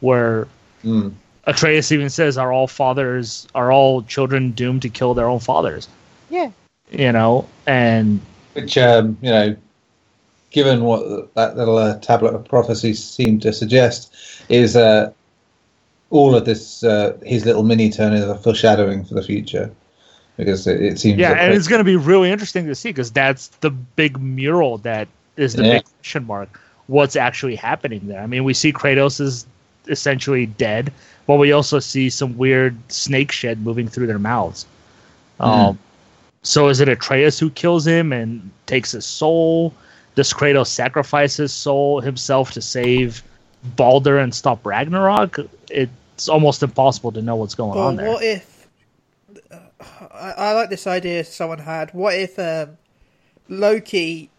where 0.00 0.48
Mm. 0.86 1.12
Atreus 1.44 1.92
even 1.92 2.08
says, 2.08 2.38
"Are 2.38 2.52
all 2.52 2.66
fathers, 2.66 3.46
are 3.54 3.70
all 3.72 4.02
children 4.02 4.52
doomed 4.52 4.82
to 4.82 4.88
kill 4.88 5.14
their 5.14 5.28
own 5.28 5.40
fathers?" 5.40 5.88
Yeah. 6.30 6.50
You 6.90 7.12
know, 7.12 7.46
and 7.66 8.20
Which, 8.54 8.78
um, 8.78 9.18
you 9.20 9.30
know, 9.30 9.56
given 10.50 10.84
what 10.84 11.34
that 11.34 11.56
little 11.56 11.76
uh, 11.76 11.98
tablet 11.98 12.34
of 12.34 12.44
prophecy 12.48 12.94
seemed 12.94 13.42
to 13.42 13.52
suggest, 13.52 14.14
is 14.48 14.76
uh, 14.76 15.10
all 16.10 16.34
of 16.34 16.44
this, 16.44 16.84
uh, 16.84 17.16
his 17.24 17.44
little 17.44 17.64
mini 17.64 17.90
turn 17.90 18.12
is 18.12 18.24
a 18.24 18.38
foreshadowing 18.38 19.04
for 19.04 19.14
the 19.14 19.22
future. 19.22 19.70
Because 20.36 20.66
it, 20.66 20.80
it 20.82 20.98
seems 21.00 21.18
yeah, 21.18 21.32
and 21.32 21.54
it's 21.54 21.66
going 21.66 21.80
to 21.80 21.84
be 21.84 21.96
really 21.96 22.30
interesting 22.30 22.66
to 22.66 22.74
see 22.74 22.90
because 22.90 23.10
that's 23.10 23.48
the 23.60 23.70
big 23.70 24.20
mural 24.20 24.78
that 24.78 25.08
is 25.36 25.54
the 25.54 25.64
Yeah. 25.64 25.72
big 25.74 25.84
question 25.84 26.26
mark. 26.26 26.60
What's 26.86 27.16
actually 27.16 27.56
happening 27.56 28.02
there? 28.06 28.20
I 28.20 28.26
mean, 28.26 28.44
we 28.44 28.54
see 28.54 28.72
Kratos 28.72 29.20
is 29.20 29.46
essentially 29.88 30.46
dead, 30.46 30.92
but 31.26 31.36
we 31.36 31.52
also 31.52 31.78
see 31.78 32.10
some 32.10 32.36
weird 32.36 32.76
snake 32.90 33.32
shed 33.32 33.60
moving 33.60 33.88
through 33.88 34.06
their 34.06 34.18
mouths. 34.18 34.66
Um, 35.40 35.78
so 36.42 36.68
is 36.68 36.80
it 36.80 36.88
Atreus 36.88 37.38
who 37.38 37.50
kills 37.50 37.86
him 37.86 38.12
and 38.12 38.50
takes 38.66 38.92
his 38.92 39.04
soul? 39.04 39.74
Does 40.14 40.32
Kratos 40.32 40.68
sacrifice 40.68 41.36
his 41.36 41.52
soul 41.52 42.00
himself 42.00 42.52
to 42.52 42.62
save 42.62 43.22
Balder 43.76 44.18
and 44.18 44.34
stop 44.34 44.64
Ragnarok? 44.64 45.38
It's 45.70 46.28
almost 46.28 46.62
impossible 46.62 47.12
to 47.12 47.22
know 47.22 47.36
what's 47.36 47.54
going 47.54 47.76
Well, 47.78 47.88
on 47.88 47.96
there. 47.96 48.08
what 48.08 48.22
if? 48.22 48.68
I, 50.14 50.30
I 50.36 50.52
like 50.52 50.70
this 50.70 50.86
idea 50.86 51.24
someone 51.24 51.58
had. 51.58 51.92
What 51.92 52.14
if 52.14 52.38
um, 52.38 52.78
Loki 53.48 54.30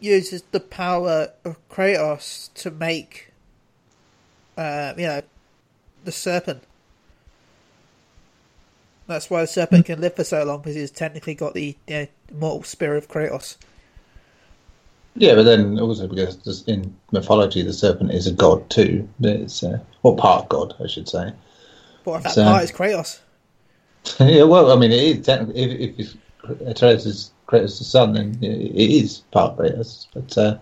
uses 0.00 0.42
the 0.52 0.60
power 0.60 1.30
of 1.44 1.56
Kratos 1.68 2.52
to 2.54 2.70
make, 2.70 3.30
uh, 4.56 4.94
you 4.96 5.06
know, 5.06 5.22
the 6.04 6.12
serpent? 6.12 6.62
That's 9.06 9.28
why 9.28 9.42
the 9.42 9.46
serpent 9.46 9.86
can 9.86 10.00
live 10.00 10.16
for 10.16 10.24
so 10.24 10.44
long 10.44 10.60
because 10.60 10.76
he's 10.76 10.90
technically 10.90 11.34
got 11.34 11.54
the 11.54 11.76
you 11.86 11.94
know, 11.94 12.06
immortal 12.30 12.62
spirit 12.62 13.04
of 13.04 13.08
Kratos. 13.08 13.56
Yeah, 15.16 15.34
but 15.34 15.44
then 15.44 15.78
also 15.78 16.08
because 16.08 16.64
in 16.66 16.96
mythology, 17.12 17.62
the 17.62 17.72
serpent 17.72 18.10
is 18.12 18.26
a 18.26 18.32
god 18.32 18.68
too. 18.70 19.08
It's 19.20 19.62
uh, 19.62 19.78
or 20.02 20.16
part 20.16 20.48
god, 20.48 20.74
I 20.82 20.86
should 20.88 21.08
say. 21.08 21.32
But 22.04 22.12
if 22.16 22.22
that 22.24 22.32
So- 22.32 22.44
part 22.44 22.64
is 22.64 22.72
Kratos, 22.72 23.20
yeah, 24.20 24.42
well, 24.44 24.72
I 24.72 24.76
mean, 24.76 24.90
it 24.92 25.02
is 25.02 25.24
technically 25.24 25.62
if, 25.62 25.98
if 25.98 26.16
Atreus 26.66 27.06
is 27.06 27.30
Kratos' 27.46 27.82
son, 27.82 28.12
then 28.12 28.38
it 28.42 28.90
is 28.90 29.18
part 29.30 29.52
of 29.52 29.58
Kratos. 29.58 30.06
But 30.14 30.38
uh, 30.38 30.58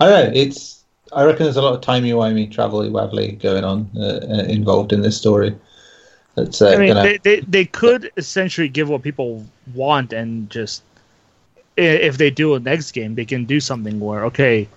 I 0.00 0.08
don't 0.08 0.24
know. 0.26 0.32
It's 0.34 0.84
I 1.12 1.24
reckon 1.24 1.44
there's 1.44 1.56
a 1.56 1.62
lot 1.62 1.74
of 1.74 1.80
timey 1.80 2.10
wimey, 2.10 2.52
travelly 2.52 2.90
wabbly 2.90 3.40
going 3.40 3.64
on 3.64 3.88
uh, 3.96 4.20
uh, 4.28 4.44
involved 4.44 4.92
in 4.92 5.02
this 5.02 5.16
story. 5.16 5.54
That's 6.34 6.60
uh, 6.60 6.70
I 6.70 6.76
mean, 6.76 6.88
gonna, 6.88 7.02
they, 7.02 7.18
they 7.18 7.40
they 7.40 7.64
could 7.64 8.10
essentially 8.16 8.68
give 8.68 8.88
what 8.88 9.02
people 9.02 9.44
want 9.74 10.12
and 10.12 10.50
just 10.50 10.82
if 11.76 12.18
they 12.18 12.30
do 12.30 12.54
a 12.54 12.60
next 12.60 12.92
game, 12.92 13.14
they 13.14 13.24
can 13.24 13.44
do 13.44 13.60
something 13.60 14.00
where 14.00 14.24
okay, 14.26 14.68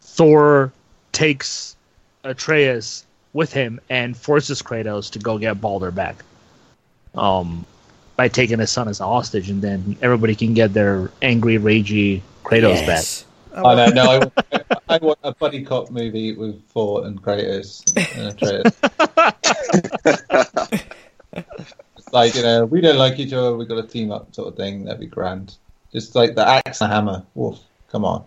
Thor 0.00 0.72
takes 1.12 1.76
Atreus 2.22 3.04
with 3.32 3.52
him 3.52 3.80
and 3.90 4.16
forces 4.16 4.62
Kratos 4.62 5.10
to 5.12 5.18
go 5.18 5.38
get 5.38 5.60
Balder 5.60 5.90
back, 5.90 6.16
um, 7.14 7.66
by 8.16 8.28
taking 8.28 8.58
his 8.58 8.70
son 8.70 8.88
as 8.88 9.00
a 9.00 9.04
hostage, 9.04 9.50
and 9.50 9.60
then 9.62 9.96
everybody 10.02 10.34
can 10.34 10.54
get 10.54 10.72
their 10.72 11.10
angry, 11.22 11.58
ragey 11.58 12.20
Kratos 12.44 12.78
back. 12.80 12.88
yes. 12.88 13.24
I 13.54 13.60
I 13.60 13.74
know. 13.74 13.86
No, 13.90 14.02
I, 14.10 14.18
want- 14.18 14.32
I 14.88 14.98
want 14.98 15.18
a 15.22 15.32
buddy 15.32 15.62
cop 15.64 15.90
movie 15.90 16.34
with 16.34 16.62
Thor 16.70 17.06
and 17.06 17.20
Kratos 17.22 17.82
and 18.16 18.32
Atreus. 18.32 18.74
it's 21.96 22.12
like 22.12 22.34
you 22.34 22.42
know, 22.42 22.64
we 22.64 22.80
don't 22.80 22.98
like 22.98 23.18
each 23.18 23.32
other. 23.32 23.56
We 23.56 23.64
got 23.66 23.76
to 23.76 23.86
team 23.86 24.10
up, 24.12 24.34
sort 24.34 24.48
of 24.48 24.56
thing. 24.56 24.84
That'd 24.84 25.00
be 25.00 25.06
grand. 25.06 25.56
Just 25.92 26.14
like 26.14 26.34
the 26.34 26.46
axe 26.46 26.80
and 26.80 26.90
the 26.90 26.94
hammer. 26.94 27.24
Wolf, 27.34 27.60
come 27.90 28.04
on. 28.04 28.24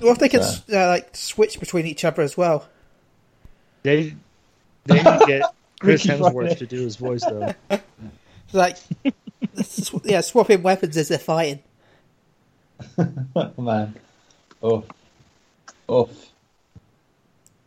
What 0.00 0.12
if 0.12 0.18
they 0.18 0.28
can 0.28 0.40
uh, 0.40 0.88
like 0.88 1.14
switch 1.14 1.60
between 1.60 1.86
each 1.86 2.04
other 2.04 2.22
as 2.22 2.36
well? 2.36 2.68
They 3.82 4.14
they 4.84 4.94
need 4.94 5.04
to 5.04 5.24
get 5.26 5.54
Chris 5.80 6.06
Hemsworth 6.06 6.58
to 6.58 6.66
do 6.66 6.80
his 6.80 6.96
voice 6.96 7.24
though. 7.24 7.52
It's 8.52 8.54
like, 8.54 8.76
sw- 9.64 10.04
yeah, 10.04 10.20
swapping 10.20 10.62
weapons 10.62 10.96
as 10.96 11.08
they're 11.08 11.18
fighting. 11.18 11.60
oh, 12.98 13.52
man. 13.58 13.94
Oof. 14.64 14.84
Oof. 15.90 16.10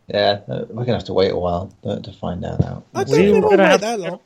Yeah, 0.08 0.40
uh, 0.48 0.64
we're 0.68 0.84
gonna 0.84 0.94
have 0.98 1.04
to 1.04 1.12
wait 1.12 1.32
a 1.32 1.36
while 1.36 1.72
to 1.82 2.12
find 2.12 2.42
that 2.44 2.64
out. 2.64 2.84
I 2.94 3.02
don't 3.02 3.14
think 3.16 3.32
we'll 3.32 3.50
gonna 3.50 3.62
wait 3.62 3.68
have- 3.70 3.80
that 3.80 3.98
long. 4.00 4.20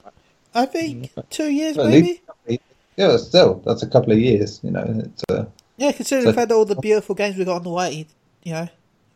I 0.54 0.66
think 0.66 1.11
two 1.30 1.48
years 1.50 1.76
Well, 1.76 1.88
maybe. 1.88 2.20
least- 2.46 2.62
Yeah, 2.96 3.16
still, 3.16 3.62
that's 3.64 3.82
a 3.82 3.86
couple 3.86 4.12
of 4.12 4.18
years. 4.18 4.61
You 4.62 4.72
know, 4.72 4.84
it's, 4.86 5.24
uh, 5.30 5.44
Yeah, 5.78 5.92
considering 5.92 6.24
So- 6.26 6.32
the 6.32 6.36
fact 6.36 6.48
that 6.50 6.54
all 6.54 6.66
the 6.66 6.76
beautiful 6.76 7.14
games 7.14 7.36
we 7.36 7.44
got 7.46 7.56
on 7.56 7.62
the 7.62 7.70
way, 7.70 8.06
you 8.42 8.52
know, 8.52 8.68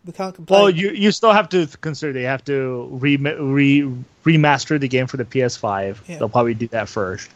we 0.05 0.13
can't 0.13 0.35
complain. 0.35 0.61
Well, 0.61 0.71
you 0.71 0.91
you 0.91 1.13
still 1.13 1.33
have 1.33 1.49
to 1.51 1.67
consider 1.81 2.13
they 2.13 2.23
have 2.23 2.45
to 2.45 2.89
re, 2.91 3.17
re 3.17 3.91
remaster 4.25 4.79
the 4.79 4.89
game 4.89 5.07
for 5.07 5.17
the 5.17 5.25
PS5. 5.25 5.99
Yeah. 6.07 6.19
They'll 6.19 6.29
probably 6.29 6.55
do 6.55 6.69
that 6.69 6.89
first, 6.89 7.31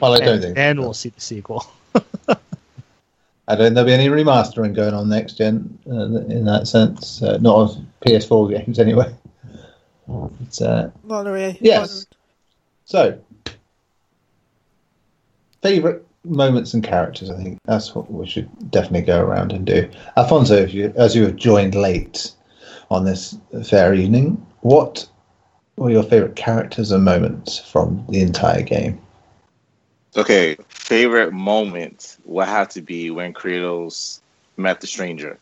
well, 0.00 0.14
I 0.14 0.18
don't 0.18 0.34
and 0.34 0.42
think. 0.42 0.56
then 0.56 0.80
we'll 0.80 0.94
see 0.94 1.10
the 1.10 1.20
sequel. 1.20 1.66
I 3.48 3.54
don't 3.54 3.64
think 3.64 3.74
there'll 3.74 3.86
be 3.86 3.94
any 3.94 4.08
remastering 4.08 4.74
going 4.74 4.92
on 4.92 5.08
next 5.08 5.34
gen 5.34 5.78
uh, 5.90 6.20
in 6.26 6.44
that 6.44 6.68
sense. 6.68 7.22
Uh, 7.22 7.38
not 7.38 7.56
of 7.56 7.76
PS4 8.06 8.50
games, 8.50 8.78
anyway. 8.78 9.14
It's, 10.42 10.60
uh, 10.60 10.90
not 11.04 11.24
really. 11.24 11.56
Yes. 11.60 12.06
so, 12.84 13.18
favorite 15.62 16.06
moments 16.28 16.74
and 16.74 16.84
characters. 16.84 17.30
I 17.30 17.36
think 17.42 17.58
that's 17.64 17.94
what 17.94 18.10
we 18.10 18.26
should 18.26 18.48
definitely 18.70 19.02
go 19.02 19.20
around 19.20 19.52
and 19.52 19.66
do. 19.66 19.88
Alfonso, 20.16 20.56
if 20.56 20.72
you, 20.74 20.92
as 20.96 21.16
you 21.16 21.24
have 21.24 21.36
joined 21.36 21.74
late 21.74 22.32
on 22.90 23.04
this 23.04 23.36
fair 23.64 23.94
evening, 23.94 24.44
what 24.60 25.08
were 25.76 25.90
your 25.90 26.02
favorite 26.02 26.36
characters 26.36 26.90
and 26.90 27.04
moments 27.04 27.58
from 27.58 28.04
the 28.08 28.20
entire 28.20 28.62
game? 28.62 29.00
Okay, 30.16 30.56
favorite 30.68 31.32
moment 31.32 32.16
will 32.24 32.46
have 32.46 32.68
to 32.70 32.80
be 32.80 33.10
when 33.10 33.32
Kratos 33.32 34.20
met 34.56 34.80
the 34.80 34.86
stranger, 34.86 35.38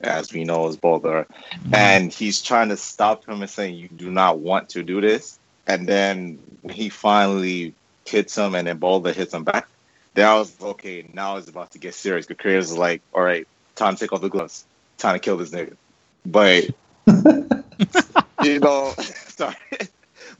as 0.00 0.32
we 0.32 0.42
know 0.44 0.66
as 0.68 0.76
Balder, 0.76 1.26
mm-hmm. 1.28 1.74
and 1.74 2.12
he's 2.12 2.42
trying 2.42 2.70
to 2.70 2.76
stop 2.76 3.26
him 3.26 3.42
and 3.42 3.50
saying, 3.50 3.76
"You 3.76 3.88
do 3.88 4.10
not 4.10 4.38
want 4.38 4.70
to 4.70 4.82
do 4.82 5.00
this." 5.00 5.38
And 5.68 5.86
then 5.86 6.38
he 6.70 6.88
finally 6.88 7.74
hits 8.06 8.36
him, 8.36 8.54
and 8.54 8.66
then 8.66 8.78
Balder 8.78 9.12
hits 9.12 9.34
him 9.34 9.44
back. 9.44 9.68
Then 10.16 10.26
I 10.26 10.34
was 10.34 10.60
okay. 10.60 11.08
Now 11.12 11.36
it's 11.36 11.48
about 11.48 11.70
to 11.72 11.78
get 11.78 11.94
serious. 11.94 12.26
Because 12.26 12.44
Kratos 12.44 12.58
is 12.58 12.78
like, 12.78 13.02
"All 13.12 13.22
right, 13.22 13.46
time 13.76 13.94
to 13.94 14.00
take 14.00 14.12
off 14.12 14.20
the 14.20 14.28
gloves. 14.28 14.64
Time 14.98 15.14
to 15.14 15.20
kill 15.20 15.36
this 15.36 15.50
nigga." 15.50 15.76
But 16.24 16.64
you 18.42 18.58
know, 18.58 18.92
sorry, 18.98 19.54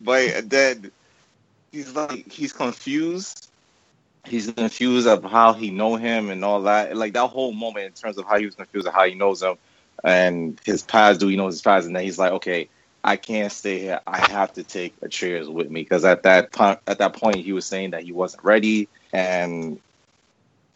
but 0.00 0.50
then 0.50 0.90
he's 1.70 1.94
like, 1.94 2.32
he's 2.32 2.52
confused 2.52 3.46
he's 4.26 4.50
confused 4.50 5.06
of 5.06 5.24
how 5.24 5.52
he 5.52 5.70
know 5.70 5.96
him 5.96 6.30
and 6.30 6.44
all 6.44 6.62
that. 6.62 6.96
Like 6.96 7.14
that 7.14 7.28
whole 7.28 7.52
moment 7.52 7.86
in 7.86 7.92
terms 7.92 8.18
of 8.18 8.26
how 8.26 8.38
he 8.38 8.46
was 8.46 8.54
confused 8.54 8.86
of 8.86 8.94
how 8.94 9.04
he 9.04 9.14
knows 9.14 9.42
him 9.42 9.56
and 10.04 10.60
his 10.64 10.82
past. 10.82 11.20
Do 11.20 11.28
he 11.28 11.36
knows 11.36 11.54
his 11.54 11.62
past? 11.62 11.86
And 11.86 11.94
then 11.94 12.02
he's 12.02 12.18
like, 12.18 12.32
okay, 12.32 12.68
I 13.04 13.16
can't 13.16 13.52
stay 13.52 13.78
here. 13.78 14.00
I 14.06 14.18
have 14.30 14.52
to 14.54 14.64
take 14.64 14.94
Atreus 15.02 15.48
with 15.48 15.70
me 15.70 15.82
because 15.82 16.04
at 16.04 16.24
that 16.24 16.52
point, 16.52 16.80
at 16.86 16.98
that 16.98 17.14
point, 17.14 17.36
he 17.36 17.52
was 17.52 17.66
saying 17.66 17.90
that 17.90 18.02
he 18.02 18.12
wasn't 18.12 18.44
ready. 18.44 18.88
And 19.16 19.80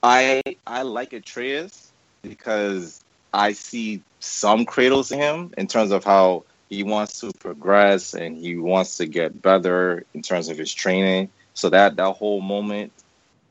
I 0.03 0.41
I 0.66 0.80
like 0.80 1.12
Atreus 1.12 1.93
because 2.22 3.05
I 3.34 3.53
see 3.53 4.03
some 4.20 4.64
Kratos 4.64 5.12
in 5.12 5.18
him 5.18 5.53
in 5.59 5.66
terms 5.66 5.91
of 5.91 6.05
how 6.05 6.45
he 6.70 6.82
wants 6.82 7.20
to 7.20 7.32
progress 7.38 8.14
and 8.14 8.38
he 8.38 8.57
wants 8.57 8.97
to 8.97 9.07
get 9.07 9.43
better 9.43 10.05
in 10.14 10.22
terms 10.22 10.49
of 10.49 10.57
his 10.57 10.72
training. 10.72 11.28
So 11.53 11.68
that 11.68 11.97
that 11.97 12.12
whole 12.12 12.41
moment 12.41 12.93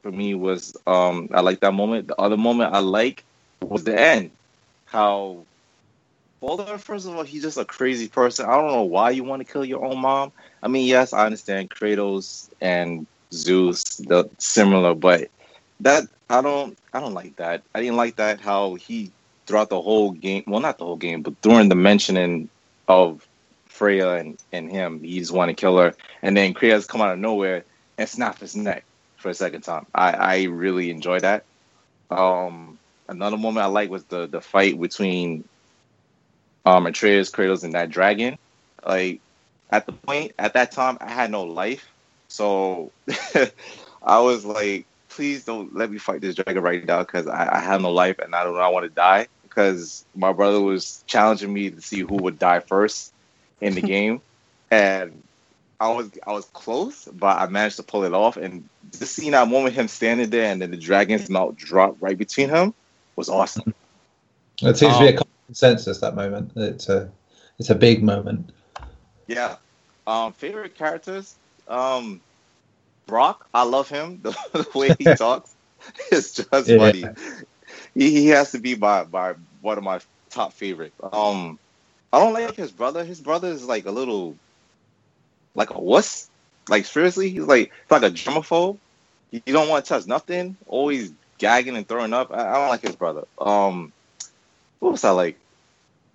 for 0.02 0.12
me 0.12 0.34
was 0.34 0.76
um 0.88 1.30
I 1.36 1.42
like 1.42 1.60
that 1.60 1.74
moment. 1.74 2.08
The 2.08 2.20
other 2.20 2.38
moment 2.38 2.74
I 2.74 2.80
like 2.80 3.24
was 3.62 3.84
the 3.84 4.00
end. 4.00 4.32
How 4.86 5.46
Balder, 6.42 6.80
first 6.80 7.06
of 7.06 7.16
all, 7.16 7.24
he's 7.24 7.44
just 7.44 7.60
a 7.60 7.66
crazy 7.66 8.08
person. 8.08 8.48
I 8.48 8.56
don't 8.56 8.72
know 8.72 8.84
why 8.84 9.12
you 9.12 9.24
want 9.24 9.46
to 9.46 9.54
kill 9.54 9.66
your 9.66 9.86
own 9.86 10.00
mom. 10.00 10.32
I 10.64 10.68
mean, 10.68 10.88
yes, 10.88 11.14
I 11.14 11.26
understand 11.26 11.70
Kratos 11.70 12.50
and 12.60 13.06
Zeus, 13.34 13.84
the 13.98 14.30
similar, 14.40 14.96
but 14.96 15.30
that 15.82 16.04
I 16.30 16.42
don't 16.42 16.78
I 16.94 17.00
don't 17.00 17.14
like 17.14 17.36
that. 17.38 17.64
I 17.76 17.82
didn't 17.82 17.98
like 17.98 18.16
that 18.18 18.42
how 18.42 18.76
he 18.76 19.12
throughout 19.48 19.70
the 19.70 19.82
whole 19.82 20.12
game 20.12 20.44
well 20.48 20.62
not 20.62 20.78
the 20.78 20.86
whole 20.86 20.98
game, 20.98 21.22
but 21.24 21.40
during 21.42 21.70
the 21.70 21.76
mentioning 21.76 22.50
of 22.88 23.28
Freya 23.68 24.14
and, 24.16 24.38
and 24.52 24.70
him, 24.72 25.02
he 25.04 25.20
just 25.20 25.32
want 25.32 25.50
to 25.50 25.56
kill 25.56 25.78
her. 25.78 25.96
And 26.22 26.36
then 26.36 26.54
Kratos 26.54 26.88
come 26.88 27.02
out 27.02 27.14
of 27.14 27.20
nowhere 27.20 27.66
and 27.98 28.10
snap 28.10 28.40
his 28.40 28.56
neck. 28.56 28.86
for 29.18 29.30
a 29.30 29.34
second 29.34 29.62
time. 29.62 29.86
I, 29.94 30.12
I 30.12 30.44
really 30.44 30.90
enjoy 30.90 31.20
that. 31.20 31.46
Um, 32.10 32.80
another 33.08 33.38
moment 33.38 33.64
I 33.66 33.68
like 33.68 33.90
was 33.90 34.06
the 34.06 34.28
the 34.28 34.42
fight 34.42 34.80
between 34.80 35.44
um 36.66 36.86
Atreus, 36.88 37.30
Kratos, 37.32 37.64
and 37.64 37.74
that 37.74 37.90
dragon. 37.90 38.38
Like 38.86 39.22
at 39.72 39.86
the 39.86 39.94
point 39.94 40.34
at 40.40 40.54
that 40.54 40.72
time, 40.72 40.98
I 41.02 41.12
had 41.12 41.32
no 41.32 41.44
life, 41.44 41.88
so 42.30 42.92
I 44.04 44.20
was 44.20 44.46
like, 44.46 44.86
please 45.10 45.44
don't 45.44 45.76
let 45.76 45.92
me 45.92 45.98
fight 45.98 46.22
this 46.22 46.36
dragon 46.36 46.64
right 46.64 46.86
now 46.86 47.00
because 47.00 47.28
I, 47.28 47.58
I 47.58 47.60
have 47.60 47.82
no 47.82 47.92
life 47.92 48.20
and 48.20 48.34
I 48.34 48.44
don't 48.46 48.58
I 48.58 48.70
want 48.70 48.86
to 48.86 48.90
die 48.90 49.28
because 49.44 50.06
my 50.16 50.32
brother 50.32 50.62
was 50.62 51.04
challenging 51.08 51.52
me 51.52 51.72
to 51.72 51.82
see 51.82 52.00
who 52.02 52.16
would 52.16 52.40
die 52.40 52.62
first 52.62 53.14
in 53.60 53.76
the 53.76 53.82
game, 53.96 54.22
and 54.72 55.24
I 55.80 55.90
was 55.90 56.12
I 56.26 56.32
was 56.32 56.46
close, 56.46 57.06
but 57.12 57.40
I 57.40 57.48
managed 57.48 57.78
to 57.78 57.84
pull 57.84 58.04
it 58.06 58.14
off. 58.14 58.38
And 58.38 58.70
just 58.92 59.16
seeing 59.16 59.32
that 59.32 59.48
moment, 59.50 59.76
him 59.76 59.88
standing 59.88 60.30
there, 60.30 60.52
and 60.52 60.62
then 60.62 60.72
the 60.72 60.78
dragon's 60.78 61.30
mouth 61.30 61.56
drop 61.58 61.98
right 62.00 62.18
between 62.18 62.50
him, 62.50 62.74
was 63.16 63.30
awesome. 63.30 63.74
It 64.62 64.78
seems 64.78 64.94
to 64.96 65.00
be 65.00 65.08
a 65.08 65.10
Um, 65.12 65.18
common 65.18 65.34
consensus 65.48 66.00
that 66.00 66.16
moment. 66.16 66.52
It's 66.56 66.90
a 66.90 67.12
it's 67.58 67.70
a 67.70 67.76
big 67.76 68.04
moment. 68.04 68.52
Yeah. 69.28 69.58
Um, 70.08 70.34
favorite 70.34 70.76
characters. 70.76 71.39
Um, 71.70 72.24
Brok, 73.08 73.46
I 73.54 73.64
love 73.64 73.90
him. 73.90 74.22
The, 74.24 74.32
the 74.54 74.68
way 74.80 74.94
he 74.94 75.10
talks 75.14 75.56
is 76.12 76.34
just 76.34 76.76
Yeah. 76.76 76.78
funny. 76.78 77.12
He, 77.96 78.12
he 78.12 78.28
has 78.30 78.52
to 78.54 78.60
be 78.60 78.76
by 78.76 79.06
my 79.12 79.36
one 79.62 79.78
of 79.78 79.84
my 79.84 80.02
top 80.32 80.54
favorite. 80.54 80.94
Um, 81.04 81.60
I 82.12 82.20
don't 82.20 82.34
like 82.34 82.56
his 82.56 82.72
brother. 82.72 83.04
His 83.04 83.22
brother 83.22 83.50
is 83.50 83.66
like 83.66 83.86
a 83.86 83.92
little, 83.92 84.40
like 85.56 85.72
a 85.72 85.80
wuss. 85.80 86.30
Like 86.70 86.86
seriously, 86.86 87.30
he's 87.30 87.44
like 87.44 87.72
he's 87.72 87.92
like 87.92 88.04
a 88.04 88.12
germaphobe. 88.14 88.80
You 89.32 89.42
you 89.46 89.54
don't 89.54 89.70
want 89.70 89.86
to 89.86 89.90
touch 89.90 90.08
nothing. 90.08 90.58
Always 90.66 91.14
gagging 91.40 91.76
and 91.78 91.88
throwing 91.88 92.14
up. 92.14 92.32
I, 92.32 92.50
I 92.50 92.54
don't 92.56 92.70
like 92.70 92.82
his 92.82 92.96
brother. 92.96 93.24
Um, 93.40 93.94
what 94.80 94.92
was 94.94 95.04
I 95.06 95.12
like? 95.12 95.40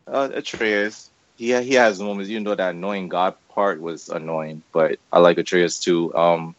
Uh, 0.07 0.31
Atreus. 0.35 1.11
He 1.37 1.47
he 1.63 1.75
has 1.75 2.01
moments, 2.01 2.31
even 2.31 2.45
though 2.45 2.55
that 2.55 2.75
annoying 2.75 3.09
God 3.09 3.35
part 3.55 3.81
was 3.81 4.09
annoying, 4.09 4.63
but 4.73 4.99
I 5.13 5.21
like 5.21 5.39
Atreus 5.39 5.79
too. 5.79 6.15
Um, 6.15 6.55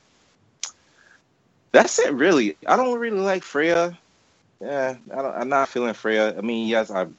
that's 1.71 1.99
it, 1.99 2.13
really. 2.13 2.55
I 2.65 2.77
don't 2.77 2.97
really 2.99 3.19
like 3.19 3.43
Freya. 3.43 3.97
Yeah, 4.61 4.95
I 5.11 5.21
don't, 5.21 5.35
I'm 5.35 5.49
not 5.49 5.69
feeling 5.69 5.93
Freya. 5.93 6.37
I 6.37 6.41
mean, 6.41 6.67
yes, 6.67 6.89
I'm 6.89 7.17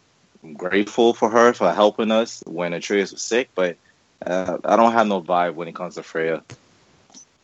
grateful 0.54 1.12
for 1.12 1.28
her 1.28 1.52
for 1.52 1.72
helping 1.72 2.10
us 2.10 2.42
when 2.46 2.72
Atreus 2.72 3.12
was 3.12 3.22
sick, 3.22 3.50
but 3.54 3.76
uh, 4.24 4.58
I 4.64 4.76
don't 4.76 4.92
have 4.92 5.06
no 5.06 5.20
vibe 5.20 5.54
when 5.54 5.68
it 5.68 5.74
comes 5.74 5.96
to 5.96 6.02
Freya. 6.02 6.42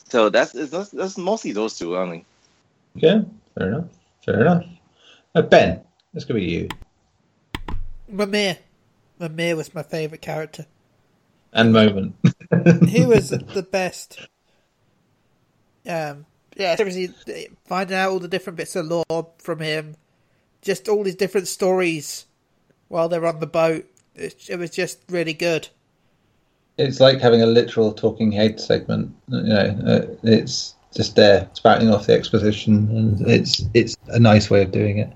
So 0.09 0.31
that's 0.31 0.53
that's, 0.53 0.91
that's 0.91 1.19
mostly 1.19 1.53
those 1.53 1.79
two 1.79 1.97
only. 1.97 2.25
Okay, 2.97 3.25
fair 3.55 3.69
enough. 3.69 3.85
Fair 4.25 4.41
enough. 4.41 4.65
Uh, 5.35 5.43
ben, 5.43 5.81
this 6.13 6.25
could 6.25 6.37
be 6.37 6.45
you. 6.45 6.69
Mimir. 8.09 8.59
Mimir 9.19 9.57
was 9.57 9.75
my 9.75 9.83
favourite 9.83 10.21
character. 10.21 10.67
And 11.53 11.73
moment. 11.73 12.17
He 12.89 13.05
was 13.07 13.31
the 13.31 13.67
best. 13.71 14.27
Um, 15.87 16.27
yeah, 16.57 16.77
seriously, 16.77 17.49
finding 17.65 17.97
out 17.97 18.11
all 18.11 18.19
the 18.19 18.29
different 18.29 18.57
bits 18.57 18.77
of 18.77 18.87
lore 18.87 19.31
from 19.39 19.59
him, 19.59 19.97
just 20.61 20.89
all 20.89 21.03
these 21.03 21.17
different 21.17 21.49
stories 21.49 22.27
while 22.89 23.09
they're 23.09 23.27
on 23.27 23.41
the 23.41 23.47
boat. 23.47 23.87
It, 24.15 24.49
it 24.51 24.59
was 24.59 24.71
just 24.71 25.01
really 25.09 25.33
good. 25.33 25.69
it's 26.79 27.01
like 27.01 27.21
having 27.21 27.43
a 27.43 27.47
literal 27.47 27.93
talking 27.93 28.31
head 28.33 28.61
segment. 28.61 29.15
You 29.29 29.43
know, 29.43 29.79
uh, 29.87 30.07
it's 30.23 30.75
just 30.95 31.17
there 31.17 31.49
spouting 31.55 31.89
off 31.91 32.07
the 32.07 32.13
exposition, 32.13 32.89
and 32.91 33.27
it's 33.29 33.63
it's 33.73 33.97
a 34.09 34.19
nice 34.21 34.51
way 34.51 34.63
of 34.63 34.71
doing 34.73 34.99
it. 34.99 35.13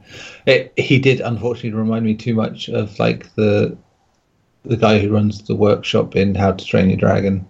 it. 0.47 0.73
He 0.79 0.99
did 0.99 1.21
unfortunately 1.21 1.73
remind 1.79 2.05
me 2.05 2.15
too 2.15 2.35
much 2.35 2.69
of 2.71 2.99
like 2.99 3.35
the 3.35 3.77
the 4.67 4.77
guy 4.77 4.99
who 4.99 5.13
runs 5.13 5.43
the 5.43 5.55
workshop 5.57 6.17
in 6.17 6.35
How 6.35 6.53
to 6.53 6.65
Train 6.65 6.89
Your 6.91 6.99
Dragon, 6.99 7.47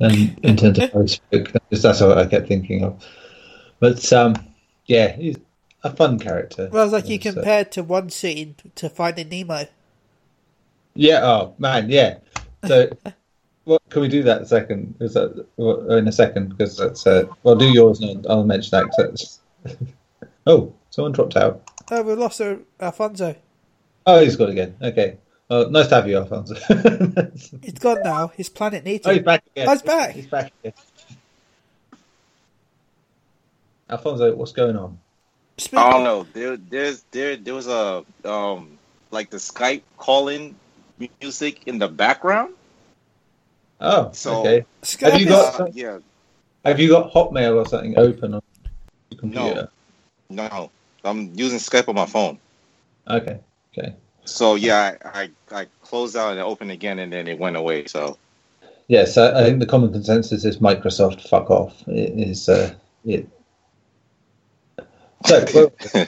and 0.00 0.38
in 0.42 0.56
terms 0.56 0.78
of 0.78 0.90
he 1.30 1.46
that's 1.70 2.00
what 2.00 2.18
I 2.18 2.26
kept 2.26 2.48
thinking 2.48 2.84
of. 2.84 3.04
But 3.80 4.12
um, 4.12 4.34
yeah, 4.86 5.12
he's 5.16 5.36
a 5.84 5.94
fun 5.94 6.18
character. 6.18 6.68
Well, 6.72 6.84
it's 6.84 6.92
like 6.92 7.08
you 7.08 7.18
uh, 7.18 7.34
compared 7.34 7.72
to 7.72 7.82
one 7.82 8.10
scene 8.10 8.56
to 8.76 8.88
Finding 8.88 9.28
Nemo. 9.28 9.66
Yeah. 10.94 11.20
Oh 11.22 11.54
man. 11.58 11.90
Yeah. 11.90 12.18
So, 12.66 12.90
what 13.64 13.82
can 13.90 14.02
we 14.02 14.08
do 14.08 14.22
that 14.24 14.48
second? 14.48 14.94
Is 15.00 15.14
that 15.14 15.46
well, 15.56 15.90
in 15.92 16.08
a 16.08 16.12
second? 16.12 16.50
Because 16.50 16.76
that's 16.76 17.06
uh, 17.06 17.24
well, 17.42 17.56
do 17.56 17.70
yours 17.70 18.00
and 18.00 18.26
I'll 18.28 18.44
mention 18.44 18.70
that. 18.72 18.84
'cause 18.90 19.40
that's- 19.64 19.78
oh, 20.46 20.72
someone 20.90 21.12
dropped 21.12 21.36
out. 21.36 21.62
Oh, 21.90 22.02
we 22.02 22.14
lost 22.14 22.40
Al- 22.40 22.60
Alfonso. 22.80 23.36
Oh, 24.06 24.22
he's 24.22 24.36
gone 24.36 24.50
again. 24.50 24.76
Okay. 24.80 25.18
Oh, 25.48 25.68
nice 25.68 25.86
to 25.88 25.94
have 25.96 26.08
you, 26.08 26.16
Alfonso. 26.18 26.56
oh, 26.70 27.28
He's 27.62 27.74
gone 27.78 27.98
now. 28.02 28.28
His 28.28 28.48
planet 28.48 28.84
needs 28.84 29.06
him. 29.06 29.10
Oh, 29.10 29.14
he's 29.14 29.22
back 29.22 29.44
again. 29.54 29.68
Oh, 29.68 29.72
he's 29.72 29.82
back. 29.82 30.10
He's 30.14 30.26
back 30.26 30.52
again. 30.64 30.72
Alfonso, 33.88 34.34
what's 34.34 34.52
going 34.52 34.76
on? 34.76 34.98
Speak- 35.58 35.78
I 35.78 35.90
don't 35.92 36.04
know. 36.04 36.26
There, 36.32 36.56
there's 36.56 37.04
there 37.12 37.36
there 37.36 37.54
was 37.54 37.68
a 37.68 38.04
um 38.24 38.76
like 39.10 39.30
the 39.30 39.36
Skype 39.36 39.82
calling 39.96 40.56
music 41.20 41.66
in 41.66 41.78
the 41.78 41.88
background. 41.88 42.54
Oh, 43.80 44.10
So- 44.12 44.40
okay. 44.40 44.66
Skype 44.82 45.12
Have 45.12 45.20
you 45.20 45.26
is- 45.26 45.32
got- 45.32 45.60
Uh, 45.60 45.66
yeah, 45.72 45.98
Have 46.64 46.80
you 46.80 46.88
got 46.88 47.12
Hotmail 47.12 47.54
or 47.64 47.68
something 47.68 47.96
open 47.96 48.34
on 48.34 48.42
your 49.10 49.20
computer? 49.20 49.68
no, 50.28 50.70
I'm 51.04 51.32
using 51.34 51.58
Skype 51.60 51.88
on 51.88 51.94
my 51.94 52.06
phone. 52.06 52.38
Okay. 53.08 53.38
Okay. 53.78 53.94
So 54.26 54.54
yeah, 54.54 54.96
I, 55.04 55.30
I 55.52 55.60
I 55.60 55.66
closed 55.82 56.16
out 56.16 56.32
and 56.32 56.40
opened 56.40 56.70
again, 56.70 56.98
and 56.98 57.12
then 57.12 57.28
it 57.28 57.38
went 57.38 57.56
away. 57.56 57.86
So 57.86 58.18
Yes, 58.88 59.18
I, 59.18 59.40
I 59.40 59.44
think 59.44 59.58
the 59.58 59.66
common 59.66 59.92
consensus 59.92 60.44
is 60.44 60.58
Microsoft. 60.58 61.28
Fuck 61.28 61.50
off. 61.50 61.82
It 61.88 62.28
is 62.28 62.48
uh, 62.48 62.72
it. 63.04 63.28
So 65.26 65.72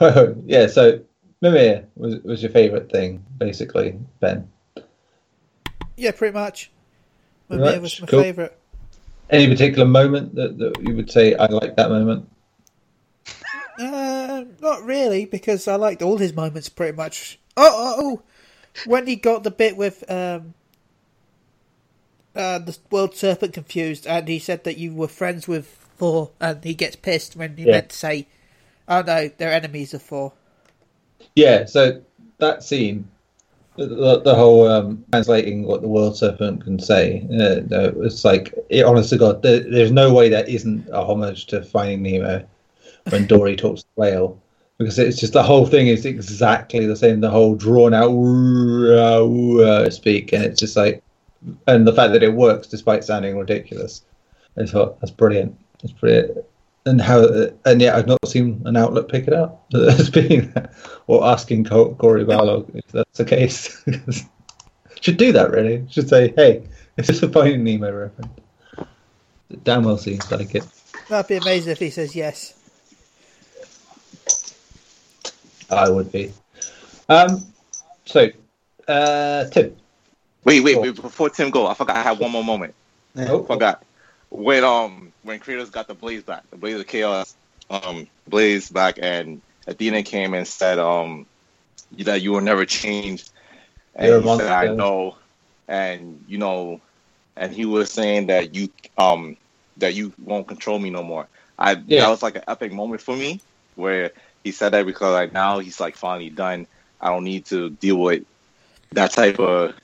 well, 0.00 0.34
yeah, 0.44 0.66
so 0.66 1.00
Mimir 1.40 1.86
was 1.96 2.22
was 2.22 2.42
your 2.42 2.52
favourite 2.52 2.90
thing, 2.90 3.24
basically, 3.38 3.98
Ben. 4.20 4.50
Yeah, 5.96 6.10
pretty 6.10 6.34
much. 6.34 6.70
Pretty 7.48 7.62
Mimir 7.62 7.80
much, 7.80 7.82
was 7.82 8.00
my 8.02 8.06
cool. 8.08 8.22
favourite. 8.22 8.52
Any 9.30 9.48
particular 9.48 9.86
moment 9.86 10.34
that, 10.34 10.58
that 10.58 10.82
you 10.82 10.94
would 10.94 11.10
say 11.10 11.34
I 11.34 11.46
like 11.46 11.76
that 11.76 11.88
moment? 11.88 12.28
Not 14.64 14.82
really, 14.82 15.26
because 15.26 15.68
I 15.68 15.76
liked 15.76 16.00
all 16.00 16.16
his 16.16 16.32
moments 16.32 16.70
pretty 16.70 16.96
much. 16.96 17.38
Oh, 17.54 17.70
oh, 17.70 17.94
oh. 17.98 18.22
when 18.86 19.06
he 19.06 19.14
got 19.14 19.42
the 19.42 19.50
bit 19.50 19.76
with 19.76 20.10
um, 20.10 20.54
uh, 22.34 22.60
the 22.60 22.74
world 22.90 23.14
serpent 23.14 23.52
confused, 23.52 24.06
and 24.06 24.26
he 24.26 24.38
said 24.38 24.64
that 24.64 24.78
you 24.78 24.94
were 24.94 25.06
friends 25.06 25.46
with 25.46 25.66
Thor, 25.98 26.30
and 26.40 26.64
he 26.64 26.72
gets 26.72 26.96
pissed 26.96 27.36
when 27.36 27.58
he 27.58 27.64
Yeah. 27.64 27.72
meant 27.72 27.90
to 27.90 27.96
say, 27.96 28.26
"Oh 28.88 29.02
no, 29.02 29.30
they're 29.36 29.52
enemies 29.52 29.92
of 29.92 30.00
Thor." 30.00 30.32
Yeah, 31.36 31.66
so 31.66 32.00
that 32.38 32.62
scene, 32.62 33.06
the, 33.76 33.84
the, 33.84 34.20
the 34.20 34.34
whole 34.34 34.66
um, 34.66 35.04
translating 35.12 35.64
what 35.64 35.82
the 35.82 35.88
world 35.88 36.16
serpent 36.16 36.64
can 36.64 36.78
say, 36.78 37.26
uh, 37.32 37.60
no, 37.68 37.92
it's 38.02 38.24
like, 38.24 38.54
it, 38.70 38.86
honest 38.86 39.10
to 39.10 39.18
God, 39.18 39.42
there, 39.42 39.60
there's 39.60 39.92
no 39.92 40.10
way 40.14 40.30
that 40.30 40.48
isn't 40.48 40.88
a 40.90 41.04
homage 41.04 41.44
to 41.48 41.62
Finding 41.62 42.00
Nemo 42.02 42.46
when 43.10 43.26
Dory 43.26 43.56
talks 43.56 43.82
to 43.82 43.88
the 43.94 44.00
whale. 44.00 44.40
Because 44.78 44.98
it's 44.98 45.18
just 45.18 45.32
the 45.32 45.42
whole 45.42 45.66
thing 45.66 45.86
is 45.86 46.04
exactly 46.04 46.86
the 46.86 46.96
same, 46.96 47.20
the 47.20 47.30
whole 47.30 47.54
drawn 47.54 47.94
out 47.94 48.10
uh, 48.10 49.88
speak, 49.90 50.32
and 50.32 50.44
it's 50.44 50.58
just 50.58 50.76
like, 50.76 51.02
and 51.66 51.86
the 51.86 51.92
fact 51.92 52.12
that 52.12 52.22
it 52.22 52.34
works 52.34 52.66
despite 52.66 53.04
sounding 53.04 53.38
ridiculous. 53.38 54.02
I 54.56 54.66
thought 54.66 55.00
that's 55.00 55.10
brilliant. 55.10 55.56
It's 55.82 55.92
brilliant. 55.92 56.44
And 56.86 57.00
how, 57.00 57.24
and 57.64 57.80
yet 57.80 57.94
I've 57.94 58.06
not 58.06 58.18
seen 58.26 58.60
an 58.66 58.76
outlet 58.76 59.08
pick 59.08 59.26
it 59.26 59.32
up 59.32 59.64
as 59.74 60.10
being 60.10 60.52
or 61.06 61.24
asking 61.24 61.64
Cory 61.64 62.24
Barlog 62.24 62.74
if 62.74 62.86
that's 62.88 63.18
the 63.18 63.24
case. 63.24 63.82
Should 65.00 65.16
do 65.16 65.32
that 65.32 65.50
really. 65.50 65.86
Should 65.90 66.08
say, 66.08 66.32
hey, 66.36 66.66
is 66.96 67.06
this 67.06 67.22
a 67.22 67.28
Finding 67.28 67.64
Nemo 67.64 67.92
reference? 67.92 68.32
Damn 69.62 69.84
well 69.84 69.98
seems 69.98 70.30
like 70.30 70.54
it. 70.54 70.64
That'd 71.08 71.28
be 71.28 71.36
amazing 71.36 71.72
if 71.72 71.78
he 71.78 71.90
says 71.90 72.16
yes. 72.16 72.54
I 75.74 75.88
would 75.90 76.12
be. 76.12 76.32
Um, 77.08 77.46
so, 78.04 78.28
uh, 78.88 79.44
Tim. 79.50 79.76
wait, 80.44 80.60
wait, 80.62 80.80
wait, 80.80 80.94
before 80.96 81.30
Tim 81.30 81.50
go, 81.50 81.66
I 81.66 81.74
forgot 81.74 81.96
I 81.96 82.02
had 82.02 82.18
one 82.18 82.30
more 82.32 82.44
moment. 82.44 82.74
Oh, 83.16 83.44
Forgot 83.46 83.84
when 84.30 84.64
um 84.64 85.12
when 85.22 85.40
Kratos 85.40 85.70
got 85.72 85.86
the 85.88 85.94
Blades 85.94 86.24
back, 86.24 86.44
the 86.50 86.56
Blades 86.56 86.80
of 86.80 86.86
Chaos, 86.86 87.36
um 87.70 88.06
Blades 88.28 88.70
back, 88.70 88.98
and 89.00 89.42
Athena 89.66 90.02
came 90.02 90.34
and 90.34 90.46
said 90.46 90.78
um 90.78 91.26
that 91.98 92.22
you 92.22 92.32
will 92.32 92.40
never 92.40 92.64
change, 92.64 93.24
and 93.94 94.08
You're 94.08 94.22
he 94.22 94.28
said 94.28 94.48
I 94.50 94.68
know, 94.68 95.16
and 95.68 96.24
you 96.26 96.38
know, 96.38 96.80
and 97.36 97.52
he 97.52 97.64
was 97.64 97.90
saying 97.92 98.26
that 98.28 98.54
you 98.54 98.68
um 98.96 99.36
that 99.76 99.94
you 99.94 100.12
won't 100.18 100.48
control 100.48 100.78
me 100.78 100.90
no 100.90 101.02
more. 101.02 101.28
I 101.58 101.74
Yeah. 101.86 102.00
that 102.00 102.08
was 102.08 102.22
like 102.22 102.36
an 102.36 102.44
epic 102.48 102.72
moment 102.72 103.00
for 103.00 103.16
me 103.16 103.42
where 103.74 104.12
he 104.44 104.52
said 104.52 104.72
that 104.72 104.86
because 104.86 105.12
like 105.12 105.32
now 105.32 105.58
he's 105.58 105.80
like 105.80 105.96
finally 105.96 106.30
done. 106.30 106.66
I 107.00 107.08
don't 107.08 107.24
need 107.24 107.46
to 107.46 107.70
deal 107.70 107.96
with 107.96 108.24
that 108.92 109.12
type 109.12 109.40
of 109.40 109.74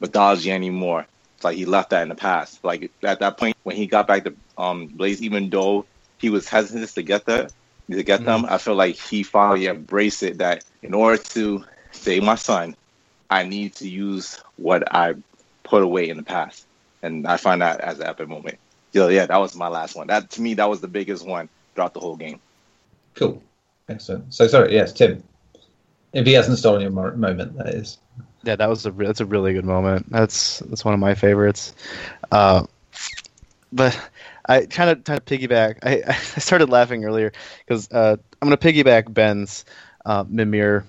mythology 0.00 0.50
anymore. 0.52 1.06
It's 1.36 1.44
like 1.44 1.56
he 1.56 1.64
left 1.64 1.90
that 1.90 2.02
in 2.02 2.08
the 2.10 2.14
past. 2.16 2.62
Like 2.64 2.90
at 3.02 3.20
that 3.20 3.38
point 3.38 3.56
when 3.62 3.76
he 3.76 3.86
got 3.86 4.06
back 4.06 4.24
to 4.24 4.34
um 4.58 4.88
Blades, 4.88 5.22
even 5.22 5.48
though 5.48 5.86
he 6.18 6.28
was 6.28 6.48
hesitant 6.48 6.88
to 6.90 7.02
get 7.02 7.24
there, 7.24 7.48
to 7.90 8.02
get 8.02 8.24
them, 8.24 8.44
I 8.48 8.58
feel 8.58 8.74
like 8.74 8.96
he 8.96 9.22
finally 9.22 9.66
embraced 9.66 10.22
it 10.22 10.38
that 10.38 10.64
in 10.82 10.94
order 10.94 11.22
to 11.22 11.64
save 11.92 12.22
my 12.22 12.36
son, 12.36 12.76
I 13.30 13.44
need 13.44 13.76
to 13.76 13.88
use 13.88 14.42
what 14.56 14.94
I 14.94 15.14
put 15.64 15.82
away 15.82 16.08
in 16.08 16.16
the 16.16 16.22
past. 16.22 16.66
And 17.02 17.26
I 17.26 17.36
find 17.36 17.62
that 17.62 17.80
as 17.80 18.00
an 18.00 18.06
epic 18.06 18.28
moment. 18.28 18.58
So 18.92 19.08
yeah, 19.08 19.26
that 19.26 19.40
was 19.40 19.56
my 19.56 19.68
last 19.68 19.96
one. 19.96 20.08
That 20.08 20.30
to 20.30 20.42
me 20.42 20.54
that 20.54 20.68
was 20.68 20.80
the 20.80 20.88
biggest 20.88 21.26
one 21.26 21.48
throughout 21.74 21.94
the 21.94 22.00
whole 22.00 22.16
game. 22.16 22.40
Cool. 23.14 23.42
Excellent. 23.90 24.32
So 24.32 24.46
sorry, 24.46 24.72
yes, 24.72 24.92
Tim. 24.92 25.22
If 26.12 26.26
he 26.26 26.32
hasn't 26.32 26.58
stolen 26.58 26.80
your 26.80 26.90
moment, 26.90 27.56
that 27.56 27.68
is. 27.68 27.98
Yeah, 28.44 28.56
that 28.56 28.68
was 28.68 28.86
a 28.86 28.92
re- 28.92 29.06
that's 29.06 29.20
a 29.20 29.26
really 29.26 29.52
good 29.52 29.64
moment. 29.64 30.08
That's 30.10 30.60
that's 30.60 30.84
one 30.84 30.94
of 30.94 31.00
my 31.00 31.14
favorites. 31.14 31.74
Uh, 32.30 32.66
but 33.72 33.98
I 34.46 34.66
kind 34.66 34.90
of 34.90 35.04
kind 35.04 35.18
of 35.18 35.24
piggyback. 35.24 35.78
I, 35.82 36.02
I 36.08 36.40
started 36.40 36.70
laughing 36.70 37.04
earlier 37.04 37.32
because 37.66 37.90
uh, 37.90 38.16
I'm 38.40 38.48
going 38.48 38.56
to 38.56 38.72
piggyback 38.72 39.12
Ben's 39.12 39.64
uh, 40.06 40.24
Mimir 40.26 40.84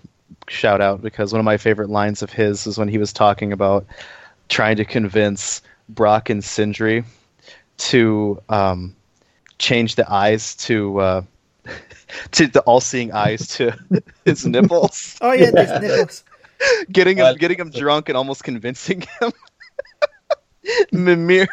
shout 0.47 0.79
out 0.79 1.01
because 1.01 1.33
one 1.33 1.39
of 1.39 1.45
my 1.45 1.57
favorite 1.57 1.89
lines 1.89 2.21
of 2.21 2.31
his 2.31 2.67
is 2.67 2.77
when 2.77 2.87
he 2.87 2.97
was 2.97 3.11
talking 3.11 3.51
about 3.51 3.85
trying 4.47 4.77
to 4.77 4.85
convince 4.85 5.61
Brok 5.89 6.29
and 6.29 6.43
Sindri 6.43 7.03
to 7.77 8.41
um, 8.49 8.95
change 9.57 9.95
the 9.95 10.11
eyes 10.11 10.55
to 10.55 10.99
uh, 10.99 11.21
to 12.31 12.47
the 12.47 12.61
all-seeing 12.61 13.11
eyes 13.13 13.47
to 13.47 13.73
his 14.25 14.45
nipples 14.45 15.17
Oh 15.21 15.31
yeah, 15.31 15.51
there's 15.51 15.81
nipples. 15.81 16.23
getting 16.91 17.17
him 17.17 17.25
Uh, 17.25 17.33
getting 17.33 17.57
him 17.59 17.69
drunk 17.69 18.09
and 18.09 18.17
almost 18.17 18.43
convincing 18.43 19.01
him. 19.19 19.31
Mimir, 20.91 21.47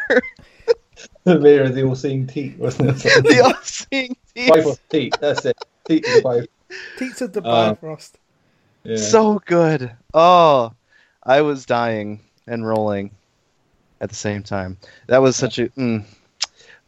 The 1.23 1.39
mirror 1.39 1.69
the 1.69 1.83
all-seeing 1.83 2.27
teat, 2.27 2.57
wasn't 2.57 2.89
it? 2.89 3.23
the 3.23 3.41
all-seeing 3.43 4.15
teeth. 4.35 4.49
Bifrost 4.49 4.81
teat. 4.89 5.15
That's 5.19 5.45
it. 5.45 5.57
Teat 5.87 6.05
of 6.07 6.13
the 6.13 6.21
Bifrost. 6.21 6.49
Teats 6.97 7.21
of 7.21 7.33
the 7.33 7.41
Uh, 7.43 7.69
Bifrost. 7.73 8.17
Yeah. 8.83 8.97
So 8.97 9.41
good. 9.45 9.91
Oh, 10.13 10.73
I 11.23 11.41
was 11.41 11.65
dying 11.65 12.21
and 12.47 12.65
rolling 12.67 13.11
at 13.99 14.09
the 14.09 14.15
same 14.15 14.43
time. 14.43 14.77
That 15.07 15.21
was 15.21 15.35
such 15.35 15.59
a. 15.59 15.67
Mm. 15.69 16.05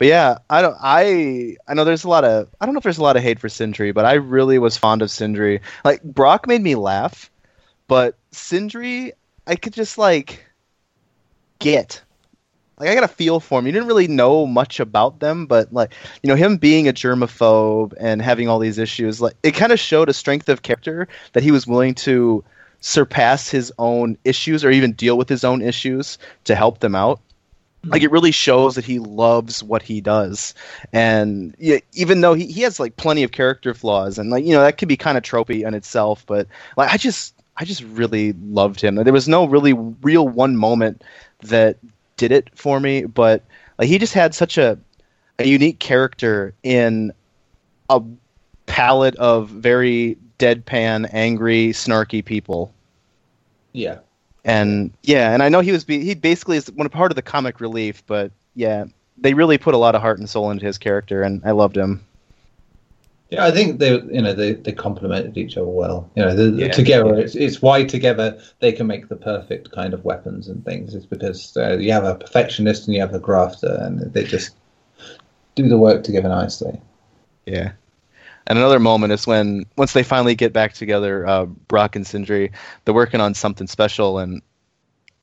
But 0.01 0.07
yeah, 0.07 0.39
I 0.49 0.63
don't. 0.63 0.75
I 0.81 1.57
I 1.67 1.75
know 1.75 1.83
there's 1.83 2.05
a 2.05 2.09
lot 2.09 2.25
of. 2.25 2.49
I 2.59 2.65
don't 2.65 2.73
know 2.73 2.79
if 2.79 2.83
there's 2.83 2.97
a 2.97 3.03
lot 3.03 3.17
of 3.17 3.21
hate 3.21 3.37
for 3.37 3.49
Sindri, 3.49 3.91
but 3.91 4.03
I 4.03 4.13
really 4.13 4.57
was 4.57 4.75
fond 4.75 5.03
of 5.03 5.11
Sindri. 5.11 5.61
Like 5.85 6.01
Brok 6.01 6.47
made 6.47 6.63
me 6.63 6.73
laugh, 6.73 7.29
but 7.87 8.17
Sindri, 8.31 9.13
I 9.45 9.55
could 9.55 9.73
just 9.73 9.99
like 9.99 10.43
get. 11.59 12.01
Like 12.79 12.89
I 12.89 12.95
got 12.95 13.03
a 13.03 13.07
feel 13.07 13.39
for 13.39 13.59
him. 13.59 13.67
You 13.67 13.73
didn't 13.73 13.89
really 13.89 14.07
know 14.07 14.47
much 14.47 14.79
about 14.79 15.19
them, 15.19 15.45
but 15.45 15.71
like 15.71 15.93
you 16.23 16.29
know 16.29 16.35
him 16.35 16.57
being 16.57 16.87
a 16.87 16.93
germaphobe 16.93 17.93
and 17.99 18.23
having 18.23 18.49
all 18.49 18.57
these 18.57 18.79
issues, 18.79 19.21
like 19.21 19.35
it 19.43 19.51
kind 19.51 19.71
of 19.71 19.79
showed 19.79 20.09
a 20.09 20.13
strength 20.13 20.49
of 20.49 20.63
character 20.63 21.07
that 21.33 21.43
he 21.43 21.51
was 21.51 21.67
willing 21.67 21.93
to 21.93 22.43
surpass 22.79 23.49
his 23.49 23.71
own 23.77 24.17
issues 24.23 24.65
or 24.65 24.71
even 24.71 24.93
deal 24.93 25.15
with 25.15 25.29
his 25.29 25.43
own 25.43 25.61
issues 25.61 26.17
to 26.45 26.55
help 26.55 26.79
them 26.79 26.95
out. 26.95 27.21
Like 27.83 28.03
it 28.03 28.11
really 28.11 28.31
shows 28.31 28.75
that 28.75 28.85
he 28.85 28.99
loves 28.99 29.63
what 29.63 29.81
he 29.81 30.01
does, 30.01 30.53
and 30.93 31.55
yeah, 31.57 31.79
even 31.93 32.21
though 32.21 32.35
he, 32.35 32.45
he 32.45 32.61
has 32.61 32.79
like 32.79 32.95
plenty 32.95 33.23
of 33.23 33.31
character 33.31 33.73
flaws, 33.73 34.19
and 34.19 34.29
like 34.29 34.45
you 34.45 34.53
know 34.53 34.61
that 34.61 34.77
could 34.77 34.87
be 34.87 34.97
kind 34.97 35.17
of 35.17 35.23
tropey 35.23 35.65
in 35.65 35.73
itself, 35.73 36.23
but 36.27 36.47
like 36.77 36.93
I 36.93 36.97
just 36.97 37.33
I 37.57 37.65
just 37.65 37.81
really 37.83 38.33
loved 38.33 38.81
him. 38.81 38.95
There 38.95 39.11
was 39.11 39.27
no 39.27 39.45
really 39.45 39.73
real 39.73 40.27
one 40.27 40.57
moment 40.57 41.03
that 41.41 41.77
did 42.17 42.31
it 42.31 42.49
for 42.53 42.79
me, 42.79 43.05
but 43.05 43.43
like 43.79 43.87
he 43.87 43.97
just 43.97 44.13
had 44.13 44.35
such 44.35 44.59
a 44.59 44.77
a 45.39 45.47
unique 45.47 45.79
character 45.79 46.53
in 46.61 47.11
a 47.89 48.01
palette 48.67 49.15
of 49.15 49.49
very 49.49 50.17
deadpan, 50.39 51.09
angry, 51.11 51.69
snarky 51.69 52.23
people. 52.23 52.73
Yeah. 53.73 53.99
And 54.43 54.91
yeah, 55.03 55.33
and 55.33 55.43
I 55.43 55.49
know 55.49 55.59
he 55.59 55.71
was 55.71 55.83
be- 55.83 56.03
he 56.03 56.15
basically 56.15 56.57
is 56.57 56.71
one 56.71 56.89
part 56.89 57.11
of 57.11 57.15
the 57.15 57.21
comic 57.21 57.59
relief, 57.61 58.03
but 58.07 58.31
yeah, 58.55 58.85
they 59.17 59.33
really 59.33 59.57
put 59.57 59.75
a 59.75 59.77
lot 59.77 59.93
of 59.93 60.01
heart 60.01 60.19
and 60.19 60.29
soul 60.29 60.49
into 60.49 60.65
his 60.65 60.77
character, 60.77 61.21
and 61.21 61.41
I 61.45 61.51
loved 61.51 61.77
him. 61.77 62.05
Yeah, 63.29 63.45
I 63.45 63.51
think 63.51 63.79
they, 63.79 63.93
you 63.93 64.21
know, 64.21 64.33
they, 64.33 64.53
they 64.53 64.73
complemented 64.73 65.37
each 65.37 65.55
other 65.55 65.67
well. 65.67 66.09
You 66.15 66.25
know, 66.25 66.35
the, 66.35 66.65
Yeah. 66.65 66.71
together, 66.71 67.17
it's, 67.17 67.33
it's 67.33 67.61
why 67.61 67.85
together 67.85 68.41
they 68.59 68.73
can 68.73 68.87
make 68.87 69.07
the 69.07 69.15
perfect 69.15 69.71
kind 69.71 69.93
of 69.93 70.03
weapons 70.03 70.49
and 70.49 70.65
things. 70.65 70.93
It's 70.95 71.05
because 71.05 71.55
uh, 71.55 71.77
you 71.77 71.93
have 71.93 72.03
a 72.03 72.15
perfectionist 72.15 72.87
and 72.87 72.95
you 72.95 72.99
have 72.99 73.13
a 73.13 73.19
grafter, 73.19 73.77
and 73.79 74.01
they 74.13 74.25
just 74.25 74.55
do 75.55 75.69
the 75.69 75.77
work 75.77 76.03
together 76.03 76.27
nicely. 76.27 76.81
Yeah. 77.45 77.71
And 78.47 78.57
another 78.57 78.79
moment 78.79 79.13
is 79.13 79.27
when 79.27 79.65
once 79.77 79.93
they 79.93 80.03
finally 80.03 80.35
get 80.35 80.53
back 80.53 80.73
together, 80.73 81.27
uh, 81.27 81.45
Brok 81.45 81.95
and 81.95 82.05
Sindri, 82.05 82.51
they're 82.83 82.93
working 82.93 83.21
on 83.21 83.33
something 83.33 83.67
special, 83.67 84.19
and 84.19 84.41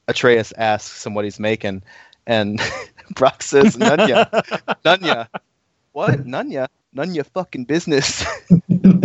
Atreus 0.06 0.52
asks 0.56 1.04
him 1.04 1.14
what 1.14 1.24
he's 1.24 1.40
making, 1.40 1.82
and 2.26 2.60
Brok 3.14 3.42
says, 3.42 3.76
"Nunya, 3.76 4.30
Nunya, 4.84 5.28
what? 5.92 6.26
Nunya, 6.26 6.68
none 6.92 7.14
your 7.14 7.24
fucking 7.24 7.64
business." 7.64 8.24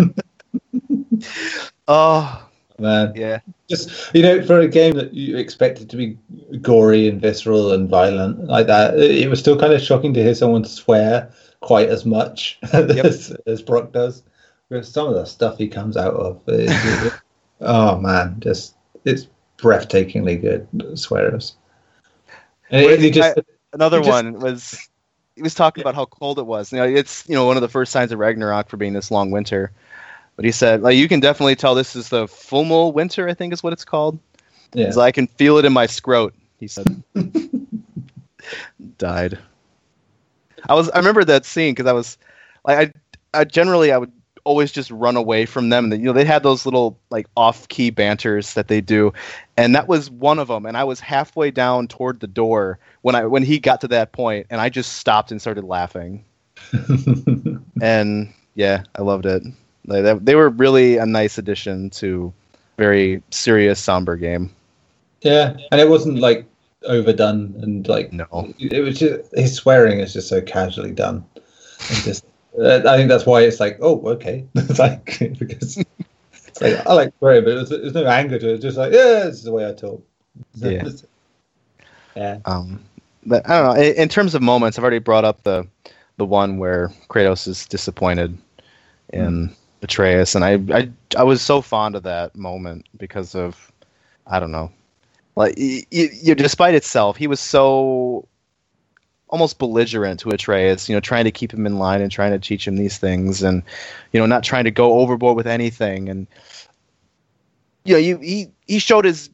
oh 1.87 2.49
Man, 2.79 3.13
yeah, 3.15 3.39
just 3.69 4.13
you 4.15 4.23
know, 4.23 4.43
for 4.43 4.59
a 4.59 4.67
game 4.67 4.95
that 4.95 5.13
you 5.13 5.37
expected 5.37 5.89
to 5.91 5.97
be 5.97 6.17
gory 6.59 7.07
and 7.07 7.21
visceral 7.21 7.71
and 7.71 7.87
violent 7.87 8.45
like 8.45 8.65
that, 8.67 8.99
it 8.99 9.29
was 9.29 9.39
still 9.39 9.59
kind 9.59 9.73
of 9.73 9.81
shocking 9.81 10.13
to 10.15 10.23
hear 10.23 10.33
someone 10.33 10.65
swear 10.65 11.31
quite 11.63 11.89
as 11.89 12.05
much 12.05 12.59
as, 12.73 13.35
as 13.47 13.61
Brok 13.61 13.91
does. 13.91 14.21
Because 14.69 14.91
some 14.91 15.07
of 15.07 15.15
the 15.15 15.25
stuff 15.25 15.57
he 15.57 15.67
comes 15.67 15.97
out 15.97 16.13
of, 16.13 16.41
is- 16.47 17.13
oh 17.61 17.97
man, 17.99 18.35
just 18.39 18.75
it's 19.05 19.27
breathtakingly 19.57 20.39
good 20.39 20.67
swears. 20.99 21.55
And 22.69 22.85
Well, 22.85 22.97
he 22.97 23.09
just, 23.11 23.39
another 23.71 23.99
just- 23.99 24.09
one 24.09 24.39
was 24.39 24.89
he 25.35 25.41
was 25.41 25.55
talking 25.55 25.81
about 25.81 25.95
how 25.95 26.05
cold 26.05 26.37
it 26.37 26.45
was. 26.45 26.71
You 26.71 26.79
know, 26.79 26.85
it's 26.85 27.27
you 27.27 27.35
know 27.35 27.45
one 27.45 27.57
of 27.57 27.61
the 27.61 27.69
first 27.69 27.91
signs 27.91 28.11
of 28.11 28.19
Ragnarok 28.19 28.69
for 28.69 28.77
being 28.77 28.93
this 28.93 29.09
long 29.09 29.31
winter. 29.31 29.71
But 30.35 30.45
he 30.45 30.51
said, 30.51 30.81
like, 30.81 30.95
you 30.97 31.07
can 31.07 31.19
definitely 31.19 31.55
tell 31.55 31.75
this 31.75 31.95
is 31.95 32.09
the 32.09 32.25
Fimbulwinter. 32.25 33.29
I 33.29 33.35
think 33.35 33.53
is 33.53 33.61
what 33.61 33.71
it's 33.73 33.85
called. 33.85 34.17
yeah. 34.73 34.87
He's 34.87 34.97
like, 34.97 35.09
I 35.09 35.11
can 35.11 35.27
feel 35.27 35.57
it 35.59 35.65
in 35.65 35.71
my 35.73 35.85
scrot. 35.85 36.33
He 36.59 36.67
said, 36.67 37.03
died. 38.97 39.37
I 40.69 40.75
was 40.75 40.89
I 40.89 40.97
remember 40.97 41.23
that 41.23 41.45
scene 41.45 41.73
because 41.73 41.87
I 41.87 41.93
was 41.93 42.17
like 42.65 42.93
I, 43.33 43.39
I 43.39 43.43
generally 43.43 43.91
I 43.91 43.97
would 43.97 44.11
always 44.45 44.71
just 44.71 44.91
run 44.91 45.15
away 45.15 45.45
from 45.45 45.69
them. 45.69 45.91
And 45.91 46.01
you 46.01 46.07
know 46.07 46.13
they 46.13 46.25
had 46.25 46.43
those 46.43 46.65
little 46.65 46.97
like 47.09 47.27
off 47.35 47.67
key 47.67 47.89
banters 47.89 48.53
that 48.53 48.67
they 48.67 48.81
do, 48.81 49.13
and 49.57 49.75
that 49.75 49.87
was 49.87 50.09
one 50.09 50.39
of 50.39 50.47
them. 50.47 50.65
And 50.65 50.77
I 50.77 50.83
was 50.83 50.99
halfway 50.99 51.51
down 51.51 51.87
toward 51.87 52.19
the 52.19 52.27
door 52.27 52.79
when 53.01 53.15
I 53.15 53.25
when 53.25 53.43
he 53.43 53.59
got 53.59 53.81
to 53.81 53.87
that 53.89 54.11
point, 54.11 54.47
and 54.49 54.61
I 54.61 54.69
just 54.69 54.93
stopped 54.93 55.31
and 55.31 55.41
started 55.41 55.63
laughing. 55.63 56.23
And 57.81 58.33
yeah, 58.55 58.83
I 58.95 59.01
loved 59.01 59.25
it. 59.25 59.43
Like, 59.87 60.03
that, 60.03 60.25
they 60.25 60.35
were 60.35 60.49
really 60.49 60.97
a 60.97 61.05
nice 61.05 61.37
addition 61.37 61.89
to 61.89 62.31
very 62.77 63.21
serious 63.31 63.79
somber 63.79 64.15
game. 64.15 64.49
yeah, 65.21 65.57
and 65.71 65.81
it 65.81 65.89
wasn't 65.89 66.19
like 66.19 66.45
overdone 66.85 67.55
and 67.61 67.87
like 67.87 68.11
No. 68.13 68.53
it 68.59 68.83
was 68.83 68.99
just 68.99 69.33
his 69.35 69.55
swearing 69.55 69.99
is 69.99 70.13
just 70.13 70.29
so 70.29 70.41
casually 70.41 70.91
done. 70.91 71.25
And 71.89 71.97
just, 72.03 72.25
uh, 72.59 72.81
I 72.87 72.97
think 72.97 73.09
that's 73.09 73.25
why 73.25 73.41
it's 73.41 73.59
like, 73.59 73.77
oh, 73.81 74.01
okay, 74.07 74.45
it's 74.55 74.79
like 74.79 75.17
because 75.39 75.77
it's 76.47 76.61
like 76.61 76.85
I 76.85 76.93
like 76.93 77.13
swearing, 77.19 77.43
but 77.43 77.55
there's, 77.55 77.69
there's 77.69 77.93
no 77.93 78.05
anger 78.07 78.39
to 78.39 78.49
it. 78.49 78.53
It's 78.55 78.63
just 78.63 78.77
like, 78.77 78.93
yeah, 78.93 79.25
this 79.25 79.35
is 79.35 79.43
the 79.43 79.51
way 79.51 79.67
I 79.67 79.73
talk. 79.73 80.03
Yeah. 80.55 80.83
yeah, 82.15 82.39
Um, 82.45 82.83
but 83.25 83.47
I 83.49 83.59
don't 83.61 83.75
know. 83.75 83.81
In, 83.81 83.95
in 83.95 84.09
terms 84.09 84.35
of 84.35 84.41
moments, 84.41 84.77
I've 84.77 84.83
already 84.83 84.99
brought 84.99 85.25
up 85.25 85.43
the 85.43 85.67
the 86.17 86.25
one 86.25 86.57
where 86.57 86.89
Kratos 87.09 87.47
is 87.47 87.65
disappointed 87.67 88.37
in 89.11 89.53
Atreus, 89.81 90.35
and 90.35 90.43
I, 90.45 90.53
I 90.75 90.89
I 91.17 91.23
was 91.23 91.41
so 91.41 91.61
fond 91.61 91.95
of 91.95 92.03
that 92.03 92.35
moment 92.35 92.85
because 92.97 93.35
of 93.35 93.71
I 94.27 94.39
don't 94.39 94.51
know, 94.51 94.71
like 95.35 95.55
y- 95.57 95.85
y- 95.91 96.09
y- 96.25 96.33
despite 96.33 96.75
itself, 96.75 97.17
he 97.17 97.27
was 97.27 97.39
so 97.39 98.27
almost 99.29 99.57
belligerent 99.57 100.19
to 100.19 100.29
Atreus, 100.29 100.87
you 100.87 100.95
know, 100.95 100.99
trying 100.99 101.23
to 101.23 101.31
keep 101.31 101.51
him 101.51 101.65
in 101.65 101.79
line 101.79 102.01
and 102.01 102.11
trying 102.11 102.31
to 102.31 102.39
teach 102.39 102.67
him 102.67 102.75
these 102.75 102.97
things, 102.97 103.41
and 103.41 103.63
you 104.11 104.19
know, 104.19 104.25
not 104.25 104.43
trying 104.43 104.65
to 104.65 104.71
go 104.71 104.99
overboard 104.99 105.35
with 105.35 105.47
anything, 105.47 106.09
and 106.09 106.27
you 107.83 107.93
know, 107.93 107.99
you, 107.99 108.17
he 108.19 108.47
he 108.67 108.79
showed 108.79 109.05
his 109.05 109.29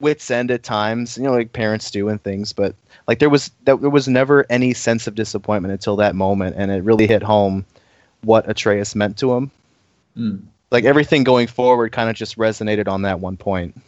wits 0.00 0.30
end 0.30 0.50
at 0.50 0.62
times, 0.62 1.16
you 1.16 1.24
know, 1.24 1.32
like 1.32 1.52
parents 1.52 1.90
do 1.90 2.08
and 2.08 2.22
things. 2.22 2.52
But 2.52 2.74
like 3.08 3.18
there 3.18 3.30
was 3.30 3.50
that 3.64 3.80
there 3.80 3.90
was 3.90 4.08
never 4.08 4.46
any 4.50 4.74
sense 4.74 5.06
of 5.06 5.14
disappointment 5.14 5.72
until 5.72 5.96
that 5.96 6.14
moment, 6.14 6.56
and 6.56 6.70
it 6.70 6.84
really 6.84 7.06
hit 7.06 7.22
home 7.22 7.64
what 8.22 8.48
Atreus 8.48 8.94
meant 8.94 9.18
to 9.18 9.34
him. 9.34 9.50
Mm. 10.16 10.42
Like 10.70 10.84
everything 10.84 11.24
going 11.24 11.46
forward 11.46 11.92
kind 11.92 12.08
of 12.08 12.16
just 12.16 12.38
resonated 12.38 12.88
on 12.88 13.02
that 13.02 13.20
one 13.20 13.36
point, 13.36 13.80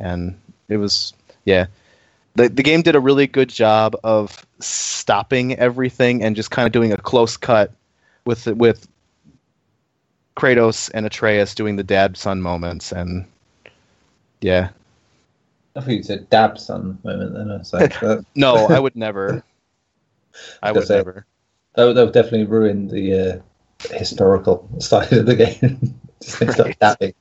and 0.00 0.38
it 0.68 0.76
was 0.78 1.12
yeah. 1.44 1.66
The, 2.34 2.48
the 2.48 2.62
game 2.62 2.82
did 2.82 2.94
a 2.94 3.00
really 3.00 3.26
good 3.26 3.48
job 3.48 3.96
of 4.04 4.46
stopping 4.60 5.56
everything 5.56 6.22
and 6.22 6.36
just 6.36 6.50
kind 6.50 6.66
of 6.66 6.72
doing 6.72 6.92
a 6.92 6.96
close 6.96 7.36
cut 7.36 7.72
with 8.24 8.46
with 8.46 8.86
Kratos 10.36 10.90
and 10.94 11.06
Atreus 11.06 11.54
doing 11.54 11.76
the 11.76 11.82
dad 11.82 12.16
son 12.16 12.40
moments 12.40 12.92
and 12.92 13.26
yeah 14.40 14.70
I 15.76 15.80
think 15.80 15.98
you 15.98 16.02
said 16.02 16.30
dab 16.30 16.58
son 16.58 16.98
moment 17.04 17.34
then. 17.34 17.50
I 17.50 17.56
was 17.56 17.72
like, 17.72 17.94
no 18.34 18.66
I 18.68 18.78
would 18.78 18.96
never 18.96 19.42
I 20.62 20.72
would 20.72 20.88
never 20.88 21.26
that, 21.74 21.84
would, 21.84 21.96
that 21.96 22.04
would 22.04 22.14
definitely 22.14 22.46
ruin 22.46 22.88
the 22.88 23.14
uh, 23.14 23.38
historical 23.94 24.68
side 24.80 25.12
of 25.12 25.26
the 25.26 25.36
game. 25.36 26.00
Just 26.22 26.36
things 26.36 26.58
like 26.58 26.78
dabbing. 26.78 27.14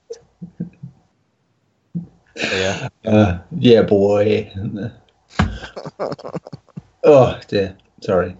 Yeah 2.40 2.90
Uh, 3.06 3.40
yeah, 3.58 3.82
boy. 3.82 4.52
oh 7.04 7.40
dear. 7.48 7.78
Sorry. 8.02 8.36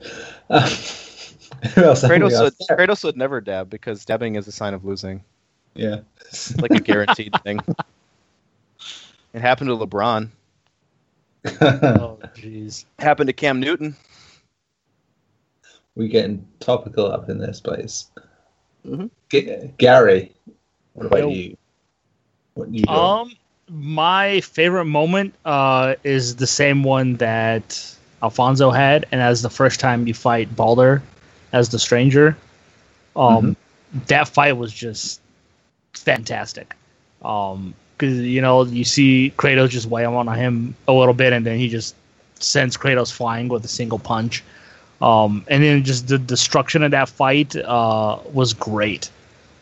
Uh, 0.50 0.68
who 1.76 1.84
else? 1.84 2.02
have 2.02 2.12
Kratos 2.12 2.42
would, 2.42 2.54
Kratos 2.70 3.04
would 3.04 3.18
never 3.18 3.42
dab 3.42 3.70
because 3.70 4.06
dabbing 4.06 4.36
is 4.36 4.48
a 4.48 4.52
sign 4.52 4.74
of 4.74 4.86
losing 4.86 5.24
Yeah. 5.76 6.00
it's 6.22 6.56
like 6.58 6.72
a 6.72 6.80
guaranteed 6.80 7.34
thing 7.44 7.60
it 9.34 9.42
happened 9.42 9.70
to 9.70 9.76
LeBron 9.76 10.30
Oh, 11.62 12.18
jeez. 12.36 12.86
happened 13.00 13.28
to 13.28 13.34
Cam 13.34 13.60
Newton 13.60 13.96
We're 15.96 16.08
getting 16.08 16.48
topical 16.60 17.12
up 17.12 17.30
in 17.30 17.38
this 17.40 17.60
place. 17.60 18.10
Mhm. 18.86 19.10
G- 19.30 19.72
Gary, 19.78 20.32
what 20.94 21.08
about 21.08 21.20
Yo. 21.20 21.30
you? 21.30 21.58
What 22.54 22.74
you 22.74 22.84
got? 22.86 23.22
Um, 23.22 23.32
my 23.70 24.42
favorite 24.42 24.86
moment 24.86 25.34
uh, 25.46 25.96
is 26.04 26.36
the 26.36 26.48
same 26.48 26.84
one 26.84 27.16
that 27.16 27.96
Alfonso 28.22 28.72
had, 28.72 29.06
and 29.12 29.22
as 29.22 29.42
the 29.42 29.50
first 29.50 29.80
time 29.80 30.08
you 30.08 30.14
fight 30.14 30.56
Balder 30.56 31.02
as 31.52 31.70
the 31.70 31.80
stranger. 31.80 32.38
Um, 33.16 33.56
that 34.08 34.28
fight 34.28 34.54
was 34.54 34.74
just 34.74 35.22
fantastic. 35.94 36.76
Um, 37.22 37.74
because 37.98 38.18
you 38.20 38.42
know 38.42 38.64
you 38.64 38.86
see 38.86 39.34
Kratos 39.36 39.70
just 39.70 39.88
wail 39.88 40.16
on 40.16 40.28
him 40.34 40.76
a 40.88 40.94
little 40.94 41.14
bit, 41.14 41.34
and 41.34 41.46
then 41.46 41.58
he 41.58 41.68
just 41.68 41.96
sends 42.40 42.78
Kratos 42.78 43.12
flying 43.12 43.50
with 43.50 43.66
a 43.66 43.68
single 43.68 44.00
punch. 44.00 44.44
Um, 45.02 45.46
and 45.48 45.64
then 45.64 45.84
just 45.84 46.08
the 46.08 46.18
destruction 46.18 46.84
of 46.84 46.92
that 46.92 47.10
fight 47.10 47.56
uh, 47.56 48.20
was 48.34 48.54
great. 48.54 49.10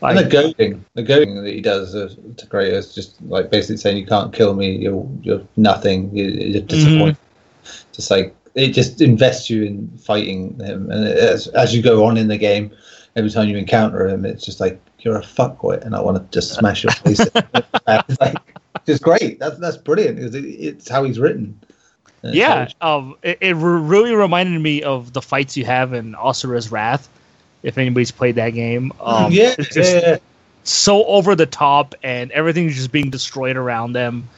And 0.02 0.18
the 0.18 0.22
Like, 0.22 0.30
goading, 0.30 0.84
the 0.94 1.02
goading 1.02 1.42
that 1.42 1.52
he 1.52 1.60
does 1.60 1.94
uh, 1.94 2.14
to 2.36 2.46
Kratos, 2.46 2.94
just 2.94 3.20
like 3.22 3.50
basically 3.50 3.76
saying, 3.78 3.96
"You 3.96 4.06
can't 4.06 4.32
kill 4.32 4.54
me. 4.54 4.76
You're 4.76 5.08
you're 5.22 5.42
nothing. 5.56 6.14
You- 6.14 6.26
You're 6.26 6.62
disappointed." 6.62 7.16
Just 7.92 8.10
like 8.10 8.34
it 8.54 8.68
just 8.72 9.00
invests 9.00 9.50
you 9.50 9.64
in 9.64 9.88
fighting 9.98 10.58
him, 10.60 10.90
and 10.90 11.06
as 11.06 11.48
as 11.48 11.74
you 11.74 11.82
go 11.82 12.04
on 12.04 12.16
in 12.16 12.28
the 12.28 12.38
game, 12.38 12.70
every 13.16 13.30
time 13.30 13.48
you 13.48 13.56
encounter 13.56 14.06
him, 14.08 14.24
it's 14.24 14.44
just 14.44 14.60
like 14.60 14.80
you're 15.00 15.16
a 15.18 15.22
fuckwit, 15.22 15.84
and 15.84 15.94
I 15.94 16.00
want 16.00 16.16
to 16.16 16.24
just 16.38 16.54
smash 16.54 16.84
your 16.84 16.92
face. 16.92 17.20
it's 17.20 18.20
like 18.20 18.36
just 18.86 19.02
great. 19.02 19.38
That's 19.38 19.58
that's 19.58 19.76
brilliant. 19.76 20.18
It's, 20.18 20.34
it's 20.34 20.88
how 20.88 21.04
he's 21.04 21.18
written. 21.18 21.58
It's 22.22 22.34
yeah, 22.36 22.68
um, 22.80 23.16
it, 23.22 23.38
it 23.40 23.54
really 23.54 24.14
reminded 24.14 24.60
me 24.60 24.82
of 24.82 25.12
the 25.12 25.22
fights 25.22 25.56
you 25.56 25.64
have 25.64 25.92
in 25.92 26.14
Asura's 26.14 26.72
Wrath. 26.72 27.08
If 27.62 27.78
anybody's 27.78 28.10
played 28.10 28.36
that 28.36 28.50
game, 28.50 28.92
um, 29.00 29.32
yeah, 29.32 29.54
it's 29.58 29.74
just 29.74 29.94
yeah, 29.94 30.18
so 30.64 31.04
over 31.06 31.34
the 31.34 31.46
top, 31.46 31.94
and 32.02 32.30
everything's 32.32 32.76
just 32.76 32.92
being 32.92 33.10
destroyed 33.10 33.56
around 33.56 33.92
them. 33.94 34.28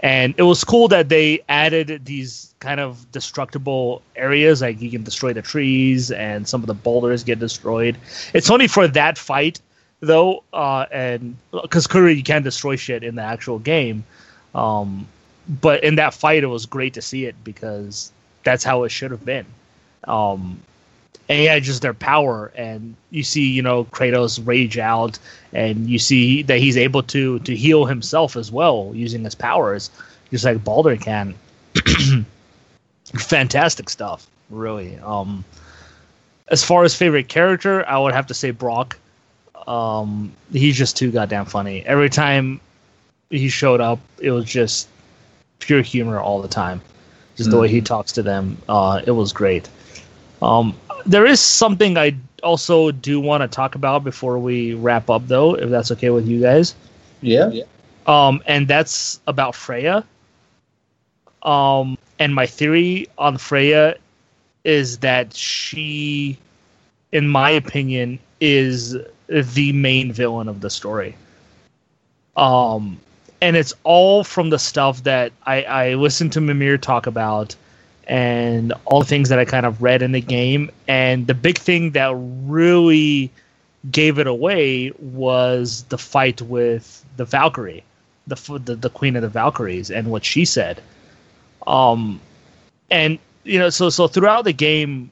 And 0.00 0.34
it 0.36 0.42
was 0.42 0.64
cool 0.64 0.88
that 0.88 1.08
they 1.08 1.40
added 1.48 2.04
these 2.04 2.54
kind 2.60 2.80
of 2.80 3.10
destructible 3.12 4.02
areas, 4.16 4.60
like 4.60 4.80
you 4.80 4.90
can 4.90 5.02
destroy 5.02 5.32
the 5.32 5.42
trees, 5.42 6.10
and 6.10 6.48
some 6.48 6.62
of 6.62 6.66
the 6.66 6.74
boulders 6.74 7.24
get 7.24 7.38
destroyed. 7.38 7.96
It's 8.32 8.50
only 8.50 8.66
for 8.66 8.88
that 8.88 9.16
fight, 9.16 9.60
though, 10.00 10.42
uh, 10.52 10.86
and 10.90 11.36
because 11.52 11.86
clearly 11.86 12.14
you 12.14 12.22
can't 12.22 12.44
destroy 12.44 12.76
shit 12.76 13.02
in 13.02 13.14
the 13.14 13.22
actual 13.22 13.58
game. 13.58 14.04
Um, 14.54 15.06
but 15.48 15.84
in 15.84 15.96
that 15.96 16.14
fight, 16.14 16.42
it 16.42 16.48
was 16.48 16.66
great 16.66 16.94
to 16.94 17.02
see 17.02 17.26
it 17.26 17.36
because 17.44 18.12
that's 18.42 18.64
how 18.64 18.84
it 18.84 18.90
should 18.90 19.10
have 19.10 19.24
been. 19.24 19.46
Um, 20.06 20.60
and 21.28 21.42
yeah, 21.42 21.58
just 21.58 21.82
their 21.82 21.94
power, 21.94 22.52
and 22.54 22.94
you 23.10 23.22
see, 23.22 23.50
you 23.50 23.62
know, 23.62 23.84
Kratos 23.84 24.44
rage 24.46 24.78
out, 24.78 25.18
and 25.52 25.88
you 25.88 25.98
see 25.98 26.42
that 26.42 26.58
he's 26.58 26.76
able 26.76 27.02
to 27.04 27.38
to 27.40 27.56
heal 27.56 27.86
himself 27.86 28.36
as 28.36 28.52
well 28.52 28.92
using 28.94 29.24
his 29.24 29.34
powers, 29.34 29.90
just 30.30 30.44
like 30.44 30.62
Balder 30.62 30.96
can. 30.96 31.34
Fantastic 33.04 33.88
stuff, 33.88 34.26
really. 34.50 34.98
Um, 34.98 35.44
as 36.48 36.62
far 36.62 36.84
as 36.84 36.94
favorite 36.94 37.28
character, 37.28 37.88
I 37.88 37.98
would 37.98 38.12
have 38.12 38.26
to 38.26 38.34
say 38.34 38.50
Brok. 38.50 38.98
Um, 39.66 40.32
he's 40.52 40.76
just 40.76 40.96
too 40.96 41.10
goddamn 41.10 41.46
funny. 41.46 41.84
Every 41.86 42.10
time 42.10 42.60
he 43.30 43.48
showed 43.48 43.80
up, 43.80 43.98
it 44.18 44.30
was 44.30 44.44
just 44.44 44.88
pure 45.58 45.80
humor 45.80 46.20
all 46.20 46.42
the 46.42 46.48
time. 46.48 46.82
Just 47.36 47.50
the 47.50 47.58
way 47.58 47.68
he 47.68 47.80
talks 47.80 48.12
to 48.12 48.22
them, 48.22 48.58
uh, 48.68 49.00
it 49.04 49.10
was 49.10 49.32
great. 49.32 49.68
Um, 50.40 50.76
there 51.06 51.26
is 51.26 51.40
something 51.40 51.96
I 51.98 52.16
also 52.42 52.90
do 52.90 53.20
want 53.20 53.42
to 53.42 53.48
talk 53.48 53.74
about 53.74 54.04
before 54.04 54.38
we 54.38 54.74
wrap 54.74 55.10
up, 55.10 55.26
though, 55.26 55.54
if 55.54 55.70
that's 55.70 55.90
okay 55.92 56.10
with 56.10 56.26
you 56.26 56.40
guys. 56.40 56.74
yeah. 57.50 57.64
Um, 58.06 58.42
and 58.46 58.68
that's 58.68 59.20
about 59.26 59.54
Freya. 59.54 60.04
Um, 61.42 61.98
and 62.18 62.34
my 62.34 62.46
theory 62.46 63.08
on 63.18 63.38
Freya 63.38 63.96
is 64.64 64.98
that 64.98 65.34
she, 65.34 66.38
in 67.12 67.28
my 67.28 67.50
opinion, 67.50 68.18
is 68.40 68.96
the 69.28 69.72
main 69.72 70.12
villain 70.12 70.48
of 70.48 70.60
the 70.60 70.70
story. 70.70 71.16
Um, 72.36 72.98
and 73.40 73.56
it's 73.56 73.74
all 73.84 74.24
from 74.24 74.50
the 74.50 74.58
stuff 74.58 75.02
that 75.04 75.32
I, 75.44 75.62
I 75.62 75.94
listened 75.94 76.32
to 76.32 76.40
Mimir 76.40 76.78
talk 76.78 77.06
about 77.06 77.54
and 78.06 78.72
all 78.84 79.00
the 79.00 79.06
things 79.06 79.28
that 79.28 79.38
I 79.38 79.44
kind 79.44 79.66
of 79.66 79.82
read 79.82 80.02
in 80.02 80.12
the 80.12 80.20
game. 80.20 80.70
And 80.88 81.26
the 81.26 81.34
big 81.34 81.58
thing 81.58 81.92
that 81.92 82.14
really 82.14 83.30
gave 83.90 84.18
it 84.18 84.26
away 84.26 84.92
was 84.98 85.84
the 85.88 85.98
fight 85.98 86.40
with 86.42 87.04
the 87.16 87.24
Valkyrie, 87.24 87.84
the 88.26 88.60
the, 88.64 88.76
the 88.76 88.90
Queen 88.90 89.16
of 89.16 89.22
the 89.22 89.28
Valkyries, 89.28 89.90
and 89.90 90.10
what 90.10 90.24
she 90.24 90.44
said. 90.44 90.82
Um, 91.66 92.20
and 92.90 93.18
you 93.44 93.58
know, 93.58 93.70
so 93.70 93.90
so 93.90 94.08
throughout 94.08 94.44
the 94.44 94.52
game, 94.52 95.10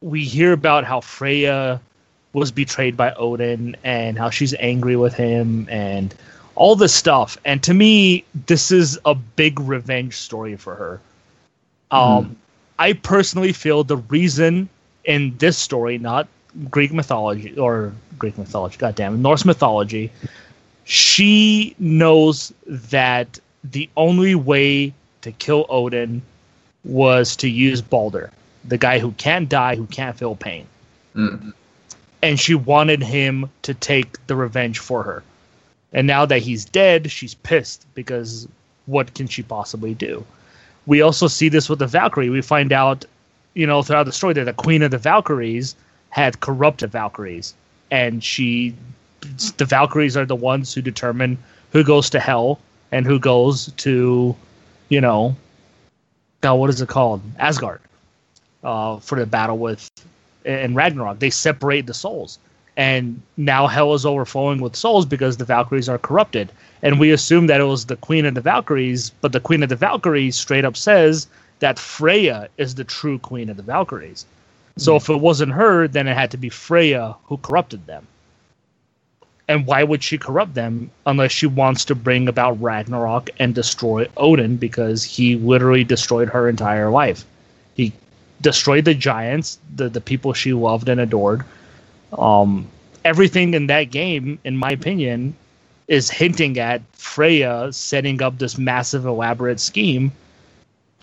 we 0.00 0.24
hear 0.24 0.52
about 0.52 0.84
how 0.84 1.00
Freya 1.00 1.80
was 2.32 2.50
betrayed 2.50 2.96
by 2.96 3.12
Odin 3.12 3.76
and 3.82 4.18
how 4.18 4.28
she's 4.28 4.54
angry 4.58 4.96
with 4.96 5.14
him 5.14 5.66
and 5.70 6.14
all 6.54 6.76
this 6.76 6.94
stuff. 6.94 7.38
And 7.44 7.62
to 7.62 7.72
me, 7.72 8.24
this 8.46 8.70
is 8.70 8.98
a 9.04 9.14
big 9.14 9.58
revenge 9.58 10.16
story 10.16 10.56
for 10.56 10.74
her. 10.74 11.00
Um, 11.90 12.36
I 12.78 12.92
personally 12.92 13.52
feel 13.52 13.84
the 13.84 13.96
reason 13.96 14.68
in 15.04 15.36
this 15.38 15.56
story, 15.56 15.98
not 15.98 16.28
Greek 16.70 16.92
mythology 16.92 17.56
or 17.58 17.92
Greek 18.18 18.36
mythology, 18.38 18.76
goddamn, 18.76 19.22
Norse 19.22 19.44
mythology, 19.44 20.10
she 20.84 21.74
knows 21.78 22.52
that 22.66 23.38
the 23.64 23.88
only 23.96 24.34
way 24.34 24.92
to 25.22 25.32
kill 25.32 25.66
Odin 25.68 26.22
was 26.84 27.36
to 27.36 27.48
use 27.48 27.82
Balder, 27.82 28.30
the 28.64 28.78
guy 28.78 28.98
who 28.98 29.12
can't 29.12 29.48
die, 29.48 29.74
who 29.74 29.86
can't 29.86 30.16
feel 30.16 30.36
pain. 30.36 30.66
Mm. 31.14 31.52
And 32.22 32.38
she 32.38 32.54
wanted 32.54 33.02
him 33.02 33.50
to 33.62 33.74
take 33.74 34.24
the 34.26 34.36
revenge 34.36 34.78
for 34.78 35.02
her. 35.02 35.22
And 35.92 36.06
now 36.06 36.26
that 36.26 36.38
he's 36.40 36.64
dead, 36.64 37.10
she's 37.10 37.34
pissed 37.34 37.86
because 37.94 38.48
what 38.86 39.14
can 39.14 39.26
she 39.26 39.42
possibly 39.42 39.94
do? 39.94 40.24
We 40.86 41.02
also 41.02 41.26
see 41.26 41.48
this 41.48 41.68
with 41.68 41.80
the 41.80 41.86
Valkyrie. 41.86 42.30
We 42.30 42.42
find 42.42 42.72
out, 42.72 43.04
you 43.54 43.66
know, 43.66 43.82
throughout 43.82 44.04
the 44.04 44.12
story 44.12 44.34
that 44.34 44.44
the 44.44 44.52
Queen 44.52 44.82
of 44.82 44.90
the 44.90 44.98
Valkyries 44.98 45.74
had 46.10 46.40
corrupted 46.40 46.90
Valkyries. 46.90 47.54
And 47.90 48.22
she, 48.22 48.74
the 49.56 49.64
Valkyries 49.64 50.16
are 50.16 50.24
the 50.24 50.36
ones 50.36 50.72
who 50.72 50.80
determine 50.80 51.38
who 51.72 51.84
goes 51.84 52.08
to 52.10 52.20
hell 52.20 52.60
and 52.92 53.04
who 53.04 53.18
goes 53.18 53.72
to, 53.78 54.34
you 54.88 55.00
know, 55.00 55.36
God, 56.40 56.54
what 56.54 56.70
is 56.70 56.80
it 56.80 56.88
called? 56.88 57.20
Asgard. 57.38 57.80
Uh, 58.62 58.98
for 58.98 59.18
the 59.18 59.26
battle 59.26 59.58
with 59.58 59.90
in 60.44 60.74
Ragnarok, 60.74 61.18
they 61.18 61.30
separate 61.30 61.86
the 61.86 61.94
souls, 61.94 62.38
and 62.76 63.20
now 63.36 63.66
hell 63.66 63.94
is 63.94 64.04
overflowing 64.04 64.60
with 64.60 64.76
souls 64.76 65.06
because 65.06 65.36
the 65.36 65.44
Valkyries 65.44 65.88
are 65.88 65.98
corrupted. 65.98 66.52
And 66.82 67.00
we 67.00 67.10
assume 67.10 67.46
that 67.46 67.60
it 67.60 67.64
was 67.64 67.86
the 67.86 67.96
Queen 67.96 68.26
of 68.26 68.34
the 68.34 68.40
Valkyries, 68.40 69.10
but 69.22 69.32
the 69.32 69.40
Queen 69.40 69.62
of 69.62 69.70
the 69.70 69.76
Valkyries 69.76 70.36
straight 70.36 70.64
up 70.64 70.76
says 70.76 71.26
that 71.60 71.78
Freya 71.78 72.48
is 72.58 72.74
the 72.74 72.84
true 72.84 73.18
Queen 73.18 73.48
of 73.48 73.56
the 73.56 73.62
Valkyries. 73.62 74.26
So 74.76 74.92
hmm. 74.92 74.96
if 74.96 75.08
it 75.08 75.20
wasn't 75.20 75.52
her, 75.52 75.88
then 75.88 76.06
it 76.06 76.16
had 76.16 76.30
to 76.32 76.36
be 76.36 76.50
Freya 76.50 77.16
who 77.24 77.38
corrupted 77.38 77.86
them. 77.86 78.06
And 79.48 79.64
why 79.64 79.84
would 79.84 80.02
she 80.02 80.18
corrupt 80.18 80.54
them 80.54 80.90
unless 81.06 81.30
she 81.30 81.46
wants 81.46 81.84
to 81.86 81.94
bring 81.94 82.28
about 82.28 82.60
Ragnarok 82.60 83.30
and 83.38 83.54
destroy 83.54 84.06
Odin 84.16 84.56
because 84.56 85.04
he 85.04 85.36
literally 85.36 85.84
destroyed 85.84 86.28
her 86.28 86.48
entire 86.48 86.90
life? 86.90 87.24
He 87.74 87.92
destroyed 88.40 88.84
the 88.84 88.94
giants, 88.94 89.58
the, 89.74 89.88
the 89.88 90.00
people 90.00 90.32
she 90.32 90.52
loved 90.52 90.88
and 90.88 91.00
adored. 91.00 91.44
Um, 92.12 92.68
everything 93.04 93.54
in 93.54 93.68
that 93.68 93.84
game, 93.84 94.38
in 94.44 94.56
my 94.56 94.70
opinion, 94.70 95.34
is 95.88 96.10
hinting 96.10 96.58
at 96.58 96.82
Freya 96.92 97.72
setting 97.72 98.20
up 98.22 98.38
this 98.38 98.58
massive, 98.58 99.06
elaborate 99.06 99.60
scheme 99.60 100.12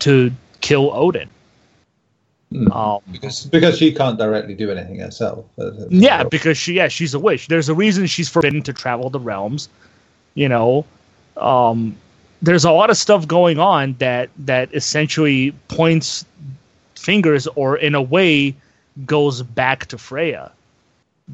to 0.00 0.30
kill 0.60 0.92
Odin. 0.92 1.28
Hmm. 2.52 2.70
Um, 2.70 3.00
because 3.10 3.46
because 3.46 3.78
she 3.78 3.92
can't 3.92 4.18
directly 4.18 4.54
do 4.54 4.70
anything 4.70 4.98
herself. 4.98 5.46
yeah, 5.88 6.24
because 6.24 6.58
she 6.58 6.74
yeah 6.74 6.88
she's 6.88 7.14
a 7.14 7.18
witch. 7.18 7.48
There's 7.48 7.68
a 7.68 7.74
reason 7.74 8.06
she's 8.06 8.28
forbidden 8.28 8.62
to 8.62 8.72
travel 8.72 9.10
the 9.10 9.18
realms. 9.18 9.68
You 10.34 10.48
know, 10.48 10.84
um, 11.36 11.96
there's 12.42 12.64
a 12.64 12.70
lot 12.70 12.90
of 12.90 12.96
stuff 12.96 13.26
going 13.26 13.58
on 13.58 13.94
that 13.98 14.28
that 14.38 14.72
essentially 14.74 15.52
points 15.68 16.24
fingers 16.94 17.46
or 17.48 17.76
in 17.76 17.94
a 17.94 18.02
way 18.02 18.54
goes 19.06 19.42
back 19.42 19.86
to 19.86 19.98
Freya 19.98 20.52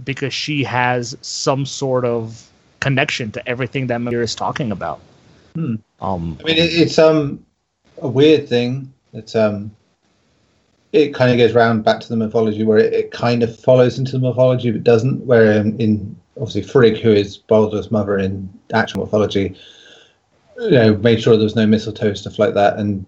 because 0.04 0.32
she 0.32 0.64
has 0.64 1.16
some 1.20 1.66
sort 1.66 2.04
of 2.04 2.48
connection 2.80 3.30
to 3.32 3.48
everything 3.48 3.86
that 3.88 4.00
Mimir 4.00 4.22
is 4.22 4.34
talking 4.34 4.72
about. 4.72 5.00
Hmm. 5.54 5.76
Um, 6.00 6.38
I 6.40 6.44
mean, 6.44 6.56
it, 6.56 6.72
it's 6.72 6.98
um 6.98 7.44
a 8.00 8.08
weird 8.08 8.48
thing. 8.48 8.92
It's 9.12 9.34
um 9.34 9.70
it 10.92 11.14
kind 11.14 11.30
of 11.30 11.38
goes 11.38 11.54
round 11.54 11.84
back 11.84 12.00
to 12.00 12.08
the 12.08 12.16
mythology 12.16 12.64
where 12.64 12.78
it, 12.78 12.92
it 12.92 13.10
kind 13.10 13.42
of 13.42 13.58
follows 13.58 13.98
into 13.98 14.12
the 14.12 14.18
mythology 14.18 14.70
but 14.70 14.84
doesn't. 14.84 15.24
Where 15.26 15.52
in, 15.52 15.78
in 15.80 16.16
obviously 16.36 16.62
Frigg, 16.62 16.98
who 16.98 17.10
is 17.10 17.36
Balder's 17.36 17.90
mother 17.90 18.18
in 18.18 18.48
actual 18.72 19.04
mythology, 19.04 19.56
you 20.58 20.70
know, 20.70 20.96
made 20.96 21.22
sure 21.22 21.36
there 21.36 21.44
was 21.44 21.56
no 21.56 21.66
mistletoe 21.66 22.14
stuff 22.14 22.38
like 22.38 22.54
that, 22.54 22.78
and 22.78 23.04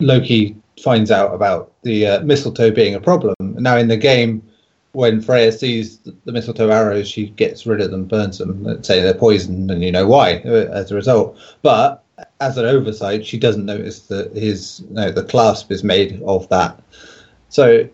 Loki 0.00 0.56
finds 0.82 1.10
out 1.10 1.34
about 1.34 1.72
the 1.82 2.06
uh, 2.06 2.20
mistletoe 2.22 2.70
being 2.70 2.94
a 2.94 3.00
problem. 3.00 3.34
Now 3.40 3.76
in 3.76 3.88
the 3.88 3.96
game, 3.96 4.42
when 4.94 5.20
Freya 5.20 5.52
sees 5.52 5.98
the, 5.98 6.32
mistletoe 6.32 6.70
arrows, 6.70 7.08
she 7.08 7.28
gets 7.30 7.66
rid 7.66 7.80
of 7.80 7.90
them, 7.90 8.04
burns 8.04 8.38
them, 8.38 8.62
let's 8.62 8.86
say 8.86 9.02
they're 9.02 9.12
poisoned, 9.12 9.70
and 9.70 9.82
you 9.82 9.92
know 9.92 10.06
why 10.06 10.36
uh, 10.46 10.70
as 10.72 10.90
a 10.90 10.94
result. 10.94 11.36
But 11.62 12.02
as 12.40 12.56
an 12.56 12.64
oversight, 12.64 13.26
she 13.26 13.38
doesn't 13.38 13.66
notice 13.66 14.00
that 14.06 14.34
his 14.36 14.80
you 14.88 14.94
know, 14.94 15.10
the 15.10 15.24
clasp 15.24 15.72
is 15.72 15.82
made 15.82 16.22
of 16.22 16.48
that. 16.48 16.80
So, 17.48 17.88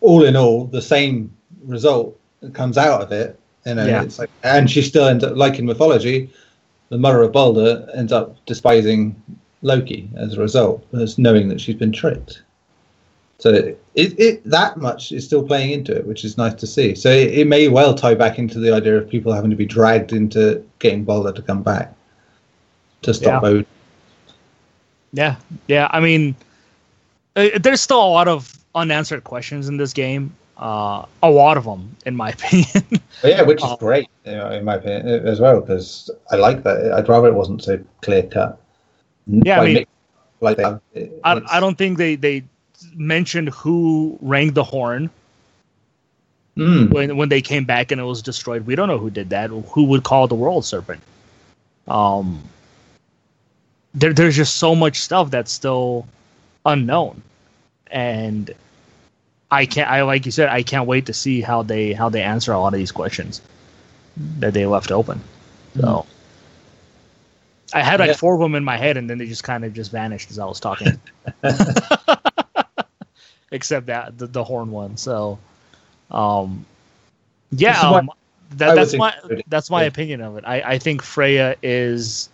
all 0.00 0.24
in 0.24 0.36
all, 0.36 0.66
the 0.66 0.82
same 0.82 1.34
result 1.64 2.18
comes 2.52 2.78
out 2.78 3.02
of 3.02 3.10
it. 3.10 3.38
You 3.66 3.74
know, 3.74 3.86
Yeah. 3.86 4.02
it's 4.02 4.18
like, 4.18 4.30
and 4.44 4.70
she 4.70 4.82
still 4.82 5.06
ends 5.06 5.24
up 5.24 5.36
like 5.36 5.58
in 5.58 5.66
mythology, 5.66 6.30
the 6.88 6.98
mother 6.98 7.22
of 7.22 7.32
Balder 7.32 7.88
ends 7.94 8.12
up 8.12 8.36
despising 8.46 9.20
Loki 9.62 10.08
as 10.16 10.34
a 10.34 10.40
result, 10.40 10.86
as 10.94 11.18
knowing 11.18 11.48
that 11.48 11.60
she's 11.60 11.74
been 11.74 11.92
tricked. 11.92 12.42
So 13.38 13.74
it, 13.94 14.18
it 14.18 14.44
that 14.44 14.76
much 14.76 15.12
is 15.12 15.24
still 15.24 15.42
playing 15.42 15.70
into 15.70 15.94
it, 15.96 16.06
which 16.06 16.24
is 16.24 16.36
nice 16.36 16.54
to 16.54 16.66
see. 16.66 16.94
So 16.94 17.10
it, 17.10 17.32
it 17.34 17.46
may 17.46 17.68
well 17.68 17.94
tie 17.94 18.14
back 18.14 18.38
into 18.38 18.58
the 18.58 18.72
idea 18.72 18.96
of 18.98 19.08
people 19.08 19.32
having 19.32 19.50
to 19.50 19.56
be 19.56 19.66
dragged 19.66 20.12
into 20.12 20.64
getting 20.80 21.04
Balder 21.04 21.32
to 21.32 21.42
come 21.42 21.62
back 21.62 21.94
to 23.02 23.14
stop 23.14 23.42
Yeah. 23.42 23.48
Odin. 23.48 23.66
Yeah, 25.12 25.36
yeah. 25.68 25.88
I 25.92 26.00
mean, 26.00 26.34
uh, 27.36 27.50
there's 27.60 27.80
still 27.80 28.04
a 28.04 28.10
lot 28.10 28.26
of 28.26 28.56
unanswered 28.74 29.22
questions 29.24 29.68
in 29.68 29.76
this 29.76 29.92
game. 29.92 30.34
Uh, 30.58 31.04
a 31.22 31.30
lot 31.30 31.56
of 31.56 31.64
them, 31.64 31.96
in 32.06 32.16
my 32.16 32.30
opinion. 32.36 32.84
But 33.22 33.30
yeah, 33.30 33.42
which 33.42 33.58
is 33.62 33.70
Oh. 33.70 33.76
great, 33.76 34.08
you 34.24 34.32
know, 34.32 34.50
in 34.50 34.64
my 34.64 34.74
opinion, 34.76 35.26
as 35.26 35.40
well, 35.40 35.60
because 35.60 36.10
I 36.32 36.36
like 36.36 36.62
that. 36.64 36.92
I'd 36.92 37.08
rather 37.08 37.28
it 37.28 37.34
wasn't 37.34 37.62
so 37.62 37.78
clear 38.02 38.24
cut. 38.24 38.58
Yeah, 39.26 39.60
I 39.60 39.66
mean- 39.74 39.86
like. 40.40 40.58
I, 40.60 40.78
I 41.24 41.60
don't 41.60 41.78
think 41.78 41.96
they 41.98 42.16
they 42.16 42.42
mentioned 42.94 43.48
who 43.50 44.18
rang 44.20 44.52
the 44.52 44.64
horn 44.64 45.10
Mm, 46.56 46.90
when 46.92 47.16
when 47.16 47.28
they 47.28 47.42
came 47.42 47.64
back 47.64 47.90
and 47.90 48.00
it 48.00 48.04
was 48.04 48.22
destroyed. 48.22 48.66
We 48.66 48.76
don't 48.76 48.88
know 48.88 48.98
who 48.98 49.10
did 49.10 49.30
that. 49.30 49.50
Who 49.50 49.84
would 49.84 50.04
call 50.04 50.28
the 50.28 50.36
world 50.36 50.64
serpent? 50.64 51.02
Um, 51.88 52.42
there 53.94 54.12
there's 54.12 54.36
just 54.36 54.56
so 54.56 54.74
much 54.74 55.00
stuff 55.00 55.30
that's 55.30 55.50
still 55.52 56.06
unknown, 56.64 57.22
and 57.88 58.52
I 59.50 59.66
can't. 59.66 59.90
I 59.90 60.02
like 60.02 60.26
you 60.26 60.32
said, 60.32 60.48
I 60.48 60.62
can't 60.62 60.86
wait 60.86 61.06
to 61.06 61.12
see 61.12 61.40
how 61.40 61.62
they 61.62 61.92
how 61.92 62.08
they 62.08 62.22
answer 62.22 62.52
a 62.52 62.60
lot 62.60 62.72
of 62.72 62.78
these 62.78 62.92
questions 62.92 63.42
that 64.38 64.54
they 64.54 64.66
left 64.66 64.92
open. 64.92 65.22
So. 65.80 66.06
I 67.72 67.82
had 67.82 67.98
like 68.00 68.10
Yeah. 68.10 68.14
four 68.14 68.34
of 68.34 68.40
them 68.40 68.54
in 68.54 68.64
my 68.64 68.76
head, 68.76 68.96
and 68.96 69.10
then 69.10 69.18
they 69.18 69.26
just 69.26 69.42
kind 69.44 69.64
of 69.64 69.72
just 69.74 69.90
vanished 69.90 70.30
as 70.30 70.38
I 70.38 70.44
was 70.44 70.60
talking. 70.60 71.00
Except 73.54 73.86
that 73.86 74.18
the, 74.18 74.26
the 74.26 74.42
horn 74.42 74.70
one. 74.70 74.96
So, 74.96 75.38
um, 76.10 76.66
yeah, 77.52 77.72
This 77.72 77.78
is 77.78 77.84
why 77.84 77.98
um, 77.98 78.10
that, 78.56 78.74
that's 78.74 78.94
my 78.94 79.14
that's 79.48 79.70
my 79.70 79.84
opinion 79.84 80.20
of 80.20 80.36
it. 80.36 80.44
I, 80.46 80.60
I 80.62 80.78
think 80.78 81.02
Freya 81.02 81.56
is 81.62 82.28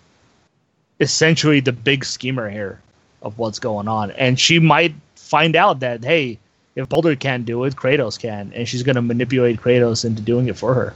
essentially 0.99 1.61
the 1.61 1.73
big 1.73 2.05
schemer 2.05 2.51
here 2.51 2.81
of 3.23 3.39
what's 3.39 3.59
going 3.59 3.89
on, 3.89 4.11
and 4.13 4.41
she 4.41 4.59
might 4.59 4.95
find 5.15 5.57
out 5.57 5.81
that 5.81 6.03
hey, 6.05 6.39
if 6.75 6.89
Balder 6.89 7.17
can't 7.17 7.45
do 7.45 7.65
it, 7.65 7.77
Kratos 7.77 8.19
can, 8.19 8.53
and 8.55 8.67
she's 8.69 8.83
going 8.83 8.97
to 8.97 9.03
manipulate 9.03 9.61
Kratos 9.61 10.05
into 10.05 10.23
doing 10.23 10.49
it 10.49 10.57
for 10.57 10.75
her. 10.75 10.95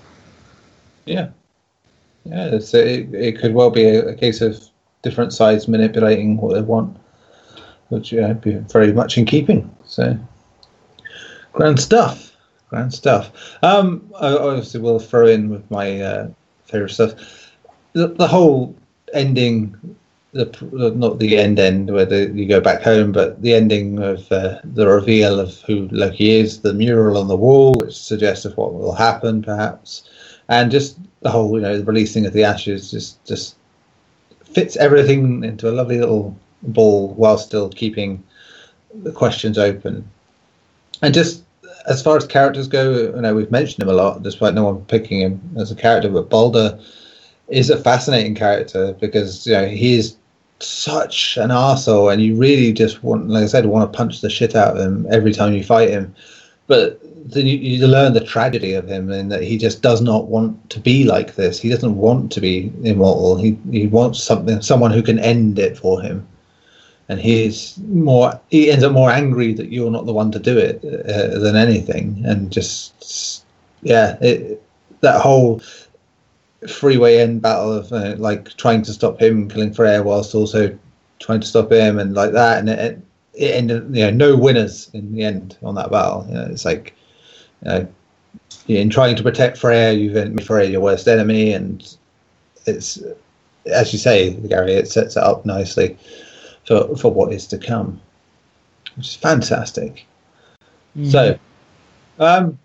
yeah, 1.06 1.28
yeah. 2.24 2.46
It's, 2.46 2.72
it, 2.74 3.14
it 3.14 3.38
could 3.38 3.54
well 3.54 3.70
be 3.70 3.84
a, 3.84 4.08
a 4.08 4.14
case 4.14 4.40
of 4.40 4.62
different 5.02 5.32
sides 5.32 5.68
manipulating 5.68 6.38
what 6.38 6.54
they 6.54 6.62
want, 6.62 6.96
which 7.88 8.12
yeah, 8.12 8.32
be 8.32 8.52
very 8.72 8.92
much 8.92 9.18
in 9.18 9.26
keeping. 9.26 9.70
So, 9.94 10.18
grand 11.52 11.78
stuff. 11.78 12.36
Grand 12.68 12.92
stuff. 12.92 13.30
Um, 13.62 14.10
I 14.20 14.36
obviously 14.36 14.80
will 14.80 14.98
throw 14.98 15.28
in 15.28 15.50
with 15.50 15.70
my 15.70 16.00
uh, 16.00 16.28
favorite 16.64 16.90
stuff. 16.90 17.12
The, 17.92 18.08
the 18.08 18.26
whole 18.26 18.74
ending, 19.12 19.76
the 20.32 20.46
not 20.96 21.20
the 21.20 21.38
end 21.38 21.60
end 21.60 21.92
where 21.92 22.06
the, 22.06 22.28
you 22.34 22.48
go 22.48 22.60
back 22.60 22.82
home, 22.82 23.12
but 23.12 23.40
the 23.40 23.54
ending 23.54 24.00
of 24.00 24.32
uh, 24.32 24.58
the 24.64 24.88
reveal 24.88 25.38
of 25.38 25.60
who 25.60 25.88
Loki 25.92 26.40
is, 26.40 26.60
the 26.60 26.74
mural 26.74 27.16
on 27.16 27.28
the 27.28 27.36
wall, 27.36 27.74
which 27.74 27.94
suggests 27.94 28.44
of 28.44 28.56
what 28.56 28.74
will 28.74 28.96
happen, 28.96 29.42
perhaps, 29.42 30.10
and 30.48 30.72
just 30.72 30.98
the 31.20 31.30
whole 31.30 31.54
you 31.54 31.60
know 31.60 31.78
the 31.78 31.84
releasing 31.84 32.26
of 32.26 32.32
the 32.32 32.42
ashes, 32.42 32.90
just 32.90 33.24
just 33.24 33.54
fits 34.42 34.76
everything 34.76 35.44
into 35.44 35.70
a 35.70 35.76
lovely 35.78 36.00
little 36.00 36.36
ball 36.62 37.14
while 37.14 37.38
still 37.38 37.68
keeping 37.68 38.24
the 39.02 39.12
questions 39.12 39.58
open. 39.58 40.08
And 41.02 41.12
just 41.12 41.42
as 41.86 42.02
far 42.02 42.16
as 42.16 42.26
characters 42.26 42.68
go, 42.68 42.92
you 43.14 43.20
know, 43.20 43.34
we've 43.34 43.50
mentioned 43.50 43.82
him 43.82 43.88
a 43.88 43.94
lot, 43.94 44.22
despite 44.22 44.54
no 44.54 44.64
one 44.64 44.84
picking 44.86 45.20
him 45.20 45.40
as 45.58 45.70
a 45.70 45.76
character. 45.76 46.08
But 46.08 46.30
Balder 46.30 46.78
is 47.48 47.70
a 47.70 47.78
fascinating 47.78 48.34
character 48.34 48.94
because 48.94 49.46
you 49.46 49.52
know 49.52 49.66
he 49.66 49.96
is 49.96 50.16
such 50.60 51.36
an 51.36 51.50
arsehole 51.50 52.10
and 52.12 52.22
you 52.22 52.36
really 52.36 52.72
just 52.72 53.02
want, 53.02 53.28
like 53.28 53.42
I 53.42 53.46
said, 53.46 53.66
want 53.66 53.92
to 53.92 53.96
punch 53.96 54.20
the 54.20 54.30
shit 54.30 54.54
out 54.54 54.76
of 54.76 54.82
him 54.82 55.06
every 55.10 55.32
time 55.32 55.52
you 55.52 55.62
fight 55.62 55.90
him. 55.90 56.14
But 56.66 57.00
then 57.30 57.46
you, 57.46 57.58
you 57.58 57.86
learn 57.86 58.14
the 58.14 58.24
tragedy 58.24 58.72
of 58.72 58.88
him 58.88 59.10
and 59.10 59.30
that 59.30 59.42
he 59.42 59.58
just 59.58 59.82
does 59.82 60.00
not 60.00 60.28
want 60.28 60.70
to 60.70 60.80
be 60.80 61.04
like 61.04 61.34
this. 61.34 61.60
He 61.60 61.68
doesn't 61.68 61.96
want 61.96 62.32
to 62.32 62.40
be 62.40 62.72
immortal. 62.82 63.36
He 63.36 63.58
he 63.70 63.86
wants 63.86 64.22
something, 64.22 64.62
someone 64.62 64.90
who 64.90 65.02
can 65.02 65.18
end 65.18 65.58
it 65.58 65.76
for 65.76 66.00
him 66.00 66.26
and 67.08 67.20
he's 67.20 67.76
more 67.78 68.40
he 68.50 68.70
ends 68.70 68.84
up 68.84 68.92
more 68.92 69.10
angry 69.10 69.52
that 69.52 69.70
you're 69.70 69.90
not 69.90 70.06
the 70.06 70.12
one 70.12 70.30
to 70.32 70.38
do 70.38 70.56
it 70.56 70.82
uh, 70.84 71.38
than 71.38 71.56
anything. 71.56 72.22
And 72.24 72.50
just 72.50 73.44
yeah 73.82 74.16
it, 74.20 74.62
that 75.00 75.20
whole 75.20 75.60
Freya 76.68 77.20
end 77.20 77.42
battle 77.42 77.72
of 77.72 77.92
uh, 77.92 78.14
like 78.16 78.56
trying 78.56 78.82
to 78.82 78.92
stop 78.92 79.20
him 79.20 79.48
killing 79.48 79.72
Freya 79.72 80.02
whilst 80.02 80.34
also 80.34 80.76
trying 81.18 81.40
to 81.40 81.46
stop 81.46 81.70
him 81.70 81.98
and 81.98 82.14
like 82.14 82.32
that. 82.32 82.58
And 82.58 82.70
it, 82.70 83.00
it 83.34 83.54
ended 83.54 83.94
you 83.94 84.04
know 84.04 84.10
no 84.10 84.36
winners 84.36 84.90
in 84.94 85.12
the 85.14 85.24
end 85.24 85.58
on 85.62 85.74
that 85.74 85.90
battle. 85.90 86.24
You 86.28 86.34
know, 86.34 86.46
it's 86.46 86.64
like 86.64 86.94
you 87.62 87.70
know 87.70 87.88
in 88.66 88.88
trying 88.88 89.14
to 89.14 89.22
protect 89.22 89.58
Freya 89.58 89.92
you've 89.92 90.14
made 90.14 90.46
Freya 90.46 90.70
your 90.70 90.80
worst 90.80 91.06
enemy. 91.06 91.52
And 91.52 91.96
it's 92.64 92.98
as 93.66 93.92
you 93.92 93.98
say 93.98 94.32
Gary 94.48 94.72
it 94.72 94.88
sets 94.88 95.16
it 95.16 95.22
up 95.22 95.44
nicely 95.44 95.98
for, 96.66 96.96
for 96.96 97.12
what 97.12 97.32
is 97.32 97.46
to 97.48 97.58
come, 97.58 98.00
which 98.96 99.08
is 99.08 99.14
fantastic. 99.14 100.06
Mm. 100.96 101.10
So, 101.10 101.38
um, 102.18 102.58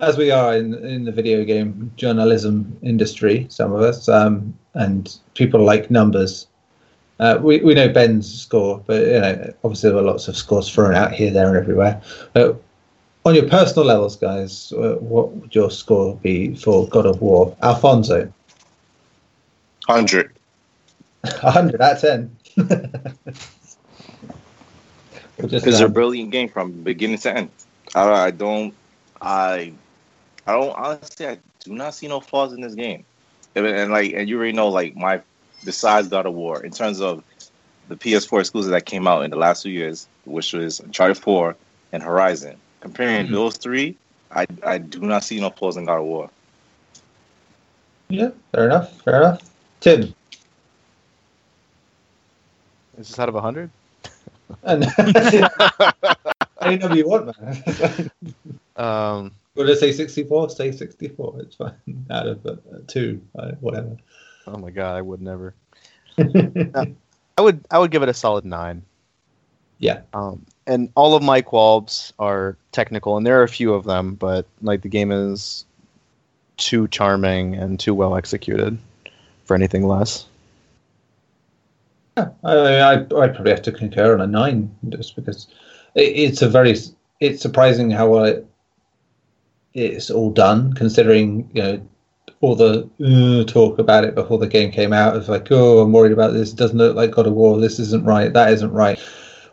as 0.00 0.16
we 0.16 0.30
are 0.30 0.56
in, 0.56 0.74
in 0.74 1.04
the 1.04 1.12
video 1.12 1.44
game 1.44 1.90
journalism 1.96 2.78
industry, 2.82 3.46
some 3.48 3.72
of 3.72 3.80
us, 3.80 4.08
um, 4.08 4.56
and 4.74 5.16
people 5.34 5.64
like 5.64 5.90
numbers, 5.90 6.46
uh, 7.18 7.38
we, 7.40 7.60
we 7.60 7.74
know 7.74 7.88
Ben's 7.88 8.42
score, 8.42 8.82
but 8.86 9.00
you 9.00 9.20
know, 9.20 9.54
obviously 9.64 9.90
there 9.90 9.98
are 9.98 10.02
lots 10.02 10.28
of 10.28 10.36
scores 10.36 10.72
thrown 10.72 10.94
out 10.94 11.12
here, 11.12 11.30
there, 11.30 11.48
and 11.48 11.56
everywhere. 11.56 12.00
But 12.34 12.62
on 13.24 13.34
your 13.34 13.48
personal 13.48 13.86
levels, 13.86 14.16
guys, 14.16 14.72
uh, 14.72 14.96
what 14.96 15.32
would 15.32 15.54
your 15.54 15.70
score 15.70 16.16
be 16.16 16.54
for 16.56 16.86
God 16.88 17.06
of 17.06 17.22
War? 17.22 17.56
Alfonso? 17.62 18.32
100. 19.86 20.32
100 21.22 21.80
out 21.80 21.92
of 21.92 22.00
10. 22.00 22.35
It's 25.38 25.80
a 25.80 25.88
brilliant 25.88 26.30
game 26.30 26.48
from 26.48 26.72
beginning 26.82 27.18
to 27.18 27.36
end. 27.36 27.50
I, 27.94 28.10
I 28.10 28.30
don't, 28.30 28.74
I, 29.20 29.74
I 30.46 30.52
don't 30.52 30.76
honestly. 30.76 31.26
I 31.26 31.38
do 31.64 31.74
not 31.74 31.94
see 31.94 32.08
no 32.08 32.20
flaws 32.20 32.52
in 32.52 32.60
this 32.60 32.74
game. 32.74 33.04
And, 33.54 33.66
and 33.66 33.92
like, 33.92 34.12
and 34.12 34.28
you 34.28 34.36
already 34.38 34.52
know, 34.52 34.68
like 34.68 34.96
my 34.96 35.22
besides 35.64 36.08
God 36.08 36.26
of 36.26 36.34
War, 36.34 36.64
in 36.64 36.72
terms 36.72 37.00
of 37.00 37.24
the 37.88 37.96
PS4 37.96 38.40
exclusives 38.40 38.70
that 38.72 38.86
came 38.86 39.06
out 39.06 39.24
in 39.24 39.30
the 39.30 39.36
last 39.36 39.62
two 39.62 39.70
years, 39.70 40.08
which 40.24 40.52
was 40.52 40.80
Uncharted 40.80 41.18
4 41.18 41.56
and 41.92 42.02
Horizon. 42.02 42.60
Comparing 42.80 43.26
Mhm. 43.26 43.32
those 43.32 43.56
three, 43.56 43.96
I 44.30 44.46
I 44.64 44.78
do 44.78 45.00
not 45.00 45.24
see 45.24 45.40
no 45.40 45.50
flaws 45.50 45.76
in 45.76 45.84
God 45.86 45.98
of 45.98 46.04
War. 46.04 46.30
yeah, 48.08 48.30
fair 48.52 48.66
enough. 48.66 49.02
Fair 49.02 49.16
enough. 49.16 49.42
Tim, 49.80 50.14
Is 52.98 53.08
this 53.08 53.18
out 53.18 53.28
of 53.28 53.34
hundred? 53.36 53.70
and 54.62 54.84
any 56.62 56.76
number 56.76 56.96
you 56.96 57.08
want, 57.08 57.34
man. 57.40 58.10
Um, 58.76 59.32
Well, 59.54 59.66
let's 59.66 59.80
say 59.80 59.92
64, 59.92 60.50
say 60.50 60.70
64. 60.70 61.40
It's 61.40 61.56
fine. 61.56 61.72
Out 62.10 62.26
of 62.28 62.46
uh, 62.46 62.56
two, 62.86 63.22
uh, 63.38 63.52
whatever. 63.60 63.96
oh 64.46 64.58
my 64.58 64.70
god, 64.70 64.96
I 64.96 65.02
would 65.02 65.22
never. 65.22 65.54
I 66.18 67.40
would 67.40 67.64
I 67.70 67.78
would 67.78 67.90
give 67.90 68.02
it 68.02 68.08
a 68.08 68.14
solid 68.14 68.44
nine. 68.44 68.82
Yeah. 69.78 70.02
Um, 70.14 70.46
and 70.66 70.90
all 70.94 71.14
of 71.14 71.22
my 71.22 71.42
qualms 71.42 72.12
are 72.18 72.56
technical, 72.72 73.16
and 73.16 73.26
there 73.26 73.40
are 73.40 73.44
a 73.44 73.48
few 73.48 73.74
of 73.74 73.84
them, 73.84 74.14
but 74.14 74.46
like 74.62 74.80
the 74.82 74.88
game 74.88 75.12
is 75.12 75.66
too 76.56 76.88
charming 76.88 77.54
and 77.54 77.78
too 77.78 77.94
well 77.94 78.16
executed 78.16 78.78
for 79.44 79.54
anything 79.54 79.86
less. 79.86 80.26
I, 82.16 82.30
I, 82.44 82.92
I'd 82.94 83.08
probably 83.08 83.50
have 83.50 83.62
to 83.62 83.72
concur 83.72 84.14
on 84.14 84.20
a 84.20 84.26
nine 84.26 84.74
just 84.88 85.16
because 85.16 85.48
it, 85.94 86.00
it's 86.00 86.42
a 86.42 86.48
very, 86.48 86.74
it's 87.20 87.42
surprising 87.42 87.90
how 87.90 88.08
well 88.08 88.24
it, 88.24 88.46
it's 89.74 90.10
all 90.10 90.30
done 90.30 90.72
considering, 90.72 91.50
you 91.52 91.62
know, 91.62 91.88
all 92.40 92.54
the 92.54 92.88
uh, 93.04 93.50
talk 93.50 93.78
about 93.78 94.04
it 94.04 94.14
before 94.14 94.38
the 94.38 94.46
game 94.46 94.70
came 94.70 94.92
out 94.92 95.16
of 95.16 95.28
like, 95.28 95.48
oh, 95.50 95.80
I'm 95.80 95.92
worried 95.92 96.12
about 96.12 96.32
this. 96.32 96.52
It 96.52 96.56
doesn't 96.56 96.78
look 96.78 96.96
like 96.96 97.10
God 97.10 97.26
of 97.26 97.32
War. 97.32 97.58
This 97.58 97.78
isn't 97.78 98.04
right. 98.04 98.32
That 98.32 98.52
isn't 98.52 98.72
right. 98.72 98.98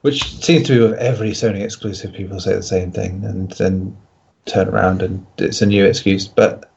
Which 0.01 0.41
seems 0.43 0.67
to 0.67 0.73
be 0.73 0.79
with 0.79 0.99
every 0.99 1.31
Sony 1.31 1.61
exclusive. 1.61 2.13
People 2.13 2.39
say 2.39 2.55
the 2.55 2.61
same 2.63 2.91
thing 2.91 3.23
and 3.23 3.51
then 3.51 3.97
turn 4.45 4.67
around 4.67 5.01
and 5.01 5.25
it's 5.37 5.61
a 5.61 5.65
new 5.65 5.85
excuse. 5.85 6.27
But 6.27 6.69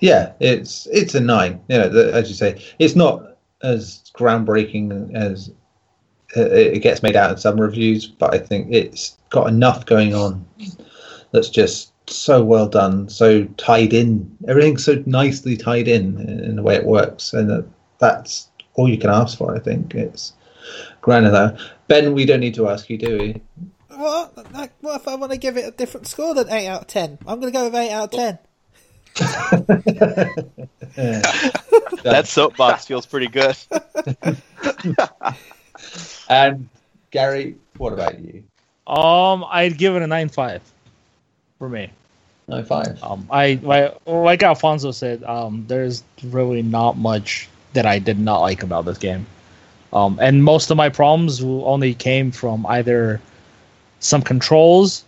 yeah, 0.00 0.32
it's 0.38 0.86
it's 0.92 1.14
a 1.14 1.20
nine. 1.20 1.62
You 1.68 1.78
know, 1.78 1.88
the, 1.88 2.12
as 2.12 2.28
you 2.28 2.34
say, 2.34 2.62
it's 2.78 2.94
not 2.94 3.33
as 3.64 4.02
groundbreaking 4.14 5.14
as 5.14 5.50
uh, 6.36 6.42
it 6.42 6.82
gets 6.82 7.02
made 7.02 7.16
out 7.16 7.30
in 7.30 7.36
some 7.36 7.60
reviews, 7.60 8.06
but 8.06 8.34
I 8.34 8.38
think 8.38 8.68
it's 8.70 9.16
got 9.30 9.48
enough 9.48 9.86
going 9.86 10.14
on 10.14 10.44
that's 11.32 11.48
just 11.48 11.92
so 12.08 12.44
well 12.44 12.68
done, 12.68 13.08
so 13.08 13.44
tied 13.56 13.92
in. 13.92 14.36
Everything's 14.48 14.84
so 14.84 15.02
nicely 15.06 15.56
tied 15.56 15.88
in 15.88 16.20
in 16.40 16.56
the 16.56 16.62
way 16.62 16.74
it 16.74 16.84
works, 16.84 17.32
and 17.32 17.48
that, 17.50 17.66
that's 17.98 18.48
all 18.74 18.88
you 18.88 18.98
can 18.98 19.10
ask 19.10 19.38
for. 19.38 19.54
I 19.54 19.58
think 19.58 19.94
it's 19.94 20.32
granular. 21.00 21.56
Ben, 21.88 22.14
we 22.14 22.24
don't 22.24 22.40
need 22.40 22.54
to 22.54 22.68
ask 22.68 22.90
you, 22.90 22.98
do 22.98 23.18
we? 23.18 23.42
What? 23.88 24.52
Like, 24.52 24.72
what 24.80 25.00
if 25.00 25.08
I 25.08 25.14
want 25.14 25.32
to 25.32 25.38
give 25.38 25.56
it 25.56 25.66
a 25.66 25.70
different 25.70 26.06
score 26.06 26.34
than 26.34 26.50
8 26.50 26.66
out 26.66 26.82
of 26.82 26.86
10? 26.88 27.18
I'm 27.26 27.40
going 27.40 27.52
to 27.52 27.58
go 27.58 27.64
with 27.66 27.74
8 27.74 27.90
out 27.90 28.14
of 28.14 28.18
10. 28.18 28.38
That 32.04 32.24
soapbox 32.26 32.86
feels 32.86 33.06
pretty 33.06 33.28
good. 33.28 33.56
And 36.28 36.68
Gary, 37.10 37.56
what 37.76 37.92
about 37.92 38.18
you? 38.20 38.42
Um, 38.86 39.44
I'd 39.48 39.78
give 39.78 39.96
it 39.96 40.02
a 40.02 40.06
nine 40.06 40.28
five 40.28 40.62
for 41.58 41.68
me. 41.68 41.90
No 42.48 42.62
five. 42.62 43.02
Um, 43.02 43.26
I 43.30 43.58
like, 43.62 43.94
like 44.06 44.42
Alfonso 44.42 44.90
said, 44.90 45.22
um, 45.24 45.64
there's 45.66 46.02
really 46.24 46.62
not 46.62 46.96
much 46.98 47.48
that 47.72 47.86
I 47.86 47.98
did 47.98 48.18
not 48.18 48.40
like 48.40 48.62
about 48.62 48.84
this 48.84 48.98
game. 48.98 49.26
Um, 49.92 50.18
and 50.20 50.42
most 50.42 50.70
of 50.70 50.76
my 50.76 50.88
problems 50.88 51.42
only 51.42 51.94
came 51.94 52.30
from 52.30 52.66
either 52.66 53.20
some 54.00 54.22
controls, 54.22 55.04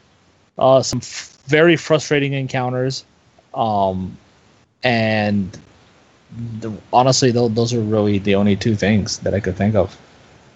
uh, 0.58 0.82
some 0.82 0.98
f- 0.98 1.36
very 1.46 1.76
frustrating 1.76 2.32
encounters, 2.32 3.04
um, 3.56 4.16
and 4.84 5.58
the, 6.60 6.72
honestly, 6.92 7.30
tho- 7.30 7.48
those 7.48 7.72
are 7.72 7.80
really 7.80 8.18
the 8.18 8.34
only 8.34 8.54
two 8.54 8.76
things 8.76 9.18
that 9.20 9.34
I 9.34 9.40
could 9.40 9.56
think 9.56 9.74
of 9.74 9.96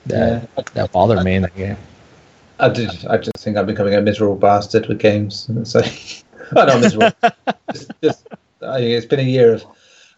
that 0.07 0.49
that 0.75 0.93
bothered 0.93 1.25
me 1.25 1.35
in 1.35 1.43
the 1.43 1.51
game. 1.51 1.77
I 2.59 2.69
just, 2.69 3.07
I 3.07 3.17
just 3.17 3.39
think 3.39 3.57
I'm 3.57 3.67
becoming 3.67 3.95
a 3.95 4.01
miserable 4.03 4.37
bastard 4.37 4.87
with 4.87 4.99
games. 4.99 5.51
So, 5.65 5.81
I'm 6.57 6.67
not 6.67 6.81
miserable. 6.81 7.13
just, 7.73 7.93
just, 8.03 8.27
I 8.61 8.81
it's 8.81 9.07
been 9.07 9.21
a 9.21 9.23
year 9.23 9.55
of, 9.55 9.65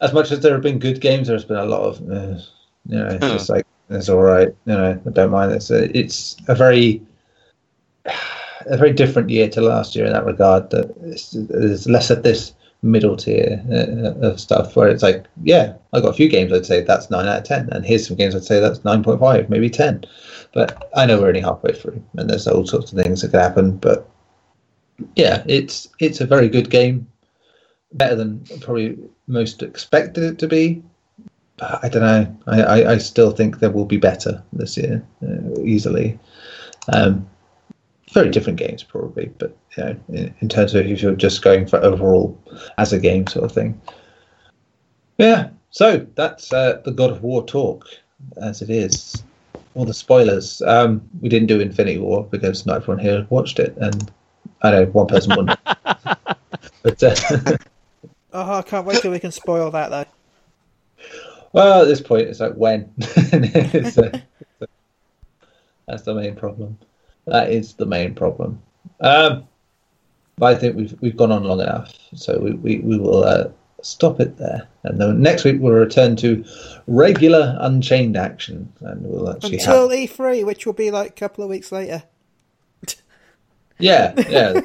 as 0.01 0.13
much 0.13 0.33
as 0.33 0.41
there 0.41 0.53
have 0.53 0.63
been 0.63 0.79
good 0.79 1.01
games, 1.01 1.29
there's 1.29 1.45
been 1.45 1.59
a 1.59 1.65
lot 1.65 1.83
of, 1.83 2.01
uh, 2.11 2.41
you 2.87 2.99
know, 2.99 3.07
it's 3.09 3.31
just 3.31 3.49
like 3.51 3.67
it's 3.91 4.09
all 4.09 4.23
right. 4.23 4.49
You 4.65 4.75
know, 4.75 5.01
I 5.07 5.11
don't 5.11 5.31
mind. 5.31 5.53
It's 5.53 5.71
a, 5.71 5.97
it's 5.97 6.37
a 6.49 6.55
very, 6.55 7.03
a 8.07 8.77
very 8.77 8.93
different 8.93 9.31
year 9.31 9.49
to 9.51 9.61
last 9.61 9.95
year 9.95 10.07
in 10.07 10.13
that 10.13 10.25
regard. 10.25 10.71
That 10.71 10.93
it's, 11.03 11.33
there's 11.33 11.89
less 11.89 12.11
of 12.11 12.23
this 12.23 12.55
middle 12.83 13.17
tier 13.17 13.63
uh, 13.71 14.27
of 14.27 14.41
stuff 14.41 14.75
where 14.75 14.89
it's 14.89 15.03
like, 15.03 15.27
yeah, 15.45 15.75
I 15.93 16.01
got 16.01 16.11
a 16.11 16.15
few 16.15 16.29
games 16.29 16.53
I'd 16.53 16.67
say 16.67 16.83
that's 16.83 17.11
nine 17.11 17.27
out 17.27 17.39
of 17.39 17.45
ten, 17.45 17.69
and 17.71 17.85
here's 17.85 18.07
some 18.07 18.17
games 18.17 18.35
I'd 18.35 18.45
say 18.45 18.61
that's 18.61 18.85
nine 18.85 19.03
point 19.03 19.21
five, 19.21 19.49
maybe 19.49 19.71
ten. 19.71 20.05
But 20.53 20.91
I 20.97 21.07
know 21.07 21.21
we're 21.21 21.29
only 21.29 21.41
halfway 21.41 21.73
through, 21.73 22.03
and 22.17 22.29
there's 22.29 22.49
all 22.49 22.67
sorts 22.67 22.93
of 22.93 23.03
things 23.03 23.23
that 23.23 23.31
can 23.31 23.41
happen. 23.41 23.77
But 23.77 24.09
yeah, 25.17 25.43
it's 25.47 25.89
it's 26.01 26.21
a 26.21 26.27
very 26.27 26.49
good 26.49 26.71
game, 26.71 27.07
better 27.93 28.17
than 28.17 28.45
probably 28.61 28.99
most 29.27 29.63
expected 29.63 30.25
it 30.25 30.39
to 30.41 30.49
be. 30.49 30.83
But 31.57 31.85
I 31.85 31.89
don't 31.89 32.03
know. 32.03 32.37
I, 32.47 32.63
I, 32.63 32.93
I 32.93 32.99
still 32.99 33.31
think 33.31 33.59
there 33.59 33.71
will 33.71 33.85
be 33.85 33.99
better 33.99 34.43
this 34.53 34.77
year, 34.77 35.05
uh, 35.23 35.61
easily. 35.63 36.19
Um, 36.93 37.29
very 38.13 38.31
different 38.31 38.59
games 38.59 38.83
probably, 38.83 39.31
but 39.39 39.57
you 39.77 39.85
know, 39.85 39.97
in, 40.09 40.35
in 40.41 40.49
terms 40.49 40.75
of 40.75 40.87
if 40.87 41.03
you're 41.03 41.15
just 41.15 41.43
going 41.43 41.67
for 41.67 41.79
overall 41.83 42.39
as 42.79 42.93
a 42.93 42.99
game 42.99 43.27
sort 43.27 43.45
of 43.45 43.53
thing. 43.53 43.81
Yeah. 45.19 45.51
So 45.71 46.07
that's 46.15 46.53
uh, 46.53 46.83
the 46.85 46.91
God 46.91 47.11
of 47.11 47.23
War 47.23 47.45
talk, 47.45 47.87
as 48.37 48.61
it 48.61 48.71
is 48.71 49.23
all 49.75 49.85
the 49.85 49.95
spoilers. 49.95 50.61
Um, 50.63 51.03
we 51.21 51.29
didn't 51.29 51.49
do 51.49 51.61
Infinity 51.61 51.99
War 51.99 52.25
because 52.31 52.67
not 52.67 52.77
everyone 52.77 53.03
here 53.03 53.27
watched 53.31 53.59
it, 53.59 53.75
and 53.79 54.11
I 54.63 54.71
know 54.71 54.85
one 54.87 55.07
person 55.07 55.35
wouldn't. 55.35 55.59
but 56.83 57.03
uh, 57.03 57.57
Oh, 58.35 58.55
I 58.55 58.63
can't 58.63 58.87
wait 58.87 59.03
till 59.03 59.11
we 59.11 59.21
can 59.21 59.31
spoil 59.31 59.71
that, 59.73 59.91
though. 59.91 60.05
well, 61.53 61.83
at 61.83 61.85
this 61.89 62.01
point, 62.01 62.29
it's 62.29 62.41
like 62.41 62.55
when. 62.55 62.91
It's, 62.99 63.99
uh, 63.99 64.19
that's 65.87 66.03
the 66.05 66.15
main 66.15 66.35
problem. 66.35 66.79
That 67.27 67.51
is 67.51 67.75
the 67.75 67.87
main 67.87 68.15
problem. 68.15 68.61
Um, 69.01 69.47
but 70.37 70.57
I 70.57 70.59
think 70.59 70.77
we've 70.77 70.95
we've 71.01 71.17
gone 71.17 71.33
on 71.33 71.45
long 71.45 71.61
enough, 71.61 71.95
so 72.15 72.39
we 72.39 72.53
we, 72.53 72.79
we 72.79 72.99
will 72.99 73.25
uh, 73.25 73.49
stop 73.83 74.21
it 74.21 74.39
there. 74.39 74.67
And 74.85 75.01
then 75.01 75.21
next 75.21 75.45
week 75.45 75.57
we'll 75.61 75.75
return 75.75 76.17
to 76.17 76.45
regular 76.87 77.57
Unchained 77.61 78.17
action, 78.17 78.73
and 78.81 79.03
we'll 79.03 79.31
actually 79.31 79.59
Until 79.59 79.91
have 79.91 79.99
E3, 80.11 80.45
which 80.45 80.67
will 80.67 80.73
be 80.73 80.91
like 80.91 81.11
a 81.11 81.15
couple 81.15 81.45
of 81.45 81.51
weeks 81.51 81.73
later. 81.73 82.03
Yeah, 83.79 84.13
yeah. 84.29 84.61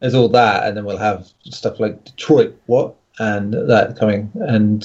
there's 0.00 0.14
all 0.14 0.28
that, 0.30 0.66
and 0.66 0.76
then 0.76 0.84
we'll 0.84 0.96
have 0.96 1.28
stuff 1.44 1.78
like 1.78 2.04
Detroit, 2.04 2.58
what, 2.66 2.96
and 3.20 3.52
that 3.54 3.96
coming, 3.96 4.32
and 4.34 4.84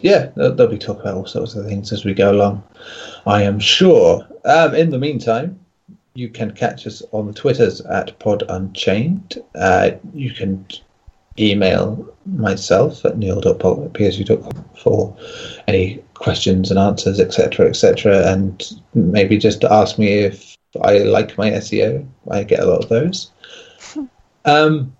yeah, 0.00 0.30
they'll, 0.34 0.54
they'll 0.54 0.68
be 0.68 0.78
talking 0.78 1.02
about 1.02 1.16
all 1.16 1.26
sorts 1.26 1.54
of 1.54 1.66
things 1.66 1.92
as 1.92 2.06
we 2.06 2.14
go 2.14 2.30
along. 2.32 2.62
I 3.26 3.42
am 3.42 3.58
sure. 3.58 4.26
Um, 4.48 4.74
in 4.74 4.88
the 4.88 4.98
meantime, 4.98 5.60
you 6.14 6.30
can 6.30 6.52
catch 6.52 6.86
us 6.86 7.02
on 7.12 7.26
the 7.26 7.34
Twitters 7.34 7.82
at 7.82 8.18
Pod 8.18 8.42
Unchained. 8.48 9.42
Uh, 9.54 9.90
you 10.14 10.32
can 10.32 10.66
email 11.38 12.08
myself 12.24 13.04
at 13.04 13.18
neil.psu.com 13.18 14.64
for 14.82 15.16
any 15.68 16.02
questions 16.14 16.70
and 16.70 16.78
answers, 16.80 17.20
etc., 17.20 17.68
etc., 17.68 18.26
and 18.32 18.80
maybe 18.94 19.36
just 19.36 19.64
ask 19.64 19.98
me 19.98 20.08
if 20.14 20.56
I 20.82 20.98
like 20.98 21.36
my 21.36 21.50
SEO. 21.50 22.08
I 22.30 22.42
get 22.42 22.60
a 22.60 22.66
lot 22.66 22.82
of 22.82 22.88
those. 22.88 23.30
Um, 24.44 24.96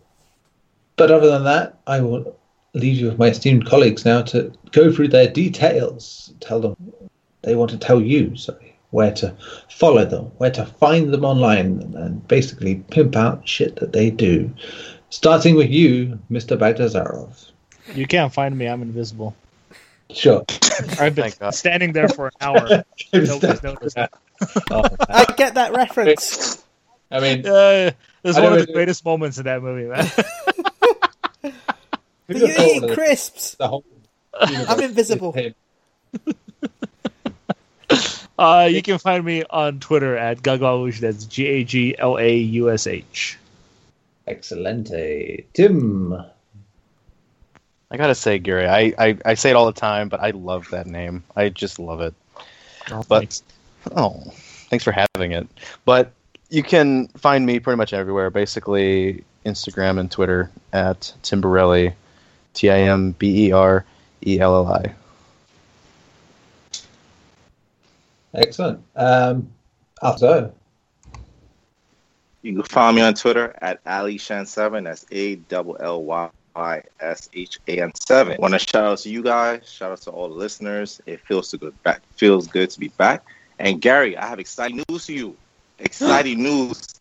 But 0.96 1.10
other 1.10 1.30
than 1.30 1.44
that, 1.44 1.78
I 1.86 2.00
will 2.00 2.36
leave 2.74 2.96
you 2.96 3.06
with 3.06 3.18
my 3.18 3.28
esteemed 3.28 3.64
colleagues 3.64 4.04
now 4.04 4.20
to 4.22 4.52
go 4.72 4.92
through 4.92 5.08
their 5.08 5.28
details. 5.28 6.34
Tell 6.40 6.60
them 6.60 6.76
they 7.42 7.54
want 7.54 7.70
to 7.70 7.78
tell 7.78 8.02
you, 8.02 8.36
sorry, 8.36 8.67
where 8.90 9.12
to 9.14 9.34
follow 9.68 10.04
them, 10.04 10.24
where 10.38 10.50
to 10.50 10.64
find 10.64 11.12
them 11.12 11.24
online, 11.24 11.94
and 11.96 12.26
basically 12.28 12.76
pimp 12.90 13.16
out 13.16 13.46
shit 13.48 13.76
that 13.76 13.92
they 13.92 14.10
do. 14.10 14.52
Starting 15.10 15.54
with 15.56 15.70
you, 15.70 16.18
Mr. 16.30 16.56
Bagdazarov. 16.58 17.50
You 17.94 18.06
can't 18.06 18.32
find 18.32 18.56
me. 18.56 18.66
I'm 18.66 18.82
invisible. 18.82 19.34
Sure. 20.10 20.44
I've 20.98 21.14
been 21.14 21.32
standing 21.52 21.92
there 21.92 22.08
for 22.08 22.26
an 22.28 22.32
hour. 22.40 22.84
Nobody's 23.12 23.62
noticed. 23.62 23.98
Oh, 24.70 24.84
I 25.08 25.24
get 25.36 25.54
that 25.54 25.72
reference. 25.74 26.62
I 27.10 27.20
mean, 27.20 27.46
Uh, 27.46 27.90
it's 28.24 28.36
I 28.36 28.42
one 28.42 28.52
of 28.52 28.58
never 28.58 28.60
the 28.60 28.66
do- 28.66 28.72
greatest 28.74 29.04
moments 29.04 29.38
in 29.38 29.44
that 29.44 29.62
movie, 29.62 29.86
man. 29.88 31.52
You're 32.28 32.46
have 32.48 32.56
thought 32.56 32.66
eating 32.66 32.94
crisps. 32.94 33.54
the 33.54 33.68
whole 33.68 33.84
I'm 34.34 34.80
invisible. 34.80 35.34
Is 38.38 38.42
him? 38.42 38.46
Uh, 38.46 38.64
you 38.64 38.82
can 38.82 38.98
find 38.98 39.24
me 39.24 39.44
on 39.48 39.80
Twitter 39.80 40.16
at 40.16 40.42
Gaglaush. 40.42 41.00
That's 41.00 41.24
G 41.24 41.46
A 41.46 41.64
G 41.64 41.96
L 41.98 42.18
A 42.18 42.36
U 42.36 42.70
S 42.70 42.86
H. 42.86 43.38
Excelente. 44.26 45.44
Tim. 45.54 46.12
I 47.90 47.96
gotta 47.96 48.14
say, 48.14 48.38
Gary, 48.38 48.66
I, 48.66 48.92
I, 48.98 49.16
I 49.24 49.34
say 49.34 49.50
it 49.50 49.56
all 49.56 49.64
the 49.66 49.72
time, 49.72 50.10
but 50.10 50.20
I 50.20 50.30
love 50.30 50.68
that 50.72 50.86
name. 50.86 51.24
I 51.34 51.48
just 51.48 51.78
love 51.78 52.00
it. 52.02 52.14
Oh, 52.90 53.02
But- 53.08 53.20
thanks. 53.20 53.42
Oh, 53.96 54.22
thanks 54.68 54.84
for 54.84 54.92
having 54.92 55.32
it. 55.32 55.48
But 55.86 56.12
you 56.50 56.62
can 56.62 57.08
find 57.08 57.46
me 57.46 57.60
pretty 57.60 57.78
much 57.78 57.94
everywhere, 57.94 58.28
basically 58.28 59.24
Instagram 59.46 59.98
and 59.98 60.10
Twitter 60.10 60.50
at 60.72 61.14
Timberelli, 61.22 61.94
T 62.52 62.68
I 62.70 62.80
M 62.80 63.12
B 63.12 63.46
E 63.46 63.52
R 63.52 63.84
E 64.26 64.38
L 64.40 64.54
L 64.56 64.66
I. 64.72 64.94
Excellent. 68.38 68.82
Um, 68.96 69.50
also, 70.02 70.52
You 72.42 72.54
can 72.54 72.62
find 72.62 72.96
me 72.96 73.02
on 73.02 73.14
Twitter 73.14 73.54
at 73.60 73.82
AliShan7. 73.84 74.84
That's 74.84 75.04
A 75.10 75.36
double 75.36 75.76
L 75.80 76.02
Y 76.04 76.30
I 76.54 76.82
S 77.00 77.28
H 77.34 77.58
A 77.68 77.80
N 77.82 77.92
seven. 77.94 78.36
Want 78.40 78.54
to 78.54 78.58
shout 78.60 78.84
out 78.84 78.98
to 78.98 79.10
you 79.10 79.22
guys. 79.22 79.68
Shout 79.70 79.92
out 79.92 80.00
to 80.02 80.10
all 80.10 80.28
the 80.28 80.34
listeners. 80.34 81.00
It 81.06 81.20
feels 81.26 81.48
so 81.48 81.58
good 81.58 81.80
back. 81.82 82.00
Feels 82.16 82.46
good 82.46 82.70
to 82.70 82.80
be 82.80 82.88
back. 82.88 83.24
And 83.58 83.80
Gary, 83.80 84.16
I 84.16 84.26
have 84.26 84.38
exciting 84.38 84.82
news 84.88 85.06
for 85.06 85.12
you. 85.12 85.36
Exciting 85.80 86.42
news. 86.48 86.94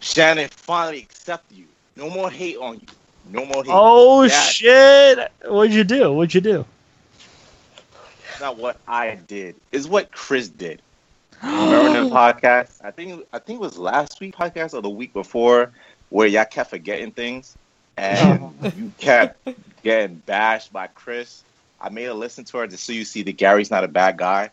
Shannon 0.00 0.48
finally 0.50 1.00
accepted 1.02 1.56
you. 1.58 1.66
No 1.96 2.08
more 2.08 2.30
hate 2.30 2.56
on 2.56 2.76
you. 2.76 2.86
No 3.30 3.44
more 3.44 3.62
hate. 3.62 3.72
Oh 3.72 4.26
That- 4.26 4.50
shit! 4.50 5.30
What'd 5.44 5.74
you 5.74 5.84
do? 5.84 6.12
What'd 6.12 6.34
you 6.34 6.40
do? 6.40 6.64
It's 8.30 8.40
not 8.40 8.56
what 8.58 8.78
I 8.88 9.16
did. 9.26 9.56
It's 9.72 9.86
what 9.86 10.10
Chris 10.12 10.48
did. 10.48 10.82
Remember 11.42 12.04
the 12.04 12.10
podcast? 12.10 12.84
I 12.84 12.90
think 12.90 13.24
I 13.32 13.38
think 13.38 13.58
it 13.58 13.62
was 13.62 13.78
last 13.78 14.20
week 14.20 14.34
podcast 14.36 14.74
or 14.74 14.82
the 14.82 14.90
week 14.90 15.12
before 15.12 15.72
where 16.10 16.26
y'all 16.26 16.44
kept 16.44 16.70
forgetting 16.70 17.12
things 17.12 17.56
and 17.96 18.52
you 18.76 18.92
kept 18.98 19.48
getting 19.82 20.16
bashed 20.26 20.72
by 20.72 20.86
Chris. 20.88 21.42
I 21.80 21.88
made 21.88 22.04
her 22.04 22.12
listen 22.12 22.44
to 22.44 22.58
her 22.58 22.66
just 22.66 22.84
so 22.84 22.92
you 22.92 23.04
see 23.04 23.22
that 23.22 23.36
Gary's 23.36 23.70
not 23.70 23.84
a 23.84 23.88
bad 23.88 24.18
guy. 24.18 24.50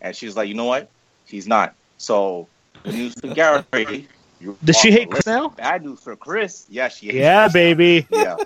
And 0.00 0.16
she's 0.16 0.34
like, 0.36 0.48
you 0.48 0.54
know 0.54 0.64
what? 0.64 0.88
He's 1.26 1.46
not. 1.46 1.74
So 1.98 2.46
good 2.84 2.94
news 2.94 3.14
for 3.14 3.28
Gary. 3.34 4.08
Does 4.64 4.78
she 4.78 4.90
hate 4.90 5.10
Chris 5.10 5.26
now? 5.26 5.48
Bad 5.50 5.84
news 5.84 6.00
for 6.00 6.16
Chris. 6.16 6.64
Yeah, 6.70 6.88
she 6.88 7.06
hates 7.06 7.16
Yeah, 7.16 7.42
Chris 7.44 7.54
now. 7.54 7.60
baby. 7.60 8.06
Yeah. 8.10 8.36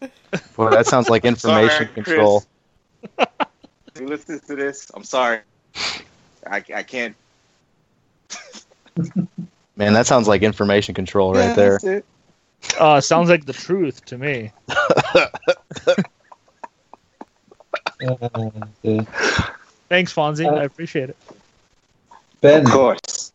Boy, 0.56 0.70
that 0.70 0.86
sounds 0.86 1.10
like 1.10 1.26
information 1.26 1.70
Sorry, 1.70 1.86
Chris. 1.88 2.04
control. 2.06 2.44
If 3.94 4.00
you 4.00 4.08
listen 4.08 4.40
to 4.40 4.56
this, 4.56 4.90
I'm 4.94 5.04
sorry. 5.04 5.40
I, 6.46 6.64
I 6.74 6.82
can't. 6.82 7.14
Man, 9.76 9.92
that 9.92 10.06
sounds 10.06 10.26
like 10.26 10.42
information 10.42 10.94
control 10.94 11.36
Yeah, 11.36 11.46
right 11.48 11.56
there. 11.56 11.70
that's 11.72 11.84
it. 11.84 12.04
Uh, 12.78 13.00
sounds 13.00 13.28
like 13.28 13.44
the 13.44 13.52
truth 13.52 14.04
to 14.06 14.18
me. 14.18 14.50
Thanks, 19.88 20.12
Fonzie. 20.12 20.46
Uh, 20.46 20.54
I 20.56 20.64
appreciate 20.64 21.10
it. 21.10 21.16
Ben, 22.40 22.64
Of 22.66 22.72
course. 22.72 23.32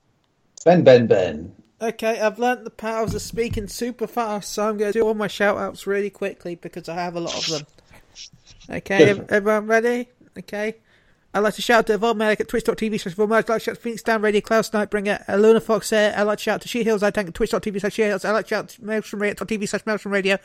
Ben, 0.65 0.83
Ben, 0.83 1.07
Ben. 1.07 1.53
Okay, 1.81 2.19
I've 2.19 2.37
learnt 2.39 2.65
the 2.65 2.69
powers 2.69 3.15
of 3.15 3.21
speaking 3.21 3.67
super 3.69 4.07
fast, 4.07 4.51
so 4.51 4.67
I'm 4.67 4.77
going 4.77 4.91
to 4.91 4.99
do 4.99 5.05
all 5.07 5.13
my 5.13 5.27
shout 5.27 5.57
outs 5.57 5.87
really 5.87 6.09
quickly 6.09 6.55
because 6.55 6.89
I 6.89 6.95
have 6.95 7.15
a 7.15 7.21
lot 7.21 7.35
of 7.35 7.47
them. 7.47 7.65
Okay, 8.69 9.21
everyone 9.29 9.67
ready? 9.67 10.09
Okay. 10.39 10.75
I'd 11.33 11.39
like 11.41 11.53
to 11.55 11.61
shout 11.61 11.79
out 11.79 11.87
to 11.87 11.93
Evolve 11.93 12.17
Medic 12.17 12.39
at 12.39 12.47
twitch.tv 12.47 12.99
slash 12.99 13.13
Evolve 13.13 13.29
Medic. 13.29 13.49
I'd 13.49 13.53
like 13.53 13.61
to 13.61 13.65
shout 13.65 13.71
out 13.73 13.75
to 13.75 13.81
Phoenix 13.81 14.01
Down 14.01 14.21
Radio, 14.21 14.41
Klaus 14.41 14.69
Nightbringer, 14.71 15.29
uh, 15.29 15.35
Luna 15.35 15.61
Fox 15.61 15.91
here. 15.91 16.11
I'd 16.15 16.23
like 16.23 16.39
to 16.39 16.43
shout 16.43 16.55
out 16.55 16.61
to 16.61 16.67
She 16.67 16.83
Heals 16.83 17.03
I 17.03 17.11
Tank 17.11 17.27
at 17.27 17.33
twitch.tv 17.35 17.79
slash 17.79 17.93
She 17.93 18.03
Heals. 18.03 18.25
I'd 18.25 18.31
like 18.31 18.45
to 18.45 18.49
shout 18.49 18.63
out 18.63 18.69
to 18.69 18.83
Maelstrom 18.83 19.21
Radio, 19.21 19.35
.tv 19.35 19.69
slash 19.69 19.85
Maelstrom 19.85 20.11
Radio. 20.13 20.37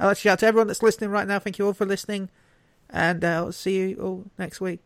I'd 0.00 0.06
like 0.06 0.16
to 0.16 0.20
shout 0.20 0.32
out 0.32 0.38
to 0.40 0.46
everyone 0.46 0.66
that's 0.66 0.82
listening 0.82 1.10
right 1.10 1.28
now. 1.28 1.38
Thank 1.38 1.58
you 1.58 1.66
all 1.66 1.74
for 1.74 1.86
listening. 1.86 2.28
And 2.90 3.24
uh, 3.24 3.28
I'll 3.28 3.52
see 3.52 3.78
you 3.78 3.96
all 4.00 4.24
next 4.38 4.60
week. 4.60 4.80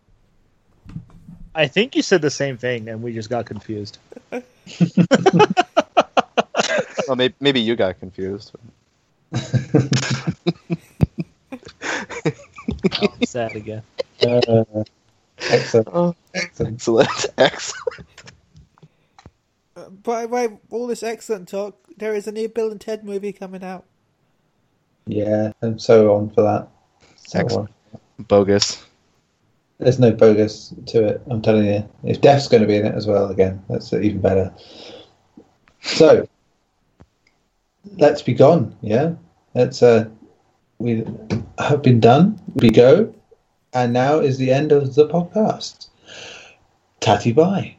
I 1.55 1.69
think 1.69 1.97
you 1.97 2.03
said 2.03 2.21
the 2.21 2.31
same 2.31 2.59
thing, 2.59 2.89
and 2.89 3.03
we 3.03 3.15
just 3.15 3.31
got 3.31 3.47
confused. 3.47 3.99
Well, 7.07 7.15
maybe, 7.15 7.35
maybe 7.39 7.61
you 7.61 7.77
got 7.77 8.01
confused. 8.01 8.53
Oh, 13.03 13.09
I'm 13.13 13.23
sad 13.27 13.55
again. 13.57 13.83
Uh, 14.23 14.85
excellent. 15.51 15.89
Oh, 15.93 16.15
Excellent. 16.35 16.75
excellent, 16.75 17.27
excellent. 17.39 18.07
Uh, 19.77 19.89
by 19.91 20.23
the 20.23 20.29
way, 20.29 20.59
all 20.71 20.87
this 20.87 21.03
excellent 21.03 21.49
talk, 21.49 21.77
there 21.97 22.15
is 22.15 22.27
a 22.27 22.33
new 22.33 22.49
Bill 22.49 22.71
and 22.71 22.81
Ted 22.81 23.05
movie 23.05 23.33
coming 23.33 23.63
out. 23.63 23.85
Yeah, 25.07 25.53
I'm 25.63 25.79
so 25.79 26.15
on 26.15 26.31
for 26.31 26.43
that. 26.43 26.69
So 27.17 27.39
Excellent. 27.39 27.71
on. 28.19 28.25
Bogus. 28.27 28.85
There's 29.79 29.99
no 29.99 30.11
bogus 30.11 30.73
to 30.87 31.05
it. 31.05 31.23
I'm 31.31 31.43
telling 31.43 31.67
you. 31.67 31.87
If 32.03 32.23
Def's 32.23 32.49
going 32.49 32.63
to 32.63 32.67
be 32.67 32.77
in 32.77 32.87
it 32.87 32.95
as 32.95 33.07
well, 33.07 33.29
again, 33.31 33.63
that's 33.69 33.93
even 33.93 34.21
better. 34.23 34.53
So 35.83 36.27
let's 37.99 38.23
be 38.23 38.33
gone. 38.33 38.75
Yeah, 38.81 39.15
let's. 39.55 39.83
Uh, 39.83 40.09
we 40.79 41.05
have 41.59 41.83
been 41.83 42.01
done. 42.01 42.41
We 42.55 42.71
go, 42.71 43.15
and 43.77 43.93
now 43.93 44.19
is 44.21 44.39
the 44.39 44.51
end 44.51 44.73
of 44.73 44.95
the 44.95 45.07
podcast. 45.07 45.89
Tatty 47.01 47.33
bye. 47.33 47.76